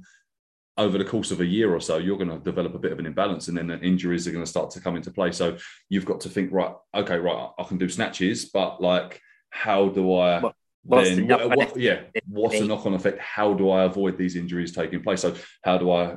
over 0.78 0.96
the 0.96 1.05
course 1.05 1.30
of 1.32 1.40
a 1.40 1.44
year 1.46 1.74
or 1.74 1.80
so, 1.80 1.98
you're 1.98 2.16
going 2.16 2.30
to 2.30 2.38
develop 2.38 2.74
a 2.74 2.78
bit 2.78 2.92
of 2.92 2.98
an 3.00 3.06
imbalance, 3.06 3.48
and 3.48 3.59
then 3.59 3.66
the 3.66 3.78
injuries 3.80 4.26
are 4.26 4.30
going 4.32 4.44
to 4.44 4.48
start 4.50 4.70
to 4.70 4.80
come 4.80 4.96
into 4.96 5.10
play. 5.10 5.32
So 5.32 5.59
you've 5.88 6.05
got 6.06 6.20
to 6.20 6.28
think, 6.28 6.52
right, 6.52 6.72
okay, 6.94 7.18
right, 7.18 7.50
I 7.59 7.64
can 7.64 7.78
do 7.78 7.88
snatches, 7.88 8.46
but 8.46 8.80
like, 8.80 9.20
how 9.50 9.88
do 9.88 10.14
I 10.14 10.40
What- 10.40 10.55
what's 10.84 11.09
then? 11.09 11.16
the 11.18 11.24
knock-on 11.26 11.56
what- 11.56 11.76
yeah, 11.76 12.02
what's 12.28 12.59
the 12.60 12.66
knock-on 12.66 12.94
effect? 12.94 13.18
How 13.18 13.52
do 13.55 13.70
I 13.70 13.84
avoid 13.84 14.16
these 14.16 14.36
injuries 14.36 14.72
taking 14.72 15.02
place? 15.02 15.20
So 15.22 15.34
how 15.64 15.78
do 15.78 15.90
I 15.90 16.16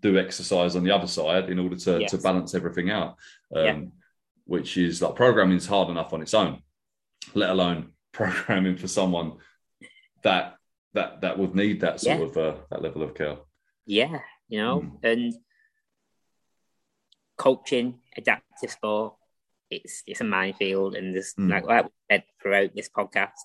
do 0.00 0.18
exercise 0.18 0.76
on 0.76 0.84
the 0.84 0.90
other 0.90 1.06
side 1.06 1.48
in 1.48 1.58
order 1.58 1.76
to 1.76 2.06
to 2.08 2.18
balance 2.18 2.54
everything 2.54 2.90
out? 2.90 3.16
Um, 3.54 3.64
Yeah. 3.64 3.80
Which 4.44 4.76
is 4.78 5.00
like 5.02 5.14
programming 5.14 5.56
is 5.58 5.66
hard 5.66 5.88
enough 5.90 6.12
on 6.14 6.22
its 6.22 6.32
own, 6.34 6.62
let 7.34 7.50
alone 7.50 7.92
programming 8.12 8.76
for 8.76 8.88
someone 8.88 9.38
that 10.22 10.56
that 10.94 11.20
that 11.22 11.38
would 11.38 11.54
need 11.54 11.80
that 11.80 12.00
sort 12.00 12.18
Yeah. 12.18 12.24
of 12.26 12.36
uh, 12.36 12.54
that 12.70 12.82
level 12.82 13.02
of 13.02 13.14
care. 13.14 13.36
Yeah, 13.88 14.20
you 14.48 14.58
know, 14.60 14.82
Mm. 14.82 14.98
and 15.02 15.34
coaching 17.38 18.00
adaptive 18.16 18.70
sport, 18.70 19.14
it's 19.70 20.02
it's 20.06 20.20
a 20.20 20.24
minefield, 20.24 20.94
and 20.94 21.14
there's 21.14 21.34
Mm. 21.34 21.48
like 21.50 21.64
like 21.64 21.84
we 21.86 21.90
said 22.10 22.24
throughout 22.42 22.74
this 22.74 22.90
podcast, 22.90 23.40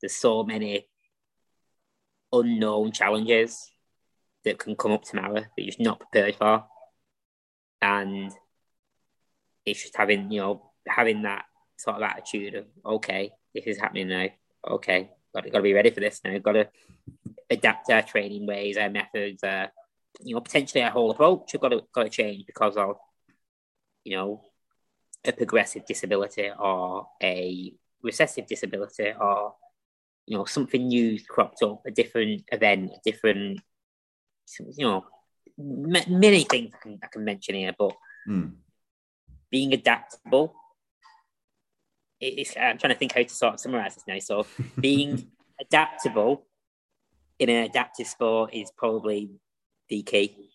there's 0.00 0.14
so 0.14 0.44
many 0.44 0.86
unknown 2.32 2.92
challenges 2.92 3.72
that 4.44 4.58
can 4.58 4.76
come 4.76 4.92
up 4.92 5.02
tomorrow 5.02 5.40
that 5.40 5.50
you're 5.56 5.66
just 5.66 5.80
not 5.80 5.98
prepared 5.98 6.36
for, 6.36 6.64
and 7.82 8.30
it's 9.66 9.82
just 9.82 9.96
having 9.96 10.30
you 10.30 10.40
know 10.40 10.70
having 10.86 11.22
that 11.22 11.46
sort 11.76 11.96
of 11.96 12.02
attitude 12.02 12.54
of 12.54 12.66
okay, 12.86 13.32
this 13.54 13.66
is 13.66 13.80
happening 13.80 14.06
now, 14.06 14.28
okay, 14.68 15.10
got 15.34 15.42
to, 15.42 15.50
got 15.50 15.58
to 15.58 15.62
be 15.62 15.74
ready 15.74 15.90
for 15.90 15.98
this 16.00 16.20
now, 16.24 16.38
got 16.38 16.52
to 16.52 16.68
adapt 17.50 17.90
our 17.90 18.02
training 18.02 18.46
ways, 18.46 18.76
our 18.76 18.88
methods, 18.90 19.42
uh, 19.42 19.66
you 20.20 20.34
know, 20.34 20.40
potentially 20.40 20.82
our 20.82 20.90
whole 20.90 21.10
approach 21.10 21.52
have 21.52 21.60
got 21.60 21.68
to 21.70 21.82
got 21.94 22.02
to 22.04 22.08
change 22.10 22.46
because 22.46 22.76
of, 22.76 22.96
you 24.04 24.16
know, 24.16 24.42
a 25.24 25.32
progressive 25.32 25.86
disability 25.86 26.50
or 26.58 27.06
a 27.22 27.72
recessive 28.02 28.46
disability 28.46 29.12
or, 29.18 29.54
you 30.26 30.36
know, 30.36 30.44
something 30.44 30.88
new 30.88 31.18
cropped 31.28 31.62
up, 31.62 31.82
a 31.86 31.90
different 31.90 32.42
event, 32.50 32.90
a 32.92 33.00
different, 33.04 33.60
you 34.76 34.84
know, 34.84 35.04
ma- 35.58 36.00
many 36.08 36.44
things 36.44 36.72
I 36.74 36.78
can, 36.82 36.98
I 37.02 37.06
can 37.06 37.24
mention 37.24 37.54
here, 37.54 37.74
but 37.78 37.92
Mm. 38.28 38.52
being 39.50 39.72
adaptable. 39.72 40.54
It's, 42.20 42.54
I'm 42.54 42.76
trying 42.76 42.92
to 42.92 42.98
think 42.98 43.14
how 43.14 43.22
to 43.22 43.28
sort 43.30 43.54
of 43.54 43.60
summarize 43.60 43.94
this 43.94 44.04
now. 44.06 44.18
So, 44.18 44.46
being 44.80 45.26
adaptable 45.58 46.44
in 47.38 47.48
an 47.48 47.64
adaptive 47.64 48.06
sport 48.08 48.52
is 48.52 48.70
probably 48.76 49.30
key. 49.90 50.50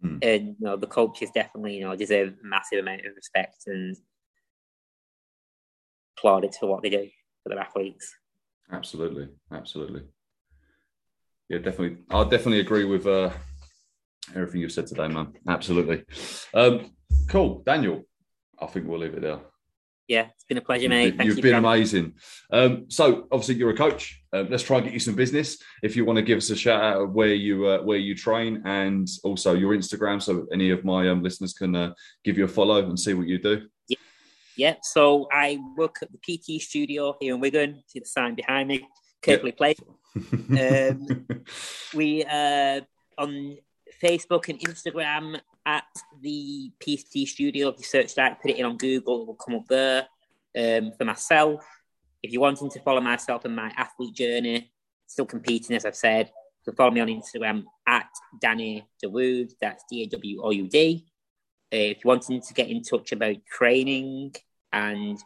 Hmm. 0.00 0.18
And 0.22 0.46
you 0.58 0.66
know, 0.66 0.76
the 0.76 0.86
coaches 0.86 1.30
definitely, 1.34 1.76
you 1.76 1.84
know, 1.84 1.96
deserve 1.96 2.34
a 2.42 2.46
massive 2.46 2.78
amount 2.78 3.04
of 3.06 3.14
respect 3.14 3.64
and 3.66 3.96
plaudits 6.18 6.58
for 6.58 6.68
what 6.68 6.82
they 6.82 6.90
do 6.90 7.08
for 7.42 7.50
their 7.50 7.58
athletes. 7.58 8.14
Absolutely, 8.72 9.28
absolutely. 9.52 10.02
Yeah, 11.48 11.58
definitely. 11.58 11.98
I 12.10 12.22
definitely 12.22 12.60
agree 12.60 12.84
with 12.84 13.06
uh, 13.06 13.30
everything 14.34 14.60
you've 14.60 14.72
said 14.72 14.86
today, 14.86 15.08
man. 15.08 15.32
Absolutely. 15.48 16.04
Um, 16.54 16.92
cool, 17.28 17.62
Daniel. 17.66 18.04
I 18.58 18.66
think 18.66 18.86
we'll 18.86 19.00
leave 19.00 19.14
it 19.14 19.22
there. 19.22 19.40
Yeah, 20.10 20.26
it's 20.34 20.42
been 20.42 20.58
a 20.58 20.60
pleasure, 20.60 20.88
mate. 20.88 21.04
You've, 21.04 21.16
Thank 21.16 21.28
you've 21.28 21.36
you 21.36 21.42
been 21.44 21.54
amazing. 21.54 22.14
Um, 22.52 22.86
so 22.90 23.28
obviously 23.30 23.54
you're 23.54 23.70
a 23.70 23.76
coach. 23.76 24.20
Um, 24.32 24.48
let's 24.50 24.64
try 24.64 24.78
and 24.78 24.84
get 24.84 24.92
you 24.92 24.98
some 24.98 25.14
business. 25.14 25.58
If 25.84 25.94
you 25.94 26.04
want 26.04 26.16
to 26.16 26.22
give 26.22 26.38
us 26.38 26.50
a 26.50 26.56
shout 26.56 26.82
out 26.82 27.00
of 27.00 27.12
where 27.12 27.32
you 27.32 27.64
uh, 27.68 27.82
where 27.82 27.96
you 27.96 28.16
train 28.16 28.60
and 28.64 29.08
also 29.22 29.54
your 29.54 29.72
Instagram, 29.72 30.20
so 30.20 30.48
any 30.52 30.70
of 30.70 30.84
my 30.84 31.08
um, 31.08 31.22
listeners 31.22 31.52
can 31.52 31.76
uh, 31.76 31.94
give 32.24 32.36
you 32.36 32.44
a 32.44 32.48
follow 32.48 32.84
and 32.84 32.98
see 32.98 33.14
what 33.14 33.28
you 33.28 33.38
do. 33.38 33.68
Yeah, 33.86 33.98
yeah, 34.56 34.74
so 34.82 35.28
I 35.30 35.60
work 35.76 35.98
at 36.02 36.08
the 36.10 36.18
PT 36.18 36.60
studio 36.60 37.16
here 37.20 37.34
in 37.36 37.40
Wigan. 37.40 37.80
See 37.86 38.00
the 38.00 38.06
sign 38.06 38.34
behind 38.34 38.66
me, 38.66 38.88
carefully 39.22 39.52
placed. 39.52 39.80
Um, 40.12 41.06
we 41.94 42.24
uh 42.24 42.80
on 43.16 43.58
Facebook 44.02 44.48
and 44.48 44.58
Instagram 44.58 45.40
at 45.66 45.84
the 46.20 46.72
PT 46.80 47.28
Studio. 47.28 47.68
If 47.68 47.78
you 47.78 47.84
search 47.84 48.14
that, 48.14 48.40
put 48.40 48.50
it 48.50 48.58
in 48.58 48.64
on 48.64 48.76
Google, 48.76 49.22
it 49.22 49.26
will 49.26 49.34
come 49.34 49.56
up 49.56 49.66
there. 49.68 50.06
Um, 50.56 50.92
for 50.98 51.04
myself, 51.04 51.64
if 52.22 52.32
you're 52.32 52.42
wanting 52.42 52.70
to 52.70 52.80
follow 52.80 53.00
myself 53.00 53.44
and 53.44 53.54
my 53.54 53.72
athlete 53.76 54.14
journey, 54.14 54.72
still 55.06 55.26
competing 55.26 55.76
as 55.76 55.84
I've 55.84 55.96
said, 55.96 56.30
so 56.62 56.72
follow 56.72 56.90
me 56.90 57.00
on 57.00 57.08
Instagram 57.08 57.64
at 57.86 58.08
Danny 58.40 58.86
Dawoud. 59.02 59.52
That's 59.60 59.84
D 59.90 60.02
A 60.02 60.06
W 60.08 60.42
O 60.42 60.50
U 60.50 60.68
D. 60.68 61.06
Uh, 61.72 61.76
if 61.94 62.04
you're 62.04 62.10
wanting 62.10 62.40
to 62.40 62.54
get 62.54 62.68
in 62.68 62.82
touch 62.82 63.12
about 63.12 63.36
training 63.46 64.34
and 64.72 65.18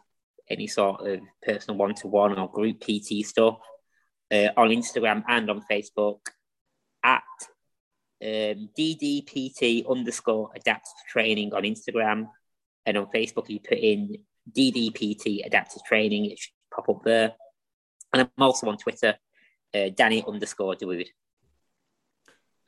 any 0.49 0.67
sort 0.67 1.01
of 1.07 1.19
personal 1.43 1.77
one-to-one 1.77 2.37
or 2.37 2.51
group 2.51 2.79
PT 2.79 3.25
stuff, 3.25 3.57
uh, 4.31 4.49
on 4.57 4.69
Instagram 4.69 5.23
and 5.27 5.49
on 5.49 5.63
Facebook 5.69 6.19
at 7.03 7.23
um, 8.23 8.69
DDPT 8.77 9.89
underscore 9.89 10.51
adaptive 10.55 10.93
training 11.09 11.53
on 11.53 11.63
Instagram. 11.63 12.27
And 12.85 12.97
on 12.97 13.07
Facebook, 13.07 13.49
you 13.49 13.59
put 13.59 13.77
in 13.77 14.17
DDPT 14.51 15.45
adaptive 15.45 15.83
training, 15.83 16.25
it 16.25 16.39
should 16.39 16.53
pop 16.73 16.87
up 16.89 17.03
there. 17.03 17.33
And 18.13 18.21
I'm 18.21 18.43
also 18.43 18.67
on 18.69 18.77
Twitter, 18.77 19.15
uh, 19.73 19.89
Danny 19.95 20.23
underscore 20.27 20.75
Dawoud. 20.75 21.07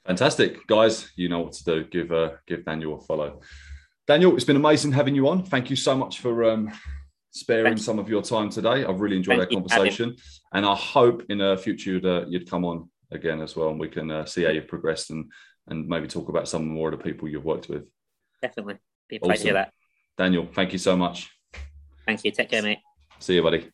Fantastic, 0.06 0.65
guys. 0.68 1.11
You 1.15 1.30
know 1.30 1.41
what 1.41 1.53
to 1.53 1.64
do. 1.64 1.84
Give 1.84 2.11
uh, 2.11 2.32
give 2.48 2.65
Daniel 2.65 2.95
a 2.95 3.02
follow. 3.02 3.41
Daniel, 4.07 4.36
it's 4.36 4.45
been 4.45 4.56
amazing 4.56 4.94
having 4.94 5.15
you 5.15 5.28
on. 5.28 5.44
Thank 5.44 5.69
you 5.69 5.76
so 5.76 5.95
much 5.95 6.19
for 6.19 6.45
um, 6.49 6.72
sparing 7.32 7.76
Thank 7.76 7.80
some 7.80 7.99
of 7.99 8.10
your 8.10 8.22
time 8.22 8.49
today. 8.49 8.86
I've 8.86 9.02
really 9.02 9.18
enjoyed 9.18 9.40
Thank 9.40 9.49
our 9.49 9.52
you 9.52 9.57
conversation, 9.57 10.15
and 10.53 10.65
I 10.65 10.76
hope 10.76 11.24
in 11.30 11.40
the 11.40 11.57
future 11.57 11.91
you'd, 11.91 12.06
uh, 12.06 12.26
you'd 12.30 12.49
come 12.49 12.64
on 12.64 12.90
again 13.12 13.42
as 13.42 13.56
well, 13.56 13.70
and 13.70 13.80
we 13.80 13.90
can 13.90 14.10
uh, 14.12 14.26
see 14.26 14.44
how 14.44 14.50
you've 14.50 14.68
progressed 14.68 15.12
and 15.12 15.32
and 15.68 15.88
maybe 15.88 16.08
talk 16.08 16.30
about 16.30 16.48
some 16.48 16.66
more 16.66 16.92
of 16.92 16.98
the 16.98 17.04
people 17.04 17.28
you've 17.28 17.44
worked 17.44 17.68
with. 17.68 17.84
Definitely. 18.42 18.78
Be 19.10 19.18
a 19.18 19.20
pleasure 19.20 19.44
Awesome. 19.44 19.54
that. 19.56 19.74
Daniel, 20.18 20.48
thank 20.54 20.72
you 20.72 20.80
so 20.80 20.96
much. 20.96 21.30
Thank 22.06 22.24
you. 22.24 22.32
Take 22.32 22.50
care, 22.50 22.62
mate. 22.62 22.80
See 23.20 23.36
you, 23.36 23.44
buddy. 23.44 23.70